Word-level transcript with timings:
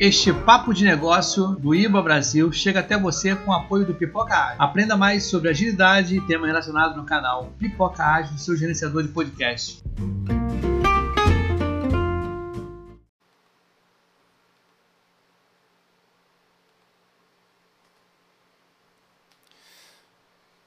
Este 0.00 0.32
papo 0.32 0.72
de 0.72 0.82
negócio 0.82 1.48
do 1.56 1.74
IBA 1.74 2.00
Brasil 2.00 2.50
chega 2.50 2.80
até 2.80 2.96
você 2.96 3.36
com 3.36 3.50
o 3.50 3.54
apoio 3.54 3.84
do 3.84 3.92
Pipoca 3.92 4.34
Ágil. 4.34 4.56
Aprenda 4.58 4.96
mais 4.96 5.24
sobre 5.24 5.50
agilidade 5.50 6.16
e 6.16 6.20
temas 6.22 6.46
relacionados 6.46 6.96
no 6.96 7.04
canal 7.04 7.52
Pipoca 7.58 8.02
Ágil, 8.02 8.38
seu 8.38 8.56
gerenciador 8.56 9.02
de 9.02 9.10
podcast. 9.10 9.82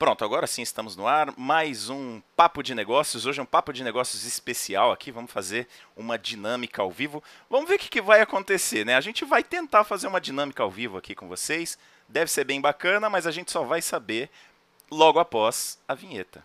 Pronto, 0.03 0.25
agora 0.25 0.45
sim 0.45 0.61
estamos 0.61 0.97
no 0.97 1.07
ar. 1.07 1.33
Mais 1.37 1.89
um 1.89 2.21
Papo 2.35 2.61
de 2.61 2.75
Negócios. 2.75 3.25
Hoje 3.25 3.39
é 3.39 3.43
um 3.43 3.45
Papo 3.45 3.71
de 3.71 3.85
Negócios 3.85 4.25
especial 4.25 4.91
aqui. 4.91 5.13
Vamos 5.13 5.31
fazer 5.31 5.65
uma 5.95 6.19
dinâmica 6.19 6.81
ao 6.81 6.91
vivo. 6.91 7.23
Vamos 7.49 7.69
ver 7.69 7.75
o 7.75 7.79
que, 7.79 7.87
que 7.87 8.01
vai 8.01 8.19
acontecer, 8.19 8.85
né? 8.85 8.97
A 8.97 8.99
gente 8.99 9.23
vai 9.23 9.41
tentar 9.41 9.85
fazer 9.85 10.07
uma 10.07 10.19
dinâmica 10.19 10.61
ao 10.61 10.69
vivo 10.69 10.97
aqui 10.97 11.15
com 11.15 11.29
vocês. 11.29 11.77
Deve 12.05 12.29
ser 12.29 12.43
bem 12.43 12.59
bacana, 12.59 13.09
mas 13.09 13.25
a 13.25 13.31
gente 13.31 13.49
só 13.49 13.63
vai 13.63 13.81
saber 13.81 14.29
logo 14.91 15.19
após 15.19 15.79
a 15.87 15.95
vinheta. 15.95 16.43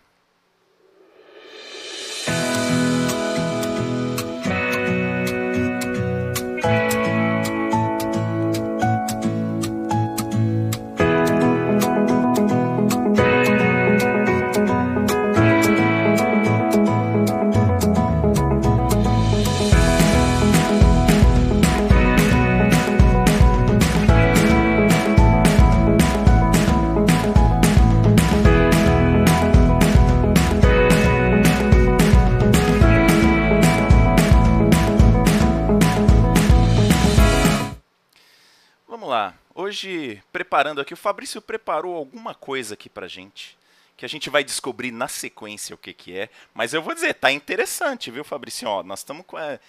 Hoje, 39.69 40.21
preparando 40.31 40.81
aqui, 40.81 40.93
o 40.93 40.97
Fabrício 40.97 41.41
preparou 41.41 41.95
alguma 41.95 42.33
coisa 42.33 42.73
aqui 42.73 42.89
pra 42.89 43.07
gente. 43.07 43.57
Que 43.95 44.05
a 44.05 44.09
gente 44.09 44.29
vai 44.29 44.43
descobrir 44.43 44.91
na 44.91 45.07
sequência 45.07 45.75
o 45.75 45.77
que, 45.77 45.93
que 45.93 46.17
é. 46.17 46.29
Mas 46.53 46.73
eu 46.73 46.81
vou 46.81 46.93
dizer, 46.93 47.13
tá 47.13 47.31
interessante, 47.31 48.09
viu, 48.09 48.23
Fabrício? 48.23 48.67
Ó, 48.67 48.81
nós 48.81 48.99
estamos 48.99 49.25
com. 49.25 49.37
É, 49.37 49.59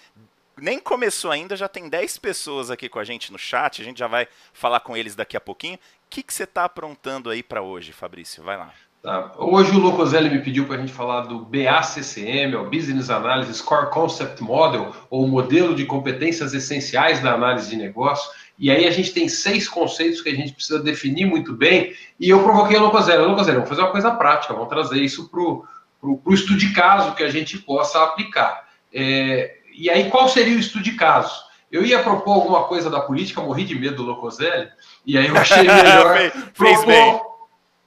nem 0.57 0.79
começou 0.79 1.31
ainda, 1.31 1.57
já 1.57 1.69
tem 1.69 1.89
10 1.89 2.19
pessoas 2.19 2.71
aqui 2.71 2.89
com 2.89 2.99
a 2.99 3.05
gente 3.05 3.33
no 3.33 3.39
chat. 3.39 3.83
A 3.83 3.85
gente 3.85 3.99
já 3.99 4.07
vai 4.07 4.29
falar 4.53 4.81
com 4.81 4.97
eles 4.97 5.15
daqui 5.15 5.37
a 5.37 5.41
pouquinho. 5.41 5.77
O 5.77 5.79
que, 6.09 6.23
que 6.23 6.33
você 6.33 6.45
está 6.45 6.65
aprontando 6.65 7.29
aí 7.29 7.43
para 7.43 7.63
hoje, 7.63 7.93
Fabrício? 7.93 8.43
Vai 8.43 8.57
lá. 8.57 8.73
Tá. 9.03 9.33
Hoje 9.39 9.73
o 9.73 9.79
Locoselli 9.79 10.29
me 10.29 10.43
pediu 10.43 10.67
para 10.67 10.77
a 10.77 10.79
gente 10.79 10.93
falar 10.93 11.23
do 11.23 11.39
BACCM, 11.39 12.55
o 12.55 12.69
Business 12.69 13.09
Analysis 13.09 13.63
Core 13.63 13.91
Concept 13.91 14.43
Model, 14.43 14.95
ou 15.09 15.27
modelo 15.27 15.75
de 15.75 15.87
competências 15.87 16.53
essenciais 16.53 17.21
da 17.21 17.33
análise 17.33 17.71
de 17.71 17.77
negócio. 17.77 18.31
E 18.61 18.71
aí 18.71 18.87
a 18.87 18.91
gente 18.91 19.15
tem 19.15 19.27
seis 19.27 19.67
conceitos 19.67 20.21
que 20.21 20.29
a 20.29 20.35
gente 20.35 20.53
precisa 20.53 20.79
definir 20.79 21.25
muito 21.25 21.55
bem. 21.55 21.95
E 22.21 22.29
eu 22.29 22.43
provoquei 22.43 22.77
o 22.77 22.83
Locoselli. 22.83 23.25
Locoselli, 23.25 23.55
vamos 23.55 23.71
fazer 23.71 23.81
uma 23.81 23.91
coisa 23.91 24.11
prática, 24.11 24.53
vamos 24.53 24.69
trazer 24.69 25.01
isso 25.01 25.31
para 25.31 25.41
o 25.41 26.35
estudo 26.35 26.59
de 26.59 26.71
caso 26.75 27.15
que 27.15 27.23
a 27.23 27.31
gente 27.31 27.57
possa 27.57 28.05
aplicar. 28.05 28.69
É, 28.93 29.57
e 29.75 29.89
aí, 29.89 30.11
qual 30.11 30.29
seria 30.29 30.55
o 30.55 30.61
estudo 30.61 30.85
de 30.85 30.93
caso? 30.93 31.43
Eu 31.73 31.87
ia 31.87 32.03
propor 32.03 32.33
alguma 32.33 32.65
coisa 32.65 32.91
da 32.91 33.01
política, 33.01 33.41
morri 33.41 33.65
de 33.65 33.79
medo 33.79 33.97
do 33.97 34.03
Locoselli, 34.03 34.69
e 35.07 35.17
aí 35.17 35.29
eu 35.29 35.37
achei 35.39 35.63
melhor 35.65 36.31
propor 36.53 37.31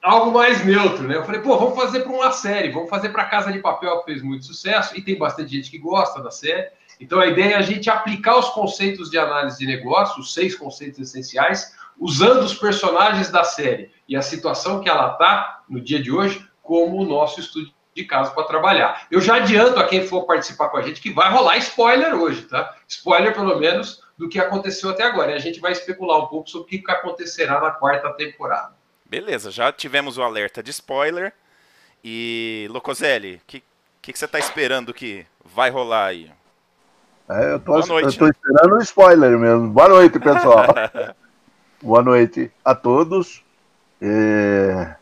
algo 0.01 0.31
mais 0.31 0.65
neutro, 0.65 1.07
né? 1.07 1.15
Eu 1.15 1.23
falei, 1.23 1.39
pô, 1.39 1.57
vamos 1.57 1.75
fazer 1.75 2.01
para 2.01 2.11
uma 2.11 2.31
série, 2.31 2.69
vamos 2.69 2.89
fazer 2.89 3.09
para 3.09 3.25
Casa 3.25 3.51
de 3.51 3.59
Papel, 3.59 3.99
que 3.99 4.05
fez 4.05 4.21
muito 4.23 4.45
sucesso, 4.45 4.97
e 4.97 5.01
tem 5.01 5.17
bastante 5.17 5.55
gente 5.55 5.69
que 5.69 5.77
gosta 5.77 6.21
da 6.21 6.31
série. 6.31 6.67
Então 7.03 7.19
a 7.19 7.27
ideia 7.27 7.55
é 7.55 7.57
a 7.57 7.61
gente 7.61 7.89
aplicar 7.89 8.37
os 8.37 8.49
conceitos 8.49 9.09
de 9.09 9.17
análise 9.17 9.59
de 9.59 9.67
negócio, 9.67 10.21
os 10.21 10.33
seis 10.33 10.55
conceitos 10.55 10.99
essenciais, 10.99 11.75
usando 11.99 12.43
os 12.43 12.53
personagens 12.53 13.29
da 13.29 13.43
série 13.43 13.91
e 14.07 14.15
a 14.15 14.21
situação 14.21 14.79
que 14.79 14.89
ela 14.89 15.11
está 15.11 15.63
no 15.69 15.81
dia 15.81 16.01
de 16.01 16.11
hoje 16.11 16.47
como 16.61 17.01
o 17.01 17.05
nosso 17.05 17.41
estudo 17.41 17.69
de 17.93 18.05
caso 18.05 18.33
para 18.33 18.45
trabalhar. 18.45 19.05
Eu 19.11 19.19
já 19.19 19.35
adianto 19.35 19.79
a 19.79 19.85
quem 19.85 20.07
for 20.07 20.25
participar 20.25 20.69
com 20.69 20.77
a 20.77 20.81
gente 20.81 21.01
que 21.01 21.11
vai 21.11 21.29
rolar 21.29 21.57
spoiler 21.57 22.15
hoje, 22.15 22.43
tá? 22.43 22.73
Spoiler, 22.87 23.33
pelo 23.33 23.59
menos, 23.59 24.01
do 24.17 24.29
que 24.29 24.39
aconteceu 24.39 24.89
até 24.89 25.03
agora. 25.03 25.31
E 25.31 25.35
a 25.35 25.39
gente 25.39 25.59
vai 25.59 25.73
especular 25.73 26.17
um 26.19 26.27
pouco 26.27 26.49
sobre 26.49 26.77
o 26.77 26.81
que 26.81 26.89
acontecerá 26.89 27.59
na 27.59 27.71
quarta 27.71 28.11
temporada. 28.13 28.73
Beleza, 29.05 29.51
já 29.51 29.71
tivemos 29.73 30.17
o 30.17 30.23
alerta 30.23 30.63
de 30.63 30.71
spoiler. 30.71 31.33
E, 32.03 32.67
Locoselli, 32.71 33.35
o 33.35 33.41
que, 33.45 33.63
que, 34.01 34.13
que, 34.13 34.17
você 34.17 34.25
está 34.25 34.39
esperando 34.39 34.93
que 34.93 35.25
vai 35.45 35.69
rolar 35.69 36.07
aí? 36.07 36.31
É, 37.29 37.53
eu 37.53 37.59
tô, 37.59 37.79
noite, 37.79 38.05
eu 38.05 38.17
tô 38.17 38.27
esperando 38.27 38.75
um 38.75 38.81
spoiler 38.81 39.37
mesmo. 39.37 39.69
Boa 39.69 39.87
noite, 39.87 40.19
pessoal. 40.19 40.67
Boa 41.81 42.01
noite 42.01 42.51
a 42.63 42.75
todos. 42.75 43.43
É... 44.01 44.95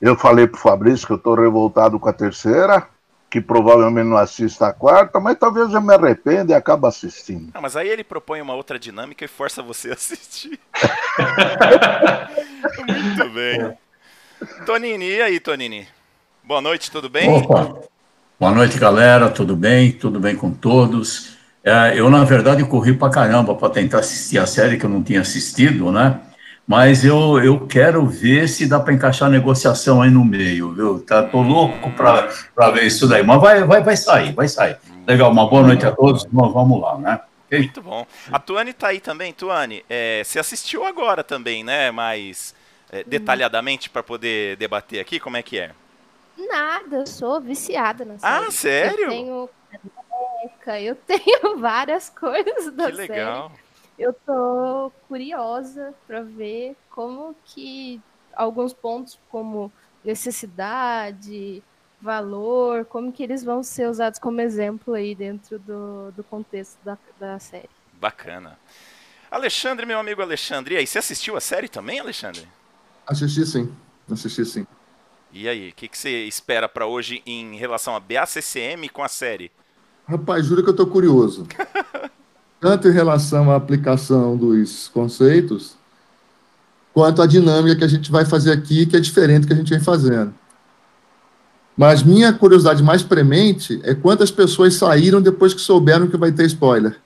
Eu 0.00 0.16
falei 0.16 0.46
pro 0.46 0.60
Fabrício 0.60 1.06
que 1.06 1.12
eu 1.12 1.18
tô 1.18 1.34
revoltado 1.34 1.98
com 1.98 2.08
a 2.08 2.12
terceira, 2.12 2.86
que 3.28 3.40
provavelmente 3.40 4.06
não 4.06 4.16
assista 4.16 4.68
a 4.68 4.72
quarta, 4.72 5.18
mas 5.18 5.36
talvez 5.36 5.72
eu 5.72 5.80
me 5.80 5.92
arrependa 5.92 6.52
e 6.52 6.54
acabe 6.54 6.86
assistindo. 6.86 7.50
Não, 7.52 7.60
mas 7.60 7.76
aí 7.76 7.88
ele 7.88 8.04
propõe 8.04 8.40
uma 8.40 8.54
outra 8.54 8.78
dinâmica 8.78 9.24
e 9.24 9.28
força 9.28 9.60
você 9.60 9.90
a 9.90 9.94
assistir. 9.94 10.60
Muito 12.86 13.30
bem. 13.30 13.76
Tonini, 14.64 15.08
e 15.08 15.20
aí, 15.20 15.40
Tonini? 15.40 15.88
Boa 16.44 16.60
noite, 16.60 16.90
tudo 16.90 17.08
bem? 17.08 17.28
Opa. 17.28 17.82
Boa 18.38 18.52
noite, 18.52 18.78
galera. 18.78 19.28
Tudo 19.28 19.56
bem? 19.56 19.90
Tudo 19.90 20.20
bem 20.20 20.36
com 20.36 20.52
todos? 20.52 21.37
É, 21.68 22.00
eu, 22.00 22.08
na 22.08 22.24
verdade, 22.24 22.64
corri 22.64 22.94
pra 22.94 23.10
caramba 23.10 23.54
para 23.54 23.68
tentar 23.68 23.98
assistir 23.98 24.38
a 24.38 24.46
série 24.46 24.78
que 24.78 24.86
eu 24.86 24.90
não 24.90 25.02
tinha 25.02 25.20
assistido, 25.20 25.92
né? 25.92 26.18
Mas 26.66 27.04
eu, 27.04 27.38
eu 27.44 27.66
quero 27.66 28.06
ver 28.06 28.48
se 28.48 28.66
dá 28.66 28.80
para 28.80 28.94
encaixar 28.94 29.28
negociação 29.28 30.00
aí 30.00 30.10
no 30.10 30.24
meio, 30.24 30.72
viu? 30.72 31.00
Tá, 31.00 31.22
tô 31.22 31.42
louco 31.42 31.90
para 31.90 32.70
ver 32.70 32.84
isso 32.84 33.06
daí. 33.06 33.22
Mas 33.22 33.38
vai, 33.38 33.64
vai, 33.64 33.82
vai 33.82 33.96
sair, 33.98 34.32
vai 34.32 34.48
sair. 34.48 34.78
Legal, 35.06 35.30
uma 35.30 35.46
boa 35.46 35.62
noite 35.62 35.84
a 35.84 35.92
todos. 35.92 36.26
Vamos 36.32 36.80
lá, 36.80 36.96
né? 36.96 37.20
Okay? 37.46 37.60
Muito 37.60 37.82
bom. 37.82 38.06
A 38.32 38.38
Tuane 38.38 38.72
tá 38.72 38.88
aí 38.88 39.00
também, 39.00 39.34
Tuane. 39.34 39.84
É, 39.90 40.22
você 40.24 40.38
assistiu 40.38 40.86
agora 40.86 41.22
também, 41.22 41.62
né? 41.62 41.90
Mais 41.90 42.54
é, 42.90 43.04
detalhadamente 43.04 43.90
para 43.90 44.02
poder 44.02 44.56
debater 44.56 45.00
aqui, 45.00 45.20
como 45.20 45.36
é 45.36 45.42
que 45.42 45.58
é? 45.58 45.72
Nada, 46.38 46.96
eu 46.96 47.06
sou 47.06 47.40
viciada 47.40 48.04
na 48.04 48.18
série. 48.18 48.46
Ah, 48.46 48.50
sério? 48.50 49.04
Eu 49.04 49.08
tenho 49.08 49.50
eu 50.82 50.94
tenho 50.94 51.58
várias 51.60 52.08
coisas 52.08 52.72
da 52.72 52.90
que 52.90 52.96
legal. 52.96 53.50
série. 53.50 53.60
Eu 53.98 54.12
tô 54.12 54.92
curiosa 55.08 55.92
para 56.06 56.22
ver 56.22 56.76
como 56.90 57.34
que 57.44 58.00
alguns 58.34 58.72
pontos 58.72 59.18
como 59.28 59.72
necessidade, 60.04 61.62
valor, 62.00 62.84
como 62.84 63.12
que 63.12 63.22
eles 63.22 63.42
vão 63.42 63.62
ser 63.62 63.88
usados 63.88 64.18
como 64.18 64.40
exemplo 64.40 64.94
aí 64.94 65.14
dentro 65.14 65.58
do, 65.58 66.12
do 66.12 66.22
contexto 66.22 66.78
da, 66.84 66.96
da 67.18 67.38
série. 67.38 67.68
Bacana. 67.94 68.56
Alexandre, 69.30 69.84
meu 69.84 69.98
amigo 69.98 70.22
Alexandre, 70.22 70.74
e 70.74 70.78
aí, 70.78 70.86
você 70.86 70.98
assistiu 70.98 71.36
a 71.36 71.40
série 71.40 71.68
também, 71.68 72.00
Alexandre? 72.00 72.48
Assisti 73.06 73.44
sim, 73.44 73.74
assisti 74.10 74.44
sim. 74.44 74.66
E 75.32 75.48
aí, 75.48 75.68
o 75.68 75.74
que, 75.74 75.88
que 75.88 75.98
você 75.98 76.24
espera 76.24 76.68
para 76.68 76.86
hoje 76.86 77.22
em 77.26 77.56
relação 77.56 77.94
a 77.94 78.00
BACCM 78.00 78.88
com 78.88 79.02
a 79.02 79.08
série? 79.08 79.52
Rapaz, 80.08 80.46
juro 80.46 80.62
que 80.62 80.68
eu 80.68 80.72
estou 80.72 80.86
curioso. 80.86 81.46
Tanto 82.58 82.88
em 82.88 82.92
relação 82.92 83.50
à 83.50 83.56
aplicação 83.56 84.36
dos 84.36 84.88
conceitos, 84.88 85.76
quanto 86.94 87.20
à 87.20 87.26
dinâmica 87.26 87.76
que 87.76 87.84
a 87.84 87.88
gente 87.88 88.10
vai 88.10 88.24
fazer 88.24 88.52
aqui, 88.52 88.86
que 88.86 88.96
é 88.96 89.00
diferente 89.00 89.42
do 89.42 89.46
que 89.48 89.52
a 89.52 89.56
gente 89.56 89.70
vem 89.70 89.80
fazendo. 89.80 90.34
Mas 91.76 92.02
minha 92.02 92.32
curiosidade 92.32 92.82
mais 92.82 93.02
premente 93.02 93.80
é 93.84 93.94
quantas 93.94 94.30
pessoas 94.30 94.74
saíram 94.74 95.20
depois 95.20 95.54
que 95.54 95.60
souberam 95.60 96.08
que 96.08 96.16
vai 96.16 96.32
ter 96.32 96.46
spoiler. 96.46 96.98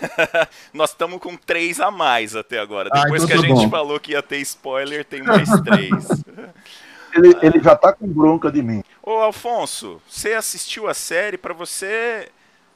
Nós 0.72 0.90
estamos 0.90 1.20
com 1.20 1.36
três 1.36 1.80
a 1.80 1.90
mais 1.90 2.36
até 2.36 2.58
agora. 2.58 2.88
Ah, 2.92 3.02
depois 3.02 3.24
então 3.24 3.26
que 3.26 3.44
a 3.44 3.48
tá 3.48 3.54
gente 3.54 3.64
bom. 3.64 3.70
falou 3.70 3.98
que 3.98 4.12
ia 4.12 4.22
ter 4.22 4.38
spoiler, 4.38 5.04
tem 5.04 5.22
mais 5.22 5.48
três. 5.62 5.90
ele, 7.16 7.36
ele 7.42 7.60
já 7.60 7.72
está 7.72 7.92
com 7.92 8.06
bronca 8.06 8.52
de 8.52 8.62
mim. 8.62 8.84
Ô 9.02 9.12
Alfonso, 9.12 10.00
você 10.08 10.34
assistiu 10.34 10.86
a 10.86 10.94
série, 10.94 11.36
para 11.36 11.52
você 11.52 12.28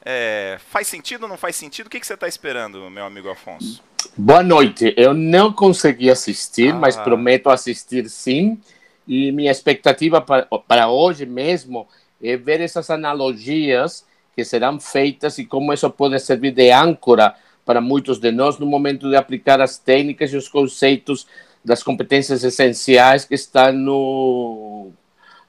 é, 0.09 0.57
faz 0.69 0.87
sentido 0.87 1.25
ou 1.25 1.29
não 1.29 1.37
faz 1.37 1.57
sentido? 1.57 1.89
O 1.89 1.91
que, 1.91 1.99
que 1.99 2.07
você 2.07 2.15
está 2.15 2.29
esperando, 2.29 2.89
meu 2.89 3.05
amigo 3.05 3.29
Afonso? 3.29 3.83
Boa 4.17 4.41
noite. 4.41 4.95
Eu 4.97 5.13
não 5.13 5.53
consegui 5.53 6.09
assistir, 6.09 6.73
ah. 6.73 6.77
mas 6.77 6.97
prometo 6.97 7.51
assistir 7.51 8.09
sim. 8.09 8.61
E 9.09 9.33
minha 9.33 9.51
expectativa 9.51 10.21
para, 10.21 10.47
para 10.47 10.89
hoje 10.89 11.27
mesmo 11.27 11.89
é 12.23 12.37
ver 12.37 12.61
essas 12.61 12.89
analogias 12.89 14.07
que 14.37 14.45
serão 14.45 14.79
feitas 14.79 15.39
e 15.39 15.45
como 15.45 15.73
isso 15.73 15.91
pode 15.91 16.21
servir 16.21 16.53
de 16.53 16.71
âncora 16.71 17.35
para 17.65 17.81
muitos 17.81 18.21
de 18.21 18.31
nós 18.31 18.59
no 18.59 18.67
momento 18.67 19.11
de 19.11 19.17
aplicar 19.17 19.61
as 19.61 19.77
técnicas 19.77 20.33
e 20.33 20.37
os 20.37 20.49
conceitos 20.49 21.27
das 21.65 21.83
competências 21.83 22.45
essenciais 22.45 23.25
que 23.25 23.35
estão 23.35 23.73
no 23.73 24.93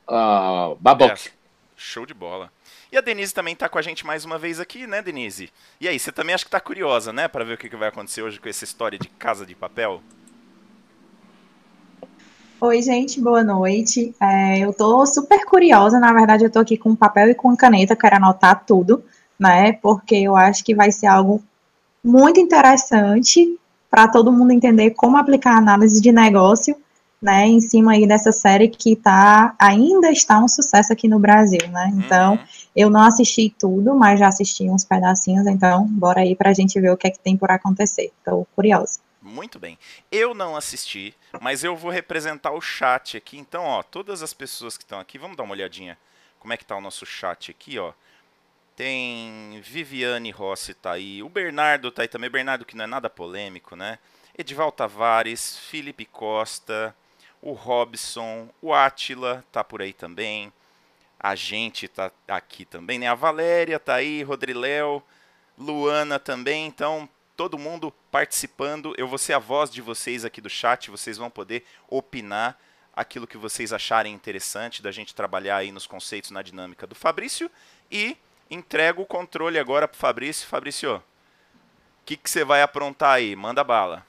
uh, 0.10 0.75
Babok. 0.80 1.27
É, 1.27 1.31
show 1.75 2.07
de 2.07 2.13
bola. 2.15 2.51
E 2.92 2.98
a 2.98 3.01
Denise 3.01 3.34
também 3.34 3.54
está 3.54 3.68
com 3.68 3.78
a 3.78 3.81
gente 3.81 4.06
mais 4.06 4.24
uma 4.24 4.38
vez 4.38 4.60
aqui, 4.60 4.88
né, 4.88 5.01
Denise? 5.01 5.50
E 5.80 5.88
aí, 5.88 6.00
você 6.00 6.12
também 6.12 6.34
acho 6.34 6.45
que 6.45 6.48
está 6.48 6.60
curiosa, 6.60 7.12
né, 7.12 7.28
para 7.28 7.44
ver 7.44 7.56
o 7.56 7.57
que, 7.57 7.75
vai 7.75 7.89
acontecer 7.89 8.22
hoje 8.22 8.39
com 8.39 8.48
essa 8.48 8.63
história 8.63 8.98
de 8.98 9.10
casa 9.10 9.45
de 9.45 9.54
papel? 9.54 10.01
Oi, 12.62 12.81
gente, 12.81 13.19
boa 13.19 13.44
noite. 13.44 14.16
É, 14.22 14.60
eu 14.60 14.74
tô 14.74 15.06
super 15.06 15.45
curiosa, 15.45 16.00
na 16.00 16.13
verdade, 16.13 16.45
eu 16.45 16.50
tô 16.50 16.60
aqui 16.60 16.78
com 16.78 16.95
papel 16.95 17.30
e 17.30 17.36
com 17.36 17.56
caneta, 17.57 17.95
quero 17.95 18.16
anotar 18.16 18.63
tudo, 18.66 19.04
né? 19.38 19.74
Porque 19.74 20.16
eu 20.16 20.36
acho 20.36 20.63
que 20.63 20.74
vai 20.74 20.92
ser 20.92 21.07
algo 21.07 21.44
muito 22.04 22.39
interessante 22.39 23.60
para 23.92 24.07
todo 24.07 24.31
mundo 24.31 24.51
entender 24.51 24.92
como 24.92 25.18
aplicar 25.18 25.57
análise 25.57 26.01
de 26.01 26.12
negócio, 26.12 26.75
né? 27.21 27.47
Em 27.47 27.59
cima 27.59 27.93
aí 27.93 28.07
dessa 28.07 28.31
série 28.31 28.67
que 28.67 28.95
tá, 28.95 29.55
ainda 29.59 30.11
está 30.11 30.39
um 30.39 30.47
sucesso 30.47 30.93
aqui 30.93 31.07
no 31.07 31.19
Brasil, 31.19 31.67
né? 31.69 31.91
Então, 31.95 32.33
uhum. 32.33 32.39
eu 32.75 32.89
não 32.89 33.01
assisti 33.01 33.53
tudo, 33.57 33.95
mas 33.95 34.19
já 34.19 34.27
assisti 34.27 34.69
uns 34.69 34.83
pedacinhos, 34.83 35.47
então 35.47 35.85
bora 35.87 36.21
aí 36.21 36.35
pra 36.35 36.53
gente 36.53 36.79
ver 36.79 36.91
o 36.91 36.97
que 36.97 37.07
é 37.07 37.11
que 37.11 37.19
tem 37.19 37.35
por 37.35 37.51
acontecer. 37.51 38.11
Tô 38.23 38.45
curiosa. 38.55 38.99
Muito 39.21 39.59
bem. 39.59 39.77
Eu 40.11 40.33
não 40.33 40.55
assisti, 40.55 41.13
mas 41.41 41.63
eu 41.63 41.75
vou 41.75 41.91
representar 41.91 42.51
o 42.51 42.61
chat 42.61 43.17
aqui. 43.17 43.37
Então, 43.37 43.63
ó, 43.63 43.83
todas 43.83 44.21
as 44.21 44.33
pessoas 44.33 44.77
que 44.77 44.83
estão 44.83 44.99
aqui, 44.99 45.17
vamos 45.17 45.35
dar 45.35 45.43
uma 45.43 45.53
olhadinha 45.53 45.97
como 46.39 46.53
é 46.53 46.57
que 46.57 46.65
tá 46.65 46.77
o 46.77 46.81
nosso 46.81 47.05
chat 47.05 47.51
aqui, 47.51 47.77
ó. 47.77 47.91
Tem 48.75 49.59
Viviane 49.61 50.31
Rossi 50.31 50.73
tá 50.73 50.91
aí, 50.93 51.21
o 51.21 51.27
Bernardo 51.27 51.91
tá 51.91 52.03
aí 52.03 52.07
também, 52.07 52.29
Bernardo 52.29 52.63
que 52.63 52.77
não 52.77 52.85
é 52.85 52.87
nada 52.87 53.09
polêmico, 53.09 53.75
né? 53.75 53.99
Edival 54.37 54.71
Tavares, 54.71 55.57
Felipe 55.57 56.05
Costa, 56.05 56.95
o 57.42 57.54
Robson, 57.54 58.50
o 58.62 58.74
Atila 58.74 59.44
tá 59.51 59.63
por 59.63 59.81
aí 59.81 59.94
também. 59.94 60.51
A 61.19 61.36
gente 61.36 61.88
tá 61.88 62.12
aqui 62.28 62.66
também, 62.66 63.00
né? 63.00 63.07
A 63.07 63.16
Valéria 63.16 63.80
tá 63.80 63.95
aí, 63.95 64.22
Rodriléo, 64.24 65.01
Luana 65.57 66.19
também. 66.19 66.68
Então, 66.68 67.10
todo 67.36 67.57
mundo 67.57 67.94
participando. 68.12 68.94
Eu 68.98 69.07
vou 69.07 69.18
ser 69.18 69.34
a 69.34 69.39
voz 69.39 69.69
de 69.69 69.81
vocês 69.81 70.25
aqui 70.25 70.42
do 70.42 70.50
chat, 70.50 70.92
vocês 70.92 71.18
vão 71.18 71.30
poder 71.30 71.66
opinar 71.88 72.60
aquilo 72.95 73.28
que 73.28 73.38
vocês 73.38 73.72
acharem 73.72 74.13
interessante 74.13 74.81
da 74.81 74.92
gente 74.92 75.13
trabalhar 75.13 75.57
aí 75.57 75.72
nos 75.72 75.86
conceitos 75.86 76.31
na 76.31 76.42
dinâmica 76.42 76.88
do 76.88 76.95
Fabrício 76.95 77.50
e 77.92 78.18
entrego 78.50 79.04
o 79.04 79.06
controle 79.06 79.60
agora 79.60 79.88
para 79.88 79.98
Fabrício. 79.98 80.48
Fabrício, 80.48 80.95
o 80.95 81.04
que, 82.06 82.18
que 82.18 82.30
você 82.30 82.44
vai 82.44 82.63
aprontar 82.63 83.12
aí? 83.12 83.36
Manda 83.36 83.63
bala. 83.63 84.04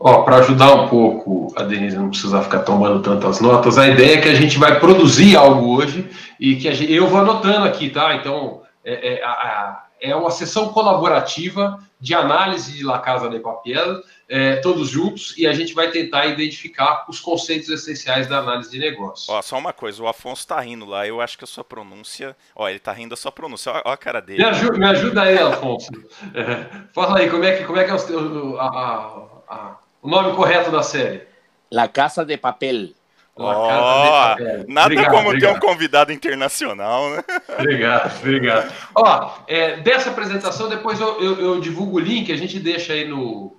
Ó, 0.00 0.22
para 0.22 0.36
ajudar 0.36 0.72
um 0.74 0.88
pouco 0.88 1.52
a 1.56 1.64
Denise 1.64 1.96
não 1.96 2.10
precisar 2.10 2.42
ficar 2.42 2.60
tomando 2.60 3.02
tantas 3.02 3.40
notas, 3.40 3.78
a 3.78 3.88
ideia 3.88 4.18
é 4.18 4.20
que 4.20 4.28
a 4.28 4.34
gente 4.34 4.56
vai 4.56 4.78
produzir 4.78 5.36
algo 5.36 5.76
hoje 5.76 6.08
e 6.38 6.54
que 6.54 6.72
gente, 6.72 6.92
eu 6.92 7.08
vou 7.08 7.18
anotando 7.18 7.66
aqui, 7.66 7.90
tá? 7.90 8.14
Então, 8.14 8.62
é, 8.84 9.14
é, 9.14 9.24
a, 9.24 9.86
é 10.00 10.14
uma 10.14 10.30
sessão 10.30 10.68
colaborativa 10.68 11.78
de 12.00 12.14
análise 12.14 12.72
de 12.72 12.84
La 12.84 13.00
Casa 13.00 13.28
de 13.28 13.40
Papel, 13.40 14.00
é, 14.28 14.56
todos 14.56 14.88
juntos, 14.88 15.34
e 15.36 15.46
a 15.46 15.52
gente 15.52 15.74
vai 15.74 15.90
tentar 15.90 16.26
identificar 16.26 17.04
os 17.08 17.18
conceitos 17.18 17.68
essenciais 17.68 18.28
da 18.28 18.38
análise 18.38 18.70
de 18.70 18.78
negócio. 18.78 19.32
Ó, 19.32 19.42
só 19.42 19.58
uma 19.58 19.72
coisa, 19.72 20.00
o 20.00 20.06
Afonso 20.06 20.46
tá 20.46 20.60
rindo 20.60 20.84
lá, 20.84 21.06
eu 21.08 21.20
acho 21.20 21.36
que 21.36 21.42
a 21.42 21.46
sua 21.46 21.64
pronúncia. 21.64 22.36
Ó, 22.54 22.68
ele 22.68 22.78
tá 22.78 22.92
rindo 22.92 23.10
da 23.10 23.16
sua 23.16 23.32
pronúncia, 23.32 23.72
ó, 23.72 23.82
ó 23.86 23.92
a 23.92 23.96
cara 23.96 24.20
dele. 24.20 24.38
Me 24.38 24.48
ajuda, 24.48 24.78
me 24.78 24.86
ajuda 24.86 25.22
aí, 25.22 25.38
Afonso. 25.38 25.90
É, 26.34 26.84
fala 26.92 27.18
aí, 27.18 27.28
como 27.28 27.44
é 27.44 27.56
que, 27.56 27.64
como 27.64 27.78
é, 27.78 27.84
que 27.84 27.90
é 27.90 27.94
o, 27.94 28.58
a, 28.60 28.66
a, 28.66 29.54
a, 29.54 29.76
o 30.02 30.08
nome 30.08 30.34
correto 30.34 30.70
da 30.70 30.82
série? 30.82 31.22
La 31.70 31.88
Casa 31.88 32.24
de 32.24 32.36
Papel. 32.36 32.90
Oh, 33.40 34.34
nada 34.66 34.86
obrigado, 34.86 35.10
como 35.10 35.28
obrigado. 35.28 35.52
ter 35.52 35.56
um 35.56 35.60
convidado 35.60 36.12
internacional, 36.12 37.08
né? 37.10 37.24
Obrigado, 37.56 38.18
obrigado. 38.18 38.74
Ó, 38.96 39.38
é, 39.46 39.76
dessa 39.76 40.10
apresentação, 40.10 40.68
depois 40.68 40.98
eu, 40.98 41.20
eu, 41.22 41.40
eu, 41.40 41.60
divulgo 41.60 41.98
o 41.98 42.00
link, 42.00 42.32
a 42.32 42.36
gente 42.36 42.58
deixa 42.58 42.94
aí 42.94 43.06
no 43.06 43.56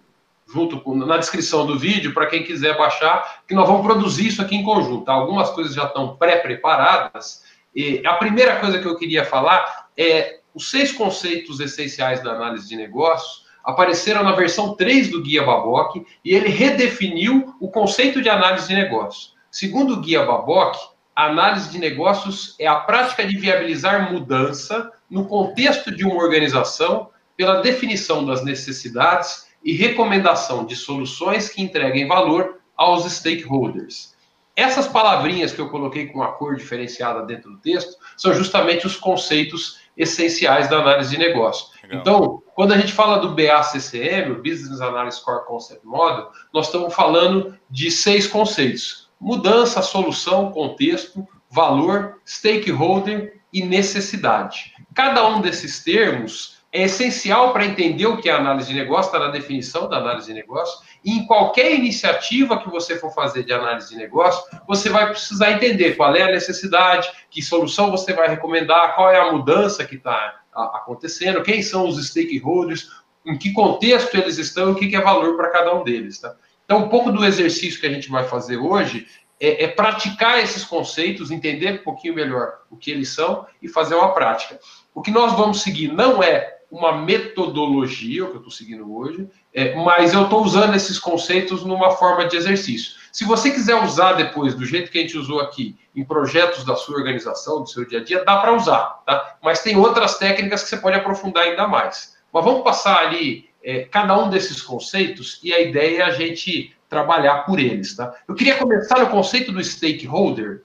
junto 0.51 0.81
com, 0.81 0.95
na 0.95 1.17
descrição 1.17 1.65
do 1.65 1.77
vídeo 1.77 2.13
para 2.13 2.25
quem 2.25 2.43
quiser 2.43 2.75
baixar, 2.75 3.43
que 3.47 3.53
nós 3.53 3.67
vamos 3.67 3.85
produzir 3.85 4.27
isso 4.27 4.41
aqui 4.41 4.55
em 4.55 4.63
conjunto. 4.63 5.05
Tá? 5.05 5.13
Algumas 5.13 5.51
coisas 5.51 5.73
já 5.73 5.85
estão 5.85 6.17
pré-preparadas. 6.17 7.43
E 7.73 8.01
a 8.05 8.15
primeira 8.15 8.57
coisa 8.59 8.79
que 8.79 8.87
eu 8.87 8.97
queria 8.97 9.23
falar 9.23 9.89
é 9.95 10.39
os 10.53 10.71
seis 10.71 10.91
conceitos 10.91 11.59
essenciais 11.59 12.23
da 12.23 12.31
análise 12.31 12.67
de 12.67 12.75
negócios 12.75 13.45
apareceram 13.63 14.23
na 14.23 14.31
versão 14.31 14.75
3 14.75 15.09
do 15.09 15.21
Guia 15.21 15.43
Baboc 15.43 15.97
e 16.23 16.33
ele 16.33 16.49
redefiniu 16.49 17.55
o 17.59 17.69
conceito 17.69 18.21
de 18.21 18.29
análise 18.29 18.67
de 18.67 18.75
negócios. 18.75 19.35
Segundo 19.51 19.93
o 19.93 20.01
Guia 20.01 20.23
Babok, 20.23 20.77
a 21.15 21.25
análise 21.25 21.69
de 21.69 21.79
negócios 21.79 22.55
é 22.59 22.67
a 22.67 22.75
prática 22.75 23.25
de 23.25 23.37
viabilizar 23.37 24.11
mudança 24.11 24.91
no 25.09 25.25
contexto 25.25 25.93
de 25.93 26.05
uma 26.05 26.15
organização 26.15 27.09
pela 27.35 27.61
definição 27.61 28.25
das 28.25 28.43
necessidades 28.43 29.47
e 29.63 29.73
recomendação 29.73 30.65
de 30.65 30.75
soluções 30.75 31.49
que 31.49 31.61
entreguem 31.61 32.07
valor 32.07 32.59
aos 32.77 33.03
stakeholders. 33.11 34.15
Essas 34.55 34.87
palavrinhas 34.87 35.51
que 35.51 35.59
eu 35.59 35.69
coloquei 35.69 36.07
com 36.07 36.19
uma 36.19 36.33
cor 36.33 36.55
diferenciada 36.55 37.23
dentro 37.23 37.51
do 37.51 37.57
texto 37.57 37.97
são 38.17 38.33
justamente 38.33 38.85
os 38.85 38.95
conceitos 38.95 39.79
essenciais 39.97 40.69
da 40.69 40.79
análise 40.79 41.11
de 41.11 41.17
negócio. 41.17 41.67
Legal. 41.83 41.99
Então, 41.99 42.43
quando 42.55 42.73
a 42.73 42.77
gente 42.77 42.93
fala 42.93 43.19
do 43.19 43.35
BACCM, 43.35 44.31
o 44.31 44.41
Business 44.41 44.81
Analysis 44.81 45.21
Core 45.21 45.45
Concept 45.45 45.85
Model, 45.85 46.29
nós 46.53 46.67
estamos 46.67 46.93
falando 46.93 47.57
de 47.69 47.89
seis 47.91 48.27
conceitos 48.27 49.09
mudança, 49.19 49.81
solução, 49.81 50.51
contexto, 50.51 51.27
valor, 51.49 52.21
stakeholder 52.25 53.41
e 53.51 53.63
necessidade. 53.63 54.73
Cada 54.93 55.27
um 55.27 55.41
desses 55.41 55.83
termos 55.83 56.58
é 56.71 56.83
essencial 56.83 57.51
para 57.51 57.65
entender 57.65 58.05
o 58.05 58.17
que 58.17 58.29
é 58.29 58.33
análise 58.33 58.67
de 58.67 58.75
negócio, 58.75 59.09
está 59.09 59.19
na 59.19 59.31
definição 59.31 59.89
da 59.89 59.97
análise 59.97 60.27
de 60.27 60.33
negócio, 60.33 60.79
e 61.03 61.17
em 61.17 61.25
qualquer 61.25 61.73
iniciativa 61.73 62.59
que 62.61 62.69
você 62.69 62.97
for 62.99 63.11
fazer 63.11 63.43
de 63.43 63.51
análise 63.51 63.89
de 63.89 63.95
negócio, 63.95 64.43
você 64.67 64.89
vai 64.89 65.09
precisar 65.09 65.51
entender 65.51 65.95
qual 65.95 66.15
é 66.15 66.23
a 66.23 66.31
necessidade, 66.31 67.09
que 67.31 67.41
solução 67.41 67.89
você 67.89 68.13
vai 68.13 68.27
recomendar, 68.27 68.95
qual 68.95 69.11
é 69.11 69.19
a 69.19 69.31
mudança 69.31 69.83
que 69.83 69.95
está 69.95 70.41
acontecendo, 70.53 71.41
quem 71.41 71.63
são 71.63 71.87
os 71.87 72.07
stakeholders, 72.07 72.89
em 73.25 73.37
que 73.37 73.51
contexto 73.51 74.15
eles 74.15 74.37
estão 74.37 74.69
e 74.69 74.71
o 74.73 74.75
que 74.75 74.95
é 74.95 75.01
valor 75.01 75.35
para 75.35 75.49
cada 75.49 75.75
um 75.75 75.83
deles. 75.83 76.19
Tá? 76.19 76.35
Então, 76.65 76.85
um 76.85 76.89
pouco 76.89 77.11
do 77.11 77.25
exercício 77.25 77.79
que 77.79 77.87
a 77.87 77.91
gente 77.91 78.09
vai 78.09 78.25
fazer 78.25 78.57
hoje 78.57 79.07
é, 79.39 79.63
é, 79.63 79.67
praticar 79.69 80.39
esses 80.39 80.63
conceitos, 80.63 81.31
entender 81.31 81.79
um 81.79 81.83
pouquinho 81.83 82.13
melhor 82.13 82.59
o 82.69 82.77
que 82.77 82.91
eles 82.91 83.09
são 83.09 83.47
e 83.61 83.67
fazer 83.67 83.95
uma 83.95 84.13
prática. 84.13 84.59
O 84.93 85.01
que 85.01 85.11
nós 85.11 85.33
vamos 85.33 85.61
seguir 85.61 85.93
não 85.93 86.21
é 86.21 86.58
uma 86.69 86.91
metodologia, 87.01 88.23
o 88.23 88.27
que 88.27 88.33
eu 88.33 88.37
estou 88.37 88.51
seguindo 88.51 88.95
hoje, 88.95 89.27
é, 89.53 89.75
mas 89.75 90.13
eu 90.13 90.23
estou 90.23 90.43
usando 90.43 90.75
esses 90.75 90.99
conceitos 90.99 91.65
numa 91.65 91.91
forma 91.91 92.27
de 92.27 92.37
exercício. 92.37 92.99
Se 93.11 93.25
você 93.25 93.49
quiser 93.49 93.83
usar 93.83 94.13
depois, 94.13 94.53
do 94.53 94.65
jeito 94.65 94.91
que 94.91 94.99
a 94.99 95.01
gente 95.01 95.17
usou 95.17 95.39
aqui, 95.39 95.75
em 95.95 96.03
projetos 96.03 96.63
da 96.63 96.75
sua 96.75 96.97
organização, 96.97 97.61
do 97.61 97.69
seu 97.69 97.85
dia 97.85 97.99
a 97.99 98.03
dia, 98.03 98.23
dá 98.23 98.37
para 98.37 98.55
usar, 98.55 99.01
tá? 99.05 99.37
Mas 99.41 99.63
tem 99.63 99.75
outras 99.75 100.17
técnicas 100.19 100.61
que 100.63 100.69
você 100.69 100.77
pode 100.77 100.97
aprofundar 100.97 101.43
ainda 101.43 101.67
mais. 101.67 102.15
Mas 102.31 102.45
vamos 102.45 102.63
passar 102.63 102.99
ali 102.99 103.49
é, 103.63 103.81
cada 103.81 104.17
um 104.17 104.29
desses 104.29 104.61
conceitos 104.61 105.39
e 105.43 105.53
a 105.53 105.59
ideia 105.59 106.03
é 106.03 106.05
a 106.05 106.11
gente 106.11 106.75
trabalhar 106.87 107.45
por 107.45 107.59
eles. 107.59 107.95
Tá? 107.95 108.13
Eu 108.27 108.35
queria 108.35 108.55
começar 108.57 108.99
no 108.99 109.09
conceito 109.09 109.51
do 109.51 109.63
stakeholder. 109.63 110.63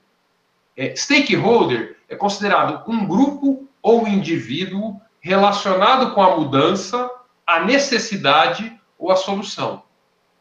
É, 0.77 0.95
stakeholder 0.95 1.97
é 2.07 2.15
considerado 2.15 2.89
um 2.89 3.05
grupo 3.07 3.67
ou 3.81 4.07
indivíduo 4.07 4.99
relacionado 5.25 6.13
com 6.13 6.21
a 6.21 6.37
mudança, 6.37 7.09
a 7.47 7.59
necessidade 7.61 8.79
ou 8.95 9.11
a 9.11 9.15
solução. 9.15 9.81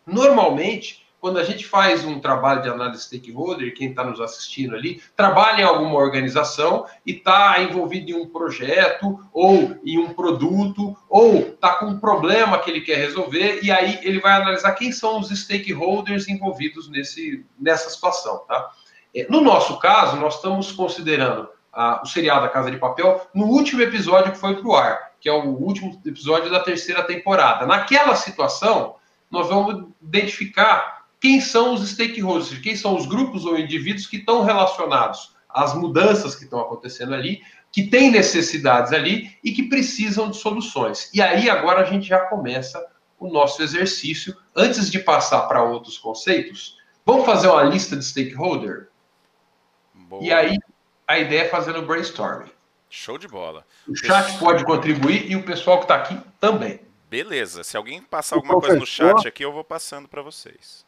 Normalmente, 0.07 1.07
quando 1.19 1.39
a 1.39 1.43
gente 1.43 1.65
faz 1.65 2.05
um 2.05 2.21
trabalho 2.21 2.61
de 2.61 2.69
análise 2.69 3.05
stakeholder, 3.05 3.75
quem 3.75 3.89
está 3.89 4.05
nos 4.05 4.21
assistindo 4.21 4.77
ali, 4.77 5.01
trabalha 5.17 5.63
em 5.63 5.65
alguma 5.65 5.95
organização 5.95 6.85
e 7.07 7.13
está 7.13 7.63
envolvido 7.63 8.11
em 8.11 8.15
um 8.15 8.29
projeto 8.29 9.19
ou 9.33 9.75
em 9.87 9.99
um 9.99 10.13
produto 10.13 10.95
ou 11.09 11.39
está 11.39 11.77
com 11.77 11.87
um 11.87 11.99
problema 11.99 12.59
que 12.59 12.71
ele 12.71 12.83
quer 12.83 12.99
resolver 12.99 13.61
e 13.63 13.73
aí 13.73 13.99
ele 14.03 14.21
vai 14.21 14.33
analisar 14.33 14.73
quem 14.73 14.93
são 14.93 15.19
os 15.19 15.31
stakeholders 15.31 16.29
envolvidos 16.29 16.91
nesse, 16.91 17.43
nessa 17.59 17.89
situação, 17.89 18.45
tá? 18.47 18.71
É, 19.17 19.27
no 19.31 19.41
nosso 19.41 19.79
caso, 19.79 20.19
nós 20.19 20.35
estamos 20.35 20.73
considerando 20.73 21.49
o 22.03 22.07
seriado 22.07 22.47
A 22.47 22.49
Casa 22.49 22.71
de 22.71 22.77
Papel 22.77 23.27
no 23.35 23.47
último 23.47 23.83
episódio 23.83 24.33
que 24.33 24.39
foi 24.39 24.57
para 24.57 24.69
o 24.69 24.75
ar, 24.75 25.13
que 25.21 25.29
é 25.29 25.33
o 25.33 25.45
último 25.45 26.01
episódio 26.05 26.51
da 26.51 26.61
terceira 26.61 27.03
temporada. 27.03 27.67
Naquela 27.67 28.15
situação, 28.15 28.97
nós 29.31 29.49
vamos 29.49 29.89
identificar 30.01 31.07
quem 31.21 31.41
são 31.41 31.75
os 31.75 31.89
stakeholders, 31.89 32.59
quem 32.59 32.77
são 32.77 32.97
os 32.97 33.07
grupos 33.07 33.45
ou 33.45 33.59
indivíduos 33.59 34.07
que 34.07 34.19
estão 34.19 34.45
relacionados 34.45 35.35
às 35.49 35.75
mudanças 35.75 36.35
que 36.35 36.45
estão 36.45 36.61
acontecendo 36.61 37.15
ali, 37.15 37.41
que 37.73 37.85
têm 37.85 38.11
necessidades 38.11 38.93
ali 38.93 39.37
e 39.43 39.53
que 39.53 39.65
precisam 39.65 40.31
de 40.31 40.37
soluções. 40.37 41.11
E 41.13 41.23
aí 41.23 41.49
agora 41.49 41.81
a 41.81 41.85
gente 41.85 42.07
já 42.07 42.21
começa 42.21 42.85
o 43.19 43.29
nosso 43.29 43.63
exercício. 43.63 44.37
Antes 44.55 44.91
de 44.91 44.99
passar 44.99 45.43
para 45.49 45.65
outros 45.65 45.99
conceitos, 45.99 46.77
vamos 47.05 47.25
fazer 47.25 47.49
uma 47.49 47.63
lista 47.63 47.97
de 47.97 48.05
stakeholder? 48.05 48.91
Boa. 49.95 50.23
E 50.23 50.33
aí 50.33 50.59
a 51.07 51.19
ideia 51.19 51.43
é 51.43 51.49
fazer 51.49 51.73
no 51.73 51.87
brainstorming. 51.87 52.51
Show 52.89 53.19
de 53.19 53.27
bola. 53.27 53.67
O 53.89 53.97
chat 53.97 54.39
pode 54.39 54.65
contribuir 54.65 55.31
e 55.31 55.37
o 55.37 55.43
pessoal 55.43 55.79
que 55.79 55.85
está 55.85 55.97
aqui 55.97 56.19
também. 56.41 56.81
Beleza. 57.11 57.65
Se 57.65 57.77
alguém 57.77 58.03
passar 58.03 58.37
alguma 58.37 58.61
coisa 58.61 58.77
no 58.77 58.87
chat 58.87 59.27
aqui, 59.27 59.45
eu 59.45 59.53
vou 59.53 59.65
passando 59.65 60.09
para 60.09 60.23
vocês. 60.23 60.87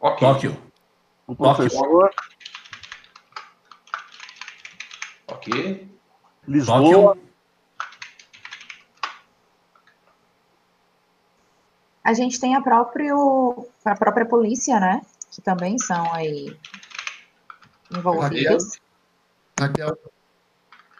Ok. 0.00 0.26
Tóquio. 0.26 0.62
O 1.26 1.34
professor. 1.34 2.10
Ok. 5.26 5.88
Lisboa. 6.46 7.18
A 12.04 12.12
gente 12.14 12.40
tem 12.40 12.54
a, 12.54 12.62
próprio, 12.62 13.68
a 13.84 13.94
própria 13.94 14.24
polícia, 14.24 14.80
né? 14.80 15.02
Que 15.30 15.42
também 15.42 15.78
são 15.78 16.14
aí 16.14 16.56
envolvidos. 17.90 18.78
Raquel. 19.58 19.98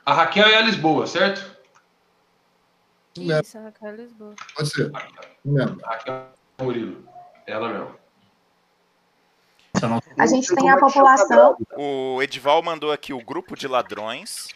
A 0.04 0.14
Raquel 0.14 0.46
é 0.46 0.56
a 0.56 0.62
Lisboa, 0.62 1.06
certo? 1.06 1.58
Isso, 3.16 3.58
a 3.58 3.62
Raquel 3.62 3.88
é 3.88 3.92
Lisboa. 3.92 4.34
Pode 4.56 4.70
ser. 4.70 4.90
Raquel, 4.92 5.76
Raquel 5.84 6.28
Murilo. 6.60 7.08
Ela 7.46 7.68
mesmo. 7.68 7.98
A 10.18 10.26
gente 10.26 10.54
tem 10.54 10.70
a 10.70 10.76
população. 10.76 11.56
O 11.76 12.20
Edival 12.20 12.62
mandou 12.62 12.90
aqui 12.90 13.12
o 13.12 13.24
grupo 13.24 13.56
de 13.56 13.68
ladrões. 13.68 14.48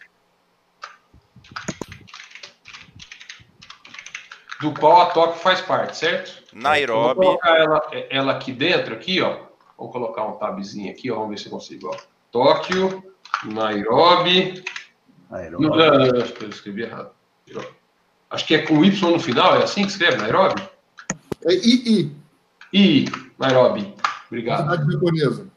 Do 4.61 4.73
qual 4.75 5.03
a 5.03 5.07
Tóquio 5.07 5.41
faz 5.41 5.61
parte, 5.61 5.97
certo? 5.97 6.45
Nairobi. 6.53 7.15
Vou 7.15 7.39
colocar 7.39 7.57
ela, 7.57 7.81
ela 8.11 8.33
aqui 8.33 8.53
dentro, 8.53 8.95
aqui, 8.95 9.21
ó. 9.21 9.47
Vou 9.77 9.91
colocar 9.91 10.25
um 10.25 10.37
tabzinho 10.39 10.91
aqui, 10.91 11.11
ó. 11.11 11.17
Vamos 11.17 11.31
ver 11.31 11.39
se 11.39 11.47
eu 11.47 11.53
consigo. 11.53 11.89
Ó. 11.89 11.97
Tóquio, 12.31 13.12
Nairobi. 13.45 14.65
Nairobi. 15.31 15.65
Não, 15.65 16.23
acho 16.23 16.33
que 16.35 16.45
eu 16.45 16.49
escrevi 16.49 16.83
errado. 16.83 17.11
Acho 18.31 18.47
que 18.47 18.55
é 18.55 18.63
com 18.63 18.85
Y 18.85 19.11
no 19.11 19.21
final, 19.21 19.57
é 19.57 19.65
assim 19.65 19.83
que 19.83 19.91
escreve, 19.91 20.17
Nairobi? 20.17 20.63
É 21.45 21.53
II. 21.53 22.17
I, 22.73 23.05
Nairobi. 23.39 23.95
Obrigado. 24.27 24.71
Cidade 24.71 24.93
japonesa. 24.93 25.53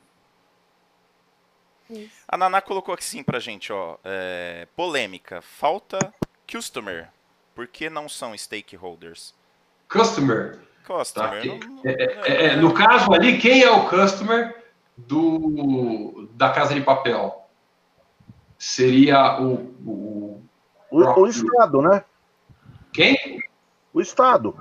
A 2.28 2.38
Naná 2.38 2.62
colocou 2.62 2.94
aqui 2.94 3.04
sim 3.06 3.24
pra 3.24 3.40
gente, 3.40 3.72
ó. 3.72 3.98
É, 4.04 4.68
polêmica. 4.76 5.42
Falta 5.42 6.14
customer. 6.52 7.10
Por 7.54 7.68
que 7.68 7.90
não 7.90 8.10
são 8.10 8.38
stakeholders? 8.38 9.34
Customer. 9.88 10.60
Customer. 10.86 11.42
Tá, 11.42 11.68
não, 11.68 11.82
é, 11.86 11.94
é, 11.94 12.46
é, 12.48 12.56
no 12.58 12.74
caso 12.74 13.14
ali, 13.14 13.38
quem 13.38 13.64
é 13.64 13.72
o 13.72 13.88
customer 13.88 14.64
do, 14.98 16.28
da 16.34 16.50
Casa 16.50 16.74
de 16.74 16.82
Papel? 16.82 17.45
Seria 18.66 19.40
o. 19.40 19.76
O, 19.86 20.42
o, 20.90 21.20
o 21.22 21.28
Estado, 21.28 21.84
né? 21.84 22.04
Quem? 22.92 23.40
O 23.94 24.02
Estado. 24.02 24.56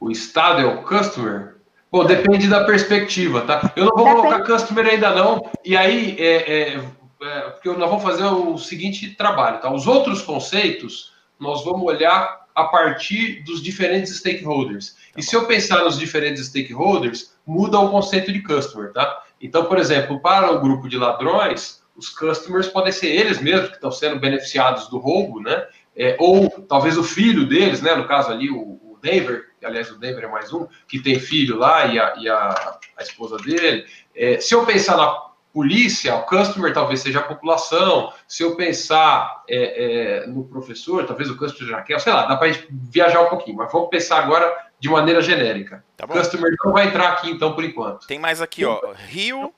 O 0.00 0.10
Estado 0.10 0.62
é 0.62 0.64
o 0.64 0.82
customer? 0.84 1.56
Bom, 1.92 2.06
depende 2.06 2.48
da 2.48 2.64
perspectiva, 2.64 3.42
tá? 3.42 3.70
Eu 3.76 3.84
não 3.84 3.94
vou 3.94 4.06
depende. 4.06 4.22
colocar 4.22 4.46
customer 4.46 4.86
ainda 4.86 5.14
não, 5.14 5.50
e 5.62 5.76
aí, 5.76 6.16
é, 6.18 6.50
é, 6.50 6.84
é, 7.20 7.40
porque 7.50 7.68
nós 7.68 7.90
vamos 7.90 8.02
fazer 8.02 8.24
o 8.24 8.56
seguinte 8.56 9.14
trabalho, 9.14 9.60
tá? 9.60 9.70
Os 9.70 9.86
outros 9.86 10.22
conceitos, 10.22 11.12
nós 11.38 11.62
vamos 11.62 11.82
olhar 11.82 12.46
a 12.54 12.64
partir 12.64 13.42
dos 13.42 13.62
diferentes 13.62 14.16
stakeholders. 14.16 14.96
E 15.14 15.22
se 15.22 15.36
eu 15.36 15.44
pensar 15.44 15.84
nos 15.84 15.98
diferentes 15.98 16.46
stakeholders, 16.46 17.34
muda 17.46 17.78
o 17.78 17.90
conceito 17.90 18.32
de 18.32 18.40
customer, 18.40 18.94
tá? 18.94 19.24
Então, 19.38 19.66
por 19.66 19.76
exemplo, 19.78 20.20
para 20.20 20.50
o 20.50 20.60
grupo 20.62 20.88
de 20.88 20.96
ladrões, 20.96 21.83
os 21.96 22.08
customers 22.08 22.68
podem 22.68 22.92
ser 22.92 23.08
eles 23.08 23.40
mesmos 23.40 23.68
que 23.68 23.76
estão 23.76 23.90
sendo 23.90 24.18
beneficiados 24.18 24.88
do 24.88 24.98
roubo, 24.98 25.40
né? 25.40 25.66
É, 25.96 26.16
ou 26.18 26.50
talvez 26.68 26.98
o 26.98 27.04
filho 27.04 27.46
deles, 27.46 27.80
né? 27.80 27.94
No 27.94 28.06
caso 28.06 28.30
ali, 28.30 28.50
o, 28.50 28.58
o 28.58 28.98
Denver, 29.00 29.44
aliás, 29.62 29.90
o 29.90 29.98
Denver 29.98 30.24
é 30.24 30.28
mais 30.28 30.52
um, 30.52 30.66
que 30.88 31.00
tem 31.00 31.20
filho 31.20 31.56
lá 31.56 31.86
e 31.86 31.98
a, 31.98 32.14
e 32.18 32.28
a, 32.28 32.78
a 32.96 33.02
esposa 33.02 33.36
dele. 33.36 33.86
É, 34.14 34.38
se 34.40 34.54
eu 34.54 34.66
pensar 34.66 34.96
na 34.96 35.24
polícia, 35.54 36.16
o 36.16 36.26
customer 36.26 36.74
talvez 36.74 37.00
seja 37.00 37.20
a 37.20 37.22
população. 37.22 38.12
Se 38.26 38.42
eu 38.42 38.56
pensar 38.56 39.44
é, 39.48 40.24
é, 40.24 40.26
no 40.26 40.44
professor, 40.44 41.06
talvez 41.06 41.30
o 41.30 41.36
customer 41.36 41.70
já 41.70 41.82
quer, 41.82 42.00
sei 42.00 42.12
lá, 42.12 42.26
dá 42.26 42.36
para 42.36 42.52
viajar 42.68 43.20
um 43.20 43.28
pouquinho, 43.28 43.56
mas 43.56 43.70
vamos 43.70 43.88
pensar 43.88 44.18
agora 44.18 44.52
de 44.80 44.88
maneira 44.88 45.22
genérica. 45.22 45.84
Tá 45.96 46.08
customer 46.08 46.52
não 46.64 46.72
vai 46.72 46.88
entrar 46.88 47.12
aqui, 47.12 47.30
então, 47.30 47.54
por 47.54 47.62
enquanto. 47.62 48.04
Tem 48.08 48.18
mais 48.18 48.42
aqui, 48.42 48.64
ó, 48.64 48.80
Rio 49.06 49.54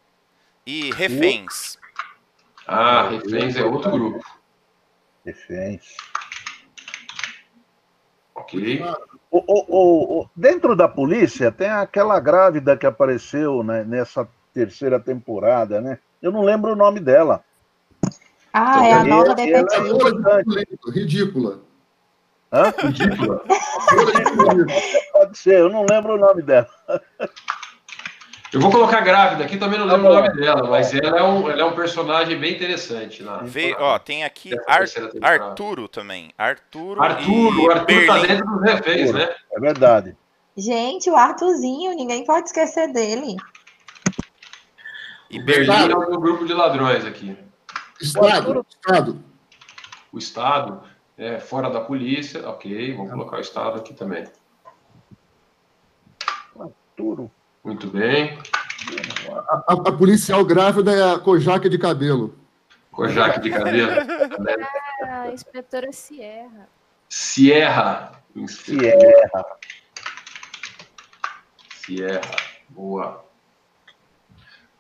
e 0.66 0.90
reféns. 0.92 1.78
Ah, 2.66 3.08
reféns 3.08 3.56
é 3.56 3.64
outro 3.64 3.90
grupo. 3.90 4.24
Reféns. 5.24 5.96
Ok. 8.34 8.82
O, 9.30 9.38
o, 9.38 10.20
o, 10.20 10.30
dentro 10.34 10.74
da 10.74 10.88
polícia 10.88 11.52
tem 11.52 11.68
aquela 11.68 12.18
grávida 12.20 12.76
que 12.76 12.86
apareceu 12.86 13.62
né, 13.62 13.84
nessa 13.84 14.28
terceira 14.52 14.98
temporada, 14.98 15.80
né? 15.80 15.98
Eu 16.20 16.32
não 16.32 16.42
lembro 16.42 16.72
o 16.72 16.76
nome 16.76 17.00
dela. 17.00 17.44
Ah, 18.52 18.86
é 18.86 18.92
a 18.92 19.04
nova 19.04 19.34
detetive. 19.34 19.88
É 20.58 20.90
ridícula. 20.90 21.60
Hã? 22.52 22.72
Ridícula. 22.78 23.44
Pode 25.12 25.38
ser, 25.38 25.60
eu 25.60 25.68
não 25.68 25.84
lembro 25.88 26.14
o 26.14 26.18
nome 26.18 26.42
dela. 26.42 26.68
Eu 28.52 28.60
vou 28.60 28.70
colocar 28.70 29.00
grávida 29.00 29.44
aqui, 29.44 29.56
também 29.56 29.78
não 29.78 29.86
lembro 29.86 30.04
tá 30.04 30.10
o 30.10 30.14
nome 30.14 30.32
dela, 30.34 30.70
mas 30.70 30.94
ela 30.94 31.18
é 31.18 31.22
um, 31.22 31.50
ela 31.50 31.62
é 31.62 31.64
um 31.64 31.74
personagem 31.74 32.38
bem 32.38 32.54
interessante. 32.54 33.22
Lá. 33.22 33.38
Vê, 33.42 33.74
ó, 33.78 33.98
tem 33.98 34.24
aqui 34.24 34.52
Ar, 34.66 34.84
Arturo 35.20 35.88
também. 35.88 36.32
Arturo. 36.38 37.02
Arturo, 37.02 37.64
o 37.64 37.70
Arturo 37.70 38.06
tá 38.06 38.18
dentro 38.20 38.46
dos 38.46 38.62
reféns, 38.62 39.12
né? 39.12 39.34
É 39.52 39.60
verdade. 39.60 40.16
Gente, 40.56 41.10
o 41.10 41.16
Arthurzinho, 41.16 41.94
ninguém 41.94 42.24
pode 42.24 42.46
esquecer 42.46 42.92
dele. 42.92 43.36
E 45.28 45.42
Berlim 45.42 45.90
é 45.90 45.96
o 45.96 46.20
grupo 46.20 46.46
de 46.46 46.54
ladrões 46.54 47.04
aqui. 47.04 47.36
Estado. 48.00 48.64
Estado. 48.68 49.24
O 50.12 50.18
Estado, 50.18 50.82
é, 51.18 51.40
fora 51.40 51.68
da 51.68 51.80
polícia, 51.80 52.48
ok, 52.48 52.94
vamos 52.94 53.10
colocar 53.10 53.38
o 53.38 53.40
Estado 53.40 53.78
aqui 53.78 53.92
também. 53.92 54.24
Arturo. 56.58 57.30
Muito 57.66 57.88
bem. 57.88 58.38
A, 59.28 59.64
a, 59.66 59.72
a 59.72 59.92
policial 59.92 60.44
grávida 60.44 60.92
é 60.92 61.14
a 61.14 61.18
Kojak 61.18 61.68
de 61.68 61.76
cabelo. 61.76 62.38
Kojak 62.92 63.40
de 63.40 63.50
cabelo. 63.50 63.90
ah, 65.02 65.32
inspetora 65.32 65.90
Sierra. 65.90 66.68
Sierra. 67.08 68.12
Sierra. 68.46 69.44
Sierra. 71.74 72.36
Boa. 72.68 73.24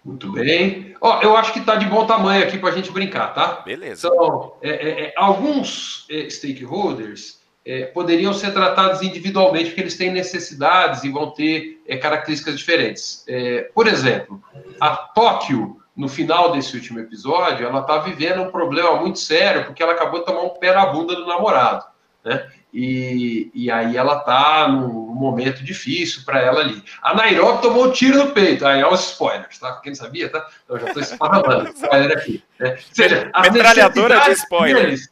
Muito 0.04 0.30
bem. 0.30 0.94
Ó, 1.00 1.20
eu 1.22 1.36
acho 1.36 1.52
que 1.52 1.58
está 1.58 1.74
de 1.74 1.86
bom 1.86 2.06
tamanho 2.06 2.44
aqui 2.44 2.56
para 2.56 2.68
a 2.68 2.72
gente 2.72 2.92
brincar, 2.92 3.34
tá? 3.34 3.62
Beleza. 3.62 4.06
Então, 4.06 4.54
é, 4.62 4.70
é, 4.70 5.06
é 5.06 5.12
alguns 5.16 6.06
é, 6.08 6.30
stakeholders 6.30 7.35
é, 7.66 7.86
poderiam 7.86 8.32
ser 8.32 8.52
tratados 8.52 9.02
individualmente, 9.02 9.66
porque 9.66 9.80
eles 9.80 9.96
têm 9.96 10.12
necessidades 10.12 11.02
e 11.02 11.10
vão 11.10 11.32
ter 11.32 11.82
é, 11.86 11.96
características 11.96 12.56
diferentes. 12.56 13.24
É, 13.26 13.68
por 13.74 13.88
exemplo, 13.88 14.40
a 14.80 14.90
Tóquio, 14.90 15.76
no 15.96 16.08
final 16.08 16.52
desse 16.52 16.76
último 16.76 17.00
episódio, 17.00 17.66
ela 17.66 17.80
está 17.80 17.98
vivendo 17.98 18.42
um 18.42 18.52
problema 18.52 18.94
muito 18.96 19.18
sério, 19.18 19.64
porque 19.64 19.82
ela 19.82 19.92
acabou 19.92 20.20
de 20.20 20.26
tomar 20.26 20.42
um 20.42 20.50
pé 20.50 20.72
na 20.72 20.86
bunda 20.86 21.16
do 21.16 21.26
namorado. 21.26 21.84
Né? 22.24 22.46
E, 22.72 23.50
e 23.54 23.70
aí 23.70 23.96
ela 23.96 24.18
está 24.18 24.68
num 24.68 25.14
momento 25.14 25.64
difícil 25.64 26.22
para 26.24 26.40
ela 26.40 26.60
ali. 26.60 26.84
A 27.02 27.14
Nairobi 27.14 27.62
tomou 27.62 27.86
um 27.86 27.90
tiro 27.90 28.18
no 28.18 28.32
peito. 28.32 28.66
Aí 28.66 28.80
é 28.80 28.86
os 28.86 29.12
spoilers, 29.12 29.58
tá? 29.58 29.80
Quem 29.82 29.92
não 29.92 29.96
sabia, 29.96 30.28
tá? 30.28 30.46
Eu 30.68 30.78
já 30.78 30.86
estou 30.88 31.00
esparramando 31.02 31.70
spoiler 31.70 32.16
aqui. 32.16 32.44
Né? 32.60 32.70
Ou 32.72 32.76
seja, 32.92 33.30
as 33.32 33.50
Metralhadora 33.50 34.20
de 34.20 34.32
spoilers. 34.32 34.84
Deles, 34.84 35.10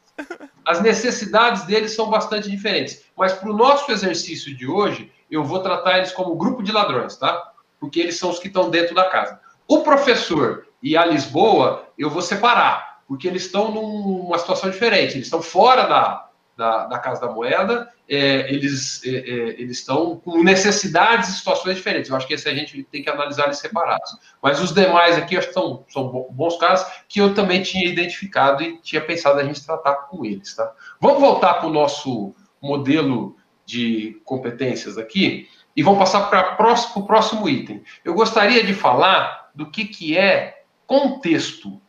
as 0.67 0.81
necessidades 0.81 1.65
deles 1.65 1.93
são 1.93 2.09
bastante 2.09 2.51
diferentes. 2.51 3.05
Mas 3.17 3.33
para 3.33 3.51
o 3.51 3.57
nosso 3.57 3.91
exercício 3.91 4.57
de 4.57 4.67
hoje, 4.67 5.13
eu 5.31 5.45
vou 5.45 5.61
tratar 5.61 5.99
eles 5.99 6.13
como 6.13 6.37
grupo 6.37 6.63
de 6.63 6.73
ladrões, 6.73 7.17
tá? 7.17 7.53
Porque 7.79 8.01
eles 8.01 8.17
são 8.17 8.31
os 8.31 8.39
que 8.39 8.49
estão 8.49 8.71
dentro 8.71 8.95
da 8.95 9.05
casa. 9.05 9.41
O 9.69 9.83
professor 9.83 10.67
e 10.83 10.97
a 10.97 11.05
Lisboa, 11.05 11.89
eu 11.99 12.11
vou 12.11 12.23
separar, 12.23 13.03
porque 13.07 13.27
eles 13.27 13.45
estão 13.45 13.71
numa 13.71 14.39
situação 14.39 14.71
diferente. 14.71 15.15
Eles 15.15 15.27
estão 15.27 15.43
fora 15.43 15.85
da, 15.85 16.29
da, 16.57 16.87
da 16.87 16.99
Casa 16.99 17.21
da 17.21 17.33
Moeda, 17.33 17.89
é, 18.09 18.53
eles 18.53 19.03
é, 19.05 19.11
é, 19.11 19.61
eles 19.61 19.79
estão 19.79 20.17
com 20.17 20.43
necessidades 20.43 21.29
e 21.29 21.33
situações 21.33 21.77
diferentes. 21.77 22.11
Eu 22.11 22.17
acho 22.17 22.27
que 22.27 22.35
esse 22.35 22.49
a 22.49 22.55
gente 22.55 22.83
tem 22.85 23.03
que 23.03 23.11
analisar 23.11 23.45
eles 23.45 23.59
separados. 23.59 24.17
Mas 24.43 24.61
os 24.61 24.73
demais 24.73 25.17
aqui 25.17 25.37
acho 25.37 25.49
que 25.49 25.55
são, 25.55 25.85
são 25.89 26.29
bons 26.31 26.57
casos 26.57 26.87
que 27.09 27.21
eu 27.21 27.35
também 27.35 27.63
tinha 27.63 27.87
identificado 27.87 28.63
e 28.63 28.79
tinha 28.79 29.01
pensado 29.01 29.41
a 29.41 29.45
gente 29.45 29.65
tratar 29.65 29.95
com 30.09 30.25
eles. 30.25 30.55
Tá? 30.55 30.73
Vamos 31.01 31.21
voltar 31.21 31.55
para 31.55 31.69
o 31.69 31.73
nosso 31.73 32.35
modelo 32.61 33.37
de 33.67 34.21
competências 34.25 34.99
aqui 34.99 35.49
e 35.77 35.83
vamos 35.83 35.99
passar 35.99 36.29
para 36.29 36.75
o 36.97 37.07
próximo 37.07 37.49
item. 37.49 37.83
Eu 38.05 38.15
gostaria 38.15 38.63
de 38.63 38.75
falar 38.75 39.51
do 39.55 39.71
que, 39.71 39.87
que 39.87 40.17
é 40.17 40.63
contexto. 40.87 41.81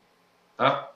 Tá? 0.57 0.91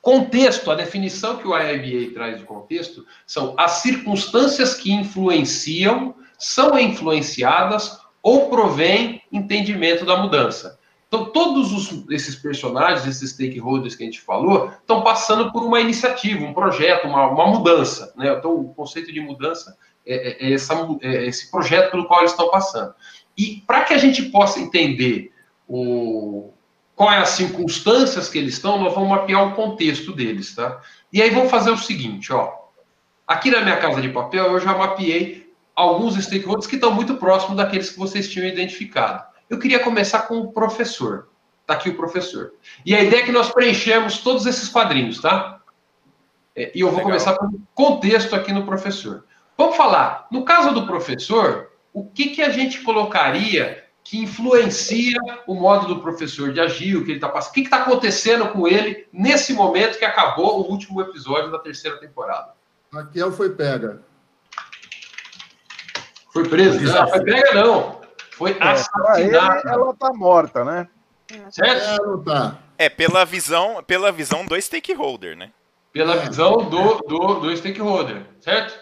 Contexto, 0.00 0.70
a 0.70 0.74
definição 0.74 1.36
que 1.36 1.46
o 1.46 1.56
IABA 1.56 2.14
traz 2.14 2.38
de 2.38 2.44
contexto 2.44 3.04
são 3.26 3.54
as 3.58 3.72
circunstâncias 3.82 4.74
que 4.74 4.90
influenciam, 4.90 6.14
são 6.38 6.78
influenciadas 6.78 8.00
ou 8.22 8.48
provém 8.48 9.22
entendimento 9.30 10.06
da 10.06 10.16
mudança. 10.16 10.78
Então, 11.06 11.26
todos 11.26 11.72
os, 11.72 12.08
esses 12.10 12.36
personagens, 12.36 13.06
esses 13.06 13.32
stakeholders 13.32 13.96
que 13.96 14.04
a 14.04 14.06
gente 14.06 14.20
falou, 14.20 14.70
estão 14.80 15.02
passando 15.02 15.50
por 15.50 15.62
uma 15.62 15.80
iniciativa, 15.80 16.44
um 16.44 16.54
projeto, 16.54 17.08
uma, 17.08 17.26
uma 17.26 17.48
mudança. 17.48 18.14
Né? 18.16 18.32
Então, 18.32 18.54
o 18.54 18.72
conceito 18.72 19.12
de 19.12 19.20
mudança 19.20 19.76
é, 20.06 20.46
é, 20.46 20.50
é 20.50 20.54
essa, 20.54 20.74
é 21.02 21.26
esse 21.26 21.50
projeto 21.50 21.90
pelo 21.90 22.06
qual 22.06 22.20
eles 22.20 22.30
estão 22.30 22.48
passando. 22.48 22.94
E 23.36 23.62
para 23.66 23.84
que 23.84 23.92
a 23.92 23.98
gente 23.98 24.22
possa 24.30 24.60
entender 24.60 25.32
o, 25.66 26.52
qual 27.00 27.10
é 27.10 27.16
as 27.16 27.30
circunstâncias 27.30 28.28
que 28.28 28.36
eles 28.36 28.52
estão, 28.52 28.78
nós 28.78 28.92
vamos 28.92 29.08
mapear 29.08 29.42
o 29.42 29.54
contexto 29.54 30.12
deles, 30.12 30.54
tá? 30.54 30.82
E 31.10 31.22
aí 31.22 31.30
vamos 31.30 31.50
fazer 31.50 31.70
o 31.70 31.78
seguinte, 31.78 32.30
ó. 32.30 32.52
Aqui 33.26 33.50
na 33.50 33.62
minha 33.62 33.78
casa 33.78 34.02
de 34.02 34.10
papel 34.10 34.52
eu 34.52 34.60
já 34.60 34.76
mapeei 34.76 35.50
alguns 35.74 36.22
stakeholders 36.22 36.66
que 36.66 36.74
estão 36.74 36.92
muito 36.92 37.16
próximos 37.16 37.56
daqueles 37.56 37.88
que 37.88 37.98
vocês 37.98 38.28
tinham 38.28 38.46
identificado. 38.46 39.24
Eu 39.48 39.58
queria 39.58 39.78
começar 39.78 40.28
com 40.28 40.40
o 40.40 40.52
professor. 40.52 41.30
Tá 41.66 41.72
aqui 41.72 41.88
o 41.88 41.96
professor. 41.96 42.52
E 42.84 42.94
a 42.94 43.02
ideia 43.02 43.22
é 43.22 43.24
que 43.24 43.32
nós 43.32 43.48
preenchemos 43.48 44.18
todos 44.18 44.44
esses 44.44 44.68
quadrinhos, 44.68 45.22
tá? 45.22 45.58
É, 46.54 46.70
e 46.74 46.80
eu 46.80 46.88
vou 46.88 46.98
Legal. 46.98 47.12
começar 47.12 47.34
com 47.38 47.46
o 47.46 47.62
contexto 47.74 48.36
aqui 48.36 48.52
no 48.52 48.66
professor. 48.66 49.24
Vamos 49.56 49.74
falar, 49.74 50.26
no 50.30 50.44
caso 50.44 50.74
do 50.74 50.86
professor, 50.86 51.70
o 51.94 52.04
que, 52.04 52.26
que 52.26 52.42
a 52.42 52.50
gente 52.50 52.82
colocaria 52.82 53.86
que 54.10 54.18
influencia 54.18 55.16
o 55.46 55.54
modo 55.54 55.86
do 55.86 56.00
professor 56.00 56.52
de 56.52 56.58
agir, 56.58 56.96
o 56.96 57.04
que 57.04 57.12
ele 57.12 57.18
está 57.18 57.28
passando. 57.28 57.50
O 57.52 57.54
que 57.54 57.60
está 57.60 57.76
acontecendo 57.76 58.48
com 58.48 58.66
ele 58.66 59.06
nesse 59.12 59.52
momento 59.52 60.00
que 60.00 60.04
acabou 60.04 60.62
o 60.62 60.68
último 60.68 61.00
episódio 61.00 61.52
da 61.52 61.60
terceira 61.60 61.96
temporada? 61.96 62.52
Raquel 62.92 63.30
foi 63.30 63.50
pega. 63.50 64.02
Foi 66.32 66.48
presa? 66.48 66.80
Não, 66.80 67.08
foi 67.08 67.22
pega 67.22 67.54
não. 67.54 68.00
Foi 68.32 68.50
é, 68.50 68.62
assassinada. 68.64 69.70
ela 69.70 69.90
está 69.92 70.12
morta, 70.12 70.64
né? 70.64 70.88
Certo? 71.52 72.20
É, 72.20 72.24
tá. 72.24 72.58
é, 72.76 72.88
pela 72.88 73.24
visão, 73.24 73.80
pela 73.86 74.10
visão 74.10 74.44
do 74.44 74.60
stakeholder, 74.60 75.36
né? 75.36 75.52
Pela 75.92 76.16
é. 76.16 76.26
visão 76.26 76.68
do, 76.68 76.94
do, 77.06 77.34
do 77.34 77.56
stakeholder, 77.56 78.26
certo? 78.40 78.76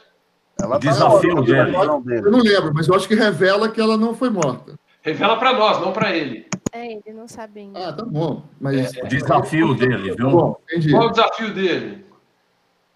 Ela 0.58 0.78
tá 0.80 0.88
Desafio 0.90 1.36
morta, 1.36 1.52
dele. 1.52 1.76
Eu 2.24 2.30
não 2.30 2.40
lembro, 2.40 2.72
mas 2.72 2.88
eu 2.88 2.94
acho 2.94 3.06
que 3.06 3.14
revela 3.14 3.68
que 3.68 3.78
ela 3.78 3.98
não 3.98 4.14
foi 4.14 4.30
morta. 4.30 4.77
Revela 5.02 5.38
para 5.38 5.52
nós, 5.52 5.80
não 5.80 5.92
para 5.92 6.14
ele. 6.14 6.46
É, 6.72 6.92
ele 6.92 7.12
não 7.12 7.26
sabe 7.26 7.60
ainda. 7.60 7.88
Ah, 7.88 7.92
tá 7.92 8.04
bom. 8.04 8.44
Mas... 8.60 8.96
É, 8.96 9.04
o 9.04 9.08
desafio 9.08 9.74
dele, 9.74 10.14
viu? 10.14 10.30
Bom, 10.30 10.56
Qual 10.90 11.06
o 11.06 11.10
desafio 11.10 11.54
dele? 11.54 12.04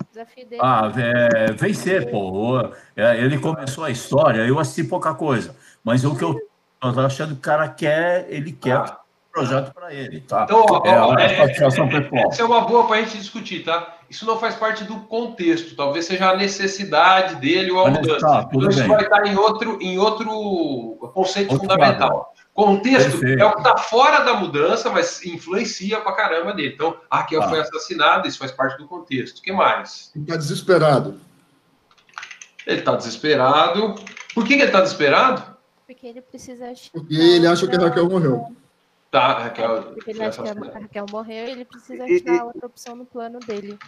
O 0.01 0.05
desafio 0.11 0.47
dele. 0.47 0.61
Ah, 0.63 0.93
é, 0.97 1.53
vencer, 1.53 2.11
pô. 2.11 2.59
É, 2.97 3.19
ele 3.19 3.39
começou 3.39 3.85
a 3.85 3.91
história, 3.91 4.43
eu 4.43 4.59
assisti 4.59 4.85
pouca 4.85 5.15
coisa. 5.15 5.57
Mas 5.83 6.05
o 6.05 6.17
que 6.17 6.25
eu 6.25 6.37
tô 6.81 7.01
achando 7.01 7.35
que 7.35 7.39
o 7.39 7.43
cara 7.43 7.69
quer, 7.69 8.27
ele 8.29 8.53
quer 8.53 8.77
ah. 8.77 9.02
Projeto 9.33 9.73
para 9.73 9.93
ele, 9.93 10.21
tá? 10.21 10.45
Então, 10.45 10.65
ó, 10.69 10.83
é, 10.85 11.01
ó, 11.01 11.19
é, 11.19 11.25
é, 11.25 11.51
essa 11.51 12.43
é 12.43 12.45
uma 12.45 12.61
boa 12.61 12.87
para 12.87 12.97
a 12.97 13.03
gente 13.03 13.17
discutir, 13.17 13.65
tá? 13.65 13.97
Isso 14.11 14.27
não 14.27 14.39
faz 14.39 14.55
parte 14.55 14.85
do 14.85 15.01
contexto, 15.01 15.75
talvez 15.75 16.05
seja 16.05 16.31
a 16.31 16.37
necessidade 16.37 17.37
dele 17.37 17.71
ou 17.71 17.85
a 17.85 17.91
mudança. 17.91 18.21
Tá, 18.21 18.49
então, 18.53 18.69
isso 18.69 18.81
bem. 18.81 18.89
vai 18.89 19.03
estar 19.03 19.27
em 19.27 19.37
outro, 19.37 19.79
em 19.81 19.99
outro 19.99 21.11
conceito 21.15 21.53
outro 21.53 21.67
fundamental. 21.67 22.33
Contexto 22.53 23.13
Perfeito. 23.13 23.43
é 23.43 23.47
o 23.47 23.53
que 23.53 23.59
está 23.59 23.79
fora 23.79 24.23
da 24.23 24.35
mudança, 24.35 24.91
mas 24.91 25.25
influencia 25.25 25.99
pra 26.01 26.13
caramba 26.13 26.53
dele. 26.53 26.75
Então, 26.75 26.99
a 27.11 27.19
Raquel 27.19 27.41
tá. 27.41 27.49
foi 27.49 27.61
assassinada, 27.61 28.29
isso 28.29 28.39
faz 28.39 28.53
parte 28.53 28.77
do 28.77 28.87
contexto. 28.87 29.39
O 29.39 29.43
que 29.43 29.51
mais? 29.51 30.13
Ele 30.15 30.25
está 30.25 30.37
desesperado. 30.37 31.19
Ele 32.67 32.79
está 32.81 32.95
desesperado. 32.95 33.95
Por 34.35 34.45
que, 34.45 34.57
que 34.57 34.61
ele 34.61 34.65
está 34.65 34.83
desesperado? 34.83 35.43
Porque 35.87 36.07
ele 36.07 36.21
precisa. 36.21 36.71
Porque 36.93 37.15
ele 37.15 37.47
acha 37.47 37.67
que 37.67 37.75
a 37.75 37.81
Raquel 37.81 38.09
morreu. 38.11 38.55
Tá, 39.13 39.41
Raquel. 39.41 39.83
Porque 39.93 40.11
ele 40.11 40.25
acha 40.25 40.43
que 40.43 40.49
a 40.49 40.81
Raquel 40.81 41.05
morreu 41.11 41.47
e 41.47 41.51
ele 41.51 41.65
precisa 41.67 42.03
achar 42.03 42.47
outra 42.47 42.67
opção 42.67 42.97
no 42.97 43.05
plano 43.05 43.39
dele. 43.41 43.79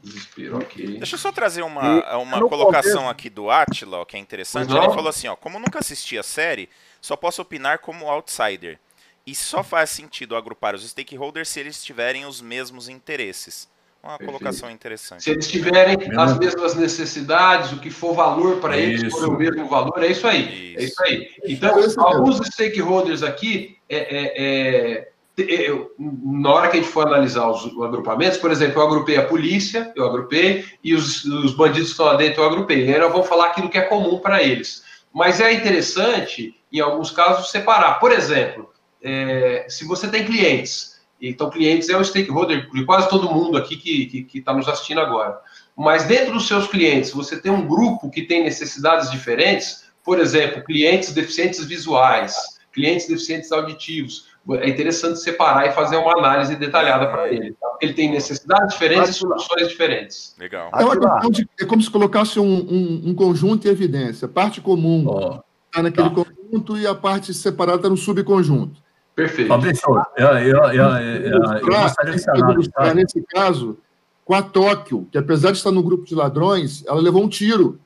Desespero, 0.00 0.58
ok. 0.58 0.98
Deixa 0.98 1.16
eu 1.16 1.18
só 1.18 1.32
trazer 1.32 1.62
uma, 1.62 2.16
uma 2.18 2.48
colocação 2.48 3.08
aqui 3.08 3.28
do 3.28 3.50
Atila, 3.50 4.06
que 4.06 4.16
é 4.16 4.20
interessante. 4.20 4.72
Ele 4.72 4.90
falou 4.90 5.08
assim: 5.08 5.26
ó, 5.26 5.34
como 5.34 5.58
nunca 5.58 5.80
assisti 5.80 6.16
a 6.16 6.22
série, 6.22 6.70
só 7.00 7.16
posso 7.16 7.42
opinar 7.42 7.80
como 7.80 8.08
outsider. 8.08 8.78
E 9.26 9.34
só 9.34 9.64
faz 9.64 9.90
sentido 9.90 10.36
agrupar 10.36 10.72
os 10.72 10.88
stakeholders 10.88 11.48
se 11.48 11.58
eles 11.58 11.82
tiverem 11.82 12.24
os 12.24 12.40
mesmos 12.40 12.88
interesses. 12.88 13.68
Uma 14.02 14.16
Perfeito. 14.16 14.38
colocação 14.38 14.70
interessante. 14.70 15.24
Se 15.24 15.30
eles 15.30 15.48
tiverem 15.48 15.96
as 16.16 16.38
mesmas 16.38 16.74
necessidades, 16.76 17.72
o 17.72 17.80
que 17.80 17.90
for 17.90 18.14
valor 18.14 18.60
para 18.60 18.76
eles 18.76 19.12
for 19.12 19.28
o 19.28 19.36
mesmo 19.36 19.68
valor, 19.68 20.02
é 20.02 20.06
isso 20.06 20.26
aí. 20.26 20.74
Isso. 20.74 20.78
É 20.78 20.84
isso 20.84 21.04
aí. 21.04 21.28
Então, 21.44 21.74
alguns 21.98 22.38
stakeholders 22.46 23.24
aqui, 23.24 23.76
é, 23.88 23.96
é, 23.96 25.12
é, 25.36 25.66
é 25.66 25.86
na 25.98 26.50
hora 26.50 26.68
que 26.68 26.76
a 26.76 26.80
gente 26.80 26.92
for 26.92 27.06
analisar 27.08 27.48
os 27.50 27.64
agrupamentos, 27.82 28.38
por 28.38 28.52
exemplo, 28.52 28.80
eu 28.80 28.86
agrupei 28.86 29.16
a 29.16 29.26
polícia, 29.26 29.92
eu 29.96 30.06
agrupei, 30.06 30.64
e 30.82 30.94
os, 30.94 31.24
os 31.24 31.54
bandidos 31.54 31.88
que 31.88 31.92
estão 31.92 32.06
lá 32.06 32.14
dentro 32.14 32.42
eu 32.42 32.46
agrupei. 32.46 32.86
E 32.86 32.94
aí 32.94 33.00
nós 33.00 33.10
vamos 33.10 33.28
falar 33.28 33.46
aquilo 33.46 33.68
que 33.68 33.78
é 33.78 33.82
comum 33.82 34.20
para 34.20 34.42
eles. 34.42 34.84
Mas 35.12 35.40
é 35.40 35.52
interessante, 35.52 36.54
em 36.72 36.78
alguns 36.78 37.10
casos, 37.10 37.50
separar. 37.50 37.98
Por 37.98 38.12
exemplo, 38.12 38.70
é, 39.02 39.66
se 39.68 39.84
você 39.84 40.06
tem 40.06 40.24
clientes 40.24 40.97
então, 41.20 41.50
clientes 41.50 41.88
é 41.88 41.96
um 41.96 42.04
stakeholder 42.04 42.70
de 42.70 42.84
quase 42.84 43.08
todo 43.08 43.32
mundo 43.32 43.56
aqui 43.56 43.76
que 43.76 44.38
está 44.38 44.52
nos 44.52 44.68
assistindo 44.68 45.00
agora. 45.00 45.40
Mas 45.76 46.04
dentro 46.04 46.32
dos 46.32 46.46
seus 46.46 46.66
clientes, 46.66 47.10
você 47.10 47.40
tem 47.40 47.50
um 47.50 47.66
grupo 47.66 48.10
que 48.10 48.22
tem 48.22 48.42
necessidades 48.42 49.10
diferentes, 49.10 49.84
por 50.04 50.18
exemplo, 50.18 50.62
clientes 50.64 51.12
deficientes 51.12 51.64
visuais, 51.64 52.34
clientes 52.72 53.08
deficientes 53.08 53.50
auditivos. 53.52 54.28
É 54.50 54.68
interessante 54.68 55.18
separar 55.20 55.66
e 55.66 55.72
fazer 55.72 55.96
uma 55.96 56.18
análise 56.18 56.56
detalhada 56.56 57.06
para 57.08 57.28
ele. 57.28 57.52
Tá? 57.52 57.76
Ele 57.82 57.92
tem 57.92 58.10
necessidades 58.10 58.72
diferentes 58.72 59.10
e 59.10 59.14
soluções 59.14 59.68
diferentes. 59.68 60.34
Legal. 60.38 60.70
É, 60.74 60.84
uma 60.84 61.30
de, 61.30 61.46
é 61.60 61.64
como 61.66 61.82
se 61.82 61.90
colocasse 61.90 62.40
um, 62.40 62.44
um, 62.44 63.02
um, 63.10 63.14
conjunto 63.14 63.68
em 63.68 63.70
evidência. 63.70 64.26
A 64.26 64.28
parte 64.28 64.60
comum 64.60 65.00
está 65.00 65.80
oh. 65.80 65.82
naquele 65.82 66.10
tá. 66.10 66.24
conjunto 66.24 66.78
e 66.78 66.86
a 66.86 66.94
parte 66.94 67.34
separada 67.34 67.78
está 67.78 67.88
no 67.88 67.96
subconjunto. 67.96 68.80
Perfeito. 69.18 69.48
Fabrício, 69.48 70.04
eu, 70.16 70.26
eu, 70.28 70.56
eu, 70.70 70.88
eu, 70.96 71.42
eu 71.58 72.94
Nesse 72.94 73.20
caso, 73.22 73.76
com 74.24 74.32
a 74.32 74.40
Tóquio, 74.40 75.08
que 75.10 75.18
apesar 75.18 75.50
de 75.50 75.58
estar 75.58 75.72
no 75.72 75.82
grupo 75.82 76.04
de 76.04 76.14
ladrões, 76.14 76.84
ela 76.86 77.00
levou 77.00 77.24
um 77.24 77.28
tiro, 77.28 77.80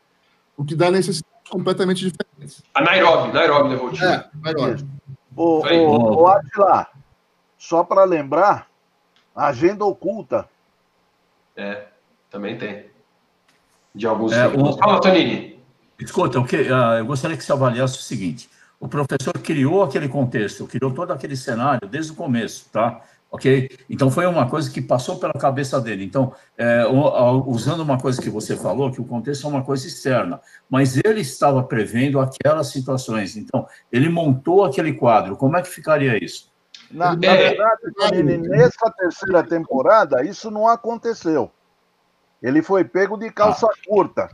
o 0.59 0.63
que 0.63 0.75
dá 0.75 0.91
necessidades 0.91 1.49
completamente 1.49 2.07
diferentes. 2.07 2.63
A 2.75 2.83
Nairobi, 2.83 3.33
Nairobi 3.33 3.71
levou 3.71 3.89
o 3.89 3.93
tiro. 3.93 4.05
É, 4.05 4.29
Nairobi. 4.43 4.87
O, 5.35 5.67
o, 5.67 6.21
o 6.21 6.27
Atila, 6.27 6.89
só 7.57 7.83
para 7.83 8.05
lembrar, 8.05 8.69
agenda 9.35 9.87
oculta. 9.87 10.47
É, 11.57 11.87
também 12.31 12.59
tem. 12.59 12.91
De 13.95 14.07
alguns. 14.07 14.33
É, 14.33 14.49
o... 14.49 14.77
Fala, 14.77 15.01
Tonini. 15.01 15.59
Escuta, 15.99 16.39
o 16.39 16.45
que, 16.45 16.57
uh, 16.57 16.99
eu 16.99 17.07
gostaria 17.07 17.39
que 17.39 17.43
você 17.43 17.53
avaliasse 17.53 17.97
o 17.97 18.03
seguinte: 18.03 18.51
o 18.83 18.89
professor 18.89 19.33
criou 19.35 19.85
aquele 19.85 20.09
contexto, 20.09 20.67
criou 20.67 20.93
todo 20.93 21.13
aquele 21.13 21.37
cenário 21.37 21.89
desde 21.89 22.11
o 22.11 22.17
começo, 22.17 22.69
tá? 22.73 23.01
Ok? 23.31 23.71
Então 23.89 24.11
foi 24.11 24.27
uma 24.27 24.51
coisa 24.51 24.69
que 24.69 24.83
passou 24.83 25.21
pela 25.21 25.33
cabeça 25.35 25.81
dele. 25.81 26.05
Então, 26.05 26.35
é, 26.59 26.85
usando 27.47 27.79
uma 27.79 27.97
coisa 27.97 28.21
que 28.21 28.29
você 28.29 28.57
falou, 28.57 28.91
que 28.91 29.01
o 29.01 29.05
contexto 29.05 29.47
é 29.47 29.51
uma 29.51 29.63
coisa 29.63 29.87
externa, 29.87 30.41
mas 30.69 30.97
ele 30.97 31.21
estava 31.21 31.63
prevendo 31.63 32.19
aquelas 32.19 32.67
situações. 32.73 33.37
Então, 33.37 33.69
ele 33.91 34.09
montou 34.09 34.65
aquele 34.65 34.93
quadro. 34.95 35.37
Como 35.37 35.57
é 35.57 35.63
que 35.63 35.69
ficaria 35.69 36.23
isso? 36.23 36.51
Na, 36.91 37.15
na 37.15 37.27
é. 37.29 37.51
verdade, 37.51 38.23
nessa 38.49 38.91
terceira 38.99 39.45
temporada, 39.45 40.25
isso 40.25 40.51
não 40.51 40.67
aconteceu. 40.67 41.53
Ele 42.43 42.61
foi 42.61 42.83
pego 42.83 43.17
de 43.17 43.31
calça 43.31 43.65
ah. 43.65 43.75
curta. 43.87 44.29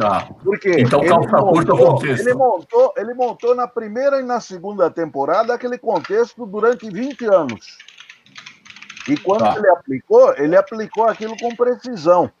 Tá. 0.00 0.26
Por 0.42 0.58
quê? 0.58 0.76
Então, 0.78 1.04
calça 1.04 1.36
curta 1.36 1.76
contexto. 1.76 2.26
Ele 2.26 2.34
montou, 2.34 2.94
ele 2.96 3.12
montou 3.12 3.54
na 3.54 3.68
primeira 3.68 4.18
e 4.18 4.22
na 4.22 4.40
segunda 4.40 4.90
temporada 4.90 5.52
aquele 5.52 5.76
contexto 5.76 6.46
durante 6.46 6.88
20 6.88 7.26
anos. 7.26 7.76
E 9.06 9.14
quando 9.18 9.40
tá. 9.40 9.56
ele 9.58 9.68
aplicou, 9.68 10.34
ele 10.38 10.56
aplicou 10.56 11.04
aquilo 11.04 11.36
com 11.38 11.54
precisão. 11.54 12.32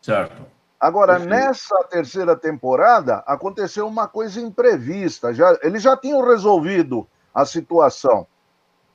Certo. 0.00 0.40
Agora, 0.80 1.18
nessa 1.18 1.84
terceira 1.84 2.34
temporada, 2.34 3.22
aconteceu 3.26 3.86
uma 3.86 4.08
coisa 4.08 4.40
imprevista. 4.40 5.34
Já, 5.34 5.58
eles 5.62 5.82
já 5.82 5.94
tinham 5.98 6.26
resolvido 6.26 7.06
a 7.34 7.44
situação. 7.44 8.26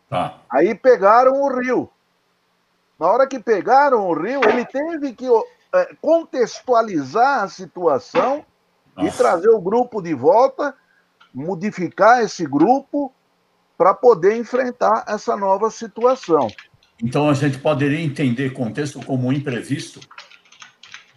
Tá. 0.10 0.40
Aí 0.50 0.74
pegaram 0.74 1.34
o 1.34 1.60
Rio. 1.60 1.88
Na 3.00 3.12
hora 3.12 3.28
que 3.28 3.38
pegaram 3.38 4.08
o 4.08 4.14
Rio, 4.20 4.42
ele 4.44 4.66
teve 4.66 5.14
que 5.14 5.28
contextualizar 6.02 7.44
a 7.44 7.50
situação 7.50 8.46
Nossa. 8.96 9.08
e 9.08 9.12
trazer 9.12 9.50
o 9.50 9.60
grupo 9.60 10.02
de 10.02 10.14
volta, 10.14 10.76
modificar 11.34 12.22
esse 12.22 12.46
grupo 12.46 13.14
para 13.78 13.94
poder 13.94 14.38
enfrentar 14.38 15.04
essa 15.08 15.36
nova 15.36 15.70
situação. 15.70 16.48
Então 17.02 17.30
a 17.30 17.34
gente 17.34 17.58
poderia 17.58 18.00
entender 18.00 18.52
contexto 18.52 19.04
como 19.06 19.34
imprevisto? 19.34 20.00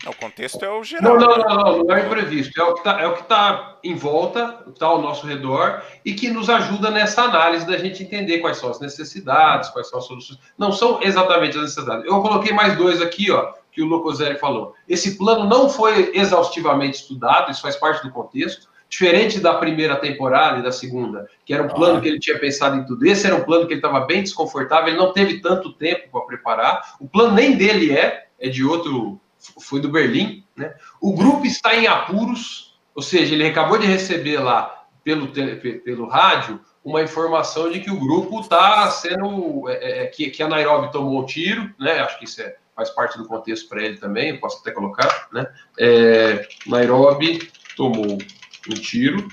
O 0.07 0.15
contexto 0.15 0.65
é 0.65 0.71
o 0.71 0.83
geral. 0.83 1.19
Não, 1.19 1.27
não, 1.27 1.39
não, 1.39 1.57
não, 1.57 1.85
não 1.85 1.97
é 1.97 2.07
imprevisto. 2.07 2.59
É 2.61 2.65
o 2.65 2.73
que 2.75 2.81
está 2.81 3.01
é 3.01 3.11
tá 3.23 3.79
em 3.83 3.95
volta, 3.95 4.65
está 4.69 4.87
ao 4.87 5.03
nosso 5.03 5.27
redor 5.27 5.83
e 6.05 6.15
que 6.15 6.31
nos 6.31 6.49
ajuda 6.49 6.91
nessa 6.91 7.23
análise 7.23 7.67
da 7.67 7.77
gente 7.77 8.03
entender 8.03 8.39
quais 8.39 8.59
são 8.59 8.71
as 8.71 8.81
necessidades, 8.81 9.69
quais 9.71 9.89
são 9.89 9.99
as 9.99 10.07
soluções. 10.07 10.39
Não 10.57 10.73
são 10.73 11.01
exatamente 11.03 11.57
as 11.57 11.65
necessidades. 11.65 12.05
Eu 12.07 12.23
coloquei 12.23 12.53
mais 12.53 12.77
dois 12.77 13.03
aqui, 13.03 13.31
ó, 13.31 13.53
que 13.79 13.83
o 13.83 13.87
Locoselli 13.87 14.37
falou. 14.37 14.75
Esse 14.89 15.17
plano 15.17 15.49
não 15.49 15.71
foi 15.71 16.11
exaustivamente 16.13 16.99
estudado, 16.99 17.53
isso 17.53 17.63
faz 17.63 17.77
parte 17.77 18.03
do 18.03 18.13
contexto. 18.13 18.69
Diferente 18.91 19.39
da 19.39 19.55
primeira 19.55 19.97
temporada 19.97 20.59
e 20.59 20.63
da 20.63 20.73
segunda, 20.73 21.29
que 21.45 21.53
era 21.53 21.63
um 21.63 21.69
plano 21.69 21.99
ah. 21.99 22.01
que 22.01 22.09
ele 22.09 22.19
tinha 22.19 22.39
pensado 22.39 22.75
em 22.77 22.87
tudo. 22.87 23.07
Esse 23.07 23.27
era 23.27 23.37
um 23.37 23.45
plano 23.45 23.67
que 23.67 23.75
ele 23.75 23.79
estava 23.79 24.01
bem 24.01 24.23
desconfortável, 24.23 24.89
ele 24.89 24.97
não 24.97 25.13
teve 25.13 25.41
tanto 25.41 25.73
tempo 25.75 26.09
para 26.11 26.23
preparar. 26.23 26.97
O 26.99 27.07
plano 27.07 27.35
nem 27.35 27.57
dele 27.57 27.93
é, 27.93 28.27
é 28.41 28.49
de 28.49 28.65
outro 28.65 29.21
foi 29.61 29.81
do 29.81 29.91
Berlim, 29.91 30.43
né? 30.57 30.75
O 31.01 31.15
grupo 31.15 31.47
está 31.47 31.77
em 31.77 31.87
apuros, 31.87 32.81
ou 32.95 33.03
seja, 33.03 33.35
ele 33.35 33.47
acabou 33.47 33.79
de 33.79 33.87
receber 33.87 34.39
lá 34.39 34.87
pelo, 35.05 35.29
pelo 35.29 36.09
rádio 36.09 36.59
uma 36.83 37.03
informação 37.03 37.71
de 37.71 37.81
que 37.81 37.91
o 37.91 38.01
grupo 38.01 38.41
está 38.41 38.91
sendo. 38.91 39.69
É, 39.69 39.75
é, 39.75 40.03
é, 40.05 40.07
que, 40.07 40.31
que 40.31 40.43
a 40.43 40.49
Nairobi 40.49 40.91
tomou 40.91 41.21
um 41.21 41.27
tiro, 41.27 41.71
né? 41.79 42.01
Acho 42.01 42.19
que 42.19 42.25
isso 42.25 42.41
é, 42.41 42.57
faz 42.79 42.91
parte 42.91 43.19
do 43.19 43.27
contexto 43.27 43.69
para 43.69 43.83
ele 43.83 43.97
também, 43.97 44.31
eu 44.31 44.39
posso 44.39 44.61
até 44.61 44.71
colocar, 44.71 45.27
né? 45.33 45.45
É, 45.77 46.47
Nairobi 46.65 47.51
tomou 47.77 48.07
um 48.07 48.75
tiro 48.75 49.27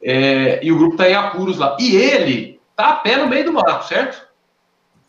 é, 0.00 0.64
e 0.64 0.70
o 0.70 0.78
grupo 0.78 0.94
está 0.94 1.10
em 1.10 1.14
apuros 1.14 1.58
lá. 1.58 1.76
E 1.80 1.96
ele 1.96 2.60
está 2.70 2.90
a 2.90 2.96
pé 2.96 3.16
no 3.16 3.26
meio 3.26 3.46
do 3.46 3.52
mato, 3.52 3.88
certo? 3.88 4.28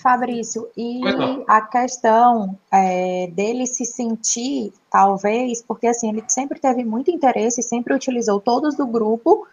Fabrício, 0.02 0.68
e 0.78 1.02
a 1.46 1.62
questão 1.62 2.58
é, 2.72 3.28
dele 3.34 3.68
se 3.68 3.86
sentir, 3.86 4.72
talvez, 4.90 5.62
porque 5.62 5.88
assim, 5.88 6.10
ele 6.10 6.24
sempre 6.28 6.58
teve 6.58 6.86
muito 6.86 7.12
interesse, 7.12 7.62
sempre 7.62 7.94
utilizou 7.94 8.40
todos 8.40 8.76
do 8.76 8.88
grupo 8.88 9.46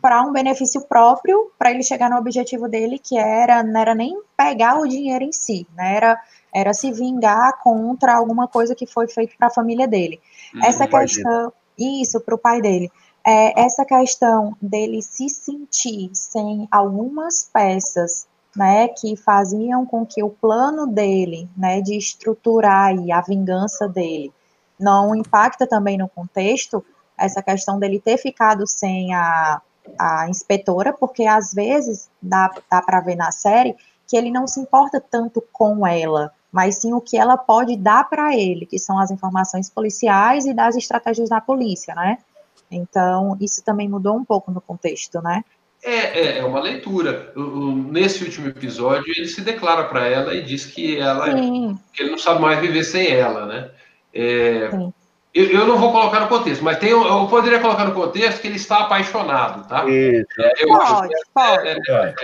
para 0.00 0.22
um 0.22 0.32
benefício 0.32 0.80
próprio, 0.80 1.52
para 1.58 1.70
ele 1.70 1.82
chegar 1.82 2.08
no 2.08 2.16
objetivo 2.16 2.66
dele, 2.66 2.98
que 2.98 3.18
era, 3.18 3.62
não 3.62 3.78
era 3.78 3.94
nem 3.94 4.18
pegar 4.34 4.80
o 4.80 4.88
dinheiro 4.88 5.22
em 5.22 5.32
si, 5.32 5.66
né, 5.76 5.96
era, 5.96 6.18
era 6.54 6.72
se 6.74 6.92
vingar 6.92 7.58
contra 7.62 8.16
alguma 8.16 8.48
coisa 8.48 8.74
que 8.74 8.86
foi 8.86 9.08
feita 9.08 9.34
para 9.38 9.48
a 9.48 9.52
família 9.52 9.86
dele. 9.86 10.20
Hum, 10.54 10.60
essa 10.64 10.86
questão, 10.86 11.52
isso, 11.78 12.20
para 12.20 12.34
o 12.34 12.38
pai 12.38 12.60
dele. 12.60 12.90
É, 13.24 13.60
essa 13.60 13.84
questão 13.84 14.56
dele 14.60 15.02
se 15.02 15.28
sentir 15.28 16.10
sem 16.14 16.66
algumas 16.70 17.48
peças 17.52 18.26
né, 18.56 18.88
que 18.88 19.16
faziam 19.16 19.86
com 19.86 20.04
que 20.04 20.22
o 20.22 20.30
plano 20.30 20.86
dele, 20.86 21.48
né, 21.56 21.80
de 21.80 21.96
estruturar 21.96 22.94
e 22.94 23.12
a 23.12 23.20
vingança 23.20 23.88
dele, 23.88 24.32
não 24.78 25.14
impacta 25.14 25.66
também 25.66 25.98
no 25.98 26.08
contexto 26.08 26.84
essa 27.16 27.42
questão 27.42 27.78
dele 27.78 28.00
ter 28.00 28.16
ficado 28.16 28.66
sem 28.66 29.14
a, 29.14 29.60
a 29.98 30.28
inspetora, 30.28 30.92
porque 30.92 31.26
às 31.26 31.52
vezes 31.52 32.08
dá, 32.20 32.50
dá 32.70 32.80
para 32.80 33.00
ver 33.00 33.14
na 33.14 33.30
série 33.30 33.76
que 34.06 34.16
ele 34.16 34.30
não 34.30 34.46
se 34.46 34.58
importa 34.58 35.00
tanto 35.00 35.42
com 35.52 35.86
ela, 35.86 36.32
mas 36.52 36.76
sim 36.76 36.92
o 36.92 37.00
que 37.00 37.16
ela 37.16 37.36
pode 37.36 37.76
dar 37.76 38.08
para 38.08 38.36
ele, 38.36 38.66
que 38.66 38.78
são 38.78 38.98
as 38.98 39.10
informações 39.10 39.70
policiais 39.70 40.46
e 40.46 40.54
das 40.54 40.76
estratégias 40.76 41.28
da 41.28 41.40
polícia, 41.40 41.94
né? 41.94 42.18
Então, 42.70 43.36
isso 43.40 43.64
também 43.64 43.88
mudou 43.88 44.16
um 44.16 44.24
pouco 44.24 44.50
no 44.50 44.60
contexto, 44.60 45.20
né? 45.20 45.44
É, 45.82 45.94
é, 45.94 46.38
é, 46.38 46.44
uma 46.44 46.60
leitura. 46.60 47.32
Nesse 47.34 48.22
último 48.22 48.48
episódio, 48.48 49.12
ele 49.16 49.26
se 49.26 49.40
declara 49.40 49.84
para 49.84 50.06
ela 50.06 50.34
e 50.34 50.42
diz 50.42 50.66
que 50.66 50.98
ela 50.98 51.26
que 51.92 52.02
ele 52.02 52.10
não 52.10 52.18
sabe 52.18 52.40
mais 52.40 52.60
viver 52.60 52.84
sem 52.84 53.08
ela, 53.08 53.46
né? 53.46 53.70
É, 54.12 54.68
eu, 55.32 55.46
eu, 55.50 55.66
não 55.66 55.78
vou 55.78 55.92
colocar 55.92 56.20
no 56.20 56.28
contexto, 56.28 56.62
mas 56.62 56.78
tem, 56.78 56.90
eu 56.90 57.26
poderia 57.28 57.60
colocar 57.60 57.84
no 57.84 57.94
contexto 57.94 58.40
que 58.40 58.48
ele 58.48 58.56
está 58.56 58.80
apaixonado, 58.80 59.66
tá? 59.68 59.88
Isso. 59.88 60.26
É, 60.40 60.52
eu 60.58 60.68
pode, 60.68 61.14
acho 61.14 61.24
pode. 61.32 61.68
É, 61.68 61.76
é, 61.88 62.14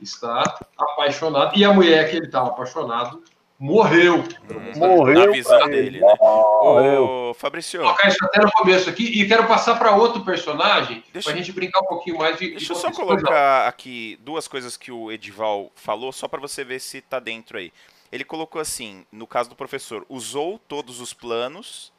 está 0.00 0.42
apaixonado 0.78 1.58
e 1.58 1.64
a 1.64 1.72
mulher 1.72 2.08
que 2.08 2.16
ele 2.16 2.26
estava 2.26 2.48
apaixonado 2.48 3.22
morreu. 3.58 4.18
Hum, 4.18 4.78
morreu. 4.78 5.26
Na 5.26 5.32
visão 5.32 5.68
dele, 5.68 6.00
né? 6.00 6.14
Morreu. 6.20 7.04
Ô, 7.04 7.34
Fabrício. 7.34 7.80
Vou 7.80 7.88
colocar 7.88 8.08
isso 8.08 8.24
até 8.24 8.40
no 8.40 8.52
começo 8.52 8.88
aqui 8.88 9.04
e 9.04 9.26
quero 9.26 9.46
passar 9.46 9.76
para 9.76 9.96
outro 9.96 10.24
personagem 10.24 11.02
para 11.12 11.32
a 11.32 11.36
gente 11.36 11.52
brincar 11.52 11.80
um 11.80 11.86
pouquinho 11.86 12.18
mais 12.18 12.38
de. 12.38 12.50
Deixa 12.50 12.72
eu 12.72 12.76
só 12.76 12.92
colocar 12.92 13.66
aqui 13.66 14.18
duas 14.22 14.46
coisas 14.46 14.76
que 14.76 14.92
o 14.92 15.10
Edival 15.10 15.72
falou, 15.74 16.12
só 16.12 16.28
para 16.28 16.40
você 16.40 16.62
ver 16.62 16.80
se 16.80 17.00
tá 17.00 17.18
dentro 17.18 17.58
aí. 17.58 17.72
Ele 18.10 18.24
colocou 18.24 18.60
assim, 18.60 19.04
no 19.12 19.26
caso 19.26 19.50
do 19.50 19.56
professor, 19.56 20.06
usou 20.08 20.58
todos 20.58 21.00
os 21.00 21.12
planos 21.12 21.92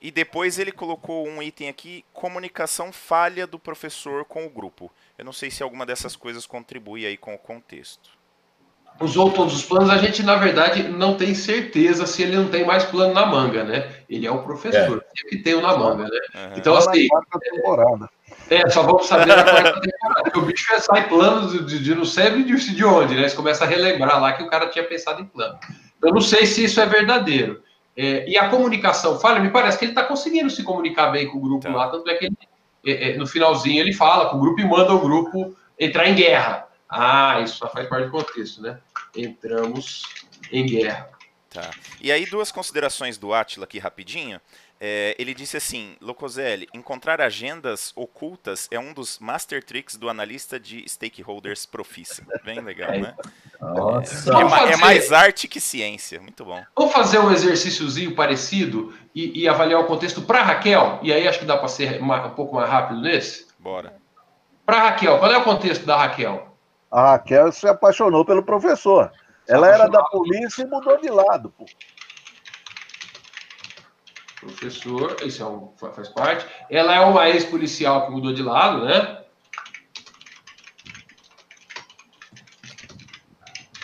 e 0.00 0.10
depois 0.10 0.58
ele 0.58 0.70
colocou 0.70 1.26
um 1.26 1.42
item 1.42 1.68
aqui, 1.68 2.04
comunicação 2.12 2.92
falha 2.92 3.48
do 3.48 3.58
professor 3.58 4.24
com 4.24 4.46
o 4.46 4.50
grupo. 4.50 4.90
Eu 5.18 5.24
não 5.24 5.32
sei 5.32 5.50
se 5.50 5.62
alguma 5.62 5.84
dessas 5.84 6.14
coisas 6.14 6.46
contribui 6.46 7.04
aí 7.04 7.16
com 7.16 7.34
o 7.34 7.38
contexto 7.38 8.19
usou 9.00 9.30
todos 9.30 9.54
os 9.54 9.64
planos, 9.64 9.90
a 9.90 9.98
gente, 9.98 10.22
na 10.22 10.36
verdade, 10.36 10.82
não 10.84 11.16
tem 11.16 11.34
certeza 11.34 12.06
se 12.06 12.22
ele 12.22 12.36
não 12.36 12.48
tem 12.48 12.64
mais 12.66 12.84
plano 12.84 13.14
na 13.14 13.24
manga, 13.26 13.64
né? 13.64 13.88
Ele 14.08 14.26
é 14.26 14.30
o 14.30 14.42
professor, 14.42 15.02
é. 15.16 15.28
que 15.28 15.38
tem 15.38 15.54
o 15.54 15.60
na 15.60 15.76
manga, 15.76 16.04
né? 16.04 16.20
Uhum. 16.34 16.52
Então, 16.56 16.76
assim. 16.76 17.08
É, 18.50 18.56
é, 18.56 18.68
só 18.68 18.82
vamos 18.82 19.06
saber 19.06 19.34
na 19.34 19.42
quarta 19.42 19.80
temporada. 19.80 20.38
o 20.38 20.42
bicho 20.42 20.80
sai 20.80 21.08
planos 21.08 21.52
de, 21.52 21.64
de, 21.64 21.78
de 21.82 21.94
não 21.94 22.04
sei 22.04 22.42
de, 22.42 22.74
de 22.74 22.84
onde, 22.84 23.14
né? 23.14 23.28
Você 23.28 23.36
começa 23.36 23.64
a 23.64 23.66
relembrar 23.66 24.20
lá 24.20 24.32
que 24.32 24.42
o 24.42 24.48
cara 24.48 24.68
tinha 24.68 24.84
pensado 24.84 25.22
em 25.22 25.24
plano. 25.24 25.58
Eu 26.02 26.12
não 26.12 26.20
sei 26.20 26.46
se 26.46 26.64
isso 26.64 26.80
é 26.80 26.86
verdadeiro. 26.86 27.62
É, 27.96 28.28
e 28.28 28.38
a 28.38 28.48
comunicação 28.48 29.18
falha, 29.18 29.40
me 29.40 29.50
parece 29.50 29.78
que 29.78 29.84
ele 29.84 29.92
está 29.92 30.04
conseguindo 30.04 30.48
se 30.48 30.62
comunicar 30.62 31.10
bem 31.10 31.28
com 31.28 31.38
o 31.38 31.40
grupo 31.40 31.62
tá. 31.62 31.70
lá, 31.70 31.88
tanto 31.88 32.08
é 32.08 32.14
que 32.14 32.26
ele, 32.26 32.36
é, 32.86 33.10
é, 33.10 33.16
no 33.16 33.26
finalzinho 33.26 33.80
ele 33.80 33.92
fala 33.92 34.30
com 34.30 34.36
o 34.36 34.40
grupo 34.40 34.60
e 34.60 34.64
manda 34.64 34.94
o 34.94 35.00
grupo 35.00 35.54
entrar 35.78 36.08
em 36.08 36.14
guerra. 36.14 36.66
Ah, 36.90 37.40
isso 37.40 37.56
só 37.58 37.68
faz 37.68 37.88
parte 37.88 38.06
do 38.06 38.10
contexto, 38.10 38.60
né? 38.60 38.80
Entramos 39.14 40.02
em 40.50 40.66
guerra. 40.66 41.08
Tá. 41.48 41.70
E 42.00 42.10
aí, 42.12 42.26
duas 42.26 42.52
considerações 42.52 43.18
do 43.18 43.32
Atila 43.34 43.64
aqui 43.64 43.78
rapidinho. 43.78 44.40
É, 44.82 45.14
ele 45.18 45.34
disse 45.34 45.58
assim, 45.58 45.94
Locoselli, 46.00 46.66
encontrar 46.72 47.20
agendas 47.20 47.92
ocultas 47.94 48.66
é 48.70 48.78
um 48.78 48.94
dos 48.94 49.18
master 49.18 49.62
tricks 49.62 49.96
do 49.96 50.08
analista 50.08 50.58
de 50.58 50.88
stakeholders 50.88 51.66
profissa. 51.66 52.24
Bem 52.44 52.60
legal, 52.60 52.92
né? 52.92 53.14
Nossa. 53.60 54.32
É, 54.32 54.72
é, 54.72 54.76
mais 54.78 55.12
arte 55.12 55.46
que 55.46 55.60
ciência. 55.60 56.18
Muito 56.18 56.46
bom. 56.46 56.64
Vamos 56.74 56.94
fazer 56.94 57.18
um 57.18 57.30
exercíciozinho 57.30 58.14
parecido 58.14 58.94
e, 59.14 59.42
e 59.42 59.46
avaliar 59.48 59.80
o 59.80 59.86
contexto 59.86 60.22
para 60.22 60.42
Raquel? 60.42 60.98
E 61.02 61.12
aí 61.12 61.28
acho 61.28 61.40
que 61.40 61.44
dá 61.44 61.58
para 61.58 61.68
ser 61.68 62.02
um 62.02 62.30
pouco 62.30 62.54
mais 62.54 62.70
rápido 62.70 63.02
nesse? 63.02 63.48
Bora. 63.58 63.94
Para 64.64 64.84
Raquel, 64.84 65.18
qual 65.18 65.30
é 65.30 65.36
o 65.36 65.44
contexto 65.44 65.84
da 65.84 65.98
Raquel? 65.98 66.49
A 66.90 67.12
Raquel 67.12 67.52
se 67.52 67.68
apaixonou 67.68 68.24
pelo 68.24 68.42
professor. 68.42 69.12
Ela 69.48 69.68
era 69.68 69.86
da 69.88 70.02
polícia 70.02 70.62
e 70.62 70.66
mudou 70.66 71.00
de 71.00 71.08
lado. 71.08 71.50
Pô. 71.50 71.64
Professor, 74.40 75.16
isso 75.22 75.42
é 75.42 75.46
um, 75.46 75.72
faz 75.76 76.08
parte. 76.08 76.46
Ela 76.68 76.94
é 76.96 77.00
uma 77.00 77.28
ex-policial 77.28 78.06
que 78.06 78.12
mudou 78.12 78.32
de 78.32 78.42
lado, 78.42 78.84
né? 78.84 79.22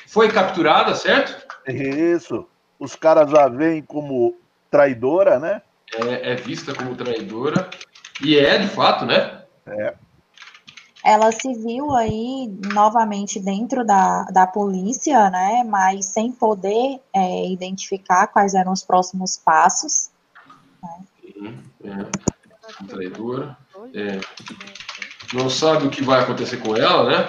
Foi 0.08 0.30
capturada, 0.30 0.94
certo? 0.94 1.46
Isso. 1.68 2.48
Os 2.78 2.96
caras 2.96 3.32
a 3.34 3.48
veem 3.48 3.82
como 3.82 4.36
traidora, 4.70 5.38
né? 5.38 5.62
É, 5.94 6.32
é 6.32 6.34
vista 6.34 6.74
como 6.74 6.96
traidora. 6.96 7.68
E 8.22 8.38
é, 8.38 8.58
de 8.58 8.68
fato, 8.68 9.04
né? 9.04 9.42
É 9.66 9.94
ela 11.06 11.30
se 11.30 11.54
viu 11.54 11.94
aí 11.94 12.52
novamente 12.74 13.38
dentro 13.38 13.86
da, 13.86 14.24
da 14.24 14.44
polícia, 14.44 15.30
né, 15.30 15.62
mas 15.64 16.06
sem 16.06 16.32
poder 16.32 17.00
é, 17.14 17.48
identificar 17.48 18.26
quais 18.26 18.54
eram 18.54 18.72
os 18.72 18.82
próximos 18.82 19.36
passos. 19.36 20.10
Né? 20.82 21.54
É, 21.84 22.84
traidora. 22.88 23.56
É. 23.94 24.18
Não 25.32 25.48
sabe 25.48 25.86
o 25.86 25.90
que 25.90 26.02
vai 26.02 26.22
acontecer 26.22 26.56
com 26.56 26.76
ela, 26.76 27.08
né? 27.08 27.26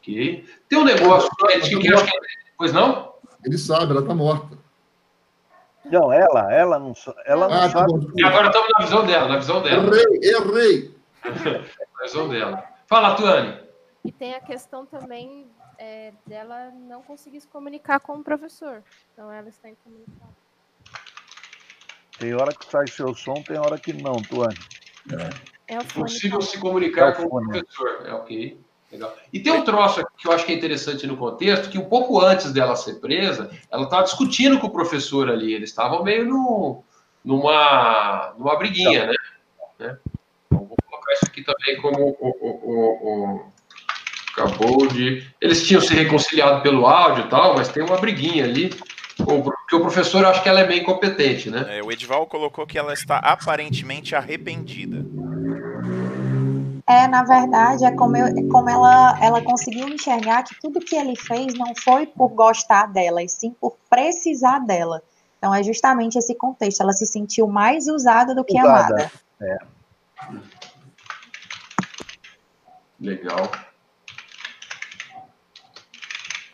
Ok. 0.00 0.44
Tem 0.68 0.78
um 0.78 0.84
negócio 0.84 1.30
que, 1.30 1.60
que, 1.60 1.78
que, 1.78 1.90
que 1.90 2.10
Pois 2.58 2.72
não? 2.74 3.14
Ele 3.42 3.56
sabe, 3.56 3.92
ela 3.92 4.00
está 4.00 4.14
morta. 4.14 4.58
Não, 5.86 6.12
ela, 6.12 6.52
ela 6.52 6.78
não, 6.78 6.92
ela 7.24 7.48
não 7.48 7.56
ah, 7.56 7.70
sabe. 7.70 7.92
E 8.16 8.24
agora 8.24 8.48
estamos 8.48 8.68
na 8.78 8.84
visão 8.84 9.06
dela, 9.06 9.28
na 9.28 9.38
visão 9.38 9.62
dela. 9.62 9.96
Errei, 9.96 10.30
errei. 10.30 10.97
visão 12.02 12.28
dela. 12.28 12.64
Fala, 12.86 13.14
Tuane. 13.14 13.60
E 14.04 14.12
tem 14.12 14.34
a 14.34 14.40
questão 14.40 14.86
também 14.86 15.46
é, 15.78 16.12
dela 16.26 16.70
não 16.70 17.02
conseguir 17.02 17.40
se 17.40 17.48
comunicar 17.48 18.00
com 18.00 18.16
o 18.16 18.24
professor. 18.24 18.82
Então 19.12 19.30
ela 19.30 19.48
está 19.48 19.68
incomunicável. 19.68 20.34
Tem 22.18 22.34
hora 22.34 22.52
que 22.52 22.64
sai 22.66 22.86
seu 22.88 23.14
som, 23.14 23.42
tem 23.42 23.58
hora 23.58 23.78
que 23.78 23.92
não, 23.92 24.14
Tuane. 24.22 24.58
É, 25.68 25.76
é 25.76 25.84
possível 25.84 26.40
se 26.40 26.58
comunicar 26.58 27.10
é 27.10 27.12
com 27.12 27.24
o 27.24 27.28
professor. 27.28 28.06
É 28.06 28.12
ok. 28.12 28.60
Legal. 28.90 29.14
E 29.30 29.38
tem 29.38 29.52
um 29.52 29.64
troço 29.64 30.02
que 30.16 30.26
eu 30.26 30.32
acho 30.32 30.46
que 30.46 30.52
é 30.52 30.56
interessante 30.56 31.06
no 31.06 31.16
contexto, 31.16 31.68
que 31.68 31.78
um 31.78 31.88
pouco 31.88 32.20
antes 32.20 32.52
dela 32.52 32.74
ser 32.74 32.94
presa, 32.94 33.50
ela 33.70 33.84
estava 33.84 34.02
discutindo 34.04 34.58
com 34.58 34.66
o 34.66 34.72
professor 34.72 35.30
ali. 35.30 35.52
Eles 35.52 35.68
estavam 35.68 36.02
meio 36.02 36.24
no, 36.24 36.82
numa, 37.22 38.34
numa 38.38 38.56
briguinha, 38.56 39.06
né? 39.06 39.14
né? 39.78 39.98
Também 41.48 41.80
como 41.80 42.16
o, 42.20 42.28
o, 42.28 42.48
o, 42.50 43.34
o, 43.34 43.40
acabou 44.36 44.86
de. 44.86 45.26
Eles 45.40 45.66
tinham 45.66 45.80
se 45.80 45.94
reconciliado 45.94 46.62
pelo 46.62 46.86
áudio 46.86 47.24
e 47.24 47.28
tal, 47.28 47.54
mas 47.56 47.68
tem 47.68 47.82
uma 47.82 47.96
briguinha 47.96 48.44
ali. 48.44 48.70
Porque 49.16 49.74
o 49.74 49.80
professor 49.80 50.24
acho 50.24 50.42
que 50.42 50.48
ela 50.48 50.60
é 50.60 50.66
meio 50.66 50.82
incompetente, 50.82 51.50
né? 51.50 51.78
É, 51.78 51.82
o 51.82 51.90
Edval 51.90 52.26
colocou 52.26 52.64
que 52.66 52.78
ela 52.78 52.92
está 52.92 53.18
aparentemente 53.18 54.14
arrependida. 54.14 55.04
É, 56.86 57.06
na 57.08 57.24
verdade, 57.24 57.84
é 57.84 57.90
como, 57.90 58.16
eu, 58.16 58.48
como 58.48 58.70
ela, 58.70 59.18
ela 59.20 59.42
conseguiu 59.42 59.88
enxergar 59.88 60.44
que 60.44 60.54
tudo 60.60 60.80
que 60.80 60.94
ele 60.94 61.16
fez 61.16 61.52
não 61.54 61.74
foi 61.74 62.06
por 62.06 62.28
gostar 62.28 62.86
dela, 62.86 63.22
e 63.22 63.28
sim 63.28 63.54
por 63.60 63.76
precisar 63.90 64.60
dela. 64.60 65.02
Então 65.36 65.54
é 65.54 65.62
justamente 65.62 66.16
esse 66.16 66.34
contexto. 66.34 66.82
Ela 66.82 66.92
se 66.92 67.04
sentiu 67.04 67.48
mais 67.48 67.88
usada 67.88 68.34
do 68.34 68.44
que 68.44 68.58
usada. 68.58 68.94
amada. 68.94 69.12
É. 69.40 69.58
Legal. 73.00 73.50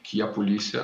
Que 0.03 0.23
a 0.23 0.29
polícia 0.29 0.83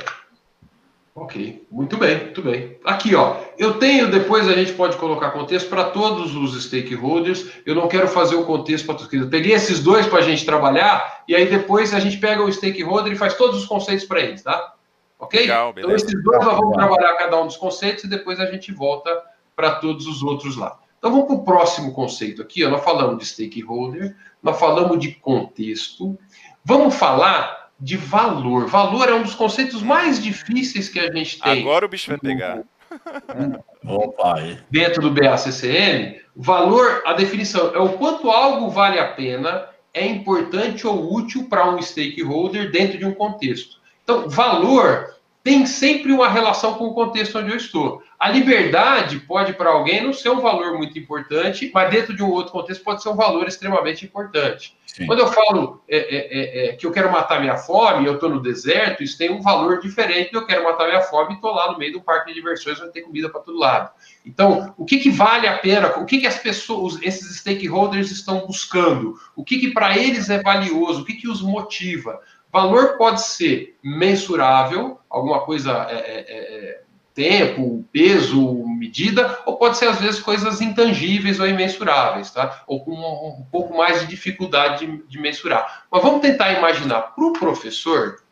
Ok, 1.14 1.66
muito 1.70 1.96
bem, 1.96 2.18
muito 2.18 2.40
bem. 2.40 2.78
Aqui, 2.84 3.14
ó, 3.16 3.36
eu 3.58 3.74
tenho, 3.74 4.10
depois 4.10 4.48
a 4.48 4.52
gente 4.52 4.72
pode 4.72 4.96
colocar 4.96 5.32
contexto 5.32 5.68
para 5.68 5.84
todos 5.84 6.36
os 6.36 6.64
stakeholders. 6.64 7.46
Eu 7.66 7.74
não 7.74 7.88
quero 7.88 8.06
fazer 8.06 8.36
o 8.36 8.44
contexto 8.44 8.86
para 8.86 8.94
todos. 8.94 9.12
Eu 9.12 9.28
peguei 9.28 9.52
esses 9.52 9.82
dois 9.82 10.06
para 10.06 10.20
a 10.20 10.22
gente 10.22 10.46
trabalhar 10.46 11.24
e 11.26 11.34
aí 11.34 11.46
depois 11.46 11.92
a 11.92 11.98
gente 11.98 12.16
pega 12.16 12.42
o 12.42 12.50
stakeholder 12.50 13.12
e 13.12 13.16
faz 13.16 13.34
todos 13.34 13.58
os 13.58 13.66
conceitos 13.66 14.06
para 14.06 14.20
eles, 14.20 14.42
tá? 14.42 14.74
Ok? 15.18 15.40
Legal, 15.40 15.74
então 15.76 15.90
esses 15.90 16.22
dois 16.22 16.44
nós 16.44 16.56
vamos 16.56 16.74
trabalhar 16.74 17.12
cada 17.14 17.42
um 17.42 17.46
dos 17.46 17.56
conceitos 17.56 18.04
e 18.04 18.08
depois 18.08 18.38
a 18.38 18.46
gente 18.46 18.72
volta 18.72 19.10
para 19.54 19.72
todos 19.72 20.06
os 20.06 20.22
outros 20.22 20.56
lá. 20.56 20.78
Então 20.98 21.10
vamos 21.10 21.26
para 21.26 21.36
o 21.36 21.44
próximo 21.44 21.92
conceito 21.92 22.40
aqui. 22.40 22.64
Ó, 22.64 22.70
nós 22.70 22.84
falamos 22.84 23.18
de 23.18 23.26
stakeholder, 23.26 24.16
nós 24.42 24.58
falamos 24.58 24.98
de 24.98 25.12
contexto. 25.12 26.18
Vamos 26.64 26.94
falar 26.94 27.70
de 27.78 27.96
valor. 27.96 28.66
Valor 28.66 29.08
é 29.08 29.14
um 29.14 29.22
dos 29.22 29.34
conceitos 29.34 29.82
mais 29.82 30.22
difíceis 30.22 30.88
que 30.88 31.00
a 31.00 31.12
gente 31.12 31.40
tem. 31.40 31.60
Agora 31.60 31.86
o 31.86 31.88
bicho 31.88 32.10
vai 32.10 32.18
pegar. 32.18 32.62
Opa, 33.84 34.34
Dentro 34.70 35.02
do 35.02 35.10
BACCM, 35.10 36.20
valor, 36.36 37.02
a 37.06 37.12
definição 37.12 37.74
é 37.74 37.78
o 37.78 37.90
quanto 37.90 38.30
algo 38.30 38.68
vale 38.68 38.98
a 38.98 39.12
pena, 39.12 39.68
é 39.94 40.06
importante 40.06 40.86
ou 40.86 41.12
útil 41.14 41.48
para 41.48 41.70
um 41.70 41.80
stakeholder 41.80 42.70
dentro 42.70 42.98
de 42.98 43.04
um 43.04 43.14
contexto. 43.14 43.78
Então, 44.02 44.28
valor 44.28 45.14
tem 45.42 45.64
sempre 45.64 46.12
uma 46.12 46.28
relação 46.28 46.74
com 46.74 46.86
o 46.86 46.94
contexto 46.94 47.38
onde 47.38 47.50
eu 47.50 47.56
estou. 47.56 48.02
A 48.18 48.28
liberdade 48.28 49.18
pode, 49.20 49.54
para 49.54 49.70
alguém, 49.70 50.02
não 50.02 50.12
ser 50.12 50.28
um 50.28 50.40
valor 50.40 50.76
muito 50.76 50.98
importante, 50.98 51.70
mas 51.72 51.90
dentro 51.90 52.14
de 52.14 52.22
um 52.22 52.30
outro 52.30 52.52
contexto 52.52 52.84
pode 52.84 53.02
ser 53.02 53.08
um 53.08 53.16
valor 53.16 53.48
extremamente 53.48 54.04
importante. 54.04 54.76
Sim. 54.86 55.06
Quando 55.06 55.20
eu 55.20 55.28
falo 55.28 55.82
é, 55.88 55.96
é, 55.96 56.66
é, 56.66 56.66
é 56.66 56.72
que 56.74 56.84
eu 56.84 56.92
quero 56.92 57.10
matar 57.10 57.40
minha 57.40 57.56
fome, 57.56 58.06
eu 58.06 58.14
estou 58.14 58.28
no 58.28 58.42
deserto, 58.42 59.02
isso 59.02 59.16
tem 59.16 59.30
um 59.30 59.40
valor 59.40 59.80
diferente 59.80 60.34
eu 60.34 60.44
quero 60.44 60.64
matar 60.64 60.88
minha 60.88 61.00
fome 61.00 61.32
e 61.32 61.34
estou 61.36 61.54
lá 61.54 61.72
no 61.72 61.78
meio 61.78 61.92
do 61.92 62.02
parque 62.02 62.28
de 62.28 62.34
diversões 62.34 62.80
onde 62.80 62.92
tem 62.92 63.02
comida 63.02 63.30
para 63.30 63.40
todo 63.40 63.58
lado. 63.58 63.90
Então, 64.26 64.74
o 64.76 64.84
que, 64.84 64.98
que 64.98 65.10
vale 65.10 65.46
a 65.46 65.56
pena? 65.56 65.88
O 65.98 66.04
que, 66.04 66.18
que 66.18 66.26
as 66.26 66.38
pessoas, 66.38 66.98
esses 67.02 67.38
stakeholders 67.38 68.10
estão 68.10 68.46
buscando? 68.46 69.14
O 69.34 69.42
que, 69.42 69.58
que 69.58 69.70
para 69.70 69.96
eles 69.96 70.28
é 70.28 70.42
valioso? 70.42 71.02
O 71.02 71.04
que, 71.06 71.14
que 71.14 71.28
os 71.28 71.40
motiva? 71.40 72.20
Valor 72.52 72.96
pode 72.96 73.22
ser 73.22 73.78
mensurável, 73.82 74.98
alguma 75.08 75.40
coisa 75.40 75.86
é, 75.88 75.94
é, 75.94 76.24
é, 76.28 76.82
tempo, 77.14 77.84
peso, 77.92 78.64
medida, 78.66 79.38
ou 79.46 79.56
pode 79.56 79.76
ser 79.76 79.86
às 79.86 80.00
vezes 80.00 80.20
coisas 80.20 80.60
intangíveis 80.60 81.38
ou 81.38 81.46
imensuráveis, 81.46 82.30
tá? 82.30 82.62
Ou 82.66 82.84
com 82.84 82.92
um, 82.92 83.40
um 83.40 83.46
pouco 83.52 83.76
mais 83.76 84.00
de 84.00 84.06
dificuldade 84.08 84.84
de, 84.84 85.02
de 85.06 85.18
mensurar. 85.20 85.84
Mas 85.90 86.02
vamos 86.02 86.20
tentar 86.20 86.52
imaginar 86.52 87.14
para 87.14 87.24
o 87.24 87.32
professor, 87.32 88.22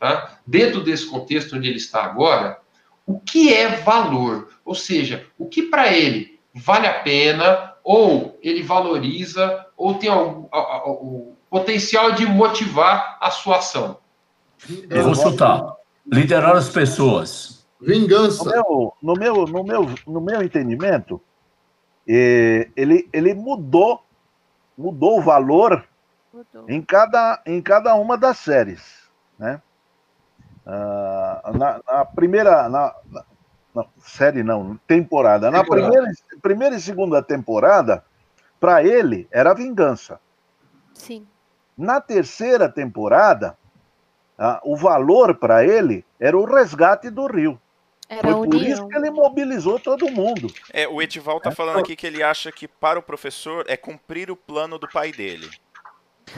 tá? 0.00 0.38
Dentro 0.46 0.82
desse 0.82 1.06
contexto 1.06 1.56
onde 1.56 1.68
ele 1.68 1.76
está 1.76 2.04
agora, 2.04 2.58
o 3.06 3.20
que 3.20 3.52
é 3.52 3.68
valor? 3.68 4.48
Ou 4.64 4.74
seja, 4.74 5.26
o 5.38 5.46
que 5.46 5.62
para 5.62 5.92
ele 5.92 6.40
vale 6.54 6.86
a 6.86 6.94
pena, 7.00 7.74
ou 7.84 8.38
ele 8.42 8.62
valoriza, 8.62 9.66
ou 9.76 9.94
tem 9.94 10.08
algum 10.08 11.35
potencial 11.58 12.12
de 12.12 12.26
motivar 12.26 13.16
a 13.20 13.30
sua 13.30 13.58
ação. 13.58 13.98
Eu 14.90 15.04
vou 15.04 15.14
chutar. 15.14 15.74
Liderar 16.06 16.54
as 16.54 16.68
pessoas. 16.68 17.66
Vingança. 17.80 18.44
No 18.44 18.52
meu, 18.52 18.94
no 19.02 19.14
meu, 19.14 19.46
no 19.46 19.64
meu, 19.64 19.94
no 20.06 20.20
meu 20.20 20.42
entendimento, 20.42 21.20
eh, 22.06 22.68
ele, 22.76 23.08
ele 23.12 23.34
mudou, 23.34 24.02
mudou 24.76 25.18
o 25.18 25.22
valor 25.22 25.86
mudou. 26.32 26.68
Em, 26.68 26.82
cada, 26.82 27.42
em 27.46 27.62
cada 27.62 27.94
uma 27.94 28.18
das 28.18 28.38
séries. 28.38 29.08
Né? 29.38 29.60
Ah, 30.66 31.52
na, 31.54 31.80
na, 31.86 32.04
primeira. 32.04 32.68
Na, 32.68 32.94
na, 33.74 33.86
série 34.00 34.42
não, 34.42 34.78
temporada. 34.86 35.50
Na 35.50 35.64
primeira, 35.64 36.06
primeira 36.42 36.76
e 36.76 36.80
segunda 36.80 37.22
temporada, 37.22 38.04
para 38.60 38.82
ele 38.82 39.26
era 39.30 39.54
vingança. 39.54 40.20
Sim. 40.94 41.26
Na 41.76 42.00
terceira 42.00 42.68
temporada, 42.68 43.56
ah, 44.38 44.60
o 44.64 44.76
valor 44.76 45.34
para 45.34 45.64
ele 45.64 46.04
era 46.18 46.36
o 46.36 46.44
resgate 46.44 47.10
do 47.10 47.26
Rio. 47.26 47.60
Era 48.08 48.32
Foi 48.32 48.48
por 48.48 48.62
isso 48.62 48.86
que 48.86 48.96
ele 48.96 49.10
mobilizou 49.10 49.80
todo 49.80 50.10
mundo. 50.10 50.52
É, 50.72 50.86
o 50.86 51.02
Edival 51.02 51.38
está 51.38 51.50
é. 51.50 51.54
falando 51.54 51.80
aqui 51.80 51.96
que 51.96 52.06
ele 52.06 52.22
acha 52.22 52.52
que 52.52 52.68
para 52.68 52.98
o 52.98 53.02
professor 53.02 53.64
é 53.68 53.76
cumprir 53.76 54.30
o 54.30 54.36
plano 54.36 54.78
do 54.78 54.88
pai 54.88 55.10
dele. 55.10 55.50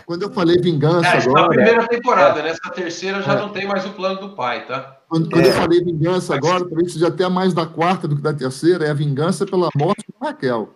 Quando 0.06 0.22
eu 0.22 0.32
falei 0.32 0.56
vingança 0.58 1.08
é, 1.08 1.22
agora... 1.22 1.42
Na 1.42 1.48
primeira 1.48 1.88
temporada, 1.88 2.42
nessa 2.42 2.70
terceira 2.70 3.22
já 3.22 3.34
é. 3.34 3.36
não 3.36 3.50
tem 3.50 3.66
mais 3.66 3.84
o 3.84 3.92
plano 3.92 4.20
do 4.20 4.34
pai, 4.34 4.66
tá? 4.66 4.98
Quando, 5.08 5.30
quando 5.30 5.44
eu 5.44 5.52
é. 5.52 5.54
falei 5.54 5.84
vingança 5.84 6.34
agora, 6.34 6.66
talvez 6.66 6.92
seja 6.92 7.08
até 7.08 7.28
mais 7.28 7.52
da 7.52 7.66
quarta 7.66 8.08
do 8.08 8.16
que 8.16 8.22
da 8.22 8.32
terceira, 8.32 8.86
é 8.86 8.90
a 8.90 8.94
vingança 8.94 9.46
pela 9.46 9.68
morte 9.76 10.04
de 10.06 10.14
Raquel. 10.20 10.74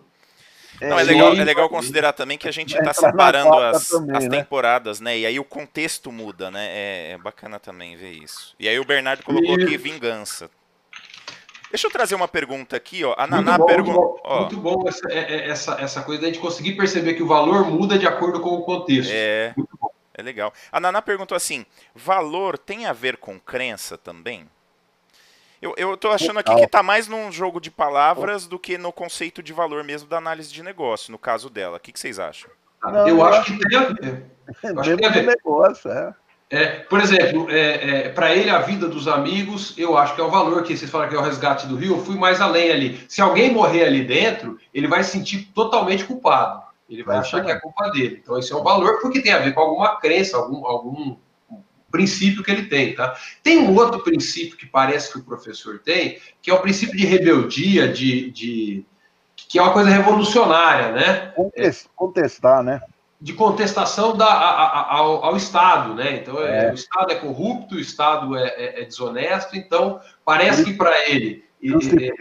É, 0.83 0.89
Não, 0.89 0.99
é 0.99 1.03
legal, 1.03 1.33
é 1.33 1.43
legal 1.45 1.69
considerar 1.69 2.11
também 2.11 2.37
que 2.37 2.47
a 2.47 2.51
gente 2.51 2.75
está 2.75 2.93
separando 2.93 3.53
as, 3.53 3.87
também, 3.87 4.17
as 4.17 4.25
né? 4.25 4.29
temporadas, 4.29 4.99
né? 4.99 5.17
E 5.17 5.25
aí 5.25 5.39
o 5.39 5.45
contexto 5.45 6.11
muda, 6.11 6.51
né? 6.51 6.67
É, 6.71 7.11
é, 7.11 7.17
bacana 7.17 7.57
também 7.57 7.95
ver 7.95 8.11
isso. 8.11 8.53
E 8.59 8.67
aí 8.67 8.77
o 8.77 8.83
Bernardo 8.83 9.23
colocou 9.23 9.55
aqui 9.55 9.77
vingança. 9.77 10.49
Deixa 11.71 11.87
eu 11.87 11.91
trazer 11.91 12.15
uma 12.15 12.27
pergunta 12.27 12.75
aqui, 12.75 13.03
ó. 13.05 13.15
A 13.17 13.25
Naná 13.25 13.57
perguntou. 13.57 14.21
Muito 14.41 14.57
bom 14.57 14.83
essa, 14.85 15.09
é, 15.09 15.19
é, 15.19 15.49
essa, 15.49 15.81
essa 15.81 16.01
coisa 16.01 16.21
da 16.21 16.27
gente 16.27 16.39
conseguir 16.39 16.73
perceber 16.73 17.13
que 17.13 17.23
o 17.23 17.27
valor 17.27 17.65
muda 17.65 17.97
de 17.97 18.05
acordo 18.05 18.41
com 18.41 18.49
o 18.49 18.63
contexto. 18.63 19.11
É. 19.11 19.55
É 20.15 20.21
legal. 20.21 20.53
A 20.69 20.81
Naná 20.81 21.01
perguntou 21.01 21.35
assim: 21.35 21.65
valor 21.95 22.57
tem 22.57 22.85
a 22.85 22.93
ver 22.93 23.17
com 23.17 23.39
crença 23.39 23.97
também? 23.97 24.47
Eu, 25.63 25.73
eu 25.77 25.95
tô 25.95 26.09
achando 26.09 26.39
aqui 26.39 26.53
que 26.53 26.67
tá 26.67 26.83
mais 26.83 27.07
num 27.07 27.31
jogo 27.31 27.61
de 27.61 27.71
palavras 27.71 28.45
do 28.45 28.59
que 28.59 28.77
no 28.77 28.91
conceito 28.91 29.41
de 29.41 29.53
valor 29.53 29.81
mesmo 29.81 30.09
da 30.09 30.17
análise 30.17 30.51
de 30.51 30.61
negócio, 30.61 31.09
no 31.09 31.17
caso 31.17 31.49
dela. 31.49 31.77
O 31.77 31.79
que, 31.79 31.93
que 31.93 31.99
vocês 31.99 32.19
acham? 32.19 32.51
Não, 32.83 33.07
eu, 33.07 33.23
acho 33.23 33.45
que 33.45 33.67
tem 33.69 33.77
a 33.77 33.85
ver. 33.85 34.25
Acho 34.77 34.89
que 34.89 34.97
tem 34.97 35.05
a 35.07 35.11
ver. 35.11 35.25
Negócio, 35.25 35.89
é. 35.89 36.13
É, 36.49 36.65
por 36.81 36.99
exemplo, 36.99 37.49
é, 37.49 38.07
é, 38.07 38.09
para 38.09 38.35
ele 38.35 38.49
a 38.49 38.59
vida 38.59 38.89
dos 38.89 39.07
amigos, 39.07 39.73
eu 39.77 39.97
acho 39.97 40.13
que 40.13 40.21
é 40.21 40.23
o 40.23 40.29
valor 40.29 40.63
que 40.63 40.75
vocês 40.75 40.91
falaram 40.91 41.09
que 41.09 41.15
é 41.15 41.19
o 41.19 41.23
resgate 41.23 41.65
do 41.65 41.77
Rio. 41.77 41.93
Eu 41.93 42.03
fui 42.03 42.17
mais 42.17 42.41
além 42.41 42.69
ali. 42.69 43.05
Se 43.07 43.21
alguém 43.21 43.51
morrer 43.51 43.85
ali 43.85 44.03
dentro, 44.03 44.59
ele 44.73 44.87
vai 44.87 45.01
se 45.01 45.11
sentir 45.11 45.49
totalmente 45.53 46.03
culpado. 46.03 46.61
Ele 46.89 47.03
vai 47.03 47.17
achar 47.17 47.43
que 47.43 47.49
é 47.49 47.57
culpa 47.57 47.89
dele. 47.89 48.19
Então, 48.21 48.37
esse 48.37 48.51
é 48.51 48.55
um 48.55 48.61
valor 48.61 48.99
porque 49.01 49.21
tem 49.21 49.31
a 49.31 49.39
ver 49.39 49.53
com 49.53 49.61
alguma 49.61 49.95
crença, 49.95 50.35
algum, 50.35 50.67
algum 50.67 51.15
princípio 51.93 52.43
que 52.43 52.49
ele 52.49 52.65
tem, 52.65 52.95
tá? 52.95 53.15
Tem 53.43 53.59
um 53.59 53.75
outro 53.75 54.03
princípio 54.03 54.57
que 54.57 54.65
parece 54.65 55.13
que 55.13 55.19
o 55.19 55.23
professor 55.23 55.77
tem, 55.77 56.17
que 56.41 56.49
é 56.49 56.53
o 56.53 56.59
princípio 56.59 56.97
de 56.97 57.05
rebeldia, 57.05 57.87
de, 57.87 58.31
de 58.31 58.85
que 59.35 59.59
é 59.59 59.61
uma 59.61 59.71
coisa 59.71 59.91
revolucionária, 59.91 60.91
né? 60.91 61.31
Contestar, 61.95 62.63
né? 62.63 62.81
De 63.21 63.33
contestação 63.33 64.17
da, 64.17 64.25
a, 64.25 64.63
a, 64.63 64.95
ao, 64.97 65.23
ao, 65.23 65.37
Estado, 65.37 65.93
né? 65.93 66.17
Então, 66.17 66.41
é. 66.41 66.71
o 66.71 66.73
Estado 66.73 67.11
é 67.11 67.15
corrupto, 67.15 67.75
o 67.75 67.79
Estado 67.79 68.35
é, 68.35 68.47
é, 68.47 68.81
é 68.81 68.85
desonesto, 68.85 69.55
então 69.55 70.01
parece 70.25 70.65
que 70.65 70.73
para 70.73 71.07
ele, 71.07 71.45
ele 71.61 72.11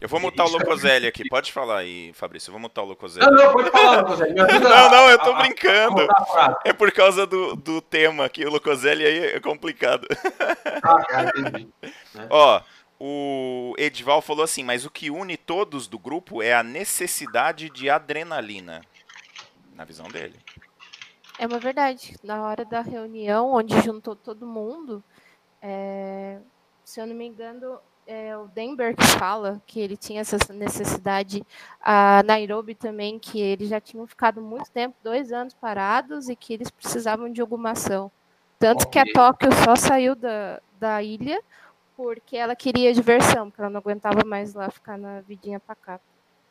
Eu 0.00 0.08
vou 0.08 0.18
mutar 0.18 0.46
o 0.46 0.48
Locoselli 0.48 1.06
aqui. 1.06 1.28
Pode 1.28 1.52
falar 1.52 1.78
aí, 1.78 2.10
Fabrício. 2.14 2.48
Eu 2.48 2.52
vou 2.52 2.60
mutar 2.60 2.82
o 2.82 2.86
Locoselli. 2.86 3.26
Não, 3.26 3.34
não, 3.34 3.52
pode 3.52 3.70
falar, 3.70 4.00
Locoselli. 4.00 4.32
não, 4.34 4.90
não, 4.90 5.10
eu 5.10 5.18
tô 5.18 5.34
brincando. 5.34 6.08
É 6.64 6.72
por 6.72 6.90
causa 6.90 7.26
do, 7.26 7.54
do 7.54 7.82
tema 7.82 8.24
aqui. 8.24 8.46
O 8.46 8.50
Locoselli 8.50 9.04
aí 9.04 9.18
é 9.34 9.40
complicado. 9.40 10.06
Ah, 10.82 11.04
cara, 11.04 11.32
entendi. 11.36 11.68
Ó, 12.30 12.62
o 12.98 13.74
Edval 13.76 14.22
falou 14.22 14.42
assim, 14.42 14.64
mas 14.64 14.86
o 14.86 14.90
que 14.90 15.10
une 15.10 15.36
todos 15.36 15.86
do 15.86 15.98
grupo 15.98 16.42
é 16.42 16.54
a 16.54 16.62
necessidade 16.62 17.68
de 17.68 17.90
adrenalina. 17.90 18.80
Na 19.74 19.84
visão 19.84 20.08
dele. 20.08 20.38
É 21.38 21.46
uma 21.46 21.58
verdade. 21.58 22.16
Na 22.24 22.42
hora 22.42 22.64
da 22.64 22.80
reunião, 22.80 23.52
onde 23.52 23.78
juntou 23.82 24.16
todo 24.16 24.46
mundo, 24.46 25.04
é... 25.60 26.38
se 26.82 26.98
eu 26.98 27.06
não 27.06 27.14
me 27.14 27.26
engano, 27.26 27.78
é 28.06 28.36
o 28.36 28.46
Denver 28.48 28.96
que 28.96 29.04
fala 29.04 29.60
que 29.66 29.80
ele 29.80 29.96
tinha 29.96 30.20
essa 30.20 30.38
necessidade, 30.52 31.44
a 31.80 32.22
Nairobi 32.24 32.74
também, 32.74 33.18
que 33.18 33.40
eles 33.40 33.68
já 33.68 33.80
tinham 33.80 34.06
ficado 34.06 34.40
muito 34.40 34.70
tempo, 34.70 34.96
dois 35.02 35.32
anos 35.32 35.54
parados, 35.54 36.28
e 36.28 36.36
que 36.36 36.52
eles 36.52 36.70
precisavam 36.70 37.32
de 37.32 37.40
alguma 37.40 37.70
ação. 37.70 38.10
Tanto 38.58 38.88
que 38.88 38.98
a 38.98 39.04
Tóquio 39.12 39.50
só 39.64 39.74
saiu 39.74 40.14
da, 40.14 40.60
da 40.78 41.02
ilha 41.02 41.40
porque 41.96 42.36
ela 42.36 42.56
queria 42.56 42.94
diversão, 42.94 43.50
porque 43.50 43.60
ela 43.60 43.70
não 43.70 43.78
aguentava 43.78 44.24
mais 44.24 44.54
lá 44.54 44.70
ficar 44.70 44.96
na 44.96 45.20
vidinha 45.20 45.60
cá. 45.82 46.00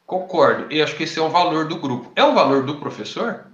Concordo, 0.06 0.72
e 0.72 0.82
acho 0.82 0.96
que 0.96 1.04
esse 1.04 1.20
é 1.20 1.22
um 1.22 1.30
valor 1.30 1.68
do 1.68 1.80
grupo. 1.80 2.12
É 2.16 2.24
um 2.24 2.34
valor 2.34 2.64
do 2.64 2.80
professor? 2.80 3.48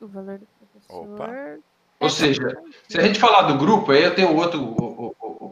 O 0.00 0.06
valor 0.06 0.38
do 0.38 0.46
professor. 0.46 1.14
Opa. 1.14 1.58
Ou 1.98 2.10
seja, 2.10 2.60
se 2.88 2.98
a 2.98 3.02
gente 3.02 3.18
falar 3.18 3.42
do 3.42 3.58
grupo, 3.58 3.92
aí 3.92 4.02
eu 4.02 4.14
tenho 4.14 4.36
outro, 4.36 4.60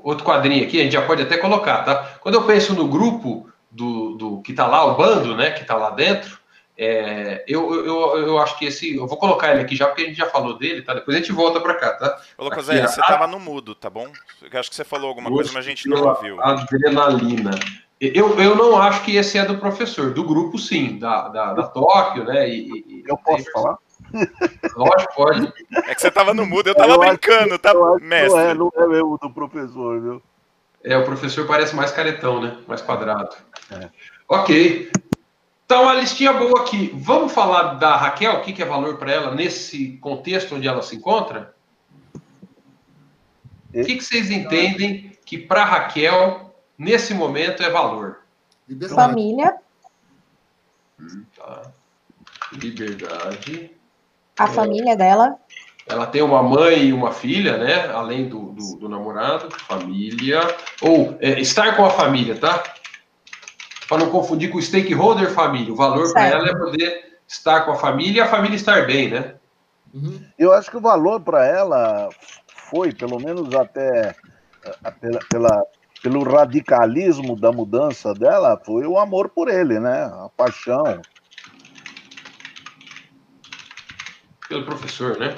outro 0.03 0.25
quadrinho 0.25 0.65
aqui, 0.65 0.81
a 0.81 0.85
gente 0.85 0.93
já 0.93 1.03
pode 1.03 1.23
até 1.23 1.37
colocar, 1.37 1.85
tá? 1.85 2.19
Quando 2.21 2.35
eu 2.35 2.43
penso 2.45 2.75
no 2.75 2.89
grupo 2.89 3.49
do, 3.71 4.15
do 4.15 4.43
que 4.43 4.53
está 4.53 4.67
lá, 4.67 4.85
o 4.85 4.97
bando, 4.97 5.37
né, 5.37 5.51
que 5.51 5.63
está 5.63 5.77
lá 5.77 5.91
dentro, 5.91 6.39
é, 6.83 7.45
eu, 7.47 7.75
eu, 7.75 8.19
eu 8.19 8.39
acho 8.39 8.59
que 8.59 8.65
esse. 8.65 8.97
Eu 8.97 9.07
vou 9.07 9.19
colocar 9.19 9.53
ele 9.53 9.61
aqui 9.61 9.77
já, 9.77 9.87
porque 9.87 10.03
a 10.03 10.07
gente 10.07 10.17
já 10.17 10.25
falou 10.27 10.57
dele, 10.57 10.81
tá? 10.81 10.95
Depois 10.95 11.15
a 11.15 11.21
gente 11.21 11.31
volta 11.31 11.61
para 11.61 11.75
cá, 11.75 11.93
tá? 11.93 12.19
Ô, 12.39 12.45
Lucas, 12.45 12.71
aqui, 12.71 12.81
você 12.81 13.01
estava 13.01 13.27
no 13.27 13.39
mudo, 13.39 13.75
tá 13.75 13.91
bom? 13.91 14.11
Eu 14.41 14.59
acho 14.59 14.71
que 14.71 14.77
você 14.77 14.85
falou 14.85 15.09
alguma 15.09 15.31
coisa, 15.31 15.53
mas 15.53 15.67
a 15.67 15.69
gente 15.69 15.87
não 15.87 16.09
ouviu. 16.09 16.43
Adrenalina. 16.43 17.51
Eu, 18.01 18.41
eu 18.41 18.57
não 18.57 18.79
acho 18.81 19.05
que 19.05 19.15
esse 19.15 19.37
é 19.37 19.45
do 19.45 19.59
professor, 19.59 20.15
do 20.15 20.25
grupo 20.25 20.57
sim, 20.59 20.99
da, 20.99 21.29
da, 21.29 21.53
da 21.53 21.65
Tóquio, 21.65 22.25
né? 22.25 22.49
E, 22.49 22.83
e 22.89 23.05
eu 23.07 23.19
posso 23.19 23.45
falar? 23.53 23.77
Lógico, 24.77 25.15
pode. 25.15 25.53
É 25.87 25.95
que 25.95 26.01
você 26.01 26.11
tava 26.11 26.35
no 26.35 26.47
mudo, 26.47 26.69
eu 26.69 26.75
tava 26.75 26.93
eu 26.93 26.99
brincando, 26.99 27.59
tá, 27.59 27.73
mestre? 28.01 28.31
Não 28.31 28.41
é, 28.41 28.55
não 28.55 28.73
é 28.75 28.87
mesmo 28.87 29.19
do 29.19 29.31
professor, 29.31 30.01
viu? 30.01 30.23
É, 30.83 30.97
o 30.97 31.05
professor 31.05 31.47
parece 31.47 31.75
mais 31.77 31.91
caretão, 31.91 32.41
né? 32.41 32.57
Mais 32.67 32.81
quadrado. 32.81 33.37
É. 33.71 33.91
Ok. 34.29 34.91
Então, 35.65 35.83
uma 35.83 35.95
listinha 35.95 36.33
boa 36.33 36.63
aqui. 36.63 36.91
Vamos 36.95 37.33
falar 37.33 37.75
da 37.75 37.97
Raquel, 37.97 38.35
o 38.35 38.43
que, 38.43 38.61
é 38.61 38.67
valor 38.67 38.97
para 38.97 39.13
ela 39.13 39.35
nesse 39.35 39.99
contexto 39.99 40.55
onde 40.55 40.67
ela 40.67 40.83
se 40.83 40.97
encontra? 40.97 41.55
O 43.73 43.85
que, 43.85 43.97
que 43.97 44.03
vocês 44.03 44.31
entendem 44.31 45.13
que 45.25 45.39
para 45.39 45.65
Raquel, 45.65 46.53
nesse 46.77 47.15
momento, 47.15 47.63
é 47.63 47.71
valor? 47.71 48.21
Família. 48.95 49.57
Hum, 50.99 51.25
tá. 51.37 51.71
Liberdade 52.53 53.80
a 54.41 54.45
é, 54.45 54.47
família 54.49 54.97
dela. 54.97 55.37
Ela 55.87 56.07
tem 56.07 56.23
uma 56.23 56.43
mãe 56.43 56.87
e 56.87 56.93
uma 56.93 57.13
filha, 57.13 57.59
né? 57.59 57.91
Além 57.93 58.29
do, 58.29 58.53
do, 58.53 58.77
do 58.77 58.89
namorado, 58.89 59.51
família. 59.51 60.41
Ou 60.81 61.17
é, 61.21 61.39
estar 61.41 61.77
com 61.77 61.85
a 61.85 61.91
família, 61.91 62.37
tá? 62.37 62.63
Para 63.87 63.99
não 63.99 64.11
confundir 64.11 64.51
com 64.51 64.59
o 64.59 64.63
stakeholder 64.63 65.31
família. 65.31 65.73
O 65.73 65.77
valor 65.77 66.11
para 66.13 66.27
ela 66.27 66.49
é 66.49 66.55
poder 66.55 67.19
estar 67.29 67.63
com 67.63 67.73
a 67.73 67.77
família 67.77 68.19
e 68.19 68.21
a 68.21 68.29
família 68.29 68.57
estar 68.57 68.87
bem, 68.87 69.11
né? 69.11 69.35
Uhum. 69.93 70.25
Eu 70.39 70.53
acho 70.53 70.71
que 70.71 70.77
o 70.77 70.81
valor 70.81 71.21
para 71.21 71.45
ela 71.45 72.09
foi, 72.71 72.93
pelo 72.93 73.19
menos 73.19 73.53
até 73.55 74.15
pela, 75.01 75.19
pela, 75.29 75.63
pelo 76.03 76.23
radicalismo 76.23 77.39
da 77.39 77.53
mudança 77.53 78.15
dela, 78.15 78.61
foi 78.65 78.87
o 78.87 78.99
amor 78.99 79.29
por 79.29 79.49
ele, 79.49 79.79
né? 79.81 80.05
A 80.05 80.31
paixão. 80.35 81.03
Pelo 84.51 84.65
professor, 84.65 85.17
né? 85.17 85.33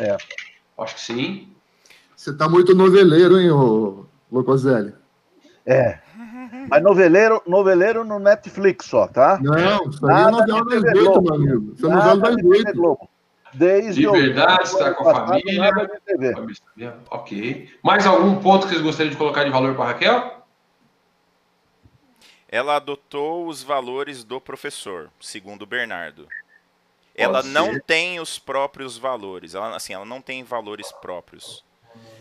É. 0.00 0.16
Acho 0.78 0.94
que 0.96 1.00
sim. 1.00 1.48
Você 2.14 2.36
tá 2.36 2.48
muito 2.48 2.74
noveleiro, 2.74 3.38
hein, 3.38 3.50
ô 3.52 4.04
Locoselli? 4.30 4.92
É. 5.64 6.00
Mas 6.68 6.82
noveleiro, 6.82 7.40
noveleiro 7.46 8.04
no 8.04 8.18
Netflix 8.18 8.86
só, 8.86 9.06
tá? 9.06 9.38
Não, 9.40 9.88
isso 9.88 10.04
aí 10.06 10.24
é 10.24 10.30
novela 10.30 10.64
das 10.64 10.84
oito, 10.84 11.22
meu 11.22 11.34
amigo. 11.34 11.72
Isso 11.74 11.86
é 11.86 11.88
novela 11.88 12.16
das 12.16 12.44
oito. 12.44 13.08
Desde 13.54 14.00
de 14.02 14.10
verdade, 14.10 14.64
está 14.64 14.92
com 14.92 15.08
a 15.08 15.26
família. 15.26 15.72
família. 16.34 16.98
Ok. 17.10 17.70
Mais 17.82 18.06
algum 18.06 18.40
ponto 18.40 18.66
que 18.66 18.74
vocês 18.74 18.82
gostariam 18.82 19.12
de 19.12 19.16
colocar 19.16 19.44
de 19.44 19.50
valor 19.50 19.74
para 19.74 19.86
Raquel? 19.86 20.44
Ela 22.48 22.76
adotou 22.76 23.46
os 23.46 23.62
valores 23.62 24.24
do 24.24 24.40
professor, 24.40 25.10
segundo 25.20 25.64
Bernardo 25.64 26.26
ela 27.18 27.42
não 27.42 27.78
tem 27.78 28.20
os 28.20 28.38
próprios 28.38 28.96
valores. 28.96 29.54
Ela, 29.54 29.76
assim, 29.76 29.92
ela 29.92 30.04
não 30.04 30.20
tem 30.20 30.44
valores 30.44 30.92
próprios. 30.92 31.64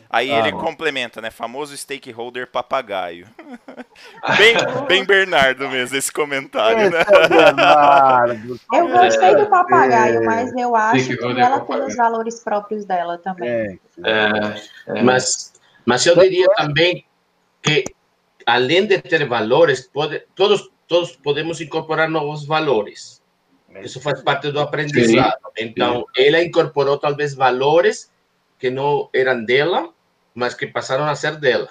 Aí 0.10 0.32
ah, 0.32 0.40
ele 0.40 0.52
mano. 0.54 0.64
complementa, 0.64 1.22
né? 1.22 1.30
Famoso 1.30 1.76
stakeholder 1.76 2.48
papagaio. 2.48 3.28
bem, 4.38 4.56
bem 4.88 5.06
Bernardo 5.06 5.68
mesmo, 5.68 5.98
esse 5.98 6.12
comentário, 6.12 6.90
né? 6.90 7.00
É 8.74 8.78
eu 8.80 8.88
gostei 8.88 9.36
do 9.36 9.48
papagaio, 9.48 10.24
mas 10.24 10.56
eu 10.56 10.76
acho 10.76 11.18
que 11.18 11.40
ela 11.42 11.60
tem 11.60 11.82
os 11.84 11.96
valores 11.96 12.40
próprios 12.40 12.86
dela 12.86 13.18
também. 13.18 13.50
É, 13.50 13.78
é, 14.06 14.98
é. 14.98 15.04
Mas, 15.04 15.54
mas 15.86 16.06
eu 16.06 16.16
diria 16.16 16.48
também 16.56 17.06
que, 17.62 17.84
além 18.46 18.86
de 18.86 19.02
ter 19.02 19.28
valores, 19.28 19.88
pode, 19.88 20.24
todos, 20.36 20.70
todos 20.88 21.18
podemos 21.18 21.60
incorporar 21.60 22.10
novos 22.10 22.46
valores. 22.46 23.17
Isso 23.82 24.02
faz 24.02 24.22
parte 24.22 24.52
do 24.52 24.60
aprendizado. 24.60 25.34
Sim. 25.58 25.66
Então, 25.66 26.06
Sim. 26.16 26.24
ela 26.24 26.44
incorporou 26.44 26.98
talvez 26.98 27.34
valores 27.34 28.12
que 28.58 28.70
não 28.70 29.10
eram 29.14 29.44
dela, 29.44 29.94
mas 30.34 30.54
que 30.54 30.68
passaram 30.68 31.06
a 31.06 31.16
ser 31.16 31.36
dela. 31.38 31.70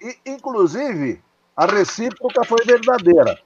E, 0.00 0.16
inclusive, 0.26 1.20
a 1.56 1.66
recíproca 1.66 2.44
foi 2.44 2.64
verdadeira. 2.64 3.40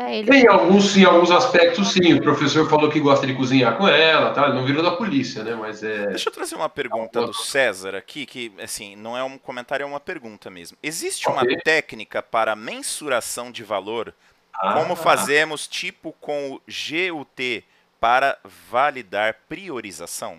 É, 0.00 0.18
ele... 0.18 0.34
Em 0.34 0.46
alguns, 0.46 0.96
em 0.96 1.04
alguns 1.04 1.30
aspectos, 1.30 1.92
sim. 1.92 2.14
O 2.14 2.22
professor 2.22 2.66
falou 2.70 2.88
que 2.88 2.98
gosta 2.98 3.26
de 3.26 3.34
cozinhar 3.34 3.76
com 3.76 3.86
ela, 3.86 4.32
tá? 4.32 4.46
Ele 4.46 4.54
não 4.54 4.64
virou 4.64 4.82
da 4.82 4.92
polícia, 4.92 5.44
né? 5.44 5.54
Mas 5.54 5.82
é. 5.82 6.06
Deixa 6.06 6.30
eu 6.30 6.32
trazer 6.32 6.54
uma 6.54 6.70
pergunta 6.70 7.26
do 7.26 7.34
César 7.34 7.94
aqui, 7.94 8.24
que 8.24 8.50
assim, 8.62 8.96
não 8.96 9.14
é 9.14 9.22
um 9.22 9.36
comentário, 9.36 9.84
é 9.84 9.86
uma 9.86 10.00
pergunta 10.00 10.48
mesmo. 10.48 10.78
Existe 10.82 11.28
okay. 11.28 11.54
uma 11.54 11.62
técnica 11.62 12.22
para 12.22 12.56
mensuração 12.56 13.52
de 13.52 13.62
valor 13.62 14.14
como 14.60 14.94
fazemos 14.94 15.66
tipo 15.66 16.12
com 16.20 16.52
o 16.52 16.60
GUT 16.66 17.64
para 18.00 18.38
validar 18.70 19.36
priorização? 19.48 20.38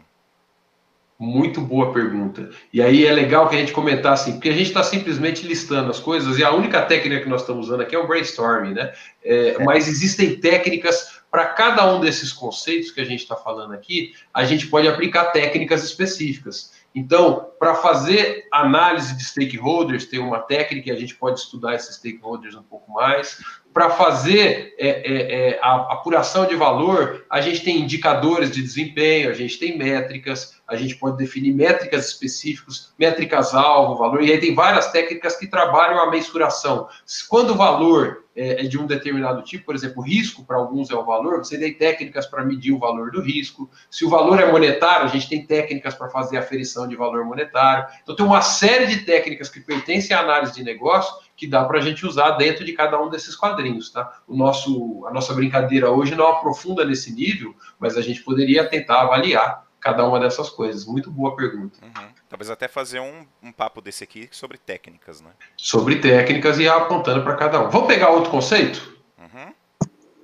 Muito 1.19 1.61
boa 1.61 1.93
pergunta. 1.93 2.49
E 2.73 2.81
aí 2.81 3.05
é 3.05 3.11
legal 3.11 3.47
que 3.47 3.55
a 3.55 3.59
gente 3.59 3.71
comentar 3.71 4.13
assim, 4.13 4.33
porque 4.33 4.49
a 4.49 4.53
gente 4.53 4.69
está 4.69 4.81
simplesmente 4.81 5.45
listando 5.45 5.91
as 5.91 5.99
coisas 5.99 6.39
e 6.39 6.43
a 6.43 6.51
única 6.51 6.81
técnica 6.81 7.21
que 7.21 7.29
nós 7.29 7.41
estamos 7.41 7.67
usando 7.67 7.81
aqui 7.81 7.95
é 7.95 7.99
o 7.99 8.07
brainstorming, 8.07 8.73
né? 8.73 8.91
É, 9.23 9.49
é. 9.49 9.63
Mas 9.63 9.87
existem 9.87 10.39
técnicas 10.39 11.21
para 11.29 11.45
cada 11.45 11.93
um 11.93 11.99
desses 11.99 12.33
conceitos 12.33 12.89
que 12.89 12.99
a 12.99 13.05
gente 13.05 13.21
está 13.21 13.35
falando 13.35 13.73
aqui, 13.73 14.15
a 14.33 14.43
gente 14.45 14.65
pode 14.65 14.87
aplicar 14.87 15.25
técnicas 15.25 15.83
específicas. 15.83 16.73
Então, 16.93 17.51
para 17.59 17.75
fazer 17.75 18.47
análise 18.51 19.15
de 19.15 19.23
stakeholders, 19.23 20.05
tem 20.05 20.19
uma 20.19 20.39
técnica 20.39 20.89
e 20.89 20.91
a 20.91 20.99
gente 20.99 21.15
pode 21.15 21.39
estudar 21.39 21.75
esses 21.75 21.97
stakeholders 21.97 22.55
um 22.55 22.63
pouco 22.63 22.91
mais 22.91 23.41
para 23.73 23.89
fazer 23.91 24.75
é, 24.77 24.89
é, 24.89 25.49
é, 25.49 25.59
a 25.61 25.93
apuração 25.93 26.45
de 26.45 26.55
valor, 26.55 27.25
a 27.29 27.39
gente 27.39 27.63
tem 27.63 27.79
indicadores 27.79 28.51
de 28.51 28.61
desempenho, 28.61 29.29
a 29.29 29.33
gente 29.33 29.57
tem 29.57 29.77
métricas, 29.77 30.61
a 30.67 30.75
gente 30.75 30.95
pode 30.95 31.17
definir 31.17 31.53
métricas 31.53 32.07
específicas, 32.07 32.93
métricas-alvo, 32.99 33.97
valor, 33.97 34.23
e 34.23 34.31
aí 34.31 34.39
tem 34.39 34.53
várias 34.53 34.91
técnicas 34.91 35.35
que 35.37 35.47
trabalham 35.47 35.99
a 35.99 36.09
mensuração. 36.09 36.87
Quando 37.29 37.51
o 37.51 37.55
valor 37.55 38.25
é, 38.35 38.65
é 38.65 38.67
de 38.67 38.77
um 38.77 38.85
determinado 38.85 39.41
tipo, 39.41 39.65
por 39.65 39.75
exemplo, 39.75 40.01
risco 40.01 40.43
para 40.43 40.57
alguns 40.57 40.89
é 40.89 40.95
o 40.95 41.05
valor, 41.05 41.39
você 41.39 41.57
tem 41.57 41.73
técnicas 41.73 42.25
para 42.25 42.43
medir 42.43 42.71
o 42.71 42.79
valor 42.79 43.11
do 43.11 43.21
risco. 43.21 43.69
Se 43.89 44.05
o 44.05 44.09
valor 44.09 44.39
é 44.39 44.51
monetário, 44.51 45.05
a 45.05 45.09
gente 45.09 45.29
tem 45.29 45.45
técnicas 45.45 45.95
para 45.95 46.09
fazer 46.09 46.37
aferição 46.37 46.87
de 46.87 46.95
valor 46.95 47.25
monetário. 47.25 47.85
Então, 48.01 48.15
tem 48.15 48.25
uma 48.25 48.41
série 48.41 48.87
de 48.87 49.05
técnicas 49.05 49.49
que 49.49 49.59
pertencem 49.59 50.15
à 50.15 50.21
análise 50.21 50.53
de 50.53 50.63
negócio 50.63 51.13
que 51.41 51.47
dá 51.47 51.65
para 51.65 51.79
a 51.79 51.81
gente 51.81 52.05
usar 52.05 52.33
dentro 52.33 52.63
de 52.63 52.71
cada 52.71 53.01
um 53.01 53.09
desses 53.09 53.35
quadrinhos, 53.35 53.89
tá? 53.89 54.21
O 54.27 54.37
nosso, 54.37 55.03
a 55.07 55.11
nossa 55.11 55.33
brincadeira 55.33 55.89
hoje 55.89 56.13
não 56.13 56.27
aprofunda 56.27 56.85
nesse 56.85 57.11
nível, 57.11 57.55
mas 57.79 57.97
a 57.97 58.01
gente 58.03 58.21
poderia 58.21 58.69
tentar 58.69 59.01
avaliar 59.01 59.65
cada 59.79 60.05
uma 60.07 60.19
dessas 60.19 60.51
coisas. 60.51 60.85
Muito 60.85 61.09
boa 61.09 61.35
pergunta. 61.35 61.79
Uhum. 61.83 62.09
Talvez 62.29 62.51
até 62.51 62.67
fazer 62.67 62.99
um, 62.99 63.25
um 63.41 63.51
papo 63.51 63.81
desse 63.81 64.03
aqui 64.03 64.29
sobre 64.31 64.59
técnicas, 64.59 65.19
né? 65.19 65.31
Sobre 65.57 65.95
técnicas 65.95 66.59
e 66.59 66.69
apontando 66.69 67.23
para 67.23 67.33
cada 67.33 67.59
um. 67.59 67.71
Vamos 67.71 67.87
pegar 67.87 68.11
outro 68.11 68.29
conceito? 68.29 68.95
Uhum. 69.17 69.51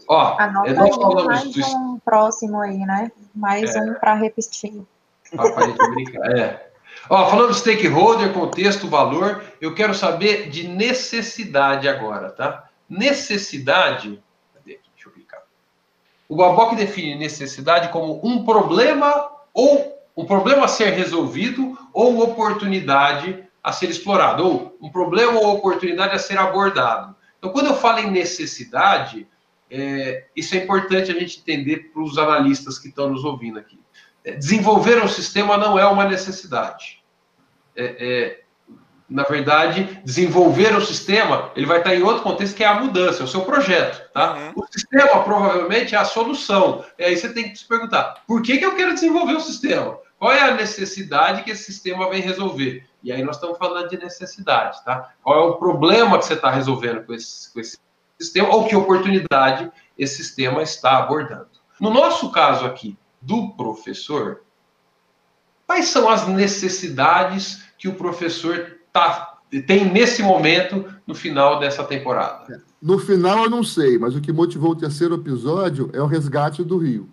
Ó, 0.08 0.40
Anota 0.40 0.74
nós 0.76 0.96
falamos 0.96 1.26
mais 1.26 1.52
do... 1.52 1.66
um 1.66 2.00
próximo 2.06 2.62
aí, 2.62 2.78
né? 2.78 3.12
Mais 3.34 3.76
é. 3.76 3.82
um 3.82 3.96
para 3.96 4.14
repetir. 4.14 4.84
Ah, 5.36 5.50
pra 5.50 5.66
gente 5.66 5.90
brincar, 5.90 6.38
é. 6.38 6.67
Ó, 7.10 7.30
falando 7.30 7.52
de 7.52 7.60
stakeholder, 7.60 8.34
contexto, 8.34 8.88
valor, 8.88 9.44
eu 9.62 9.74
quero 9.74 9.94
saber 9.94 10.50
de 10.50 10.68
necessidade 10.68 11.88
agora, 11.88 12.32
tá? 12.32 12.70
Necessidade. 12.90 14.22
Cadê 14.54 14.74
aqui? 14.74 14.90
Deixa 14.94 15.10
eu 15.10 15.14
clicar. 15.14 15.42
O 16.28 16.36
Babok 16.36 16.76
define 16.76 17.16
necessidade 17.16 17.90
como 17.90 18.20
um 18.24 18.44
problema 18.44 19.32
ou 19.54 19.98
um 20.16 20.26
problema 20.26 20.66
a 20.66 20.68
ser 20.68 20.92
resolvido 20.92 21.78
ou 21.94 22.22
oportunidade 22.22 23.44
a 23.64 23.72
ser 23.72 23.90
explorado, 23.90 24.46
ou 24.46 24.78
um 24.82 24.90
problema 24.90 25.40
ou 25.40 25.56
oportunidade 25.56 26.16
a 26.16 26.20
ser 26.20 26.38
abordado. 26.38 27.16
Então, 27.38 27.52
quando 27.52 27.68
eu 27.68 27.76
falo 27.76 28.00
em 28.00 28.10
necessidade, 28.10 29.28
é, 29.70 30.26
isso 30.36 30.56
é 30.56 30.60
importante 30.60 31.12
a 31.12 31.14
gente 31.14 31.40
entender 31.40 31.92
para 31.92 32.02
os 32.02 32.18
analistas 32.18 32.80
que 32.80 32.88
estão 32.88 33.10
nos 33.10 33.24
ouvindo 33.24 33.60
aqui. 33.60 33.80
É, 34.24 34.32
desenvolver 34.32 35.04
um 35.04 35.08
sistema 35.08 35.58
não 35.58 35.78
é 35.78 35.86
uma 35.86 36.06
necessidade. 36.06 36.97
É, 37.78 37.96
é, 38.00 38.40
na 39.10 39.24
verdade, 39.24 40.02
desenvolver 40.04 40.76
o 40.76 40.86
sistema, 40.86 41.52
ele 41.56 41.66
vai 41.66 41.78
estar 41.78 41.96
em 41.96 42.04
outro 42.04 42.24
contexto 42.24 42.56
que 42.56 42.64
é 42.64 42.68
a 42.68 42.80
mudança, 42.80 43.22
é 43.22 43.24
o 43.24 43.28
seu 43.28 43.42
projeto, 43.42 44.12
tá? 44.12 44.34
Uhum. 44.34 44.64
O 44.64 44.68
sistema 44.68 45.24
provavelmente 45.24 45.96
é 45.96 45.98
a 45.98 46.04
solução. 46.04 46.84
E 47.00 47.06
aí 47.06 47.16
você 47.16 47.34
tem 47.34 47.50
que 47.50 47.58
se 47.58 47.66
perguntar, 47.66 48.24
por 48.28 48.42
que, 48.42 48.58
que 48.58 48.66
eu 48.66 48.76
quero 48.76 48.94
desenvolver 48.94 49.36
o 49.36 49.40
sistema? 49.40 49.98
Qual 50.20 50.32
é 50.32 50.42
a 50.42 50.56
necessidade 50.56 51.44
que 51.44 51.52
esse 51.52 51.64
sistema 51.64 52.10
vem 52.10 52.22
resolver? 52.22 52.86
E 53.02 53.12
aí 53.12 53.24
nós 53.24 53.36
estamos 53.38 53.58
falando 53.58 53.88
de 53.88 53.98
necessidade, 53.98 54.84
tá? 54.84 55.14
Qual 55.24 55.40
é 55.40 55.52
o 55.52 55.56
problema 55.56 56.18
que 56.18 56.26
você 56.26 56.34
está 56.34 56.50
resolvendo 56.50 57.06
com 57.06 57.14
esse, 57.14 57.54
com 57.54 57.60
esse 57.60 57.78
sistema 58.20 58.50
ou 58.50 58.68
que 58.68 58.76
oportunidade 58.76 59.72
esse 59.98 60.18
sistema 60.18 60.64
está 60.64 60.98
abordando? 60.98 61.48
No 61.80 61.92
nosso 61.92 62.32
caso 62.32 62.66
aqui, 62.66 62.98
do 63.22 63.52
professor, 63.52 64.42
quais 65.66 65.88
são 65.90 66.10
as 66.10 66.28
necessidades 66.28 67.67
que 67.78 67.88
o 67.88 67.96
professor 67.96 68.78
tá, 68.92 69.38
tem 69.66 69.86
nesse 69.86 70.22
momento 70.22 70.86
no 71.06 71.14
final 71.14 71.60
dessa 71.60 71.84
temporada? 71.84 72.64
No 72.82 73.00
final 73.00 73.44
eu 73.44 73.50
não 73.50 73.64
sei, 73.64 73.98
mas 73.98 74.16
o 74.16 74.22
que 74.22 74.32
motivou 74.32 74.72
o 74.72 74.76
terceiro 74.76 75.16
episódio 75.16 75.90
é 75.94 76.02
o 76.02 76.06
resgate 76.06 76.64
do 76.64 76.78
Rio. 76.78 77.10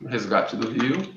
O 0.00 0.08
resgate 0.08 0.56
do 0.56 0.68
Rio. 0.68 1.12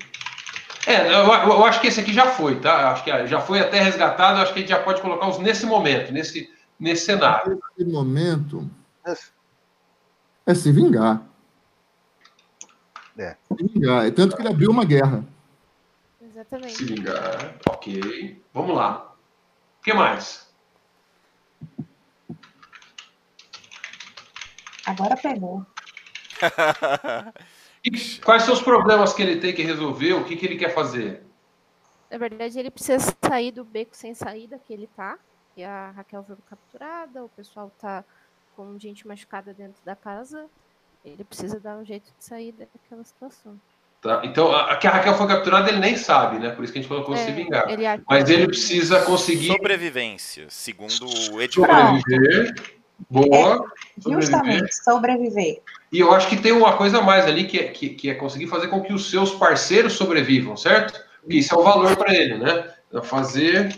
É, 0.86 1.08
eu, 1.08 1.26
eu, 1.26 1.64
acho 1.64 1.80
que 1.80 1.88
esse 1.88 2.00
aqui 2.00 2.12
já 2.12 2.26
foi, 2.26 2.60
tá? 2.60 2.92
Acho 2.92 3.02
que 3.02 3.26
já 3.26 3.40
foi 3.40 3.58
até 3.58 3.80
resgatado, 3.80 4.40
acho 4.40 4.52
que 4.52 4.60
a 4.60 4.62
gente 4.62 4.70
já 4.70 4.78
pode 4.78 5.02
colocar 5.02 5.28
os 5.28 5.38
nesse 5.38 5.66
momento, 5.66 6.12
nesse, 6.12 6.48
nesse 6.78 7.06
cenário. 7.06 7.60
Nesse 7.76 7.90
momento 7.90 8.70
é 10.46 10.54
se 10.54 10.70
vingar. 10.70 11.22
É. 13.18 13.36
Se 13.48 13.64
vingar. 13.64 14.06
É 14.06 14.10
tanto 14.12 14.36
que 14.36 14.42
ele 14.42 14.48
abriu 14.48 14.70
uma 14.70 14.84
guerra. 14.84 15.24
Exatamente. 16.46 16.74
Se 16.74 16.84
vingar. 16.84 17.58
Ok. 17.68 18.42
Vamos 18.52 18.76
lá. 18.76 19.14
O 19.80 19.82
que 19.82 19.92
mais? 19.92 20.52
Agora 24.86 25.16
pegou. 25.16 25.66
E 27.84 28.18
quais 28.18 28.42
são 28.42 28.52
os 28.52 28.60
problemas 28.60 29.12
que 29.12 29.22
ele 29.22 29.40
tem 29.40 29.54
que 29.54 29.62
resolver? 29.62 30.14
O 30.14 30.24
que, 30.24 30.34
que 30.34 30.44
ele 30.44 30.56
quer 30.56 30.74
fazer? 30.74 31.22
Na 32.10 32.18
verdade, 32.18 32.58
ele 32.58 32.68
precisa 32.68 33.14
sair 33.24 33.52
do 33.52 33.64
beco 33.64 33.94
sem 33.94 34.12
saída 34.12 34.58
que 34.58 34.72
ele 34.72 34.88
tá. 34.96 35.16
E 35.56 35.62
a 35.62 35.92
Raquel 35.92 36.24
foi 36.24 36.34
capturada, 36.48 37.24
o 37.24 37.28
pessoal 37.28 37.70
tá 37.78 38.04
com 38.56 38.76
gente 38.76 39.06
machucada 39.06 39.54
dentro 39.54 39.80
da 39.84 39.94
casa. 39.94 40.50
Ele 41.04 41.22
precisa 41.22 41.60
dar 41.60 41.78
um 41.78 41.84
jeito 41.84 42.12
de 42.18 42.24
sair 42.24 42.50
daquela 42.50 43.04
situação. 43.04 43.60
Tá? 44.00 44.22
Então, 44.24 44.54
a, 44.54 44.76
que 44.76 44.86
a 44.86 44.90
Raquel 44.90 45.14
foi 45.14 45.26
capturada, 45.26 45.68
ele 45.68 45.78
nem 45.78 45.96
sabe, 45.96 46.38
né? 46.38 46.50
Por 46.50 46.62
isso 46.62 46.72
que 46.72 46.78
a 46.78 46.82
gente 46.82 46.88
colocou 46.88 47.14
é, 47.14 47.18
se 47.18 47.32
vingar. 47.32 47.68
Ele 47.68 47.84
Mas 48.08 48.28
ele 48.28 48.46
precisa 48.46 49.00
conseguir. 49.02 49.48
Sobrevivência, 49.48 50.46
segundo 50.48 51.06
o 51.32 51.40
Edivar. 51.40 51.96
Sobreviver. 51.96 52.54
Boa. 53.10 53.66
É, 54.06 54.12
justamente, 54.12 54.74
sobreviver. 54.84 55.60
E 55.92 56.00
eu 56.00 56.12
acho 56.12 56.28
que 56.28 56.36
tem 56.36 56.52
uma 56.52 56.76
coisa 56.76 56.98
a 56.98 57.02
mais 57.02 57.26
ali 57.26 57.46
que 57.46 57.58
é, 57.58 57.64
que, 57.68 57.90
que 57.90 58.10
é 58.10 58.14
conseguir 58.14 58.46
fazer 58.46 58.68
com 58.68 58.82
que 58.82 58.92
os 58.92 59.10
seus 59.10 59.32
parceiros 59.32 59.94
sobrevivam, 59.94 60.56
certo? 60.56 60.98
Porque 61.20 61.38
isso 61.38 61.54
é 61.54 61.58
o 61.58 61.62
valor 61.62 61.96
para 61.96 62.14
ele, 62.14 62.38
né? 62.38 62.70
É 62.92 63.02
fazer 63.02 63.76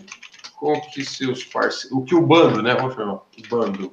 com 0.57 0.81
que 0.81 1.05
seus 1.05 1.45
parceiros. 1.45 1.97
O 1.97 2.03
que 2.03 2.15
o 2.15 2.23
bando, 2.23 2.63
né? 2.63 2.75
Vamos 2.75 2.95
chamar. 2.95 3.15
O 3.15 3.49
bando. 3.49 3.93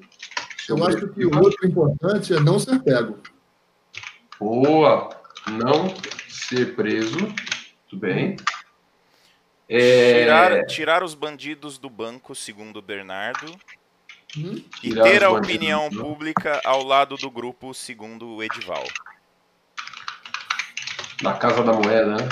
Eu 0.68 0.84
acho 0.86 1.08
que 1.10 1.26
o 1.26 1.38
outro 1.38 1.68
importante 1.68 2.34
é 2.34 2.40
não 2.40 2.60
ser 2.60 2.80
pego. 2.80 3.20
Boa. 4.40 5.10
Não 5.48 5.94
ser 6.36 6.76
preso. 6.76 7.18
Tudo 7.90 8.02
bem. 8.02 8.36
É... 9.68 10.20
Tirar, 10.20 10.66
tirar 10.66 11.04
os 11.04 11.16
bandidos 11.16 11.78
do 11.78 11.90
banco, 11.90 12.36
segundo 12.36 12.78
o 12.78 12.82
Bernardo. 12.82 13.52
Hum? 14.38 14.62
E 14.84 14.94
ter 14.94 15.24
a 15.24 15.30
opinião 15.30 15.90
pública 15.90 16.62
ao 16.66 16.84
lado 16.84 17.16
do 17.16 17.32
grupo, 17.32 17.74
segundo 17.74 18.28
o 18.28 18.44
Edival. 18.44 18.84
Na 21.22 21.34
Casa 21.34 21.64
da 21.64 21.72
Moeda, 21.72 22.18
né? 22.18 22.30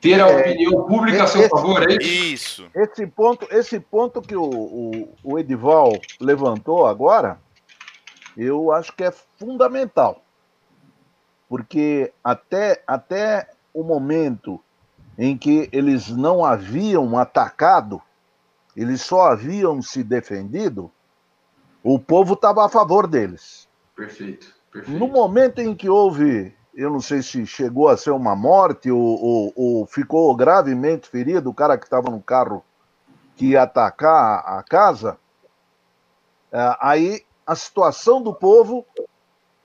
Ter 0.00 0.20
a 0.20 0.28
é, 0.28 0.40
opinião 0.40 0.86
pública 0.86 1.24
a 1.24 1.26
seu 1.26 1.42
esse, 1.42 1.50
favor, 1.50 1.82
é 1.82 1.94
isso? 1.94 2.62
Isso. 2.62 2.70
Esse 2.74 3.06
ponto, 3.06 3.46
esse 3.50 3.78
ponto 3.78 4.22
que 4.22 4.34
o, 4.34 4.44
o, 4.44 5.14
o 5.22 5.38
Edival 5.38 5.92
levantou 6.18 6.86
agora, 6.86 7.38
eu 8.36 8.72
acho 8.72 8.92
que 8.94 9.04
é 9.04 9.12
fundamental. 9.38 10.25
Porque 11.48 12.12
até, 12.22 12.82
até 12.86 13.50
o 13.72 13.82
momento 13.82 14.60
em 15.18 15.36
que 15.36 15.68
eles 15.72 16.08
não 16.08 16.44
haviam 16.44 17.16
atacado, 17.18 18.02
eles 18.76 19.00
só 19.00 19.30
haviam 19.30 19.80
se 19.80 20.02
defendido, 20.02 20.90
o 21.82 21.98
povo 21.98 22.34
estava 22.34 22.64
a 22.64 22.68
favor 22.68 23.06
deles. 23.06 23.68
Perfeito, 23.94 24.52
perfeito. 24.70 24.98
No 24.98 25.08
momento 25.08 25.60
em 25.60 25.74
que 25.74 25.88
houve, 25.88 26.54
eu 26.74 26.90
não 26.90 27.00
sei 27.00 27.22
se 27.22 27.46
chegou 27.46 27.88
a 27.88 27.96
ser 27.96 28.10
uma 28.10 28.36
morte 28.36 28.90
ou, 28.90 29.00
ou, 29.00 29.52
ou 29.56 29.86
ficou 29.86 30.34
gravemente 30.36 31.08
ferido, 31.08 31.48
o 31.48 31.54
cara 31.54 31.78
que 31.78 31.84
estava 31.84 32.10
no 32.10 32.20
carro 32.20 32.62
que 33.36 33.50
ia 33.50 33.62
atacar 33.62 34.42
a 34.46 34.62
casa, 34.62 35.18
é, 36.52 36.76
aí 36.80 37.22
a 37.46 37.54
situação 37.54 38.20
do 38.20 38.34
povo 38.34 38.84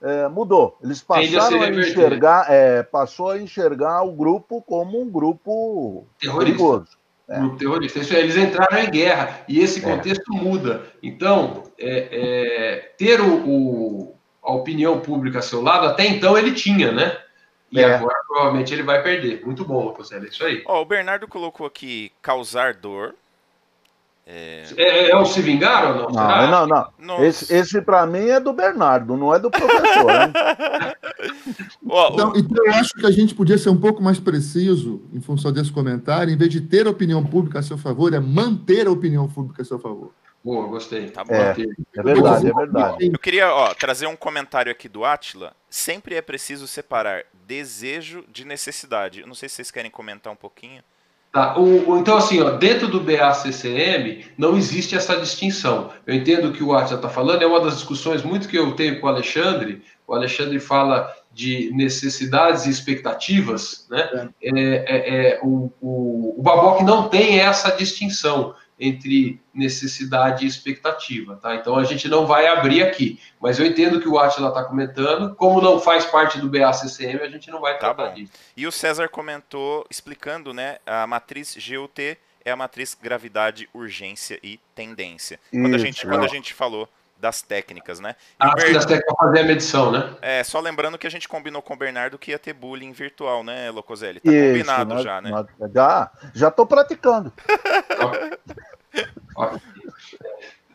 é, 0.02 0.28
mudou. 0.28 0.76
Eles 0.82 1.00
passaram 1.00 1.62
a, 1.62 1.68
enxergar, 1.68 2.46
é, 2.50 2.82
passou 2.82 3.30
a 3.30 3.40
enxergar 3.40 4.02
o 4.02 4.12
grupo 4.12 4.60
como 4.62 5.00
um 5.00 5.08
grupo 5.08 6.06
perigoso. 6.20 6.88
É. 7.28 7.38
Grupo 7.38 7.56
terrorista. 7.56 8.00
Isso, 8.00 8.14
eles 8.14 8.36
entraram 8.36 8.78
em 8.78 8.90
guerra 8.90 9.40
e 9.48 9.60
esse 9.60 9.78
é. 9.78 9.82
contexto 9.82 10.34
é. 10.34 10.36
muda. 10.36 10.82
Então, 11.02 11.62
é, 11.78 12.08
é, 12.10 12.92
ter 12.98 13.20
o, 13.20 13.48
o, 13.48 14.16
a 14.42 14.52
opinião 14.52 15.00
pública 15.00 15.38
a 15.38 15.42
seu 15.42 15.62
lado, 15.62 15.86
até 15.86 16.04
então 16.06 16.36
ele 16.36 16.52
tinha, 16.52 16.90
né? 16.90 17.16
E 17.70 17.80
é. 17.80 17.94
agora 17.94 18.16
provavelmente 18.26 18.74
ele 18.74 18.82
vai 18.82 19.02
perder. 19.02 19.46
Muito 19.46 19.64
bom, 19.64 19.82
Lucas, 19.84 20.12
é 20.12 20.18
isso 20.18 20.44
aí. 20.44 20.62
Ó, 20.66 20.82
o 20.82 20.84
Bernardo 20.84 21.26
colocou 21.26 21.66
aqui 21.66 22.12
causar 22.20 22.74
dor. 22.74 23.14
É... 24.26 24.64
É, 24.76 25.10
é, 25.10 25.16
o 25.16 25.24
se 25.24 25.42
vingar 25.42 25.96
ou 25.96 26.12
não? 26.12 26.48
Não, 26.48 26.66
não, 26.66 26.92
não. 26.98 27.24
Esse, 27.24 27.52
esse 27.52 27.82
para 27.82 28.06
mim 28.06 28.28
é 28.28 28.38
do 28.38 28.52
Bernardo, 28.52 29.16
não 29.16 29.34
é 29.34 29.38
do 29.38 29.50
professor. 29.50 30.04
Né? 30.04 30.32
então, 31.82 32.32
então, 32.36 32.66
eu 32.66 32.72
acho 32.74 32.94
que 32.94 33.06
a 33.06 33.10
gente 33.10 33.34
podia 33.34 33.58
ser 33.58 33.70
um 33.70 33.80
pouco 33.80 34.00
mais 34.00 34.20
preciso 34.20 35.02
em 35.12 35.20
função 35.20 35.52
desse 35.52 35.72
comentário, 35.72 36.32
em 36.32 36.36
vez 36.36 36.50
de 36.50 36.60
ter 36.60 36.86
a 36.86 36.90
opinião 36.90 37.24
pública 37.24 37.58
a 37.58 37.62
seu 37.62 37.76
favor, 37.76 38.14
é 38.14 38.20
manter 38.20 38.86
a 38.86 38.90
opinião 38.90 39.28
pública 39.28 39.62
a 39.62 39.64
seu 39.64 39.78
favor. 39.78 40.12
Boa, 40.44 40.66
gostei. 40.66 41.10
Tá 41.10 41.22
bom. 41.22 41.34
É, 41.34 41.54
é 41.96 42.02
verdade, 42.02 42.48
é 42.48 42.52
verdade. 42.52 43.10
Eu 43.12 43.18
queria 43.18 43.52
ó, 43.52 43.74
trazer 43.74 44.06
um 44.06 44.16
comentário 44.16 44.72
aqui 44.72 44.88
do 44.88 45.04
Atila. 45.04 45.54
Sempre 45.70 46.16
é 46.16 46.22
preciso 46.22 46.66
separar 46.66 47.24
desejo 47.46 48.24
de 48.28 48.44
necessidade. 48.44 49.20
Eu 49.20 49.26
não 49.26 49.34
sei 49.34 49.48
se 49.48 49.56
vocês 49.56 49.70
querem 49.70 49.90
comentar 49.90 50.32
um 50.32 50.36
pouquinho. 50.36 50.82
Tá, 51.32 51.58
o, 51.58 51.90
o, 51.90 51.98
então, 51.98 52.18
assim, 52.18 52.42
ó, 52.42 52.50
dentro 52.50 52.88
do 52.88 53.00
BACCM 53.00 54.26
não 54.36 54.54
existe 54.54 54.94
essa 54.94 55.16
distinção. 55.16 55.90
Eu 56.06 56.14
entendo 56.14 56.52
que 56.52 56.62
o 56.62 56.74
Atila 56.74 56.96
está 56.96 57.08
falando, 57.08 57.40
é 57.40 57.46
uma 57.46 57.60
das 57.60 57.76
discussões 57.76 58.22
muito 58.22 58.46
que 58.46 58.58
eu 58.58 58.72
tenho 58.72 59.00
com 59.00 59.06
o 59.06 59.10
Alexandre. 59.10 59.82
O 60.06 60.14
Alexandre 60.14 60.60
fala 60.60 61.10
de 61.32 61.70
necessidades 61.72 62.66
e 62.66 62.70
expectativas, 62.70 63.86
né? 63.90 64.28
É. 64.42 64.50
É, 64.50 64.84
é, 64.86 65.30
é 65.30 65.40
o, 65.42 65.72
o, 65.80 66.34
o 66.38 66.42
Baboc 66.42 66.82
não 66.82 67.08
tem 67.08 67.40
essa 67.40 67.70
distinção 67.70 68.54
entre 68.82 69.40
necessidade 69.54 70.44
e 70.44 70.48
expectativa, 70.48 71.36
tá? 71.36 71.54
Então 71.54 71.76
a 71.76 71.84
gente 71.84 72.08
não 72.08 72.26
vai 72.26 72.48
abrir 72.48 72.82
aqui, 72.82 73.20
mas 73.40 73.60
eu 73.60 73.64
entendo 73.64 74.00
que 74.00 74.08
o 74.08 74.18
Atila 74.18 74.48
está 74.48 74.64
comentando, 74.64 75.36
como 75.36 75.60
não 75.60 75.78
faz 75.78 76.04
parte 76.04 76.40
do 76.40 76.48
BACCM, 76.48 77.20
a 77.22 77.28
gente 77.28 77.48
não 77.48 77.60
vai 77.60 77.74
tá 77.74 77.78
tratar 77.94 78.08
tá 78.08 78.14
disso. 78.14 78.32
E 78.56 78.66
o 78.66 78.72
César 78.72 79.08
comentou, 79.08 79.86
explicando, 79.88 80.52
né, 80.52 80.78
a 80.84 81.06
matriz 81.06 81.56
GUT 81.56 82.18
é 82.44 82.50
a 82.50 82.56
matriz 82.56 82.96
gravidade, 83.00 83.68
urgência 83.72 84.40
e 84.42 84.58
tendência. 84.74 85.38
Isso, 85.52 85.62
quando, 85.62 85.74
a 85.76 85.78
gente, 85.78 86.06
quando 86.06 86.24
a 86.24 86.28
gente 86.28 86.52
falou 86.52 86.88
das 87.22 87.40
técnicas, 87.40 88.00
né? 88.00 88.16
E 88.18 88.34
ah, 88.40 88.52
Bernardo, 88.52 88.74
das 88.74 88.84
técnicas 88.84 89.14
para 89.14 89.26
fazer 89.28 89.38
a 89.38 89.44
medição, 89.44 89.92
né? 89.92 90.16
É, 90.20 90.42
só 90.42 90.58
lembrando 90.58 90.98
que 90.98 91.06
a 91.06 91.10
gente 91.10 91.28
combinou 91.28 91.62
com 91.62 91.74
o 91.74 91.76
Bernardo 91.76 92.18
que 92.18 92.32
ia 92.32 92.38
ter 92.38 92.52
bullying 92.52 92.90
virtual, 92.90 93.44
né, 93.44 93.70
Locoselli? 93.70 94.18
Tá 94.18 94.32
Isso, 94.32 94.48
combinado 94.48 94.94
nós, 94.94 95.04
já, 95.04 95.20
né? 95.20 95.30
Nós, 95.30 95.46
já, 95.72 96.10
já 96.34 96.50
tô 96.50 96.66
praticando. 96.66 97.32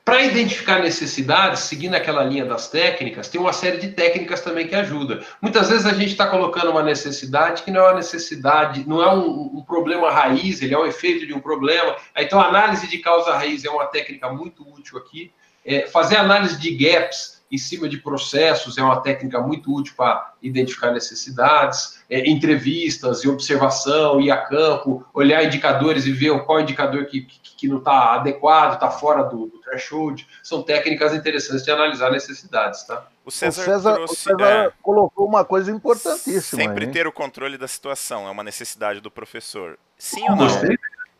Para 0.07 0.23
identificar 0.23 0.79
necessidades, 0.79 1.63
seguindo 1.63 1.93
aquela 1.93 2.23
linha 2.23 2.45
das 2.45 2.69
técnicas, 2.69 3.27
tem 3.27 3.41
uma 3.41 3.51
série 3.51 3.75
de 3.75 3.89
técnicas 3.89 4.39
também 4.39 4.65
que 4.65 4.73
ajuda. 4.73 5.21
Muitas 5.41 5.67
vezes 5.69 5.85
a 5.85 5.93
gente 5.93 6.11
está 6.11 6.25
colocando 6.27 6.71
uma 6.71 6.81
necessidade 6.81 7.63
que 7.63 7.71
não 7.71 7.81
é 7.81 7.89
uma 7.89 7.95
necessidade, 7.95 8.87
não 8.87 9.03
é 9.03 9.13
um, 9.13 9.57
um, 9.57 9.61
problema 9.61 10.09
raiz, 10.09 10.61
ele 10.61 10.73
é 10.73 10.79
um 10.79 10.85
efeito 10.85 11.27
de 11.27 11.33
um 11.33 11.41
problema. 11.41 11.97
Então, 12.15 12.39
análise 12.39 12.87
de 12.87 12.99
causa 12.99 13.35
raiz 13.35 13.65
é 13.65 13.69
uma 13.69 13.85
técnica 13.87 14.31
muito 14.31 14.65
útil 14.73 14.97
aqui. 14.97 15.29
É, 15.65 15.87
fazer 15.87 16.15
análise 16.15 16.57
de 16.57 16.71
gaps 16.71 17.36
em 17.51 17.57
cima 17.57 17.87
de 17.87 17.97
processos 17.97 18.77
é 18.77 18.83
uma 18.83 19.01
técnica 19.01 19.39
muito 19.39 19.73
útil 19.73 19.93
para 19.95 20.33
identificar 20.41 20.91
necessidades, 20.91 22.03
é, 22.09 22.29
entrevistas 22.29 23.23
e 23.23 23.29
observação, 23.29 24.19
ir 24.19 24.31
a 24.31 24.37
campo, 24.37 25.05
olhar 25.13 25.43
indicadores 25.43 26.05
e 26.05 26.11
ver 26.11 26.37
qual 26.43 26.59
indicador 26.59 27.05
que, 27.05 27.21
que, 27.21 27.55
que 27.55 27.67
não 27.67 27.77
está 27.77 28.15
adequado, 28.15 28.73
está 28.73 28.91
fora 28.91 29.23
do, 29.23 29.47
do, 29.47 29.59
threshold. 29.59 30.27
São 30.43 30.61
técnicas 30.61 31.13
interessantes 31.13 31.63
de 31.63 31.71
analisar 31.71 32.11
necessidades, 32.11 32.83
tá? 32.85 33.07
O 33.25 33.31
César, 33.31 33.61
o 33.61 33.65
César, 33.65 33.93
trouxe, 33.93 34.13
o 34.13 34.17
César 34.17 34.67
é, 34.67 34.71
colocou 34.81 35.27
uma 35.27 35.43
coisa 35.43 35.71
importantíssima. 35.71 36.63
Sempre 36.63 36.85
hein? 36.85 36.91
ter 36.91 37.07
o 37.07 37.11
controle 37.11 37.57
da 37.57 37.67
situação 37.67 38.27
é 38.27 38.31
uma 38.31 38.43
necessidade 38.43 39.01
do 39.01 39.11
professor. 39.11 39.77
Sim 39.97 40.29
ou 40.29 40.35
não? 40.35 40.49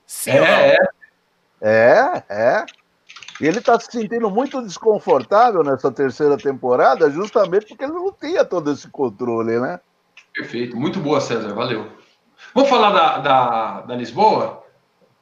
Sim 0.05 0.32
é, 0.32 0.41
ou 0.41 0.47
não? 0.47 0.88
É, 1.61 2.23
é. 2.30 2.65
E 3.40 3.46
ele 3.46 3.60
está 3.60 3.80
se 3.80 3.92
sentindo 3.92 4.30
muito 4.32 4.62
desconfortável 4.62 5.64
nessa 5.64 5.92
terceira 5.92 6.38
temporada, 6.38 7.10
justamente 7.12 7.68
porque 7.68 7.84
ele 7.84 7.94
não 7.94 8.12
tinha 8.12 8.44
todo 8.44 8.72
esse 8.72 8.90
controle, 8.90 9.60
né? 9.60 9.80
Perfeito, 10.34 10.76
muito 10.76 11.00
boa, 11.00 11.22
César, 11.22 11.54
valeu. 11.54 11.92
Vamos 12.54 12.70
falar 12.70 12.92
da, 12.92 13.18
da, 13.20 13.82
da 13.82 13.96
Lisboa? 13.96 14.64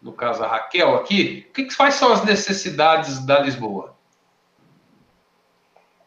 No 0.02 0.14
caso, 0.14 0.44
a 0.44 0.48
Raquel 0.48 0.96
aqui. 0.96 1.48
O 1.50 1.54
que, 1.54 1.66
que 1.66 1.76
quais 1.76 1.96
são 1.96 2.12
as 2.12 2.24
necessidades 2.24 3.26
da 3.26 3.40
Lisboa? 3.40 3.96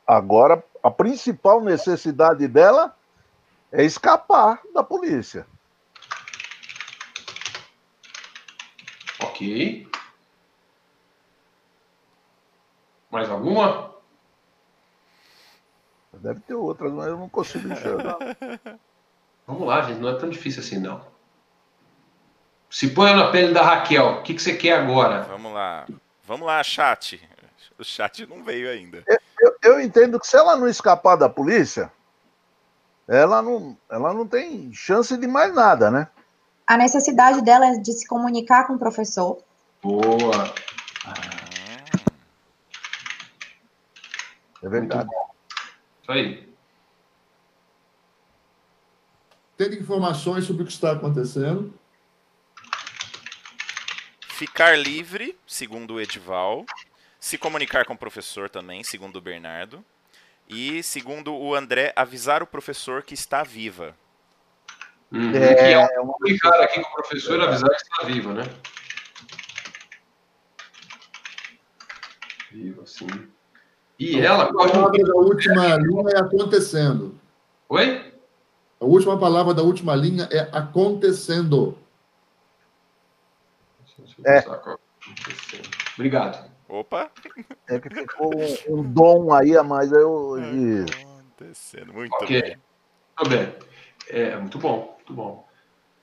Agora, 0.07 0.65
a 0.83 0.91
principal 0.91 1.61
necessidade 1.61 2.47
dela 2.49 2.95
é 3.71 3.85
escapar 3.85 4.61
da 4.73 4.83
polícia. 4.83 5.47
Ok. 9.21 9.87
Mais 13.11 13.31
alguma? 13.31 13.89
Deve 16.13 16.41
ter 16.41 16.55
outras, 16.55 16.93
mas 16.93 17.07
eu 17.07 17.17
não 17.17 17.29
consigo 17.29 17.73
enxergar. 17.73 18.17
Vamos 19.47 19.67
lá, 19.67 19.83
gente, 19.83 20.01
não 20.01 20.11
é 20.11 20.19
tão 20.19 20.29
difícil 20.29 20.61
assim, 20.61 20.79
não. 20.79 21.01
Se 22.69 22.91
põe 22.91 23.15
na 23.15 23.31
pele 23.31 23.55
da 23.55 23.63
Raquel, 23.63 24.07
o 24.07 24.23
que, 24.23 24.35
que 24.35 24.43
você 24.43 24.55
quer 24.55 24.79
agora? 24.79 25.23
Vamos 25.23 25.53
lá. 25.53 25.87
Vamos 26.27 26.47
lá, 26.47 26.63
chat. 26.63 27.21
O 27.79 27.85
chat 27.85 28.27
não 28.27 28.43
veio 28.43 28.69
ainda. 28.69 29.03
Eu, 29.07 29.19
eu, 29.41 29.57
eu, 29.63 29.81
entendo 29.81 30.21
que 30.21 30.27
se 30.27 30.37
ela 30.37 30.55
não 30.57 30.69
escapar 30.69 31.17
da 31.17 31.29
polícia, 31.29 31.91
ela 33.07 33.41
não, 33.41 33.77
ela 33.89 34.13
não 34.13 34.27
tem 34.27 34.71
chance 34.75 35.17
de 35.17 35.27
mais 35.27 35.55
nada, 35.55 35.91
né? 35.91 36.09
A 36.67 36.77
necessidade 36.77 37.41
dela 37.41 37.69
é 37.69 37.79
de 37.79 37.93
se 37.93 38.07
comunicar 38.07 38.67
com 38.67 38.75
o 38.75 38.79
professor. 38.79 39.39
Boa. 39.83 40.53
É 44.63 44.69
verdade. 44.69 45.11
Isso 46.03 46.13
aí. 46.13 46.49
Ter 49.57 49.73
informações 49.73 50.45
sobre 50.45 50.63
o 50.63 50.67
que 50.67 50.73
está 50.73 50.93
acontecendo. 50.93 51.75
Ficar 54.29 54.79
livre, 54.79 55.37
segundo 55.47 55.95
o 55.95 56.01
Edival. 56.01 56.65
Se 57.19 57.37
comunicar 57.37 57.85
com 57.85 57.95
o 57.95 57.99
professor 57.99 58.49
também, 58.49 58.85
segundo 58.85 59.17
o 59.17 59.21
Bernardo. 59.21 59.85
E, 60.49 60.83
segundo 60.83 61.35
o 61.35 61.55
André, 61.55 61.93
avisar 61.97 62.43
o 62.43 62.47
professor 62.47 63.03
que 63.03 63.15
está 63.15 63.43
viva. 63.43 63.97
Uhum. 65.11 65.35
É, 65.35 65.73
é 65.73 66.01
uma... 66.01 66.13
comunicar 66.13 66.61
aqui 66.61 66.81
com 66.81 66.91
o 66.91 66.95
professor 66.95 67.41
avisar 67.41 67.71
que 67.71 67.83
está 67.83 68.07
viva, 68.07 68.35
né? 68.35 68.45
Viva, 72.51 72.87
sim. 72.87 73.07
E 73.99 74.21
ela. 74.21 74.45
A 74.45 74.53
palavra 74.53 75.05
da 75.05 75.15
última 75.15 75.77
linha 75.77 76.11
é 76.11 76.19
acontecendo. 76.19 77.15
Oi? 77.69 78.13
A 78.81 78.85
última 78.85 79.19
palavra 79.19 79.53
da 79.53 79.63
última 79.63 79.95
linha 79.95 80.29
é 80.31 80.49
acontecendo. 80.53 81.77
É. 84.25 84.45
Obrigado. 85.95 86.49
Opa! 86.69 87.11
É 87.67 87.81
que 87.81 87.93
ficou 87.93 88.31
um, 88.69 88.83
dom 88.83 89.33
aí 89.33 89.57
a 89.57 89.63
mais 89.63 89.91
eu. 89.91 90.37
Acontecendo, 90.37 91.93
muito 91.93 92.15
okay. 92.15 92.43
bem. 92.43 92.59
Muito 93.19 93.31
bem. 93.31 93.55
É, 94.09 94.37
muito 94.37 94.59
bom, 94.59 94.97
muito 94.97 95.13
bom. 95.13 95.49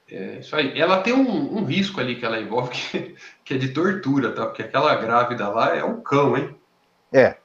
É, 0.10 0.40
isso 0.40 0.56
aí. 0.56 0.80
Ela 0.80 1.02
tem 1.02 1.14
um, 1.14 1.58
um, 1.58 1.64
risco 1.64 2.00
ali 2.00 2.16
que 2.16 2.26
ela 2.26 2.40
envolve 2.40 2.72
que, 2.92 3.16
que 3.44 3.54
é 3.54 3.58
de 3.58 3.70
tortura, 3.70 4.34
tá? 4.34 4.46
Porque 4.46 4.64
aquela 4.64 4.96
grávida 4.96 5.48
lá 5.50 5.76
é 5.76 5.84
um 5.84 6.02
cão, 6.02 6.36
hein? 6.36 6.56
É. 7.14 7.38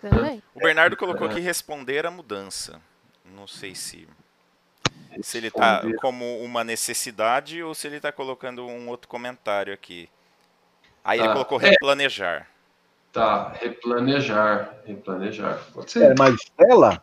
Também. 0.00 0.42
O 0.54 0.60
Bernardo 0.60 0.96
colocou 0.96 1.26
aqui 1.26 1.40
responder 1.40 2.06
a 2.06 2.10
mudança. 2.10 2.80
Não 3.24 3.46
sei 3.46 3.74
se 3.74 4.08
se 5.22 5.38
ele 5.38 5.48
está 5.48 5.82
como 6.00 6.38
uma 6.38 6.62
necessidade 6.62 7.62
ou 7.62 7.74
se 7.74 7.86
ele 7.86 7.96
está 7.96 8.12
colocando 8.12 8.64
um 8.66 8.88
outro 8.88 9.08
comentário 9.08 9.74
aqui. 9.74 10.08
Aí 11.04 11.18
tá. 11.18 11.24
ele 11.24 11.32
colocou 11.32 11.58
replanejar. 11.58 12.46
Tá, 13.12 13.52
replanejar, 13.60 14.76
replanejar. 14.86 15.58
Pode 15.74 15.90
ser. 15.90 16.12
É, 16.12 16.14
mas 16.16 16.36
ela? 16.58 17.02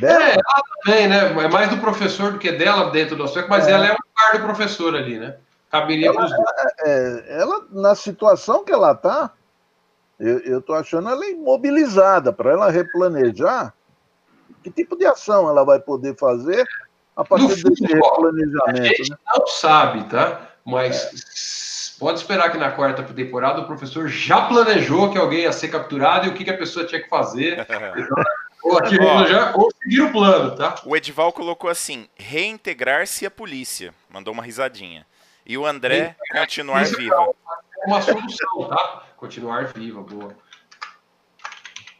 Dela? 0.00 0.24
É, 0.24 0.32
ela 0.32 0.62
também, 0.82 1.08
né? 1.08 1.44
É 1.44 1.48
mais 1.48 1.68
do 1.68 1.76
professor 1.78 2.32
do 2.32 2.38
que 2.38 2.50
dela 2.50 2.90
dentro 2.90 3.14
do 3.14 3.24
aspecto, 3.24 3.50
mas 3.50 3.68
é. 3.68 3.72
ela 3.72 3.86
é 3.88 3.92
um 3.92 3.96
par 4.14 4.38
do 4.38 4.44
professor 4.44 4.96
ali, 4.96 5.18
né? 5.18 5.36
Caberia 5.70 6.08
ela, 6.08 6.26
é, 6.84 7.24
ela, 7.40 7.66
na 7.70 7.94
situação 7.94 8.64
que 8.64 8.72
ela 8.72 8.92
está, 8.92 9.32
eu 10.26 10.58
estou 10.58 10.74
achando 10.74 11.08
ela 11.08 11.26
imobilizada. 11.26 12.32
Para 12.32 12.52
ela 12.52 12.70
replanejar, 12.70 13.74
que 14.62 14.70
tipo 14.70 14.96
de 14.96 15.06
ação 15.06 15.48
ela 15.48 15.64
vai 15.64 15.78
poder 15.78 16.16
fazer 16.16 16.66
a 17.16 17.24
partir 17.24 17.62
desse 17.62 17.86
replanejamento? 17.86 18.80
A 18.80 18.84
gente 18.84 19.10
né? 19.10 19.16
não 19.36 19.46
sabe, 19.46 20.04
tá? 20.04 20.50
Mas 20.64 21.96
é. 21.96 21.98
pode 21.98 22.18
esperar 22.18 22.50
que 22.50 22.56
na 22.56 22.70
quarta 22.70 23.02
temporada 23.02 23.60
o 23.60 23.66
professor 23.66 24.08
já 24.08 24.46
planejou 24.46 25.10
que 25.10 25.18
alguém 25.18 25.40
ia 25.40 25.52
ser 25.52 25.68
capturado 25.68 26.26
e 26.26 26.30
o 26.30 26.34
que, 26.34 26.44
que 26.44 26.50
a 26.50 26.56
pessoa 26.56 26.86
tinha 26.86 27.02
que 27.02 27.08
fazer. 27.08 27.66
ou, 28.64 28.78
aqui, 28.78 28.96
já, 28.96 29.54
ou 29.54 29.70
seguir 29.82 30.00
o 30.00 30.12
plano, 30.12 30.56
tá? 30.56 30.76
O 30.86 30.96
Edival 30.96 31.32
colocou 31.32 31.68
assim: 31.68 32.08
reintegrar-se 32.16 33.26
à 33.26 33.30
polícia. 33.30 33.92
Mandou 34.08 34.32
uma 34.32 34.42
risadinha. 34.42 35.06
E 35.46 35.58
o 35.58 35.66
André 35.66 36.16
continuar 36.32 36.86
viva. 36.86 37.28
Uma 37.86 38.00
solução, 38.00 38.68
tá? 38.68 39.04
Continuar 39.16 39.66
viva, 39.66 40.02
boa. 40.02 40.34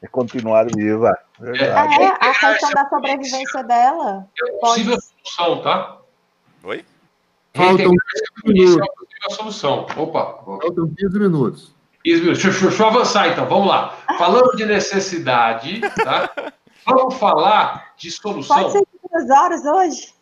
É 0.02 0.08
continuar 0.08 0.66
viva. 0.74 1.10
É, 1.40 1.64
é, 1.64 1.72
a 1.72 2.34
questão 2.34 2.70
da 2.72 2.88
sobrevivência 2.88 3.62
dela. 3.64 4.28
É 4.38 4.52
possível 4.58 4.96
pode... 4.96 5.06
solução, 5.24 5.62
tá? 5.62 5.98
Oi? 6.62 6.84
Faltam 7.54 7.76
15 7.76 7.98
minutos. 8.44 8.88
É 9.22 9.26
a 9.26 9.30
solução. 9.30 9.86
Opa. 9.96 10.42
Faltam 10.44 10.94
15 10.94 11.18
minutos. 11.18 11.74
15 12.04 12.20
minutos. 12.20 12.42
Deixa, 12.42 12.50
deixa, 12.50 12.68
deixa 12.68 12.82
eu 12.82 12.86
avançar 12.86 13.28
então, 13.28 13.46
vamos 13.46 13.68
lá. 13.68 13.96
Falando 14.18 14.54
de 14.56 14.66
necessidade, 14.66 15.80
tá? 15.80 16.30
Vamos 16.86 17.14
falar 17.14 17.94
de 17.96 18.10
solução. 18.10 18.56
Pode 18.56 18.72
ser 18.72 18.80
de 18.80 18.98
duas 19.08 19.30
horas 19.30 19.64
hoje? 19.64 20.14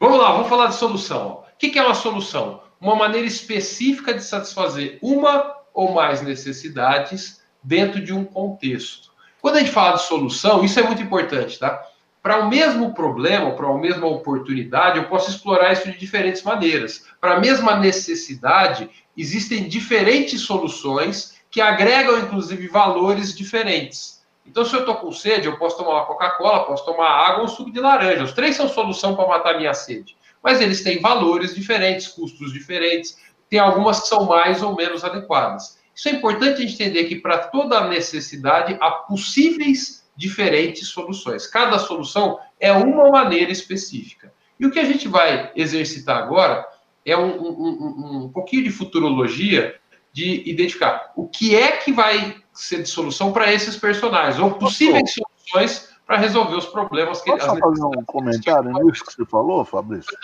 vamos 0.00 0.18
lá, 0.18 0.32
vamos 0.32 0.48
falar 0.48 0.68
de 0.68 0.76
solução. 0.76 1.44
O 1.52 1.56
que 1.58 1.78
é 1.78 1.82
uma 1.82 1.94
solução? 1.94 2.62
Uma 2.84 2.96
maneira 2.96 3.26
específica 3.26 4.12
de 4.12 4.22
satisfazer 4.22 4.98
uma 5.00 5.56
ou 5.72 5.92
mais 5.92 6.20
necessidades 6.20 7.42
dentro 7.62 7.98
de 8.04 8.12
um 8.12 8.24
contexto. 8.24 9.10
Quando 9.40 9.56
a 9.56 9.60
gente 9.60 9.70
fala 9.70 9.96
de 9.96 10.02
solução, 10.02 10.62
isso 10.62 10.78
é 10.78 10.82
muito 10.82 11.02
importante, 11.02 11.58
tá? 11.58 11.82
Para 12.22 12.40
o 12.40 12.48
mesmo 12.48 12.92
problema, 12.92 13.52
para 13.52 13.68
a 13.68 13.78
mesma 13.78 14.06
oportunidade, 14.06 14.98
eu 14.98 15.04
posso 15.04 15.30
explorar 15.30 15.72
isso 15.72 15.90
de 15.90 15.98
diferentes 15.98 16.42
maneiras. 16.42 17.06
Para 17.20 17.36
a 17.36 17.40
mesma 17.40 17.76
necessidade, 17.76 18.88
existem 19.16 19.66
diferentes 19.66 20.42
soluções 20.42 21.34
que 21.50 21.62
agregam, 21.62 22.18
inclusive, 22.18 22.68
valores 22.68 23.34
diferentes. 23.34 24.22
Então, 24.46 24.62
se 24.64 24.74
eu 24.74 24.80
estou 24.80 24.96
com 24.96 25.10
sede, 25.10 25.46
eu 25.46 25.56
posso 25.56 25.78
tomar 25.78 25.90
uma 25.90 26.06
Coca-Cola, 26.06 26.64
posso 26.64 26.84
tomar 26.84 27.08
água 27.08 27.42
ou 27.42 27.48
suco 27.48 27.72
de 27.72 27.80
laranja. 27.80 28.24
Os 28.24 28.32
três 28.32 28.56
são 28.56 28.68
solução 28.68 29.16
para 29.16 29.26
matar 29.26 29.56
minha 29.56 29.72
sede. 29.72 30.14
Mas 30.44 30.60
eles 30.60 30.82
têm 30.82 31.00
valores 31.00 31.54
diferentes, 31.54 32.06
custos 32.06 32.52
diferentes, 32.52 33.16
tem 33.48 33.58
algumas 33.58 34.02
que 34.02 34.08
são 34.08 34.26
mais 34.26 34.62
ou 34.62 34.76
menos 34.76 35.02
adequadas. 35.02 35.78
Isso 35.94 36.08
é 36.08 36.12
importante 36.12 36.58
a 36.58 36.66
gente 36.66 36.74
entender 36.74 37.04
que 37.04 37.16
para 37.16 37.38
toda 37.38 37.88
necessidade 37.88 38.76
há 38.80 38.90
possíveis 38.90 40.06
diferentes 40.14 40.88
soluções. 40.88 41.46
Cada 41.46 41.78
solução 41.78 42.38
é 42.60 42.70
uma 42.72 43.10
maneira 43.10 43.50
específica. 43.50 44.32
E 44.60 44.66
o 44.66 44.70
que 44.70 44.78
a 44.78 44.84
gente 44.84 45.08
vai 45.08 45.50
exercitar 45.56 46.18
agora 46.18 46.66
é 47.06 47.16
um, 47.16 47.40
um, 47.40 47.68
um, 47.68 48.24
um 48.24 48.28
pouquinho 48.28 48.64
de 48.64 48.70
futurologia 48.70 49.74
de 50.12 50.48
identificar 50.48 51.12
o 51.16 51.26
que 51.26 51.56
é 51.56 51.72
que 51.72 51.90
vai 51.90 52.36
ser 52.52 52.82
de 52.82 52.88
solução 52.88 53.32
para 53.32 53.52
esses 53.52 53.76
personagens, 53.76 54.38
ou 54.38 54.52
possíveis 54.52 55.12
soluções 55.12 55.93
para 56.06 56.18
resolver 56.18 56.56
os 56.56 56.66
problemas 56.66 57.20
que 57.22 57.30
Posso 57.30 57.46
fazer 57.58 57.84
um 57.84 58.04
comentário 58.04 58.72
nisso 58.72 59.04
que 59.04 59.12
você 59.12 59.24
falou, 59.24 59.64
Fabrício? 59.64 60.16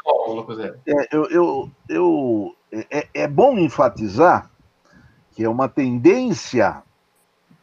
É, 0.86 1.08
eu, 1.10 1.24
eu, 1.30 1.70
eu, 1.88 2.56
é, 2.70 3.08
é 3.14 3.28
bom 3.28 3.58
enfatizar 3.58 4.50
que 5.32 5.44
é 5.44 5.48
uma 5.48 5.68
tendência 5.68 6.82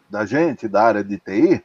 da 0.09 0.25
gente, 0.25 0.67
da 0.67 0.83
área 0.83 1.03
de 1.03 1.19
TI, 1.19 1.63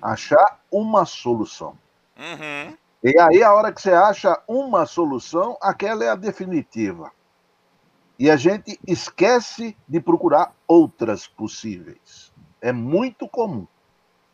achar 0.00 0.60
uma 0.70 1.04
solução. 1.04 1.76
Uhum. 2.16 2.76
E 3.02 3.18
aí, 3.18 3.42
a 3.42 3.52
hora 3.52 3.72
que 3.72 3.80
você 3.80 3.92
acha 3.92 4.40
uma 4.46 4.86
solução, 4.86 5.56
aquela 5.60 6.04
é 6.04 6.08
a 6.08 6.14
definitiva. 6.14 7.10
E 8.18 8.30
a 8.30 8.36
gente 8.36 8.78
esquece 8.86 9.76
de 9.88 10.00
procurar 10.00 10.54
outras 10.66 11.26
possíveis. 11.26 12.32
É 12.60 12.72
muito 12.72 13.26
comum. 13.26 13.66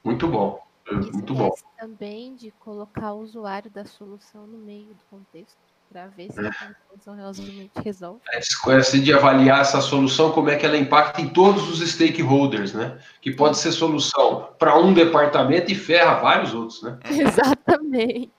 Muito 0.05 0.27
bom. 0.27 0.66
Muito 0.91 1.35
bom. 1.35 1.53
também 1.79 2.35
de 2.37 2.51
colocar 2.61 3.13
o 3.13 3.21
usuário 3.21 3.71
da 3.71 3.85
solução 3.85 4.47
no 4.47 4.59
meio 4.59 4.87
do 4.87 5.05
contexto 5.11 5.57
para 5.91 6.07
ver 6.09 6.31
se 6.33 6.41
é. 6.41 6.49
a 6.49 6.75
solução 6.89 7.15
realmente 7.15 7.71
resolve. 7.83 8.21
É, 8.31 8.39
esquece 8.39 9.01
de 9.01 9.13
avaliar 9.13 9.61
essa 9.61 9.81
solução, 9.81 10.33
como 10.33 10.51
é 10.51 10.57
que 10.57 10.67
ela 10.67 10.77
impacta 10.77 11.21
em 11.21 11.29
todos 11.29 11.69
os 11.69 11.89
stakeholders, 11.89 12.73
né? 12.73 12.99
Que 13.21 13.33
pode 13.33 13.59
ser 13.59 13.73
solução 13.73 14.51
para 14.59 14.77
um 14.79 14.93
departamento 14.93 15.71
e 15.71 15.75
ferra 15.75 16.15
vários 16.17 16.55
outros, 16.55 16.83
né? 16.83 16.99
Exatamente. 17.09 18.33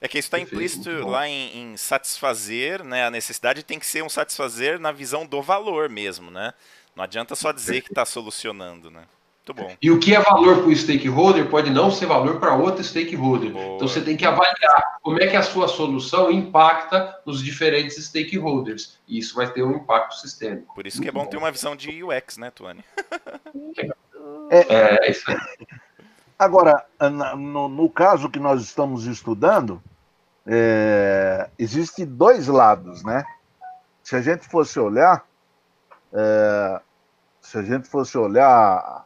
É 0.00 0.08
que 0.08 0.18
isso 0.18 0.26
está 0.26 0.38
implícito 0.38 0.90
lá 1.06 1.28
em, 1.28 1.56
em, 1.56 1.76
satisfazer, 1.76 2.82
né? 2.82 3.06
A 3.06 3.10
necessidade 3.10 3.62
tem 3.62 3.78
que 3.78 3.86
ser 3.86 4.02
um 4.02 4.08
satisfazer 4.08 4.80
na 4.80 4.90
visão 4.90 5.24
do 5.24 5.40
valor 5.40 5.88
mesmo, 5.88 6.30
né? 6.30 6.52
Não 6.96 7.04
adianta 7.04 7.36
só 7.36 7.52
dizer 7.52 7.82
que 7.82 7.90
está 7.90 8.04
solucionando, 8.04 8.90
né? 8.90 9.04
Muito 9.44 9.54
bom. 9.54 9.76
E 9.82 9.90
o 9.90 9.98
que 9.98 10.14
é 10.14 10.20
valor 10.20 10.58
para 10.58 10.68
o 10.68 10.76
stakeholder 10.76 11.50
pode 11.50 11.68
não 11.68 11.90
ser 11.90 12.06
valor 12.06 12.38
para 12.38 12.54
outro 12.54 12.82
stakeholder. 12.84 13.52
Boa. 13.52 13.74
Então 13.74 13.88
você 13.88 14.00
tem 14.00 14.16
que 14.16 14.24
avaliar 14.24 14.98
como 15.02 15.20
é 15.20 15.26
que 15.26 15.34
a 15.34 15.42
sua 15.42 15.66
solução 15.66 16.30
impacta 16.30 17.20
nos 17.26 17.42
diferentes 17.42 17.96
stakeholders. 18.04 19.00
E 19.06 19.18
isso 19.18 19.34
vai 19.34 19.52
ter 19.52 19.64
um 19.64 19.72
impacto 19.72 20.14
sistêmico. 20.14 20.72
Por 20.72 20.86
isso 20.86 21.02
que 21.02 21.08
é 21.08 21.12
bom 21.12 21.26
ter 21.26 21.38
uma 21.38 21.50
visão 21.50 21.74
de 21.74 22.04
UX, 22.04 22.38
né, 22.38 22.52
Tuane? 22.52 22.84
É, 24.50 25.06
é 25.06 25.10
isso 25.10 25.28
aí. 25.28 25.36
Agora, 26.38 26.84
no, 27.36 27.68
no, 27.68 27.90
caso 27.90 28.30
que 28.30 28.38
nós 28.38 28.62
estamos 28.62 29.06
estudando, 29.06 29.82
é, 30.46 31.48
existe 31.58 32.04
dois 32.04 32.46
lados, 32.46 33.02
né? 33.02 33.24
Se 34.02 34.14
a 34.14 34.20
gente 34.20 34.46
fosse 34.46 34.78
olhar, 34.78 35.26
é, 36.12 36.80
se 37.40 37.58
a 37.58 37.62
gente 37.62 37.88
fosse 37.88 38.16
olhar 38.16 39.04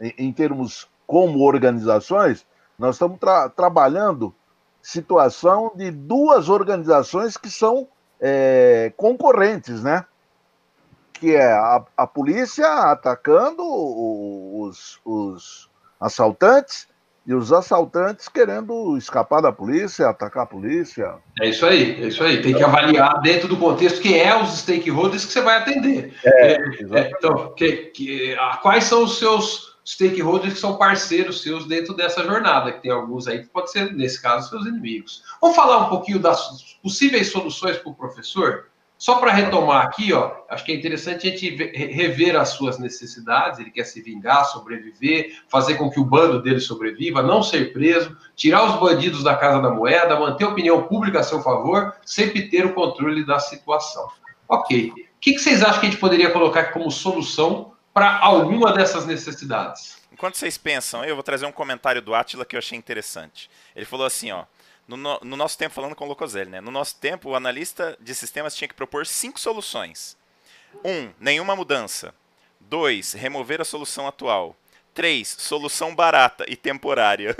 em, 0.00 0.14
em 0.16 0.32
termos 0.32 0.88
como 1.06 1.40
organizações, 1.40 2.46
nós 2.78 2.94
estamos 2.94 3.18
tra 3.18 3.48
trabalhando 3.48 4.34
situação 4.82 5.72
de 5.74 5.90
duas 5.90 6.48
organizações 6.48 7.36
que 7.36 7.50
são 7.50 7.86
é, 8.20 8.92
concorrentes, 8.96 9.82
né? 9.82 10.04
Que 11.12 11.34
é 11.34 11.52
a, 11.52 11.84
a 11.96 12.06
polícia 12.06 12.66
atacando 12.66 13.62
os, 13.62 14.98
os 15.04 15.68
assaltantes 16.00 16.88
e 17.26 17.34
os 17.34 17.52
assaltantes 17.52 18.28
querendo 18.28 18.96
escapar 18.96 19.42
da 19.42 19.52
polícia, 19.52 20.08
atacar 20.08 20.44
a 20.44 20.46
polícia. 20.46 21.14
É 21.40 21.48
isso 21.48 21.66
aí, 21.66 22.02
é 22.02 22.08
isso 22.08 22.24
aí. 22.24 22.40
Tem 22.40 22.54
que 22.54 22.64
avaliar 22.64 23.20
dentro 23.20 23.46
do 23.46 23.56
contexto 23.56 24.00
quem 24.00 24.18
é 24.18 24.34
os 24.34 24.60
stakeholders 24.60 25.26
que 25.26 25.32
você 25.32 25.42
vai 25.42 25.58
atender. 25.58 26.14
É, 26.24 26.52
é, 26.52 27.10
então, 27.16 27.52
que, 27.54 27.72
que, 27.94 28.34
a, 28.34 28.56
quais 28.56 28.84
são 28.84 29.04
os 29.04 29.18
seus 29.18 29.69
stakeholders 29.84 30.54
que 30.54 30.60
são 30.60 30.76
parceiros 30.76 31.42
seus 31.42 31.66
dentro 31.66 31.94
dessa 31.94 32.24
jornada, 32.24 32.72
que 32.72 32.82
tem 32.82 32.90
alguns 32.90 33.26
aí 33.26 33.40
que 33.40 33.48
pode 33.48 33.70
ser, 33.70 33.92
nesse 33.92 34.20
caso, 34.20 34.48
seus 34.48 34.66
inimigos. 34.66 35.22
Vamos 35.40 35.56
falar 35.56 35.86
um 35.86 35.88
pouquinho 35.88 36.18
das 36.18 36.76
possíveis 36.82 37.30
soluções 37.30 37.76
para 37.78 37.90
o 37.90 37.94
professor? 37.94 38.70
Só 39.00 39.14
para 39.14 39.32
retomar 39.32 39.86
aqui, 39.86 40.12
ó, 40.12 40.30
acho 40.50 40.62
que 40.62 40.72
é 40.72 40.74
interessante 40.74 41.26
a 41.26 41.30
gente 41.30 41.56
rever 41.72 42.36
as 42.36 42.50
suas 42.50 42.78
necessidades. 42.78 43.58
Ele 43.58 43.70
quer 43.70 43.84
se 43.84 44.02
vingar, 44.02 44.44
sobreviver, 44.44 45.40
fazer 45.48 45.76
com 45.76 45.88
que 45.88 45.98
o 45.98 46.04
bando 46.04 46.42
dele 46.42 46.60
sobreviva, 46.60 47.22
não 47.22 47.42
ser 47.42 47.72
preso, 47.72 48.14
tirar 48.36 48.62
os 48.62 48.78
bandidos 48.78 49.24
da 49.24 49.34
casa 49.34 49.62
da 49.62 49.70
moeda, 49.70 50.20
manter 50.20 50.44
a 50.44 50.48
opinião 50.48 50.82
pública 50.82 51.20
a 51.20 51.22
seu 51.22 51.40
favor, 51.40 51.94
sempre 52.04 52.50
ter 52.50 52.66
o 52.66 52.74
controle 52.74 53.24
da 53.24 53.38
situação. 53.38 54.06
Ok. 54.46 54.92
O 54.92 54.94
que 55.18 55.38
vocês 55.38 55.62
acham 55.62 55.80
que 55.80 55.86
a 55.86 55.90
gente 55.90 56.00
poderia 56.00 56.30
colocar 56.30 56.64
como 56.64 56.90
solução 56.90 57.69
para 57.92 58.18
alguma 58.18 58.72
dessas 58.72 59.06
necessidades. 59.06 60.00
Enquanto 60.12 60.36
vocês 60.36 60.58
pensam, 60.58 61.04
eu 61.04 61.14
vou 61.14 61.22
trazer 61.22 61.46
um 61.46 61.52
comentário 61.52 62.02
do 62.02 62.14
Atila 62.14 62.44
que 62.44 62.56
eu 62.56 62.58
achei 62.58 62.76
interessante. 62.76 63.50
Ele 63.74 63.86
falou 63.86 64.06
assim, 64.06 64.30
ó. 64.30 64.44
No, 64.86 64.96
no, 64.96 65.20
no 65.22 65.36
nosso 65.36 65.56
tempo, 65.56 65.74
falando 65.74 65.94
com 65.94 66.04
o 66.04 66.08
Locoselli, 66.08 66.50
né? 66.50 66.60
No 66.60 66.70
nosso 66.70 66.96
tempo, 66.96 67.30
o 67.30 67.36
analista 67.36 67.96
de 68.00 68.12
sistemas 68.14 68.56
tinha 68.56 68.66
que 68.66 68.74
propor 68.74 69.06
cinco 69.06 69.38
soluções. 69.38 70.16
Um, 70.84 71.12
nenhuma 71.20 71.54
mudança. 71.54 72.14
Dois, 72.58 73.12
remover 73.12 73.60
a 73.60 73.64
solução 73.64 74.06
atual. 74.06 74.56
Três, 74.92 75.28
solução 75.38 75.94
barata 75.94 76.44
e 76.48 76.56
temporária. 76.56 77.36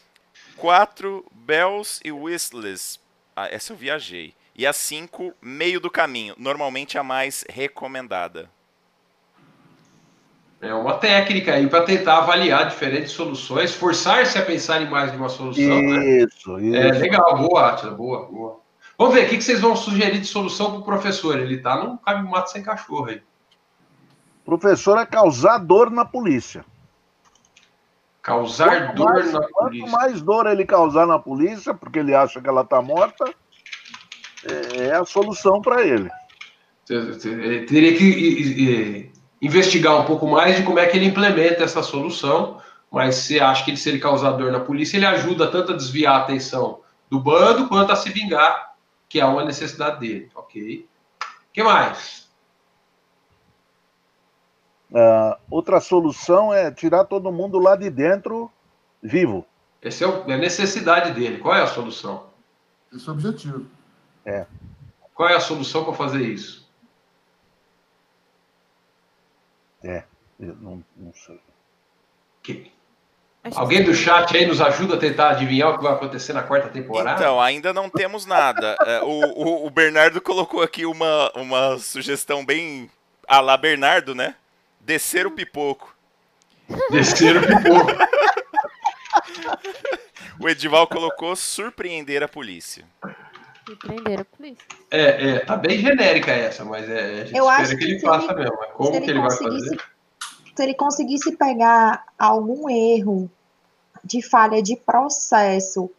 Quatro, 0.56 1.24
bells 1.30 2.00
e 2.04 2.10
whistles. 2.10 2.98
Ah, 3.34 3.48
essa 3.48 3.72
eu 3.72 3.76
viajei. 3.76 4.34
E 4.54 4.66
a 4.66 4.72
cinco, 4.72 5.34
meio 5.40 5.78
do 5.78 5.90
caminho. 5.90 6.34
Normalmente 6.38 6.96
a 6.96 7.02
mais 7.02 7.44
recomendada. 7.48 8.50
É 10.60 10.72
uma 10.72 10.94
técnica 10.94 11.54
aí 11.54 11.68
para 11.68 11.84
tentar 11.84 12.18
avaliar 12.18 12.68
diferentes 12.68 13.12
soluções, 13.12 13.74
forçar-se 13.74 14.38
a 14.38 14.42
pensar 14.42 14.80
em 14.80 14.88
mais 14.88 15.12
de 15.12 15.18
uma 15.18 15.28
solução. 15.28 15.80
Isso, 15.80 16.56
né? 16.56 16.68
isso. 16.68 16.76
É 16.76 16.92
legal, 16.92 17.36
boa, 17.36 17.70
Atila, 17.70 17.92
boa, 17.92 18.26
boa. 18.26 18.60
Vamos 18.98 19.14
ver, 19.14 19.26
o 19.26 19.28
que 19.28 19.40
vocês 19.42 19.60
vão 19.60 19.76
sugerir 19.76 20.18
de 20.18 20.26
solução 20.26 20.70
para 20.70 20.80
o 20.80 20.84
professor? 20.84 21.38
Ele 21.38 21.56
está 21.56 21.84
num 21.84 21.98
caminho 21.98 22.30
mato 22.30 22.50
sem 22.50 22.62
cachorro 22.62 23.06
aí. 23.06 23.22
Professor 24.44 24.98
é 24.98 25.04
causar 25.04 25.58
dor 25.58 25.90
na 25.90 26.04
polícia. 26.04 26.64
Causar 28.22 28.86
quanto 28.86 28.96
dor 28.96 29.12
mais, 29.12 29.32
na 29.32 29.40
quanto 29.40 29.52
polícia. 29.52 29.80
Quanto 29.90 29.92
mais 29.92 30.22
dor 30.22 30.46
ele 30.46 30.64
causar 30.64 31.06
na 31.06 31.18
polícia, 31.18 31.74
porque 31.74 31.98
ele 31.98 32.14
acha 32.14 32.40
que 32.40 32.48
ela 32.48 32.62
está 32.62 32.80
morta, 32.80 33.24
é 34.74 34.92
a 34.94 35.04
solução 35.04 35.60
para 35.60 35.82
ele. 35.86 36.08
Teria 36.86 37.98
que 37.98 39.12
investigar 39.40 40.00
um 40.00 40.04
pouco 40.04 40.26
mais 40.26 40.56
de 40.56 40.62
como 40.62 40.78
é 40.78 40.86
que 40.86 40.96
ele 40.96 41.06
implementa 41.06 41.64
essa 41.64 41.82
solução, 41.82 42.60
mas 42.90 43.16
você 43.16 43.40
acha 43.40 43.64
que 43.64 43.76
se 43.76 43.88
ele 43.88 43.98
causar 43.98 44.32
dor 44.32 44.50
na 44.50 44.60
polícia, 44.60 44.96
ele 44.96 45.06
ajuda 45.06 45.50
tanto 45.50 45.72
a 45.72 45.76
desviar 45.76 46.14
a 46.14 46.22
atenção 46.24 46.80
do 47.10 47.20
bando 47.20 47.68
quanto 47.68 47.92
a 47.92 47.96
se 47.96 48.10
vingar, 48.10 48.74
que 49.08 49.20
é 49.20 49.24
uma 49.24 49.44
necessidade 49.44 50.00
dele, 50.00 50.30
ok? 50.34 50.88
O 51.20 51.52
que 51.52 51.62
mais? 51.62 52.26
Uh, 54.90 55.36
outra 55.50 55.80
solução 55.80 56.52
é 56.52 56.70
tirar 56.70 57.04
todo 57.04 57.32
mundo 57.32 57.58
lá 57.58 57.76
de 57.76 57.90
dentro 57.90 58.50
vivo. 59.02 59.46
Essa 59.82 60.04
é, 60.04 60.30
é 60.30 60.34
a 60.34 60.38
necessidade 60.38 61.12
dele. 61.12 61.38
Qual 61.38 61.54
é 61.54 61.62
a 61.62 61.66
solução? 61.66 62.26
Esse 62.92 63.06
é 63.08 63.10
o 63.10 63.14
objetivo. 63.14 63.66
É. 64.24 64.46
Qual 65.14 65.28
é 65.28 65.34
a 65.34 65.40
solução 65.40 65.84
para 65.84 65.92
fazer 65.92 66.22
isso? 66.22 66.65
É, 69.86 70.02
eu 70.40 70.56
não, 70.56 70.84
não 70.96 71.14
sei. 71.14 71.40
Que... 72.42 72.72
Alguém 73.54 73.84
do 73.84 73.94
chat 73.94 74.36
aí 74.36 74.44
nos 74.44 74.60
ajuda 74.60 74.96
a 74.96 74.98
tentar 74.98 75.30
adivinhar 75.30 75.70
o 75.70 75.78
que 75.78 75.84
vai 75.84 75.92
acontecer 75.92 76.32
na 76.32 76.42
quarta 76.42 76.68
temporada? 76.68 77.20
Então, 77.20 77.40
ainda 77.40 77.72
não 77.72 77.88
temos 77.88 78.26
nada. 78.26 78.76
É, 78.84 79.00
o, 79.02 79.06
o, 79.06 79.66
o, 79.66 79.70
Bernardo 79.70 80.20
colocou 80.20 80.62
aqui 80.62 80.84
uma, 80.84 81.30
uma 81.36 81.78
sugestão 81.78 82.44
bem 82.44 82.90
a 83.28 83.40
lá 83.40 83.56
Bernardo, 83.56 84.16
né? 84.16 84.34
Descer 84.80 85.28
o 85.28 85.30
pipoco. 85.30 85.94
Descer 86.90 87.36
o 87.36 87.40
pipoco. 87.40 87.92
o 90.40 90.48
Edival 90.48 90.88
colocou 90.88 91.36
surpreender 91.36 92.24
a 92.24 92.28
polícia. 92.28 92.84
Surpreender 93.66 94.20
a 94.20 94.24
polícia. 94.24 94.64
É, 94.90 95.30
é, 95.30 95.38
tá 95.40 95.56
bem 95.56 95.78
genérica 95.78 96.30
essa, 96.30 96.64
mas 96.64 96.88
é, 96.88 97.00
a 97.22 97.24
gente 97.24 97.36
Eu 97.36 97.44
espera 97.44 97.62
acho 97.62 97.70
que, 97.72 97.76
que 97.78 97.84
ele 97.92 98.00
faça 98.00 98.32
ele- 98.32 98.40
mesmo. 98.42 98.56
Como 98.74 98.92
se 98.92 99.00
que 99.00 99.04
ele 99.04 99.12
ele 99.12 99.18
vai 99.20 99.28
conseguisse- 99.30 99.68
fazer? 99.76 99.82
se 100.56 100.62
ele 100.62 100.74
conseguisse 100.74 101.36
pegar 101.36 102.04
algum 102.18 102.70
erro 102.70 103.30
de 104.04 104.22
falha 104.22 104.62
de 104.62 104.76
processo 104.76 105.90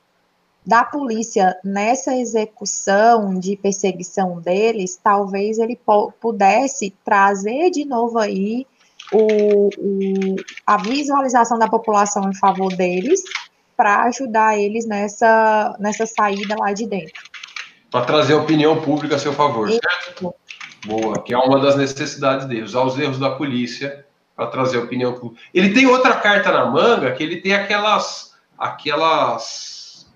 da 0.65 0.83
polícia 0.83 1.57
nessa 1.63 2.15
execução 2.15 3.37
de 3.39 3.55
perseguição 3.57 4.39
deles, 4.41 4.99
talvez 5.01 5.59
ele 5.59 5.79
pudesse 6.19 6.93
trazer 7.05 7.69
de 7.69 7.85
novo 7.85 8.17
aí 8.17 8.65
o, 9.13 9.67
o- 9.77 10.35
a 10.65 10.77
visualização 10.77 11.57
da 11.59 11.67
população 11.69 12.29
em 12.29 12.35
favor 12.35 12.73
deles 12.75 13.21
para 13.75 14.03
ajudar 14.05 14.57
eles 14.57 14.85
nessa, 14.85 15.75
nessa 15.79 16.05
saída 16.05 16.55
lá 16.57 16.73
de 16.73 16.87
dentro. 16.87 17.21
Para 17.89 18.05
trazer 18.05 18.33
a 18.33 18.37
opinião 18.37 18.81
pública 18.81 19.15
a 19.15 19.19
seu 19.19 19.33
favor, 19.33 19.69
Isso. 19.69 19.79
certo? 19.81 20.33
Boa, 20.85 21.21
que 21.21 21.33
é 21.33 21.37
uma 21.37 21.59
das 21.59 21.75
necessidades 21.75 22.45
dele, 22.45 22.63
usar 22.63 22.83
os 22.83 22.97
erros 22.97 23.19
da 23.19 23.31
polícia 23.31 24.05
para 24.35 24.47
trazer 24.47 24.77
a 24.77 24.83
opinião 24.83 25.13
pública. 25.13 25.41
Ele 25.53 25.73
tem 25.73 25.87
outra 25.87 26.15
carta 26.15 26.51
na 26.51 26.65
manga, 26.65 27.11
que 27.11 27.23
ele 27.23 27.41
tem 27.41 27.53
aquelas. 27.53 28.35
aquelas. 28.57 30.07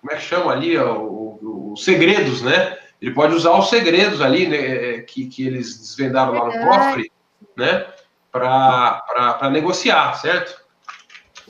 Como 0.00 0.12
é 0.12 0.16
que 0.16 0.22
chama 0.22 0.52
ali? 0.52 0.76
Os 0.78 1.84
segredos, 1.84 2.42
né? 2.42 2.78
Ele 3.00 3.12
pode 3.12 3.34
usar 3.34 3.52
os 3.52 3.70
segredos 3.70 4.20
ali, 4.20 4.46
né? 4.46 5.00
Que, 5.00 5.26
que 5.26 5.46
eles 5.46 5.78
desvendaram 5.78 6.34
lá 6.34 6.44
no 6.46 6.66
cofre, 6.66 7.10
né? 7.56 7.86
Para 8.30 9.50
negociar, 9.50 10.14
certo? 10.14 10.59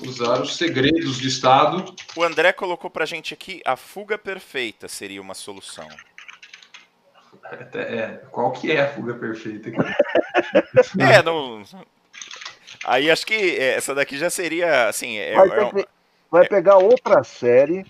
Usar 0.07 0.40
os 0.40 0.57
segredos 0.57 1.18
de 1.18 1.28
Estado 1.28 1.94
O 2.16 2.22
André 2.22 2.53
colocou 2.53 2.90
pra 2.90 3.05
gente 3.05 3.34
aqui 3.34 3.61
a 3.64 3.76
fuga 3.76 4.16
perfeita 4.16 4.88
seria 4.88 5.20
uma 5.20 5.34
solução. 5.34 5.86
É, 7.74 8.20
qual 8.30 8.53
que 8.53 8.70
é 8.72 8.80
a 8.82 8.88
fuga 8.88 9.14
perfeita? 9.14 9.70
É, 10.98 11.22
não. 11.22 11.62
Aí 12.84 13.11
acho 13.11 13.26
que 13.26 13.34
é, 13.34 13.74
essa 13.74 13.94
daqui 13.94 14.16
já 14.16 14.30
seria 14.30 14.88
assim. 14.88 15.16
É, 15.18 15.34
Vai, 15.34 15.48
é 15.59 15.64
um- 15.66 15.84
vai 16.30 16.48
pegar 16.48 16.76
outra 16.78 17.22
série, 17.22 17.84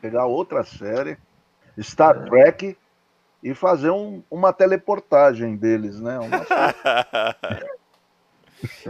pegar 0.00 0.26
outra 0.26 0.64
série, 0.64 1.18
Star 1.80 2.24
Trek, 2.24 2.76
e 3.42 3.54
fazer 3.54 3.90
um- 3.90 4.22
uma 4.30 4.52
teleportagem 4.52 5.56
deles, 5.56 6.00
né? 6.00 6.18
Uma- 6.20 6.46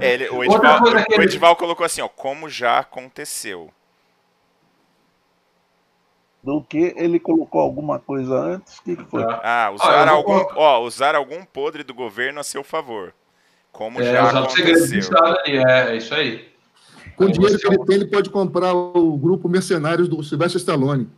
É, 0.01 0.13
ele- 0.15 0.29
o, 0.31 0.37
Outra 0.37 0.55
Edival, 0.57 0.79
coisa 0.81 1.05
que 1.05 1.13
o 1.13 1.15
ele- 1.17 1.25
Edival 1.25 1.57
colocou 1.57 1.85
assim, 1.87 2.01
ó, 2.01 2.09
como 2.09 2.49
já 2.49 2.79
aconteceu. 2.79 3.71
do 6.43 6.61
que 6.61 6.93
ele 6.97 7.21
colocou 7.21 7.61
alguma 7.61 8.01
coisa 8.01 8.35
antes, 8.35 8.79
o 8.79 8.83
que 8.83 8.97
que 8.97 9.05
foi? 9.05 9.23
Ah, 9.23 9.67
Ah, 9.67 9.71
usar 9.71 10.07
vou 10.07 10.17
algum, 10.17 10.47
ó, 10.57 10.81
usar 10.81 11.15
algum 11.15 11.45
podre 11.45 11.85
do 11.85 11.95
governo 11.95 12.41
a 12.41 12.43
seu 12.43 12.65
favor. 12.65 13.15
Como 13.71 14.01
É, 14.01 14.13
já 14.13 14.29
aconteceu. 14.41 15.17
Ali, 15.25 15.59
é, 15.59 15.93
é 15.93 15.97
isso 15.97 16.13
aí. 16.13 16.53
Com 17.17 17.27
o 17.27 17.31
dinheiro 17.31 17.57
que 17.57 17.67
ele 17.69 17.79
tem, 17.85 17.95
ele 17.97 18.07
pode 18.07 18.29
comprar 18.29 18.75
o 18.75 19.17
grupo 19.17 19.49
Mercenários 19.49 20.09
do 20.09 20.21
Sylvester 20.25 20.59
Stallone. 20.59 21.09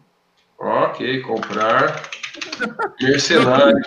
Ok, 0.58 1.22
comprar. 1.22 2.02
Mercenário. 3.00 3.82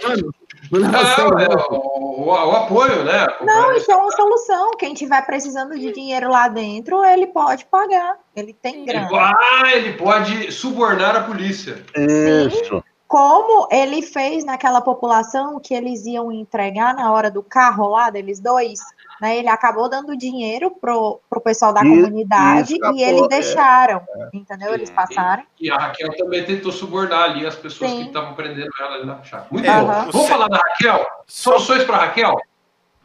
Não 0.72 1.40
é, 1.40 1.48
o, 1.70 1.76
o- 1.76 2.26
o 2.28 2.52
apoio, 2.56 3.04
né? 3.06 3.26
Não, 3.42 3.74
isso 3.76 3.90
é 3.92 3.96
uma 3.96 4.12
solução. 4.12 4.72
Quem 4.78 4.94
tiver 4.94 5.26
precisando 5.26 5.78
de 5.80 5.92
dinheiro 5.94 6.30
lá 6.30 6.48
dentro, 6.50 7.04
ele 7.06 7.28
pode 7.28 7.66
pagar. 7.66 8.18
Ele 8.36 8.54
tem 8.54 8.76
Ele- 8.78 8.86
grana. 8.86 9.10
Ah, 9.14 9.72
ele 9.72 9.94
pode 9.94 10.52
subornar 10.52 11.16
a 11.16 11.24
polícia. 11.24 11.82
Isso. 11.96 12.84
Como 13.08 13.70
ele 13.72 14.02
fez 14.02 14.44
naquela 14.44 14.82
população 14.82 15.58
que 15.62 15.74
eles 15.74 16.06
iam 16.06 16.30
entregar 16.30 16.94
na 16.94 17.10
hora 17.14 17.32
do 17.32 17.42
carro 17.42 17.88
lá 17.88 18.10
deles 18.10 18.38
dois, 18.42 18.80
né? 19.22 19.38
Ele 19.38 19.48
acabou 19.50 19.90
dando 19.90 20.16
dinheiro 20.18 20.72
pro, 20.72 21.20
pro 21.30 21.42
pessoal 21.42 21.74
da 21.74 21.82
E- 21.82 21.84
comunidade 21.90 22.74
e 22.74 22.76
escapou, 22.76 22.98
e 22.98 23.04
eles 23.04 23.22
é. 23.24 23.28
deixaram, 23.28 24.02
entendeu? 24.34 24.74
Eles 24.74 24.90
passaram. 24.90 25.44
E 25.60 25.70
a 25.72 25.78
Raquel 25.78 26.16
também 26.18 26.44
tentou 26.46 26.72
subornar 26.72 27.24
ali 27.32 27.46
as 27.46 27.56
pessoas 27.56 27.92
Sim. 27.92 28.02
que 28.02 28.08
estavam 28.08 28.34
prendendo 28.36 28.70
ela 28.80 28.96
ali 28.96 29.06
na 29.06 29.24
chave. 29.24 29.48
Muito 29.52 29.68
É, 29.70 29.80
bom. 29.82 29.90
Aham. 29.90 30.12
Vamos 30.12 30.28
falar 30.30 30.48
da 30.48 30.58
Raquel? 30.58 31.08
Soluções 31.28 31.84
para 31.84 31.98
Raquel? 31.98 32.36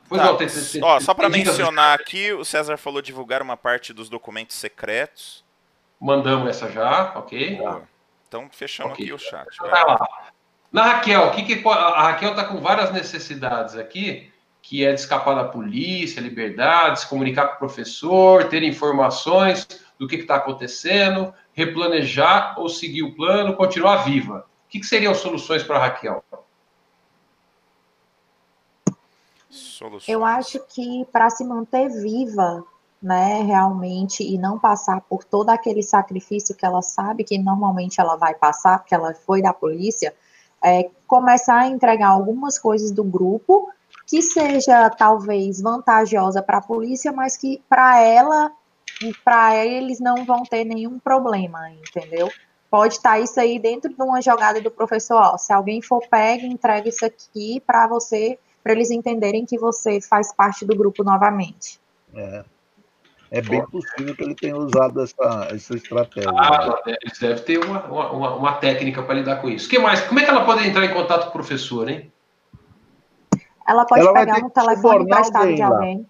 Tá, 0.08 0.16
não, 0.24 0.36
tem, 0.36 0.46
tem- 0.46 0.62
tem- 0.62 0.84
ó, 0.84 1.00
só 1.00 1.14
para 1.14 1.28
do 1.28 1.32
mencionar 1.32 1.98
aqui, 1.98 2.32
o 2.32 2.44
César 2.44 2.76
falou 2.76 3.00
divulgar 3.00 3.40
uma 3.40 3.56
parte 3.56 3.94
dos 3.94 4.10
documentos 4.10 4.56
secretos. 4.56 5.42
Mandamos 5.98 6.48
essa 6.50 6.70
já, 6.70 7.12
ok? 7.14 7.56
Boa. 7.56 7.82
Então 8.28 8.48
fechamos 8.50 8.92
Ok. 8.92 9.04
aqui 9.04 9.12
o 9.14 9.18
chat. 9.18 9.46
Vai. 9.60 9.70
tá 9.70 9.84
lá. 9.84 10.08
Na 10.72 10.82
Raquel, 10.84 11.26
o 11.26 11.30
que 11.32 11.42
que 11.42 11.68
a 11.68 12.02
Raquel 12.02 12.30
está 12.30 12.44
com 12.44 12.58
várias 12.58 12.90
necessidades 12.90 13.76
aqui, 13.76 14.31
que 14.72 14.86
é 14.86 14.94
de 14.94 15.00
escapar 15.00 15.34
da 15.34 15.44
polícia, 15.44 16.18
liberdade, 16.18 17.00
se 17.00 17.06
comunicar 17.06 17.46
com 17.48 17.56
o 17.56 17.58
professor, 17.58 18.48
ter 18.48 18.62
informações 18.62 19.68
do 19.98 20.08
que 20.08 20.16
está 20.16 20.36
acontecendo, 20.36 21.30
replanejar 21.52 22.58
ou 22.58 22.70
seguir 22.70 23.02
o 23.02 23.14
plano, 23.14 23.54
continuar 23.54 23.96
viva. 23.96 24.46
O 24.66 24.70
que, 24.70 24.80
que 24.80 24.86
seriam 24.86 25.14
soluções 25.14 25.62
para 25.62 25.76
a 25.76 25.78
Raquel? 25.80 26.24
Soluções. 29.50 30.08
Eu 30.08 30.24
acho 30.24 30.58
que 30.60 31.06
para 31.12 31.28
se 31.28 31.44
manter 31.44 31.90
viva, 31.90 32.64
né, 33.02 33.42
realmente, 33.42 34.22
e 34.22 34.38
não 34.38 34.58
passar 34.58 35.02
por 35.02 35.22
todo 35.22 35.50
aquele 35.50 35.82
sacrifício 35.82 36.56
que 36.56 36.64
ela 36.64 36.80
sabe 36.80 37.24
que 37.24 37.36
normalmente 37.36 38.00
ela 38.00 38.16
vai 38.16 38.34
passar, 38.34 38.78
porque 38.78 38.94
ela 38.94 39.12
foi 39.12 39.42
da 39.42 39.52
polícia, 39.52 40.14
é 40.64 40.88
começar 41.06 41.58
a 41.58 41.66
entregar 41.66 42.08
algumas 42.08 42.58
coisas 42.58 42.90
do 42.90 43.04
grupo 43.04 43.70
que 44.12 44.20
seja 44.20 44.90
talvez 44.90 45.62
vantajosa 45.62 46.42
para 46.42 46.58
a 46.58 46.60
polícia, 46.60 47.10
mas 47.10 47.34
que 47.34 47.62
para 47.66 47.98
ela 47.98 48.52
e 49.02 49.14
para 49.24 49.64
eles 49.64 50.00
não 50.00 50.26
vão 50.26 50.42
ter 50.42 50.64
nenhum 50.66 50.98
problema, 50.98 51.70
entendeu? 51.70 52.30
Pode 52.70 52.96
estar 52.96 53.18
isso 53.20 53.40
aí 53.40 53.58
dentro 53.58 53.88
de 53.90 54.02
uma 54.02 54.20
jogada 54.20 54.60
do 54.60 54.70
professor. 54.70 55.16
Ó, 55.16 55.38
se 55.38 55.50
alguém 55.50 55.80
for 55.80 56.06
pega, 56.10 56.44
entrega 56.44 56.90
isso 56.90 57.06
aqui 57.06 57.62
para 57.66 57.86
você, 57.86 58.38
para 58.62 58.72
eles 58.74 58.90
entenderem 58.90 59.46
que 59.46 59.58
você 59.58 59.98
faz 59.98 60.30
parte 60.34 60.66
do 60.66 60.76
grupo 60.76 61.02
novamente. 61.02 61.80
É. 62.14 62.44
É 63.30 63.40
bem 63.40 63.64
possível 63.64 64.14
que 64.14 64.24
ele 64.24 64.34
tenha 64.34 64.58
usado 64.58 65.00
essa, 65.00 65.48
essa 65.50 65.74
estratégia. 65.74 66.30
Ah, 66.36 66.82
eles 66.84 67.18
devem 67.18 67.42
ter 67.42 67.64
uma, 67.64 67.86
uma, 67.86 68.36
uma 68.36 68.52
técnica 68.56 69.02
para 69.02 69.14
lidar 69.14 69.36
com 69.36 69.48
isso. 69.48 69.68
O 69.68 69.70
que 69.70 69.78
mais? 69.78 70.02
Como 70.02 70.20
é 70.20 70.24
que 70.24 70.28
ela 70.28 70.44
pode 70.44 70.68
entrar 70.68 70.84
em 70.84 70.92
contato 70.92 71.22
com 71.22 71.30
o 71.30 71.32
professor, 71.32 71.88
hein? 71.88 72.12
Ela 73.66 73.84
pode 73.84 74.00
Ela 74.02 74.12
pegar 74.12 74.40
que 74.42 74.50
telefone 74.50 75.04
emprestado 75.04 75.36
alguém 75.42 75.54
de 75.54 75.60
lá. 75.62 75.68
alguém. 75.68 76.06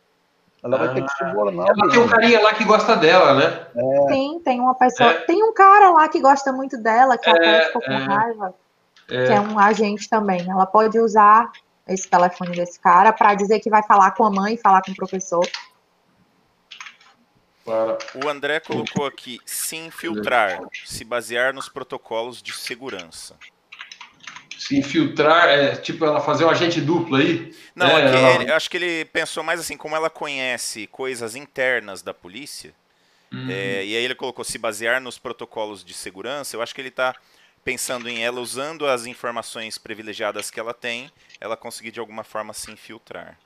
Ela 0.64 0.78
vai 0.78 0.94
ter 0.94 1.02
que 1.04 1.10
subornar 1.16 1.66
Ela 1.68 1.90
tem 1.90 2.00
um 2.00 2.08
carinha 2.08 2.40
lá 2.40 2.54
que 2.54 2.64
gosta 2.64 2.96
dela, 2.96 3.34
né? 3.34 3.66
Tem, 4.08 4.38
tem 4.40 4.60
uma 4.60 4.74
pessoa, 4.76 5.10
É. 5.10 5.20
tem 5.24 5.42
um 5.42 5.52
cara 5.52 5.90
lá 5.90 6.08
que 6.08 6.20
gosta 6.20 6.52
muito 6.52 6.78
dela, 6.80 7.18
que 7.18 7.28
até 7.28 7.66
ficou 7.66 7.82
com 7.82 7.90
é. 7.92 7.96
raiva, 7.96 8.54
É. 9.10 9.26
que 9.26 9.32
é 9.32 9.40
um 9.40 9.58
agente 9.58 10.08
também. 10.08 10.48
Ela 10.48 10.64
pode 10.64 10.98
usar 11.00 11.50
esse 11.88 12.08
telefone 12.08 12.52
desse 12.54 12.78
cara 12.78 13.12
para 13.12 13.34
dizer 13.34 13.58
que 13.58 13.68
vai 13.68 13.82
falar 13.82 14.12
com 14.12 14.24
a 14.24 14.30
mãe, 14.30 14.56
falar 14.56 14.82
com 14.82 14.92
o 14.92 14.96
professor. 14.96 15.44
Para- 17.64 17.98
O 18.24 18.28
André 18.28 18.58
colocou 18.60 19.06
aqui 19.06 19.38
se 19.46 19.76
infiltrar, 19.76 20.60
se 20.84 21.04
basear 21.04 21.52
nos 21.52 21.68
protocolos 21.68 22.42
de 22.42 22.52
segurança. 22.52 23.36
Se 24.66 24.78
infiltrar, 24.78 25.48
é, 25.48 25.74
tipo 25.74 26.04
ela 26.04 26.20
fazer 26.20 26.44
um 26.44 26.50
agente 26.50 26.80
duplo 26.80 27.16
aí. 27.16 27.52
Não, 27.74 27.86
É, 27.86 28.04
é 28.04 28.10
que 28.10 28.16
ela- 28.16 28.30
ele- 28.42 28.50
eu 28.50 28.54
acho 28.54 28.70
que 28.70 28.76
ele 28.76 29.04
pensou 29.06 29.42
mais 29.42 29.58
assim, 29.58 29.76
como 29.76 29.96
ela 29.96 30.08
conhece 30.08 30.86
coisas 30.86 31.34
internas 31.34 32.00
da 32.00 32.14
polícia, 32.14 32.72
Hum. 33.32 33.48
é, 33.50 33.84
e 33.84 33.96
aí 33.96 34.04
ele 34.04 34.14
colocou 34.14 34.44
se 34.44 34.58
basear 34.58 35.00
nos 35.00 35.18
protocolos 35.18 35.84
de 35.84 35.92
segurança, 35.92 36.54
eu 36.54 36.62
acho 36.62 36.72
que 36.74 36.80
ele 36.80 36.90
está 36.90 37.12
pensando 37.64 38.08
em 38.08 38.22
ela 38.22 38.40
usando 38.40 38.86
as 38.86 39.04
informações 39.04 39.78
privilegiadas 39.78 40.48
que 40.48 40.60
ela 40.60 40.72
tem, 40.74 41.10
ela 41.40 41.56
conseguir 41.56 41.90
de 41.90 41.98
alguma 41.98 42.22
forma 42.22 42.52
se 42.52 42.70
infiltrar. 42.70 43.36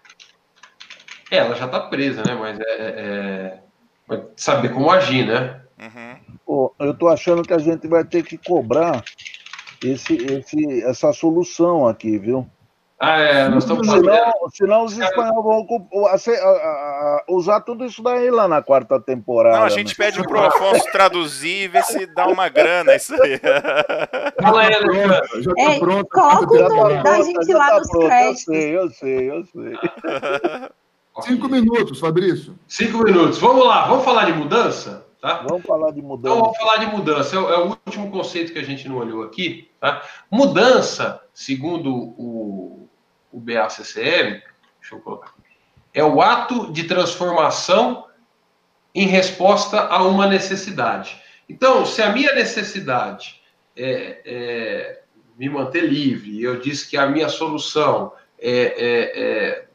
É, 1.30 1.38
ela 1.38 1.54
já 1.54 1.66
tá 1.66 1.80
presa, 1.80 2.22
né? 2.24 2.34
Mas 2.34 2.58
é, 2.60 2.62
é- 2.62 2.94
é- 3.00 3.58
vai 4.06 4.22
saber 4.36 4.68
como 4.70 4.90
agir, 4.90 5.26
né? 5.26 5.62
Uhum. 5.78 6.38
Pô, 6.44 6.74
eu 6.78 6.92
tô 6.94 7.08
achando 7.08 7.42
que 7.42 7.52
a 7.54 7.58
gente 7.58 7.88
vai 7.88 8.04
ter 8.04 8.22
que 8.22 8.38
cobrar 8.38 9.02
esse, 9.84 10.14
esse, 10.16 10.82
essa 10.84 11.12
solução 11.12 11.86
aqui, 11.86 12.18
viu? 12.18 12.46
Ah, 12.98 13.18
é, 13.18 13.48
nós 13.50 13.64
estamos 13.64 13.86
fazendo. 13.86 14.04
Senão, 14.06 14.32
senão 14.54 14.84
os 14.84 14.96
espanhóis 14.98 15.44
vão 15.44 15.66
cu- 15.66 16.08
ace- 16.14 16.30
a- 16.34 16.48
a- 16.48 16.48
a- 16.48 17.24
usar 17.28 17.60
tudo 17.60 17.84
isso 17.84 18.02
daí 18.02 18.30
lá 18.30 18.48
na 18.48 18.62
quarta 18.62 18.98
temporada. 18.98 19.58
Não, 19.58 19.64
a 19.66 19.68
gente 19.68 19.90
né? 19.98 20.06
pede 20.06 20.22
pro 20.22 20.40
Afonso 20.40 20.82
traduzir 20.90 21.64
e 21.64 21.68
ver 21.68 21.82
se 21.84 22.06
dá 22.06 22.26
uma 22.26 22.48
grana 22.48 22.96
isso 22.96 23.12
aí. 23.22 23.38
Fala 24.42 24.62
aí, 24.62 24.74
Alexandre. 24.74 25.20
Pronto, 25.28 25.42
já 25.42 25.54
tá 25.54 25.78
pronto. 25.78 26.08
coloca 26.08 26.52
o 26.54 26.58
Já 26.58 26.68
tá 26.68 26.74
nome 26.74 27.02
da 27.02 27.22
gente 27.22 27.52
lá 27.52 27.68
tá 27.68 27.78
nos 27.80 27.88
créditos. 27.90 28.48
Eu 28.48 28.54
sei, 28.54 28.78
eu 28.78 28.90
sei, 28.90 29.30
eu 29.30 29.44
sei. 29.44 30.70
Cinco 31.20 31.48
minutos, 31.48 32.00
Fabrício. 32.00 32.54
Cinco 32.66 32.98
minutos. 33.04 33.38
Vamos 33.38 33.66
lá, 33.66 33.86
vamos 33.86 34.04
falar 34.06 34.24
de 34.24 34.32
mudança? 34.32 35.05
Tá? 35.20 35.44
Vamos 35.48 35.64
falar 35.64 35.90
de 35.92 36.02
mudança. 36.02 36.34
Então, 36.34 36.44
vamos 36.44 36.58
falar 36.58 36.76
de 36.76 36.86
mudança. 36.86 37.36
É 37.36 37.38
o, 37.38 37.50
é 37.50 37.58
o 37.58 37.68
último 37.86 38.10
conceito 38.10 38.52
que 38.52 38.58
a 38.58 38.64
gente 38.64 38.88
não 38.88 38.96
olhou 38.96 39.22
aqui. 39.22 39.70
Tá? 39.80 40.02
Mudança, 40.30 41.22
segundo 41.32 41.94
o, 41.94 42.88
o 43.32 43.40
BACCM, 43.40 44.42
deixa 44.80 44.94
eu 44.94 45.00
colocar 45.00 45.28
aqui, 45.28 45.56
é 45.92 46.04
o 46.04 46.20
ato 46.20 46.72
de 46.72 46.84
transformação 46.84 48.06
em 48.94 49.06
resposta 49.06 49.80
a 49.80 50.02
uma 50.02 50.26
necessidade. 50.26 51.20
Então, 51.48 51.84
se 51.84 52.02
a 52.02 52.10
minha 52.10 52.34
necessidade 52.34 53.40
é, 53.76 54.20
é 54.24 55.02
me 55.36 55.48
manter 55.48 55.82
livre, 55.82 56.42
eu 56.42 56.58
disse 56.58 56.88
que 56.88 56.96
a 56.96 57.06
minha 57.06 57.28
solução 57.28 58.12
é, 58.38 58.50
é, 58.50 59.22
é 59.22 59.65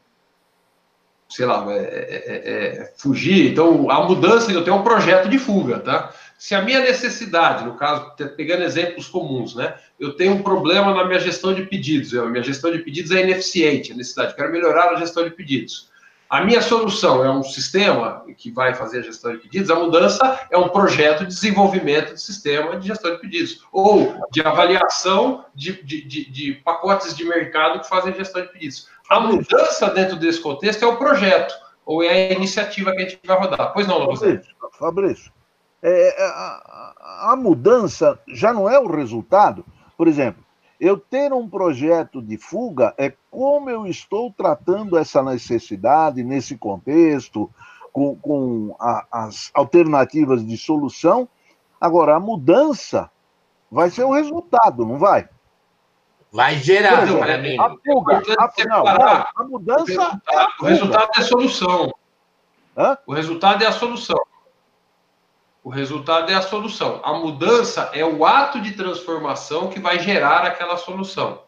sei 1.34 1.46
lá, 1.46 1.64
é, 1.70 1.76
é, 1.76 2.52
é, 2.52 2.92
fugir. 2.96 3.50
Então, 3.50 3.90
a 3.90 4.06
mudança, 4.06 4.52
eu 4.52 4.62
tenho 4.62 4.76
um 4.76 4.82
projeto 4.82 5.28
de 5.28 5.38
fuga, 5.38 5.78
tá? 5.78 6.12
Se 6.38 6.54
a 6.54 6.60
minha 6.60 6.80
necessidade, 6.80 7.64
no 7.64 7.74
caso, 7.74 8.12
pegando 8.36 8.64
exemplos 8.64 9.06
comuns, 9.08 9.54
né? 9.54 9.74
Eu 9.98 10.14
tenho 10.14 10.34
um 10.34 10.42
problema 10.42 10.92
na 10.92 11.04
minha 11.04 11.20
gestão 11.20 11.54
de 11.54 11.62
pedidos, 11.62 12.14
a 12.14 12.26
minha 12.26 12.42
gestão 12.42 12.70
de 12.70 12.78
pedidos 12.78 13.12
é 13.12 13.22
ineficiente, 13.22 13.92
a 13.92 13.94
necessidade, 13.94 14.34
quero 14.34 14.52
melhorar 14.52 14.90
a 14.90 14.96
gestão 14.96 15.24
de 15.24 15.30
pedidos. 15.30 15.91
A 16.32 16.42
minha 16.42 16.62
solução 16.62 17.22
é 17.22 17.30
um 17.30 17.42
sistema 17.42 18.24
que 18.38 18.50
vai 18.50 18.72
fazer 18.72 19.00
a 19.00 19.02
gestão 19.02 19.32
de 19.32 19.38
pedidos, 19.42 19.68
a 19.68 19.74
mudança 19.74 20.40
é 20.50 20.56
um 20.56 20.70
projeto 20.70 21.26
de 21.26 21.26
desenvolvimento 21.26 22.14
de 22.14 22.22
sistema 22.22 22.74
de 22.78 22.88
gestão 22.88 23.12
de 23.12 23.20
pedidos, 23.20 23.66
ou 23.70 24.16
de 24.30 24.40
avaliação 24.40 25.44
de, 25.54 25.82
de, 25.82 26.02
de, 26.02 26.30
de 26.30 26.52
pacotes 26.64 27.14
de 27.14 27.22
mercado 27.26 27.80
que 27.80 27.86
fazem 27.86 28.14
gestão 28.14 28.40
de 28.40 28.48
pedidos. 28.48 28.88
A 29.10 29.20
mudança 29.20 29.90
dentro 29.90 30.16
desse 30.16 30.40
contexto 30.40 30.82
é 30.82 30.88
o 30.88 30.96
projeto, 30.96 31.52
ou 31.84 32.02
é 32.02 32.30
a 32.30 32.32
iniciativa 32.32 32.92
que 32.92 33.02
a 33.02 33.08
gente 33.10 33.20
vai 33.26 33.38
rodar. 33.38 33.70
Pois 33.74 33.86
não, 33.86 34.16
Fabrício, 34.16 34.54
Fabrício 34.78 35.32
é, 35.82 36.18
é, 36.18 36.24
a, 36.24 37.32
a 37.32 37.36
mudança 37.36 38.18
já 38.28 38.54
não 38.54 38.70
é 38.70 38.78
o 38.78 38.90
resultado. 38.90 39.66
Por 39.98 40.08
exemplo, 40.08 40.42
eu 40.82 40.98
ter 40.98 41.32
um 41.32 41.48
projeto 41.48 42.20
de 42.20 42.36
fuga 42.36 42.92
é 42.98 43.14
como 43.30 43.70
eu 43.70 43.86
estou 43.86 44.32
tratando 44.32 44.98
essa 44.98 45.22
necessidade 45.22 46.24
nesse 46.24 46.58
contexto, 46.58 47.48
com, 47.92 48.16
com 48.16 48.74
a, 48.80 49.06
as 49.12 49.52
alternativas 49.54 50.44
de 50.44 50.56
solução. 50.58 51.28
Agora, 51.80 52.16
a 52.16 52.20
mudança 52.20 53.08
vai 53.70 53.90
ser 53.90 54.02
o 54.02 54.10
resultado, 54.10 54.84
não 54.84 54.98
vai? 54.98 55.28
Vai 56.32 56.56
gerar, 56.56 57.06
para 57.16 57.38
mim. 57.38 57.56
A 57.60 57.68
fuga, 57.76 58.20
a, 58.36 58.66
não, 58.66 58.84
a 59.36 59.44
mudança. 59.44 60.20
O 60.60 60.64
resultado, 60.64 61.10
é, 61.14 61.18
a 61.18 61.20
é 61.20 61.24
a 61.24 61.28
solução. 61.28 61.94
Hã? 62.76 62.98
O 63.06 63.14
resultado 63.14 63.62
é 63.62 63.66
a 63.68 63.72
solução. 63.72 64.18
O 65.62 65.70
resultado 65.70 66.30
é 66.30 66.34
a 66.34 66.42
solução. 66.42 67.00
A 67.04 67.12
mudança 67.14 67.90
é 67.94 68.04
o 68.04 68.24
ato 68.24 68.60
de 68.60 68.72
transformação 68.72 69.68
que 69.68 69.78
vai 69.78 69.98
gerar 70.00 70.44
aquela 70.44 70.76
solução. 70.76 71.42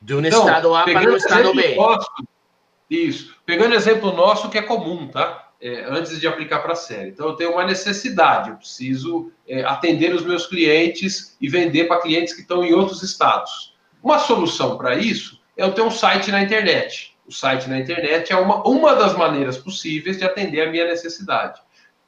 De 0.00 0.14
um 0.14 0.24
então, 0.24 0.46
estado 0.46 0.74
A 0.74 0.84
para 0.84 1.10
um 1.10 1.16
estado 1.16 1.54
B. 1.54 1.74
Nosso, 1.74 2.10
isso. 2.88 3.36
Pegando 3.44 3.74
exemplo 3.74 4.12
nosso 4.12 4.48
que 4.48 4.56
é 4.56 4.62
comum, 4.62 5.08
tá? 5.08 5.50
É, 5.60 5.84
antes 5.84 6.18
de 6.18 6.26
aplicar 6.26 6.60
para 6.60 6.72
a 6.72 6.76
série. 6.76 7.10
Então, 7.10 7.28
eu 7.28 7.34
tenho 7.34 7.52
uma 7.52 7.66
necessidade, 7.66 8.48
eu 8.48 8.56
preciso 8.56 9.30
é, 9.46 9.62
atender 9.62 10.14
os 10.14 10.24
meus 10.24 10.46
clientes 10.46 11.36
e 11.38 11.50
vender 11.50 11.84
para 11.84 12.00
clientes 12.00 12.32
que 12.32 12.40
estão 12.40 12.64
em 12.64 12.72
outros 12.72 13.02
estados. 13.02 13.76
Uma 14.02 14.18
solução 14.18 14.78
para 14.78 14.96
isso 14.96 15.38
é 15.54 15.62
eu 15.62 15.72
ter 15.72 15.82
um 15.82 15.90
site 15.90 16.30
na 16.30 16.42
internet. 16.42 17.14
O 17.26 17.32
site 17.32 17.68
na 17.68 17.78
internet 17.78 18.32
é 18.32 18.36
uma, 18.36 18.66
uma 18.66 18.94
das 18.94 19.14
maneiras 19.14 19.58
possíveis 19.58 20.16
de 20.16 20.24
atender 20.24 20.62
a 20.62 20.70
minha 20.70 20.86
necessidade. 20.86 21.60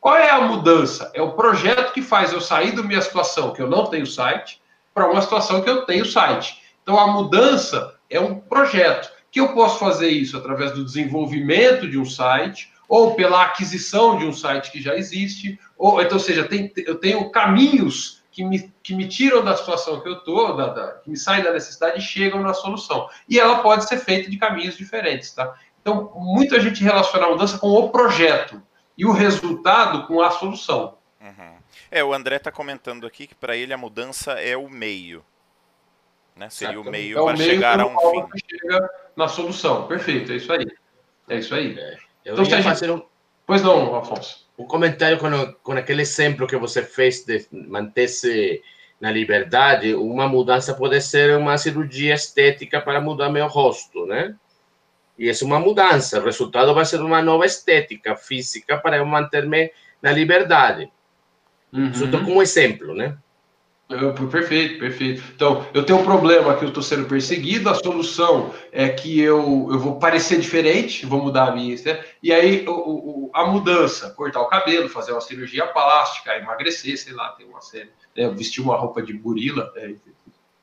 Qual 0.02 0.16
é 0.16 0.30
a 0.30 0.40
mudança? 0.40 1.12
É 1.14 1.22
o 1.22 1.30
projeto 1.30 1.92
que 1.92 2.02
faz 2.02 2.32
eu 2.32 2.40
sair 2.40 2.74
da 2.74 2.82
minha 2.82 3.00
situação 3.00 3.52
que 3.52 3.62
eu 3.62 3.70
não 3.70 3.86
tenho 3.86 4.04
site 4.04 4.60
para 4.92 5.08
uma 5.08 5.22
situação 5.22 5.62
que 5.62 5.70
eu 5.70 5.86
tenho 5.86 6.04
site. 6.04 6.60
Então 6.82 6.98
a 6.98 7.06
mudança 7.06 7.94
é 8.10 8.18
um 8.18 8.40
projeto 8.40 9.12
que 9.30 9.38
eu 9.38 9.54
posso 9.54 9.78
fazer 9.78 10.08
isso 10.08 10.36
através 10.36 10.72
do 10.72 10.84
desenvolvimento 10.84 11.88
de 11.88 11.96
um 11.96 12.04
site 12.04 12.72
ou 12.88 13.14
pela 13.14 13.42
aquisição 13.42 14.18
de 14.18 14.26
um 14.26 14.32
site 14.32 14.72
que 14.72 14.82
já 14.82 14.96
existe, 14.96 15.56
ou 15.78 16.02
então, 16.02 16.18
ou 16.18 16.24
seja, 16.24 16.48
tem, 16.48 16.72
eu 16.78 16.96
tenho 16.96 17.30
caminhos 17.30 18.24
que 18.32 18.42
me, 18.42 18.74
que 18.82 18.96
me 18.96 19.06
tiram 19.06 19.44
da 19.44 19.56
situação 19.56 20.00
que 20.00 20.08
eu 20.08 20.14
estou, 20.14 20.56
que 21.04 21.10
me 21.10 21.16
saem 21.16 21.44
da 21.44 21.52
necessidade 21.52 22.00
e 22.00 22.02
chegam 22.02 22.42
na 22.42 22.54
solução. 22.54 23.08
E 23.28 23.38
ela 23.38 23.62
pode 23.62 23.88
ser 23.88 23.98
feita 23.98 24.28
de 24.28 24.36
caminhos 24.36 24.76
diferentes, 24.76 25.30
tá? 25.30 25.54
Então, 25.80 26.10
muita 26.16 26.58
gente 26.58 26.82
relaciona 26.82 27.26
a 27.26 27.30
mudança 27.30 27.56
com 27.56 27.68
o 27.68 27.88
projeto 27.88 28.60
e 28.96 29.04
o 29.04 29.12
resultado 29.12 30.06
com 30.06 30.20
a 30.20 30.30
solução. 30.30 30.96
Uhum. 31.20 31.56
É, 31.90 32.02
o 32.02 32.12
André 32.12 32.36
está 32.36 32.50
comentando 32.50 33.06
aqui 33.06 33.26
que 33.26 33.34
para 33.34 33.56
ele 33.56 33.72
a 33.72 33.78
mudança 33.78 34.32
é 34.32 34.56
o 34.56 34.68
meio. 34.68 35.24
Né? 36.34 36.48
Seria 36.50 36.80
o 36.80 36.84
meio 36.84 37.18
é 37.18 37.24
para 37.24 37.36
chegar 37.36 37.80
a 37.80 37.86
um 37.86 37.96
fim. 37.98 38.38
Chega 38.50 38.90
na 39.14 39.28
solução. 39.28 39.86
Perfeito, 39.86 40.32
é 40.32 40.36
isso 40.36 40.52
aí. 40.52 40.66
É 41.28 41.38
isso 41.38 41.54
aí. 41.54 41.78
É. 41.78 41.98
Eu 42.24 42.34
então, 42.34 42.58
ia 42.58 42.62
fazer 42.62 42.90
um... 42.90 43.02
Pois 43.46 43.62
não, 43.62 43.94
Afonso. 43.94 44.48
Um 44.58 44.64
comentário 44.64 45.18
com, 45.18 45.28
com 45.62 45.72
aquele 45.72 46.02
exemplo 46.02 46.46
que 46.46 46.56
você 46.56 46.82
fez 46.82 47.24
de 47.24 47.46
manter-se 47.50 48.62
na 49.00 49.10
liberdade. 49.10 49.94
Uma 49.94 50.28
mudança 50.28 50.74
pode 50.74 51.00
ser 51.00 51.36
uma 51.36 51.58
cirurgia 51.58 52.14
estética 52.14 52.80
para 52.80 53.00
mudar 53.00 53.28
meu 53.30 53.46
rosto, 53.48 54.06
né? 54.06 54.34
E 55.18 55.28
é 55.28 55.32
uma 55.42 55.60
mudança. 55.60 56.20
O 56.20 56.24
resultado 56.24 56.74
vai 56.74 56.84
ser 56.84 57.00
uma 57.00 57.22
nova 57.22 57.46
estética 57.46 58.16
física 58.16 58.78
para 58.78 58.96
eu 58.96 59.06
manter-me 59.06 59.70
na 60.00 60.12
liberdade. 60.12 60.90
Uhum. 61.72 61.90
Isso 61.90 62.04
estou 62.04 62.20
como 62.20 62.42
exemplo, 62.42 62.94
né? 62.94 63.16
Perfeito, 64.30 64.78
perfeito. 64.78 65.22
Então, 65.34 65.66
eu 65.74 65.84
tenho 65.84 65.98
um 65.98 66.04
problema 66.04 66.56
que 66.56 66.64
eu 66.64 66.68
estou 66.68 66.82
sendo 66.82 67.06
perseguido, 67.06 67.68
a 67.68 67.74
solução 67.74 68.54
é 68.70 68.88
que 68.88 69.20
eu, 69.20 69.68
eu 69.70 69.78
vou 69.78 69.98
parecer 69.98 70.40
diferente, 70.40 71.04
vou 71.04 71.22
mudar 71.22 71.48
a 71.48 71.54
minha. 71.54 71.76
Né? 71.76 72.04
E 72.22 72.32
aí, 72.32 72.66
o, 72.66 72.72
o, 72.72 73.30
a 73.34 73.46
mudança, 73.46 74.10
cortar 74.10 74.40
o 74.40 74.48
cabelo, 74.48 74.88
fazer 74.88 75.12
uma 75.12 75.20
cirurgia 75.20 75.66
plástica, 75.66 76.36
emagrecer, 76.38 76.96
sei 76.96 77.12
lá, 77.12 77.32
tem 77.32 77.46
uma 77.46 77.60
série. 77.60 77.90
Né? 78.16 78.28
Vestir 78.30 78.62
uma 78.62 78.76
roupa 78.76 79.02
de 79.02 79.12
gorila. 79.12 79.70
É, 79.76 79.92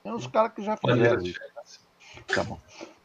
tem 0.04 0.14
uns 0.14 0.28
caras 0.28 0.54
que 0.54 0.64
já 0.64 0.76
fizeram 0.78 1.22
isso. 1.22 1.40
Tá 2.28 2.44
bom. 2.44 2.60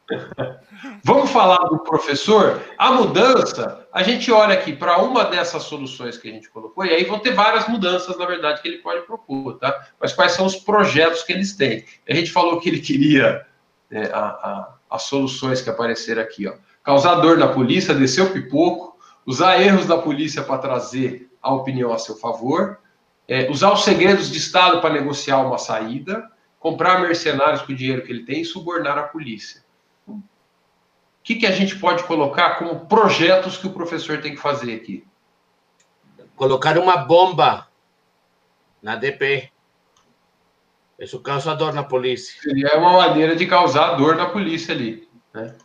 Vamos 1.02 1.30
falar 1.30 1.58
do 1.68 1.78
professor? 1.78 2.60
A 2.78 2.92
mudança, 2.92 3.86
a 3.92 4.02
gente 4.02 4.30
olha 4.30 4.54
aqui 4.54 4.74
para 4.74 4.98
uma 4.98 5.24
dessas 5.24 5.62
soluções 5.64 6.18
que 6.18 6.28
a 6.28 6.32
gente 6.32 6.50
colocou, 6.50 6.84
e 6.84 6.90
aí 6.90 7.04
vão 7.04 7.18
ter 7.18 7.32
várias 7.32 7.66
mudanças, 7.68 8.16
na 8.18 8.26
verdade, 8.26 8.60
que 8.60 8.68
ele 8.68 8.78
pode 8.78 9.06
propor, 9.06 9.58
tá? 9.58 9.88
Mas 10.00 10.12
quais 10.12 10.32
são 10.32 10.46
os 10.46 10.56
projetos 10.56 11.22
que 11.22 11.32
eles 11.32 11.56
têm? 11.56 11.84
A 12.08 12.14
gente 12.14 12.30
falou 12.30 12.60
que 12.60 12.68
ele 12.68 12.80
queria 12.80 13.46
é, 13.90 14.06
a, 14.12 14.18
a, 14.18 14.74
as 14.90 15.04
soluções 15.04 15.62
que 15.62 15.70
apareceram 15.70 16.22
aqui, 16.22 16.46
ó. 16.46 16.54
Causar 16.82 17.14
dor 17.16 17.38
na 17.38 17.48
polícia, 17.48 17.94
descer 17.94 18.22
o 18.22 18.30
pipoco, 18.30 18.98
usar 19.24 19.60
erros 19.62 19.86
da 19.86 19.96
polícia 19.96 20.42
para 20.42 20.58
trazer 20.58 21.30
a 21.40 21.52
opinião 21.52 21.94
a 21.94 21.98
seu 21.98 22.16
favor, 22.16 22.78
é, 23.26 23.50
usar 23.50 23.72
os 23.72 23.84
segredos 23.84 24.30
de 24.30 24.36
Estado 24.36 24.82
para 24.82 24.92
negociar 24.92 25.38
uma 25.38 25.56
saída, 25.56 26.30
comprar 26.60 27.00
mercenários 27.00 27.62
com 27.62 27.72
o 27.72 27.74
dinheiro 27.74 28.02
que 28.02 28.12
ele 28.12 28.26
tem 28.26 28.42
e 28.42 28.44
subornar 28.44 28.98
a 28.98 29.04
polícia 29.04 29.63
que, 31.24 31.36
que 31.36 31.46
a 31.46 31.50
gente 31.50 31.76
pode 31.76 32.04
colocar 32.04 32.58
como 32.58 32.84
projetos 32.86 33.56
que 33.56 33.66
o 33.66 33.72
professor 33.72 34.20
tem 34.20 34.34
que 34.34 34.40
fazer 34.40 34.74
aqui? 34.74 35.06
Colocar 36.36 36.76
uma 36.78 36.98
bomba 36.98 37.66
na 38.82 38.94
DP. 38.94 39.50
Isso 40.98 41.18
causa 41.20 41.54
dor 41.54 41.72
na 41.72 41.82
polícia. 41.82 42.38
Seria 42.42 42.76
uma 42.76 42.92
maneira 42.92 43.34
de 43.34 43.46
causar 43.46 43.94
dor 43.94 44.16
na 44.16 44.26
polícia 44.26 44.74
ali. 44.74 45.08
Né? 45.32 45.56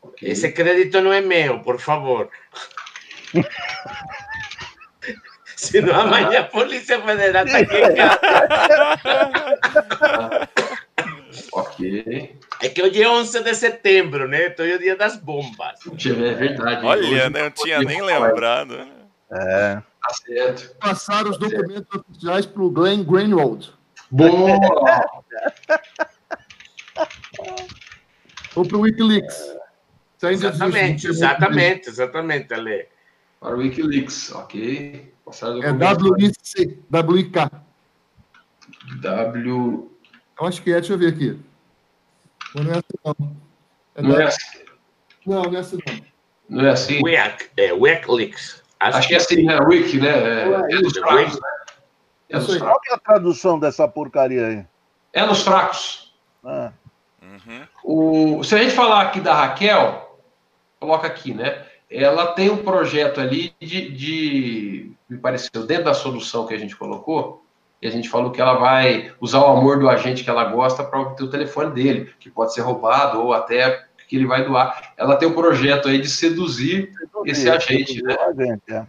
Okay. 0.00 0.30
Esse 0.30 0.52
crédito 0.52 1.00
não 1.00 1.12
é 1.12 1.20
meu, 1.20 1.60
por 1.60 1.80
favor. 1.80 2.30
Senão 5.56 6.00
amanhã 6.00 6.40
a 6.40 6.44
Polícia 6.44 7.02
Federal 7.02 7.44
está 7.44 7.58
aqui 7.58 7.76
em 7.76 7.94
casa. 7.98 8.18
Ok. 11.52 12.36
É 12.62 12.68
que 12.68 12.82
hoje 12.82 13.02
é 13.02 13.08
11 13.08 13.42
de 13.42 13.54
setembro, 13.54 14.28
né? 14.28 14.46
Então 14.46 14.64
é 14.64 14.74
o 14.74 14.78
dia 14.78 14.96
das 14.96 15.16
bombas. 15.16 15.78
É 15.86 16.34
verdade. 16.34 16.84
Olha, 16.84 17.30
né? 17.30 17.46
Eu 17.46 17.50
tinha 17.50 17.80
nem 17.80 18.02
lembrado. 18.02 18.74
É. 19.30 19.82
Tá 20.02 20.14
certo. 20.24 20.76
Passaram 20.78 21.30
os 21.30 21.38
documentos 21.38 21.88
oficiais 21.94 22.46
para 22.46 22.62
o 22.62 22.70
Glenn 22.70 23.04
Greenwald. 23.04 23.72
Boa! 24.10 24.58
Ou 28.54 28.66
para 28.66 28.76
o 28.76 28.80
Wikileaks. 28.80 29.56
Exatamente, 30.22 31.06
exatamente, 31.06 31.88
exatamente, 31.88 32.52
Ale. 32.54 32.88
Para 33.38 33.54
o 33.54 33.58
Wikileaks, 33.58 34.32
ok. 34.32 35.12
Passaram 35.24 35.62
é 35.62 35.70
WIC, 35.70 36.82
WIK. 36.90 37.50
W. 39.00 39.97
Eu 40.40 40.46
acho 40.46 40.62
que 40.62 40.70
é, 40.70 40.74
deixa 40.74 40.92
eu 40.92 40.98
ver 40.98 41.08
aqui. 41.08 41.38
Ou 42.54 42.64
não 42.64 42.72
é 42.72 42.78
assim, 42.78 42.98
não. 43.04 43.36
É 43.94 44.02
não, 44.02 44.20
é 44.20 44.24
assim. 44.24 44.64
não, 45.26 45.42
não 45.42 45.56
é 45.56 45.60
assim, 45.60 45.78
não. 45.86 46.08
Não 46.48 46.66
é 46.66 46.70
assim? 46.70 47.02
WEC, 47.02 47.50
é 47.56 47.72
WECLIX. 47.72 48.62
Acho, 48.80 48.98
Acho 48.98 49.08
que 49.08 49.14
é 49.14 49.16
assim, 49.16 49.42
né? 49.42 49.58
Né? 49.58 50.08
É, 50.70 50.74
é 50.74 50.80
dos 50.80 50.96
fracos, 50.96 51.34
né? 51.34 51.48
É 52.28 52.36
nos. 52.38 52.58
Qual 52.58 52.80
é 52.90 52.94
a 52.94 52.98
tradução 52.98 53.58
dessa 53.58 53.88
porcaria 53.88 54.46
aí? 54.46 54.66
É 55.12 55.26
nos 55.26 55.42
fracos. 55.42 56.14
Ah. 56.44 56.72
Uhum. 57.20 58.38
O, 58.38 58.44
se 58.44 58.54
a 58.54 58.58
gente 58.58 58.74
falar 58.74 59.02
aqui 59.02 59.20
da 59.20 59.34
Raquel, 59.34 60.18
coloca 60.78 61.06
aqui, 61.06 61.34
né? 61.34 61.66
Ela 61.90 62.32
tem 62.32 62.50
um 62.50 62.62
projeto 62.62 63.20
ali 63.20 63.54
de, 63.60 63.90
de 63.90 64.92
me 65.08 65.18
pareceu, 65.18 65.66
dentro 65.66 65.84
da 65.84 65.94
solução 65.94 66.46
que 66.46 66.54
a 66.54 66.58
gente 66.58 66.76
colocou, 66.76 67.44
e 67.80 67.86
a 67.86 67.90
gente 67.90 68.08
falou 68.08 68.32
que 68.32 68.40
ela 68.40 68.54
vai 68.54 69.12
usar 69.20 69.40
o 69.40 69.56
amor 69.56 69.78
do 69.78 69.88
agente 69.88 70.24
que 70.24 70.30
ela 70.30 70.44
gosta 70.44 70.82
para 70.82 71.00
obter 71.00 71.22
o 71.22 71.30
telefone 71.30 71.72
dele, 71.72 72.12
que 72.18 72.28
pode 72.28 72.52
ser 72.52 72.62
roubado 72.62 73.20
ou 73.20 73.32
até 73.32 73.84
que 74.08 74.16
ele 74.16 74.26
vai 74.26 74.44
doar. 74.44 74.92
Ela 74.96 75.16
tem 75.16 75.28
um 75.28 75.34
projeto 75.34 75.88
aí 75.88 76.00
de 76.00 76.08
seduzir, 76.08 76.92
seduzir 76.98 77.30
esse 77.30 77.48
agente, 77.48 78.02
né? 78.02 78.16
Agente, 78.20 78.62
é. 78.72 78.86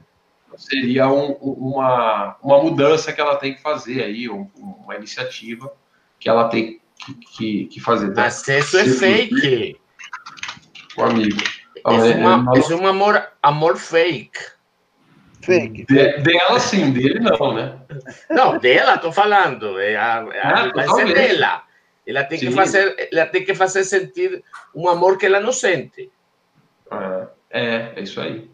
Seria 0.58 1.08
um, 1.08 1.34
uma, 1.34 2.36
uma 2.42 2.64
mudança 2.64 3.14
que 3.14 3.22
ela 3.22 3.36
tem 3.36 3.54
que 3.54 3.62
fazer 3.62 4.04
aí, 4.04 4.30
um, 4.30 4.50
uma 4.56 4.96
iniciativa 4.96 5.72
que 6.20 6.28
ela 6.28 6.50
tem 6.50 6.82
que, 6.98 7.14
que, 7.14 7.66
que 7.66 7.80
fazer. 7.80 8.14
Tá? 8.14 8.26
Acesso 8.26 8.78
é 8.78 8.86
fake. 8.86 9.80
O 10.98 11.04
amigo. 11.04 11.38
É, 11.86 11.92
uma, 11.92 12.54
é 12.58 12.76
um 12.76 12.88
amor, 12.88 13.24
amor 13.42 13.78
fake. 13.78 14.40
Fake. 15.50 15.86
De, 15.86 16.18
dela 16.20 16.60
sim, 16.60 16.92
dele 16.92 17.20
não, 17.20 17.54
né? 17.54 17.80
Não, 18.30 18.58
dela, 18.60 18.98
tô 18.98 19.12
falando. 19.12 19.80
É 19.80 19.96
a, 19.96 20.20
a, 20.22 20.64
ah, 20.66 20.72
vai 20.74 20.88
ser 20.88 21.14
dela. 21.14 21.64
Ela 22.06 22.24
tem, 22.24 22.40
que 22.40 22.52
fazer, 22.52 23.10
ela 23.12 23.26
tem 23.28 23.44
que 23.44 23.54
fazer 23.54 23.84
sentir 23.84 24.44
um 24.74 24.88
amor 24.88 25.18
que 25.18 25.26
ela 25.26 25.40
não 25.40 25.52
sente. 25.52 26.12
É, 26.92 27.28
é, 27.52 27.94
é 27.96 28.02
isso 28.02 28.20
aí. 28.20 28.50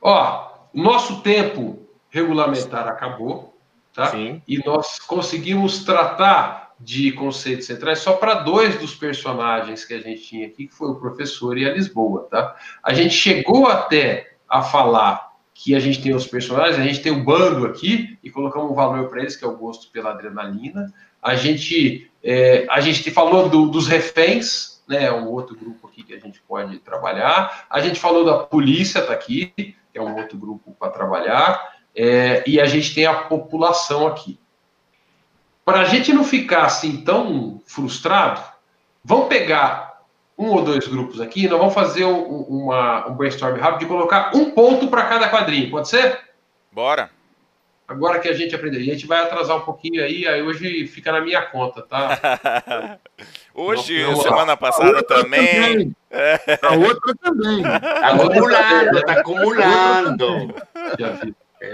Ó, 0.00 0.50
nosso 0.72 1.20
tempo 1.22 1.86
regulamentar 2.08 2.88
acabou, 2.88 3.54
tá? 3.92 4.06
Sim. 4.06 4.42
E 4.46 4.58
nós 4.64 4.98
conseguimos 4.98 5.84
tratar 5.84 6.74
de 6.80 7.12
conceitos 7.12 7.66
centrais 7.66 8.00
só 8.00 8.14
para 8.14 8.34
dois 8.34 8.78
dos 8.78 8.94
personagens 8.94 9.84
que 9.84 9.94
a 9.94 10.00
gente 10.00 10.22
tinha 10.22 10.46
aqui, 10.46 10.66
que 10.66 10.74
foi 10.74 10.90
o 10.90 10.96
professor 10.96 11.56
e 11.56 11.68
a 11.68 11.72
Lisboa, 11.72 12.26
tá? 12.30 12.56
A 12.82 12.92
gente 12.92 13.14
chegou 13.14 13.66
até 13.66 14.34
a 14.48 14.62
falar 14.62 15.33
que 15.54 15.74
a 15.74 15.78
gente 15.78 16.02
tem 16.02 16.12
os 16.12 16.26
personagens, 16.26 16.78
a 16.78 16.82
gente 16.82 17.00
tem 17.00 17.12
o 17.12 17.22
bando 17.22 17.64
aqui 17.64 18.18
e 18.22 18.28
colocamos 18.28 18.72
um 18.72 18.74
valor 18.74 19.08
para 19.08 19.20
eles, 19.20 19.36
que 19.36 19.44
é 19.44 19.48
o 19.48 19.56
gosto 19.56 19.88
pela 19.92 20.10
adrenalina. 20.10 20.92
A 21.22 21.36
gente, 21.36 22.10
é, 22.22 22.66
a 22.68 22.80
gente 22.80 23.08
falou 23.12 23.48
do, 23.48 23.68
dos 23.68 23.86
reféns, 23.86 24.82
né, 24.88 25.10
um 25.12 25.28
outro 25.28 25.56
grupo 25.56 25.86
aqui 25.86 26.02
que 26.02 26.12
a 26.12 26.18
gente 26.18 26.42
pode 26.42 26.78
trabalhar. 26.80 27.66
A 27.70 27.80
gente 27.80 28.00
falou 28.00 28.24
da 28.24 28.38
polícia, 28.38 28.98
está 28.98 29.12
aqui, 29.12 29.52
que 29.56 29.76
é 29.94 30.02
um 30.02 30.16
outro 30.16 30.36
grupo 30.36 30.76
para 30.78 30.90
trabalhar. 30.90 31.72
É, 31.94 32.42
e 32.44 32.60
a 32.60 32.66
gente 32.66 32.92
tem 32.92 33.06
a 33.06 33.14
população 33.14 34.08
aqui. 34.08 34.40
Para 35.64 35.82
a 35.82 35.84
gente 35.84 36.12
não 36.12 36.24
ficar 36.24 36.64
assim 36.64 37.04
tão 37.04 37.62
frustrado, 37.64 38.42
vamos 39.04 39.28
pegar 39.28 39.93
um 40.36 40.50
ou 40.50 40.62
dois 40.62 40.86
grupos 40.86 41.20
aqui, 41.20 41.48
nós 41.48 41.58
vamos 41.58 41.74
fazer 41.74 42.04
um, 42.04 42.42
uma, 42.42 43.08
um 43.08 43.14
brainstorm 43.14 43.58
rápido 43.58 43.80
de 43.80 43.86
colocar 43.86 44.32
um 44.34 44.50
ponto 44.50 44.88
para 44.88 45.04
cada 45.04 45.30
quadrinho, 45.30 45.70
pode 45.70 45.88
ser? 45.88 46.18
Bora. 46.72 47.10
Agora 47.86 48.18
que 48.18 48.28
a 48.28 48.32
gente 48.32 48.54
aprendeu, 48.54 48.80
a 48.80 48.84
gente 48.84 49.06
vai 49.06 49.22
atrasar 49.22 49.58
um 49.58 49.60
pouquinho 49.60 50.02
aí, 50.02 50.26
aí 50.26 50.42
hoje 50.42 50.86
fica 50.86 51.12
na 51.12 51.20
minha 51.20 51.42
conta, 51.42 51.82
tá? 51.82 52.98
hoje, 53.54 54.02
não, 54.02 54.16
semana 54.16 54.56
passada 54.56 55.02
também. 55.02 55.46
também. 55.46 55.96
É. 56.10 56.40
A 56.62 56.72
outra 56.72 57.14
também. 57.22 57.62
Tá 57.62 58.08
acumulando, 58.08 59.02
tá 59.02 59.12
acumulando. 59.12 60.54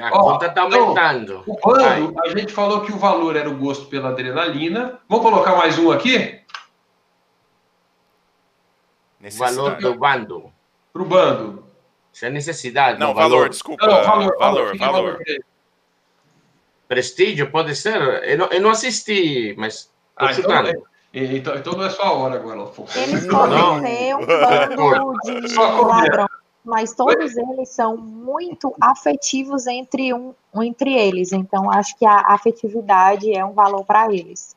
A 0.03 0.11
Ó, 0.13 0.33
conta 0.33 0.49
tá 0.49 0.67
então, 0.67 0.83
aumentando. 0.83 1.45
Então, 1.47 1.55
o 1.55 1.61
bando, 1.61 2.21
a 2.25 2.29
gente 2.29 2.53
falou 2.53 2.81
que 2.81 2.93
o 2.93 2.99
valor 2.99 3.37
era 3.37 3.49
o 3.49 3.57
gosto 3.57 3.87
pela 3.87 4.09
adrenalina. 4.11 4.99
Vamos 5.09 5.25
colocar 5.25 5.55
mais 5.55 5.79
um 5.79 5.93
aqui? 5.93 6.40
Valor 9.37 9.77
do 9.77 9.95
bando. 9.95 10.53
Para 10.93 11.03
o 11.03 11.05
bando. 11.05 11.65
Isso 12.13 12.25
é 12.25 12.31
necessidade. 12.31 12.99
Não, 12.99 13.15
valor, 13.15 13.31
valor, 13.31 13.49
desculpa. 13.49 13.87
Não, 13.87 14.03
valor, 14.03 14.37
valor. 14.39 14.77
valor, 14.77 14.79
valor. 14.79 15.25
Prestígio 16.89 17.51
pode 17.51 17.77
ser. 17.77 18.01
Eu 18.25 18.39
não, 18.39 18.47
eu 18.47 18.61
não 18.61 18.71
assisti, 18.71 19.55
mas. 19.57 19.91
Ah, 20.17 20.33
então, 20.33 20.67
é, 20.67 20.75
então, 21.13 21.55
então, 21.55 21.73
não 21.75 21.85
é 21.85 21.91
só 21.91 22.03
a 22.03 22.13
hora 22.13 22.35
agora, 22.35 22.63
Afonso. 22.65 22.99
Eles 22.99 23.27
podem 23.27 23.83
ter 23.83 24.15
um 24.17 24.27
bando 24.27 25.15
de 25.23 25.55
ladrão, 25.55 26.29
mas 26.65 26.93
todos 26.93 27.37
eles 27.37 27.69
são 27.69 27.97
muito 27.97 28.75
afetivos 28.81 29.67
entre, 29.67 30.13
um, 30.13 30.35
entre 30.57 30.93
eles. 30.95 31.33
Então, 31.33 31.71
acho 31.71 31.97
que 31.97 32.05
a 32.05 32.27
afetividade 32.29 33.33
é 33.33 33.45
um 33.45 33.53
valor 33.53 33.85
para 33.85 34.13
eles. 34.13 34.57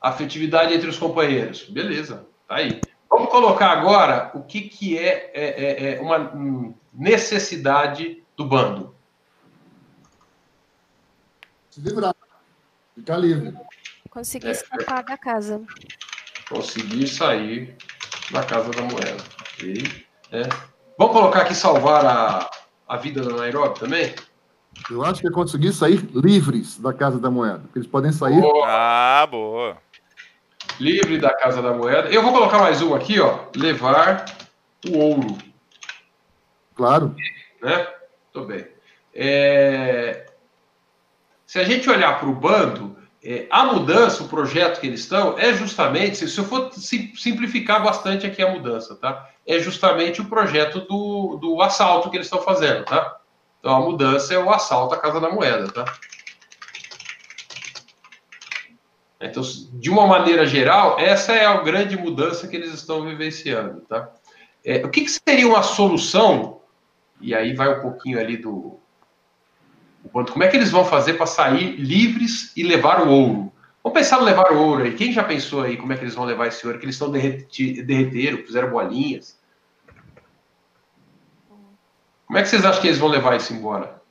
Afetividade 0.00 0.74
entre 0.74 0.88
os 0.88 0.98
companheiros. 0.98 1.64
Beleza. 1.64 2.26
Tá 2.46 2.56
aí. 2.56 2.80
Vamos 3.10 3.30
colocar 3.30 3.70
agora 3.70 4.30
o 4.34 4.42
que, 4.42 4.62
que 4.62 4.98
é, 4.98 5.30
é, 5.34 5.44
é, 5.44 5.94
é 5.96 6.00
uma 6.00 6.74
necessidade 6.92 8.22
do 8.36 8.44
bando. 8.44 8.94
Se 11.70 11.80
livrar. 11.80 12.14
Ficar 12.94 13.16
livre. 13.18 13.54
Conseguir 14.10 14.48
é, 14.48 14.50
escapar 14.52 15.02
da 15.04 15.18
casa. 15.18 15.62
Conseguir 16.48 17.06
sair 17.06 17.76
da 18.30 18.42
casa 18.42 18.70
da 18.70 18.82
moeda. 18.82 19.24
É. 20.30 20.42
Vamos 20.98 21.14
colocar 21.14 21.42
aqui 21.42 21.54
salvar 21.54 22.04
a, 22.04 22.50
a 22.88 22.96
vida 22.96 23.22
da 23.22 23.34
Nairobi 23.36 23.78
também? 23.78 24.14
Eu 24.90 25.04
acho 25.04 25.20
que 25.20 25.28
é 25.28 25.30
conseguir 25.30 25.72
sair 25.72 26.06
livres 26.14 26.78
da 26.78 26.92
casa 26.92 27.18
da 27.18 27.30
moeda. 27.30 27.62
Eles 27.74 27.86
podem 27.86 28.12
sair. 28.12 28.40
Boa. 28.40 28.66
Ah, 28.68 29.26
boa 29.26 29.85
livre 30.78 31.18
da 31.18 31.32
Casa 31.34 31.62
da 31.62 31.72
Moeda. 31.72 32.08
Eu 32.08 32.22
vou 32.22 32.32
colocar 32.32 32.58
mais 32.58 32.82
um 32.82 32.94
aqui, 32.94 33.20
ó. 33.20 33.38
Levar 33.54 34.24
o 34.88 34.98
ouro. 34.98 35.38
Claro. 36.74 37.14
Né? 37.62 37.86
Muito 38.34 38.48
bem. 38.48 38.66
É... 39.14 40.26
Se 41.46 41.58
a 41.58 41.64
gente 41.64 41.88
olhar 41.88 42.18
para 42.18 42.28
o 42.28 42.34
bando, 42.34 42.96
é, 43.24 43.46
a 43.50 43.64
mudança, 43.64 44.22
o 44.22 44.28
projeto 44.28 44.80
que 44.80 44.86
eles 44.86 45.00
estão, 45.00 45.38
é 45.38 45.52
justamente, 45.54 46.28
se 46.28 46.38
eu 46.38 46.44
for 46.44 46.70
simplificar 46.72 47.82
bastante 47.82 48.26
aqui 48.26 48.42
a 48.42 48.52
mudança, 48.52 48.94
tá? 48.94 49.28
É 49.46 49.58
justamente 49.58 50.20
o 50.20 50.26
projeto 50.26 50.80
do, 50.80 51.36
do 51.40 51.62
assalto 51.62 52.10
que 52.10 52.16
eles 52.16 52.26
estão 52.26 52.42
fazendo, 52.42 52.84
tá? 52.84 53.16
Então 53.58 53.74
a 53.74 53.80
mudança 53.80 54.34
é 54.34 54.38
o 54.38 54.50
assalto 54.50 54.94
à 54.94 54.98
Casa 54.98 55.20
da 55.20 55.30
Moeda, 55.30 55.66
tá? 55.68 55.84
Então, 59.20 59.42
de 59.72 59.90
uma 59.90 60.06
maneira 60.06 60.46
geral, 60.46 60.98
essa 60.98 61.32
é 61.32 61.46
a 61.46 61.56
grande 61.62 61.96
mudança 61.96 62.46
que 62.46 62.56
eles 62.56 62.72
estão 62.72 63.04
vivenciando, 63.04 63.80
tá? 63.82 64.12
É, 64.64 64.84
o 64.84 64.90
que, 64.90 65.02
que, 65.02 65.10
seria 65.10 65.46
uma 65.46 65.62
solução? 65.62 66.60
E 67.20 67.34
aí 67.34 67.54
vai 67.54 67.78
um 67.78 67.80
pouquinho 67.80 68.18
ali 68.18 68.36
do 68.36 68.78
como 70.12 70.44
é 70.44 70.48
que 70.48 70.56
eles 70.56 70.70
vão 70.70 70.84
fazer 70.84 71.14
para 71.14 71.26
sair 71.26 71.76
livres 71.76 72.52
e 72.56 72.62
levar 72.62 73.00
o 73.02 73.10
ouro? 73.10 73.52
Vamos 73.82 73.98
pensar 73.98 74.18
no 74.18 74.24
levar 74.24 74.52
o 74.52 74.58
ouro 74.58 74.84
aí. 74.84 74.94
Quem 74.94 75.12
já 75.12 75.22
pensou 75.22 75.62
aí 75.62 75.76
como 75.76 75.92
é 75.92 75.96
que 75.96 76.02
eles 76.02 76.14
vão 76.14 76.24
levar 76.24 76.46
esse 76.46 76.66
ouro? 76.66 76.78
Que 76.78 76.84
eles 76.84 76.94
estão 76.94 77.10
derreteram, 77.10 78.38
fizeram 78.38 78.70
bolinhas. 78.70 79.38
Como 82.26 82.38
é 82.38 82.42
que 82.42 82.48
vocês 82.48 82.64
acham 82.64 82.80
que 82.80 82.88
eles 82.88 82.98
vão 82.98 83.08
levar 83.08 83.36
isso 83.36 83.52
embora? 83.52 84.02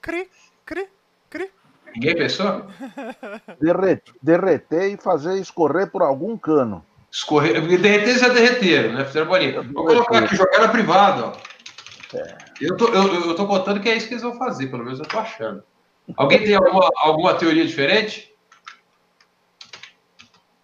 Cri. 0.00 0.28
Cri, 0.70 0.88
cri. 1.28 1.50
Ninguém 1.96 2.14
pensou? 2.14 2.64
Derreter, 3.60 4.14
derreter 4.22 4.92
e 4.92 4.96
fazer 4.96 5.40
escorrer 5.40 5.90
por 5.90 6.00
algum 6.00 6.38
cano. 6.38 6.86
Escorrer, 7.10 7.60
porque 7.60 7.76
derreter 7.76 8.16
já 8.16 8.28
derreteram, 8.28 8.92
né? 8.92 9.04
Fizeram 9.04 9.26
bolinha. 9.26 9.62
Vou 9.62 9.84
colocar 9.84 10.22
aqui, 10.22 10.36
jogar 10.36 10.60
na 10.60 10.68
privada, 10.68 11.26
ó. 11.26 12.16
É. 12.16 12.36
Eu, 12.60 12.76
tô, 12.76 12.86
eu, 12.86 13.30
eu 13.30 13.34
tô 13.34 13.46
botando 13.46 13.80
que 13.80 13.88
é 13.88 13.96
isso 13.96 14.06
que 14.06 14.14
eles 14.14 14.22
vão 14.22 14.38
fazer, 14.38 14.68
pelo 14.68 14.84
menos 14.84 15.00
eu 15.00 15.06
tô 15.06 15.18
achando. 15.18 15.64
Alguém 16.16 16.44
tem 16.44 16.54
alguma, 16.54 16.88
alguma 16.98 17.34
teoria 17.34 17.66
diferente? 17.66 18.32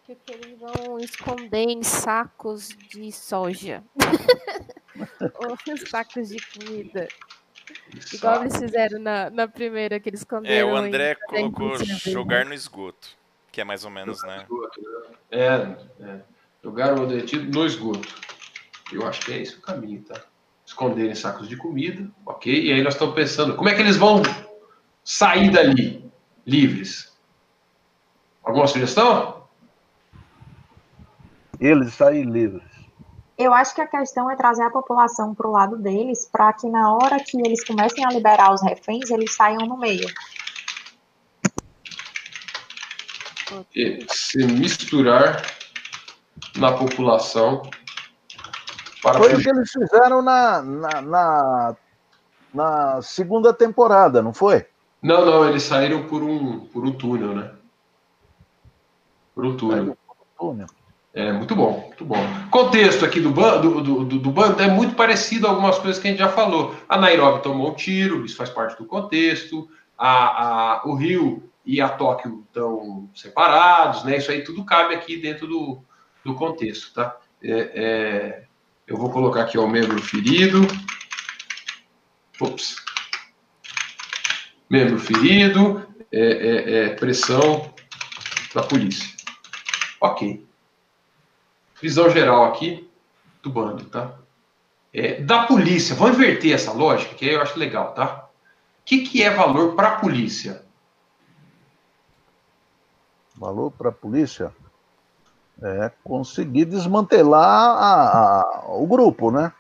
Que 0.06 0.32
eles 0.32 0.60
vão 0.60 1.00
esconder 1.00 1.68
em 1.68 1.82
sacos 1.82 2.68
de 2.68 3.10
soja. 3.10 3.82
Ou 5.34 5.56
sacos 5.84 6.28
de 6.28 6.36
comida. 6.52 7.08
Igual 8.12 8.42
eles 8.42 8.56
fizeram 8.56 8.98
na, 8.98 9.30
na 9.30 9.48
primeira 9.48 9.98
que 9.98 10.08
eles 10.08 10.20
esconderam. 10.20 10.68
É, 10.68 10.72
o 10.72 10.76
André 10.76 11.14
colocou 11.14 11.76
jogar 11.84 12.44
no 12.44 12.54
esgoto, 12.54 13.08
que 13.50 13.60
é 13.60 13.64
mais 13.64 13.84
ou 13.84 13.90
menos, 13.90 14.22
né? 14.22 14.46
É, 15.30 15.76
é. 16.00 16.20
Jogar 16.62 16.98
o 16.98 17.06
derretido 17.06 17.50
no 17.50 17.66
esgoto. 17.66 18.14
Eu 18.92 19.06
acho 19.06 19.20
que 19.20 19.32
é 19.32 19.42
esse 19.42 19.56
o 19.56 19.60
caminho, 19.60 20.02
tá? 20.02 20.20
Esconder 20.64 21.10
em 21.10 21.14
sacos 21.14 21.48
de 21.48 21.56
comida, 21.56 22.08
ok? 22.24 22.52
E 22.52 22.72
aí 22.72 22.82
nós 22.82 22.94
estamos 22.94 23.14
pensando, 23.14 23.54
como 23.56 23.68
é 23.68 23.74
que 23.74 23.80
eles 23.80 23.96
vão 23.96 24.22
sair 25.04 25.50
dali 25.50 26.04
livres? 26.44 27.16
Alguma 28.42 28.66
sugestão? 28.66 29.44
Eles 31.58 31.94
saem 31.94 32.24
livres. 32.24 32.75
Eu 33.38 33.52
acho 33.52 33.74
que 33.74 33.82
a 33.82 33.86
questão 33.86 34.30
é 34.30 34.36
trazer 34.36 34.62
a 34.62 34.70
população 34.70 35.34
para 35.34 35.46
o 35.46 35.52
lado 35.52 35.76
deles, 35.76 36.26
para 36.30 36.52
que 36.54 36.68
na 36.68 36.94
hora 36.94 37.22
que 37.22 37.38
eles 37.38 37.62
comecem 37.64 38.04
a 38.04 38.08
liberar 38.08 38.52
os 38.52 38.62
reféns, 38.62 39.10
eles 39.10 39.34
saiam 39.34 39.66
no 39.66 39.76
meio. 39.76 40.08
Se 44.08 44.44
misturar 44.46 45.42
na 46.56 46.72
população. 46.72 47.62
Para 49.02 49.18
Foi 49.18 49.34
o 49.34 49.42
que 49.42 49.50
eles 49.50 49.70
fizeram 49.70 50.22
na, 50.22 50.62
na, 50.62 51.02
na, 51.02 51.76
na 52.54 53.02
segunda 53.02 53.52
temporada, 53.52 54.22
não 54.22 54.32
foi? 54.32 54.66
Não, 55.02 55.24
não, 55.26 55.48
eles 55.48 55.62
saíram 55.62 56.06
por 56.06 56.22
um, 56.22 56.60
por 56.66 56.84
um 56.84 56.92
túnel, 56.92 57.34
né? 57.34 57.52
Por 59.34 59.44
um 59.44 59.56
túnel. 59.56 59.96
É, 61.16 61.32
muito 61.32 61.56
bom, 61.56 61.86
muito 61.86 62.04
bom. 62.04 62.18
Contexto 62.50 63.02
aqui 63.02 63.20
do 63.20 63.30
bando 63.30 63.80
do, 63.80 64.04
do, 64.04 64.18
do, 64.18 64.30
bando 64.30 64.62
é 64.62 64.68
muito 64.68 64.94
parecido 64.94 65.46
a 65.46 65.50
algumas 65.50 65.78
coisas 65.78 65.98
que 65.98 66.06
a 66.06 66.10
gente 66.10 66.18
já 66.18 66.28
falou. 66.28 66.76
A 66.86 66.98
Nairobi 66.98 67.42
tomou 67.42 67.70
um 67.70 67.74
tiro, 67.74 68.22
isso 68.26 68.36
faz 68.36 68.50
parte 68.50 68.76
do 68.76 68.84
contexto. 68.84 69.66
A, 69.96 70.10
a, 70.74 70.82
o 70.86 70.94
Rio 70.94 71.50
e 71.64 71.80
a 71.80 71.88
Tóquio 71.88 72.44
estão 72.46 73.08
separados, 73.14 74.04
né? 74.04 74.18
Isso 74.18 74.30
aí 74.30 74.44
tudo 74.44 74.62
cabe 74.62 74.94
aqui 74.94 75.16
dentro 75.16 75.46
do, 75.46 75.82
do 76.22 76.34
contexto, 76.34 76.92
tá? 76.92 77.16
É, 77.42 77.50
é, 77.50 78.44
eu 78.86 78.98
vou 78.98 79.08
colocar 79.08 79.40
aqui 79.40 79.56
o 79.56 79.66
membro 79.66 79.98
ferido. 80.02 80.68
Ops. 82.38 82.76
Membro 84.68 84.98
ferido, 84.98 85.82
é, 86.12 86.20
é, 86.20 86.84
é 86.84 86.88
pressão 86.90 87.72
da 88.54 88.62
polícia. 88.62 89.08
Ok. 89.98 90.44
Visão 91.80 92.08
geral 92.10 92.44
aqui 92.44 92.90
do 93.42 93.50
bando, 93.50 93.84
tá? 93.84 94.14
É, 94.92 95.20
da 95.20 95.46
polícia, 95.46 95.94
vamos 95.94 96.16
inverter 96.16 96.54
essa 96.54 96.72
lógica, 96.72 97.14
que 97.14 97.28
aí 97.28 97.34
eu 97.34 97.42
acho 97.42 97.58
legal, 97.58 97.92
tá? 97.92 98.28
O 98.80 98.84
que, 98.84 99.02
que 99.02 99.22
é 99.22 99.30
valor 99.30 99.74
para 99.74 99.88
a 99.88 99.96
polícia? 99.96 100.64
Valor 103.36 103.70
para 103.70 103.90
a 103.90 103.92
polícia? 103.92 104.54
É 105.62 105.90
conseguir 106.02 106.64
desmantelar 106.64 107.42
a, 107.42 108.40
a, 108.40 108.64
o 108.68 108.86
grupo, 108.86 109.30
né? 109.30 109.52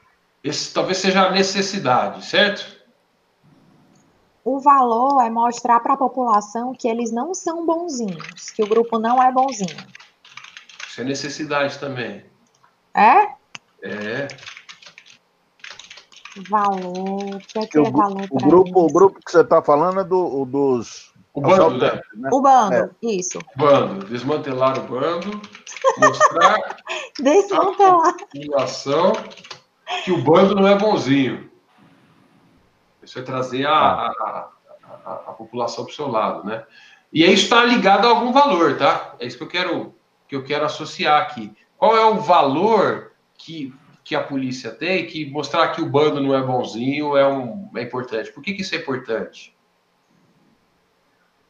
Esse 0.42 0.72
talvez 0.72 0.98
seja 0.98 1.26
a 1.26 1.30
necessidade, 1.30 2.24
certo? 2.24 2.76
O 4.44 4.60
valor 4.60 5.20
é 5.22 5.28
mostrar 5.28 5.80
para 5.80 5.94
a 5.94 5.96
população 5.96 6.72
que 6.72 6.86
eles 6.86 7.10
não 7.10 7.34
são 7.34 7.66
bonzinhos, 7.66 8.50
que 8.50 8.62
o 8.62 8.66
grupo 8.68 8.98
não 8.98 9.20
é 9.20 9.32
bonzinho. 9.32 9.76
Isso 10.96 11.02
é 11.02 11.04
necessidade 11.04 11.78
também. 11.78 12.24
É? 12.94 13.28
É. 13.82 14.28
Valor. 16.48 17.34
O 17.34 17.38
que 17.38 17.58
é, 17.58 17.66
que 17.66 17.78
é 17.78 17.90
valor 17.90 18.26
o 18.30 18.36
grupo, 18.38 18.80
o 18.80 18.90
grupo 18.90 19.20
que 19.22 19.30
você 19.30 19.42
está 19.42 19.60
falando 19.60 20.00
é 20.00 20.04
do, 20.04 20.46
dos. 20.46 21.12
O 21.34 21.42
bando, 21.42 21.76
né? 21.76 22.00
né? 22.14 22.30
O 22.32 22.40
bando, 22.40 22.74
é. 22.74 22.90
isso. 23.02 23.38
Bando. 23.56 24.06
Desmantelar 24.06 24.78
o 24.78 24.88
bando, 24.88 25.42
mostrar 25.98 26.78
Desmantelar. 27.20 28.08
a 28.08 28.12
população 28.14 29.12
que 30.02 30.12
o 30.12 30.22
bando 30.22 30.54
não 30.54 30.66
é 30.66 30.78
bonzinho. 30.78 31.50
Isso 33.02 33.18
é 33.18 33.22
trazer 33.22 33.66
a, 33.66 33.70
ah. 33.70 34.12
a, 34.18 35.10
a, 35.10 35.12
a 35.12 35.32
população 35.34 35.84
para 35.84 35.92
o 35.92 35.94
seu 35.94 36.08
lado, 36.08 36.46
né? 36.46 36.64
E 37.12 37.22
isso 37.22 37.44
está 37.44 37.62
ligado 37.66 38.06
a 38.06 38.08
algum 38.08 38.32
valor, 38.32 38.78
tá? 38.78 39.14
É 39.18 39.26
isso 39.26 39.36
que 39.36 39.44
eu 39.44 39.48
quero 39.48 39.95
que 40.28 40.34
eu 40.34 40.44
quero 40.44 40.64
associar 40.64 41.22
aqui. 41.22 41.52
Qual 41.76 41.96
é 41.96 42.04
o 42.04 42.20
valor 42.20 43.12
que, 43.36 43.74
que 44.02 44.14
a 44.14 44.22
polícia 44.22 44.70
tem 44.70 45.06
que 45.06 45.30
mostrar 45.30 45.68
que 45.68 45.80
o 45.80 45.88
bando 45.88 46.20
não 46.20 46.34
é 46.34 46.42
bonzinho 46.42 47.16
é, 47.16 47.26
um, 47.26 47.70
é 47.76 47.82
importante? 47.82 48.32
Por 48.32 48.42
que, 48.42 48.54
que 48.54 48.62
isso 48.62 48.74
é 48.74 48.78
importante? 48.78 49.54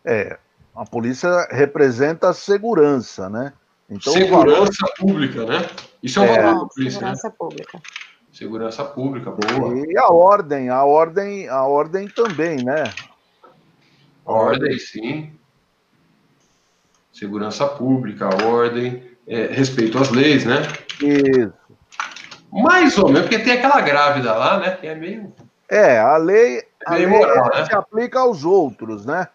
É, 0.05 0.39
a 0.75 0.85
polícia 0.85 1.49
representa 1.51 2.31
a 2.31 2.35
segurança, 2.35 3.29
né? 3.29 3.53
Então, 3.89 4.13
segurança 4.13 4.73
valor... 4.81 4.97
pública, 4.99 5.47
né? 5.47 5.69
Isso 6.03 6.19
é 6.19 6.23
um 6.23 6.25
é, 6.27 6.43
valor 6.43 6.61
da 6.61 6.75
polícia. 6.75 7.01
Né? 7.01 7.15
Segurança 7.15 7.29
né? 7.29 7.35
pública. 7.39 7.83
Segurança 8.33 8.85
pública, 8.85 9.31
boa. 9.31 9.79
E 9.79 9.97
a 9.97 10.09
ordem, 10.09 10.69
a 10.69 10.85
ordem, 10.85 11.49
a 11.49 11.65
ordem 11.65 12.09
também, 12.09 12.63
né? 12.63 12.93
Ordem, 14.25 14.79
sim 14.79 15.37
segurança 17.19 17.67
pública, 17.67 18.29
ordem, 18.45 19.03
é, 19.27 19.47
respeito 19.47 19.99
às 19.99 20.11
leis, 20.11 20.45
né? 20.45 20.63
Isso. 21.01 21.53
Mais 22.53 22.97
ou 22.99 23.09
menos, 23.09 23.23
porque 23.23 23.39
tem 23.39 23.55
aquela 23.55 23.81
grávida 23.81 24.35
lá, 24.35 24.59
né? 24.59 24.77
Que 24.77 24.87
é 24.87 24.95
meio. 24.95 25.33
É, 25.69 25.99
a 25.99 26.17
lei, 26.17 26.59
é 26.59 26.65
a 26.87 26.95
lei 26.95 27.07
moral, 27.07 27.51
né? 27.55 27.65
se 27.65 27.75
aplica 27.75 28.21
aos 28.21 28.45
outros, 28.45 29.05
né? 29.05 29.29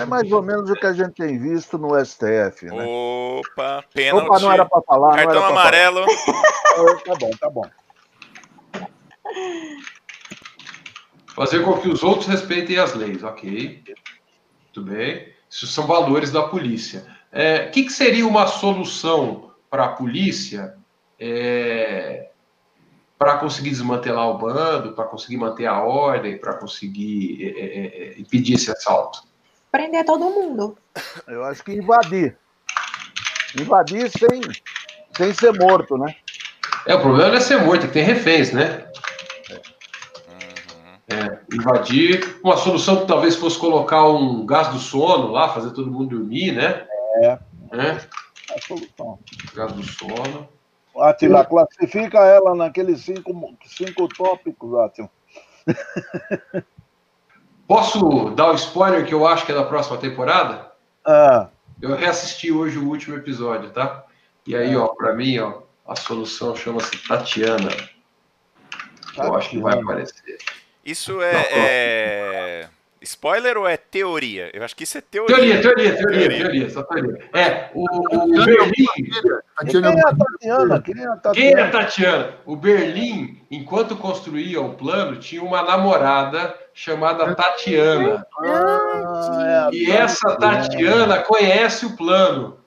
É 0.00 0.04
mais 0.06 0.30
ou 0.32 0.40
menos 0.40 0.70
o 0.70 0.74
que 0.74 0.86
a 0.86 0.92
gente 0.92 1.12
tem 1.12 1.38
visto 1.38 1.76
no 1.76 1.94
STF, 2.02 2.66
né? 2.66 2.86
Opa, 2.86 3.84
pênalti. 3.92 4.24
Opa, 4.24 4.38
não 4.38 4.52
era 4.52 4.64
para 4.64 4.80
falar. 4.82 5.16
Cartão 5.16 5.44
amarelo. 5.44 6.06
tá 7.04 7.14
bom, 7.18 7.30
tá 7.38 7.50
bom. 7.50 7.64
Fazer 11.34 11.62
com 11.62 11.78
que 11.78 11.88
os 11.88 12.02
outros 12.02 12.26
respeitem 12.28 12.78
as 12.78 12.94
leis, 12.94 13.22
ok. 13.22 13.84
Muito 14.64 14.90
bem. 14.90 15.37
Isso 15.50 15.66
são 15.66 15.86
valores 15.86 16.30
da 16.30 16.42
polícia. 16.42 17.06
O 17.32 17.38
é, 17.38 17.66
que, 17.66 17.84
que, 17.84 17.92
seria 17.92 18.26
uma 18.26 18.46
solução 18.46 19.50
para 19.70 19.84
a 19.84 19.88
polícia 19.88 20.74
é, 21.18 22.30
para 23.18 23.38
conseguir 23.38 23.70
desmantelar 23.70 24.28
o 24.28 24.38
bando, 24.38 24.92
para 24.92 25.04
conseguir 25.04 25.36
manter 25.36 25.66
a 25.66 25.82
ordem, 25.82 26.38
para 26.38 26.54
conseguir 26.54 27.54
é, 27.56 27.60
é, 27.60 27.86
é, 27.86 28.20
impedir 28.20 28.54
esse 28.54 28.70
assalto? 28.70 29.22
Prender 29.70 30.04
todo 30.04 30.30
mundo. 30.30 30.78
Eu 31.26 31.44
acho 31.44 31.62
que 31.64 31.72
invadir. 31.72 32.38
Invadir 33.60 34.10
sem, 34.10 34.40
sem 35.16 35.34
ser 35.34 35.52
morto, 35.52 35.98
né? 35.98 36.14
É, 36.86 36.94
o 36.94 37.00
problema 37.00 37.30
não 37.30 37.36
é 37.36 37.40
ser 37.40 37.60
morto, 37.60 37.84
é 37.84 37.86
que 37.86 37.92
tem 37.92 38.04
reféns, 38.04 38.52
né? 38.52 38.87
Invadir. 41.52 42.38
Uma 42.42 42.56
solução 42.56 43.00
que 43.00 43.06
talvez 43.06 43.36
fosse 43.36 43.58
colocar 43.58 44.06
um 44.08 44.44
gás 44.44 44.68
do 44.68 44.78
sono 44.78 45.30
lá, 45.30 45.48
fazer 45.48 45.70
todo 45.70 45.90
mundo 45.90 46.16
dormir, 46.16 46.52
né? 46.52 46.86
É. 47.22 47.38
é. 47.72 48.00
A 48.54 48.60
solução. 48.60 49.18
Gás 49.54 49.72
do 49.72 49.82
sono. 49.82 50.48
Atila, 50.96 51.44
classifica 51.44 52.18
ela 52.18 52.54
naqueles 52.54 53.00
cinco, 53.02 53.56
cinco 53.64 54.08
tópicos, 54.08 54.74
Atila. 54.74 55.10
Posso 57.66 58.30
dar 58.30 58.50
o 58.50 58.54
spoiler 58.54 59.04
que 59.04 59.12
eu 59.12 59.26
acho 59.26 59.44
que 59.44 59.52
é 59.52 59.54
da 59.54 59.64
próxima 59.64 59.98
temporada? 59.98 60.72
Ah. 61.04 61.48
Eu 61.80 61.94
reassisti 61.94 62.50
hoje 62.50 62.78
o 62.78 62.88
último 62.88 63.16
episódio, 63.16 63.70
tá? 63.70 64.04
E 64.46 64.56
aí, 64.56 64.74
ó, 64.74 64.88
pra 64.88 65.14
mim, 65.14 65.38
ó, 65.38 65.60
a 65.86 65.94
solução 65.94 66.56
chama-se 66.56 66.96
Tatiana. 67.06 67.68
Tatiana. 67.68 69.28
Eu 69.28 69.34
acho 69.36 69.50
que 69.50 69.58
vai 69.58 69.78
aparecer. 69.78 70.38
Isso 70.88 71.20
é, 71.20 71.34
é, 71.52 72.68
Spoiler 73.02 73.58
ou 73.58 73.68
é 73.68 73.76
teoria? 73.76 74.50
Eu 74.54 74.64
acho 74.64 74.74
que 74.74 74.84
isso 74.84 74.96
é 74.96 75.02
teoria. 75.02 75.36
Teoria, 75.36 75.60
teoria, 75.60 75.96
teoria, 75.96 76.28
teoria, 76.28 76.70
só 76.70 76.82
teoria. 76.82 77.18
É, 77.34 77.68
o, 77.74 77.84
o 77.84 78.44
Berlim. 78.44 78.86
Quem 79.68 79.84
é 79.84 80.00
a 80.00 80.16
Tatiana? 80.16 80.80
Quem 80.80 81.02
é 81.02 81.06
a 81.06 81.16
Tatiana? 81.16 81.34
Quem 81.34 81.52
é 81.52 81.60
a 81.60 81.70
Tatiana? 81.70 82.30
O 82.46 82.56
Berlim, 82.56 83.38
enquanto 83.50 83.96
construía 83.96 84.62
o 84.62 84.72
plano, 84.74 85.16
tinha 85.16 85.42
uma 85.42 85.62
namorada 85.62 86.54
chamada 86.72 87.34
Tatiana. 87.34 88.26
Ah, 88.42 89.68
é 89.70 89.74
e 89.76 89.90
essa 89.90 90.36
Tatiana 90.36 91.18
conhece 91.18 91.84
o 91.84 91.96
plano. 91.96 92.57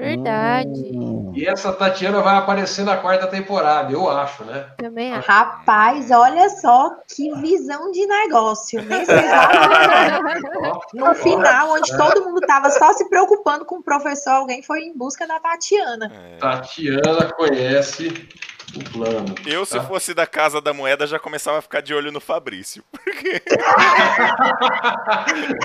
Verdade. 0.00 0.90
Hum. 0.94 1.30
E 1.36 1.46
essa 1.46 1.70
Tatiana 1.72 2.22
vai 2.22 2.36
aparecer 2.36 2.84
na 2.84 2.96
quarta 2.96 3.26
temporada, 3.26 3.92
eu 3.92 4.08
acho, 4.08 4.44
né? 4.44 4.66
Também 4.78 5.12
acho. 5.12 5.28
Rapaz, 5.28 6.10
olha 6.10 6.48
só 6.48 6.96
que 7.06 7.30
visão 7.40 7.92
de 7.92 8.06
negócio. 8.06 8.82
Nesse 8.82 9.12
no 10.94 11.14
final, 11.14 11.72
onde 11.72 11.94
todo 11.96 12.24
mundo 12.24 12.40
estava 12.40 12.70
só 12.70 12.94
se 12.94 13.08
preocupando 13.10 13.66
com 13.66 13.76
o 13.76 13.82
professor, 13.82 14.30
alguém 14.30 14.62
foi 14.62 14.80
em 14.84 14.96
busca 14.96 15.26
da 15.26 15.38
Tatiana. 15.38 16.10
É. 16.14 16.38
Tatiana 16.38 17.30
conhece 17.34 18.26
o 18.74 18.90
plano. 18.90 19.34
Eu, 19.46 19.66
tá? 19.66 19.78
se 19.78 19.80
fosse 19.86 20.14
da 20.14 20.26
Casa 20.26 20.62
da 20.62 20.72
Moeda, 20.72 21.06
já 21.06 21.18
começava 21.18 21.58
a 21.58 21.62
ficar 21.62 21.82
de 21.82 21.92
olho 21.92 22.10
no 22.10 22.20
Fabrício. 22.20 22.82
Porque... 22.90 23.42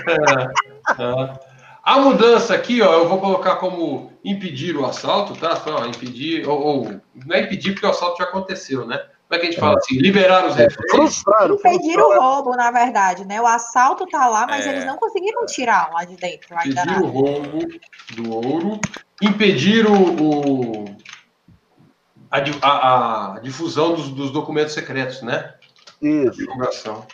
é, 0.09 0.95
tá. 0.95 1.39
A 1.85 1.99
mudança 1.99 2.55
aqui, 2.55 2.81
ó, 2.81 2.93
eu 2.93 3.07
vou 3.07 3.19
colocar 3.19 3.57
como 3.57 4.11
impedir 4.23 4.75
o 4.75 4.83
assalto, 4.83 5.35
tá? 5.35 5.55
Só 5.55 5.85
impedir, 5.85 6.47
ou, 6.49 6.59
ou 6.59 7.01
não 7.13 7.35
é 7.35 7.41
impedir 7.41 7.73
porque 7.73 7.85
o 7.85 7.91
assalto 7.91 8.17
já 8.17 8.23
aconteceu, 8.23 8.87
né? 8.87 8.97
Como 8.97 9.35
é 9.35 9.37
que 9.37 9.47
a 9.47 9.51
gente 9.51 9.59
fala 9.59 9.77
assim? 9.77 9.95
Liberar 9.99 10.47
os 10.47 10.55
reféns. 10.55 10.91
Frustrar, 10.91 11.49
Impedir 11.49 11.99
o 11.99 12.19
roubo, 12.19 12.55
na 12.55 12.71
verdade, 12.71 13.23
né? 13.25 13.39
O 13.39 13.45
assalto 13.45 14.07
tá 14.07 14.27
lá, 14.27 14.47
mas 14.47 14.65
é. 14.65 14.71
eles 14.71 14.85
não 14.85 14.97
conseguiram 14.97 15.45
tirar 15.45 15.91
lá 15.93 16.03
de 16.03 16.15
dentro. 16.15 16.55
Impedir 16.55 17.01
o 17.01 17.05
roubo 17.05 17.59
do 18.15 18.31
ouro. 18.31 18.79
Impedir 19.21 19.85
o, 19.85 19.93
o, 19.93 20.85
a, 22.31 22.67
a, 22.67 23.35
a 23.35 23.39
difusão 23.39 23.93
dos, 23.93 24.09
dos, 24.09 24.31
documentos 24.31 24.73
secretos, 24.73 25.21
né? 25.21 25.53
Isso. 26.01 26.37
Divulgação. 26.37 27.05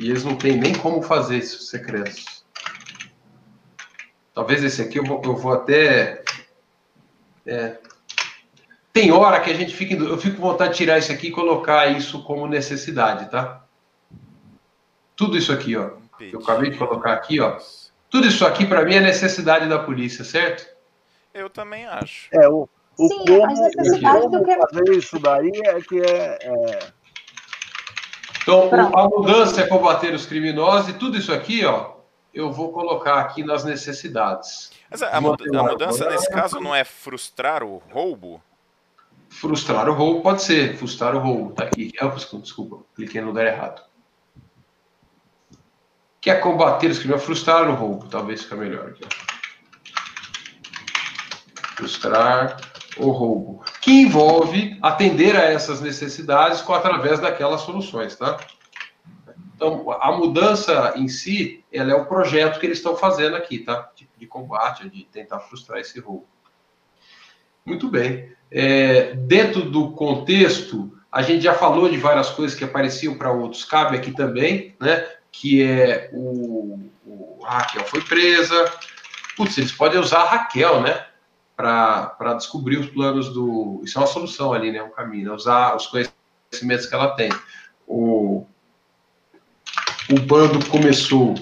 E 0.00 0.08
eles 0.08 0.24
não 0.24 0.34
têm 0.34 0.56
nem 0.56 0.74
como 0.74 1.02
fazer 1.02 1.36
esses 1.36 1.68
secretos. 1.68 2.42
Talvez 4.32 4.64
esse 4.64 4.80
aqui 4.80 4.98
eu 4.98 5.04
vou, 5.04 5.20
eu 5.22 5.36
vou 5.36 5.52
até. 5.52 6.24
É, 7.46 7.76
tem 8.94 9.12
hora 9.12 9.40
que 9.40 9.50
a 9.50 9.54
gente 9.54 9.76
fica. 9.76 9.94
Eu 9.94 10.16
fico 10.16 10.36
com 10.36 10.42
vontade 10.42 10.70
de 10.70 10.78
tirar 10.78 10.96
isso 10.96 11.12
aqui 11.12 11.26
e 11.26 11.30
colocar 11.30 11.86
isso 11.88 12.24
como 12.24 12.48
necessidade, 12.48 13.30
tá? 13.30 13.62
Tudo 15.14 15.36
isso 15.36 15.52
aqui, 15.52 15.76
ó. 15.76 15.90
Eu 16.18 16.40
acabei 16.40 16.70
de 16.70 16.78
colocar 16.78 17.12
aqui, 17.12 17.38
ó. 17.38 17.58
Tudo 18.08 18.26
isso 18.26 18.46
aqui, 18.46 18.64
para 18.64 18.82
mim, 18.86 18.94
é 18.94 19.00
necessidade 19.00 19.68
da 19.68 19.78
polícia, 19.78 20.24
certo? 20.24 20.66
Eu 21.34 21.50
também 21.50 21.84
acho. 21.84 22.26
É, 22.32 22.48
o, 22.48 22.66
o 22.96 23.08
Sim, 23.08 23.24
como, 23.26 23.46
necessidade 23.48 24.28
do 24.30 24.42
que... 24.42 24.56
fazer 24.56 24.96
isso 24.96 25.18
daí 25.18 25.52
é 25.62 25.80
que 25.82 26.00
é... 26.00 26.38
é... 26.40 26.99
Então, 28.42 28.68
Pronto. 28.68 28.98
a 28.98 29.08
mudança 29.08 29.60
é 29.60 29.66
combater 29.66 30.14
os 30.14 30.26
criminosos 30.26 30.88
e 30.88 30.92
tudo 30.94 31.16
isso 31.16 31.32
aqui, 31.32 31.64
ó, 31.64 31.92
eu 32.32 32.50
vou 32.52 32.72
colocar 32.72 33.20
aqui 33.20 33.44
nas 33.44 33.64
necessidades. 33.64 34.70
Mas 34.90 35.02
a, 35.02 35.16
a 35.16 35.20
mudança, 35.20 36.08
nesse 36.08 36.28
caso, 36.30 36.60
não 36.60 36.74
é 36.74 36.84
frustrar 36.84 37.62
o 37.62 37.82
roubo? 37.90 38.42
Frustrar 39.28 39.88
o 39.88 39.92
roubo 39.92 40.22
pode 40.22 40.42
ser, 40.42 40.76
frustrar 40.76 41.14
o 41.14 41.20
roubo. 41.20 41.52
Tá 41.52 41.64
aqui. 41.64 41.92
Desculpa, 42.40 42.78
cliquei 42.96 43.20
no 43.20 43.28
lugar 43.28 43.46
errado. 43.46 43.82
Quer 46.20 46.36
é 46.36 46.40
combater 46.40 46.90
os 46.90 46.98
criminosos, 46.98 47.24
frustrar 47.24 47.68
o 47.68 47.74
roubo, 47.74 48.06
talvez 48.08 48.42
fica 48.42 48.56
melhor 48.56 48.88
aqui. 48.88 49.04
Frustrar 51.76 52.58
o 52.96 53.10
roubo, 53.10 53.62
que 53.80 53.90
envolve 53.90 54.78
atender 54.82 55.36
a 55.36 55.44
essas 55.44 55.80
necessidades 55.80 56.60
com 56.60 56.74
através 56.74 57.20
daquelas 57.20 57.60
soluções, 57.62 58.16
tá? 58.16 58.38
Então, 59.54 59.90
a 60.00 60.12
mudança 60.12 60.94
em 60.96 61.06
si, 61.06 61.62
ela 61.70 61.92
é 61.92 61.94
o 61.94 62.06
projeto 62.06 62.58
que 62.58 62.64
eles 62.64 62.78
estão 62.78 62.96
fazendo 62.96 63.36
aqui, 63.36 63.58
tá? 63.58 63.90
De, 63.94 64.08
de 64.16 64.26
combate, 64.26 64.88
de 64.88 65.04
tentar 65.04 65.38
frustrar 65.40 65.78
esse 65.78 66.00
roubo. 66.00 66.26
Muito 67.64 67.88
bem. 67.88 68.32
É, 68.50 69.14
dentro 69.14 69.62
do 69.62 69.92
contexto, 69.92 70.98
a 71.12 71.22
gente 71.22 71.44
já 71.44 71.52
falou 71.52 71.88
de 71.90 71.98
várias 71.98 72.30
coisas 72.30 72.56
que 72.56 72.64
apareciam 72.64 73.18
para 73.18 73.32
outros, 73.32 73.64
cabe 73.64 73.96
aqui 73.96 74.12
também, 74.12 74.74
né? 74.80 75.06
Que 75.30 75.62
é 75.62 76.10
o, 76.12 76.80
o 77.04 77.44
Raquel 77.44 77.84
foi 77.84 78.00
presa. 78.00 78.72
Putz, 79.36 79.58
eles 79.58 79.72
podem 79.72 80.00
usar 80.00 80.22
a 80.22 80.28
Raquel, 80.28 80.80
né? 80.80 81.06
Para 81.60 82.34
descobrir 82.34 82.78
os 82.78 82.86
planos 82.86 83.28
do. 83.32 83.82
Isso 83.84 83.98
é 83.98 84.00
uma 84.00 84.06
solução 84.06 84.52
ali, 84.52 84.72
né? 84.72 84.82
Um 84.82 84.90
caminho, 84.90 85.28
né? 85.28 85.34
usar 85.34 85.76
os 85.76 85.86
conhecimentos 85.86 86.86
que 86.86 86.94
ela 86.94 87.08
tem. 87.14 87.30
O, 87.86 88.46
o 90.10 90.20
bando 90.26 90.64
começou 90.66 91.34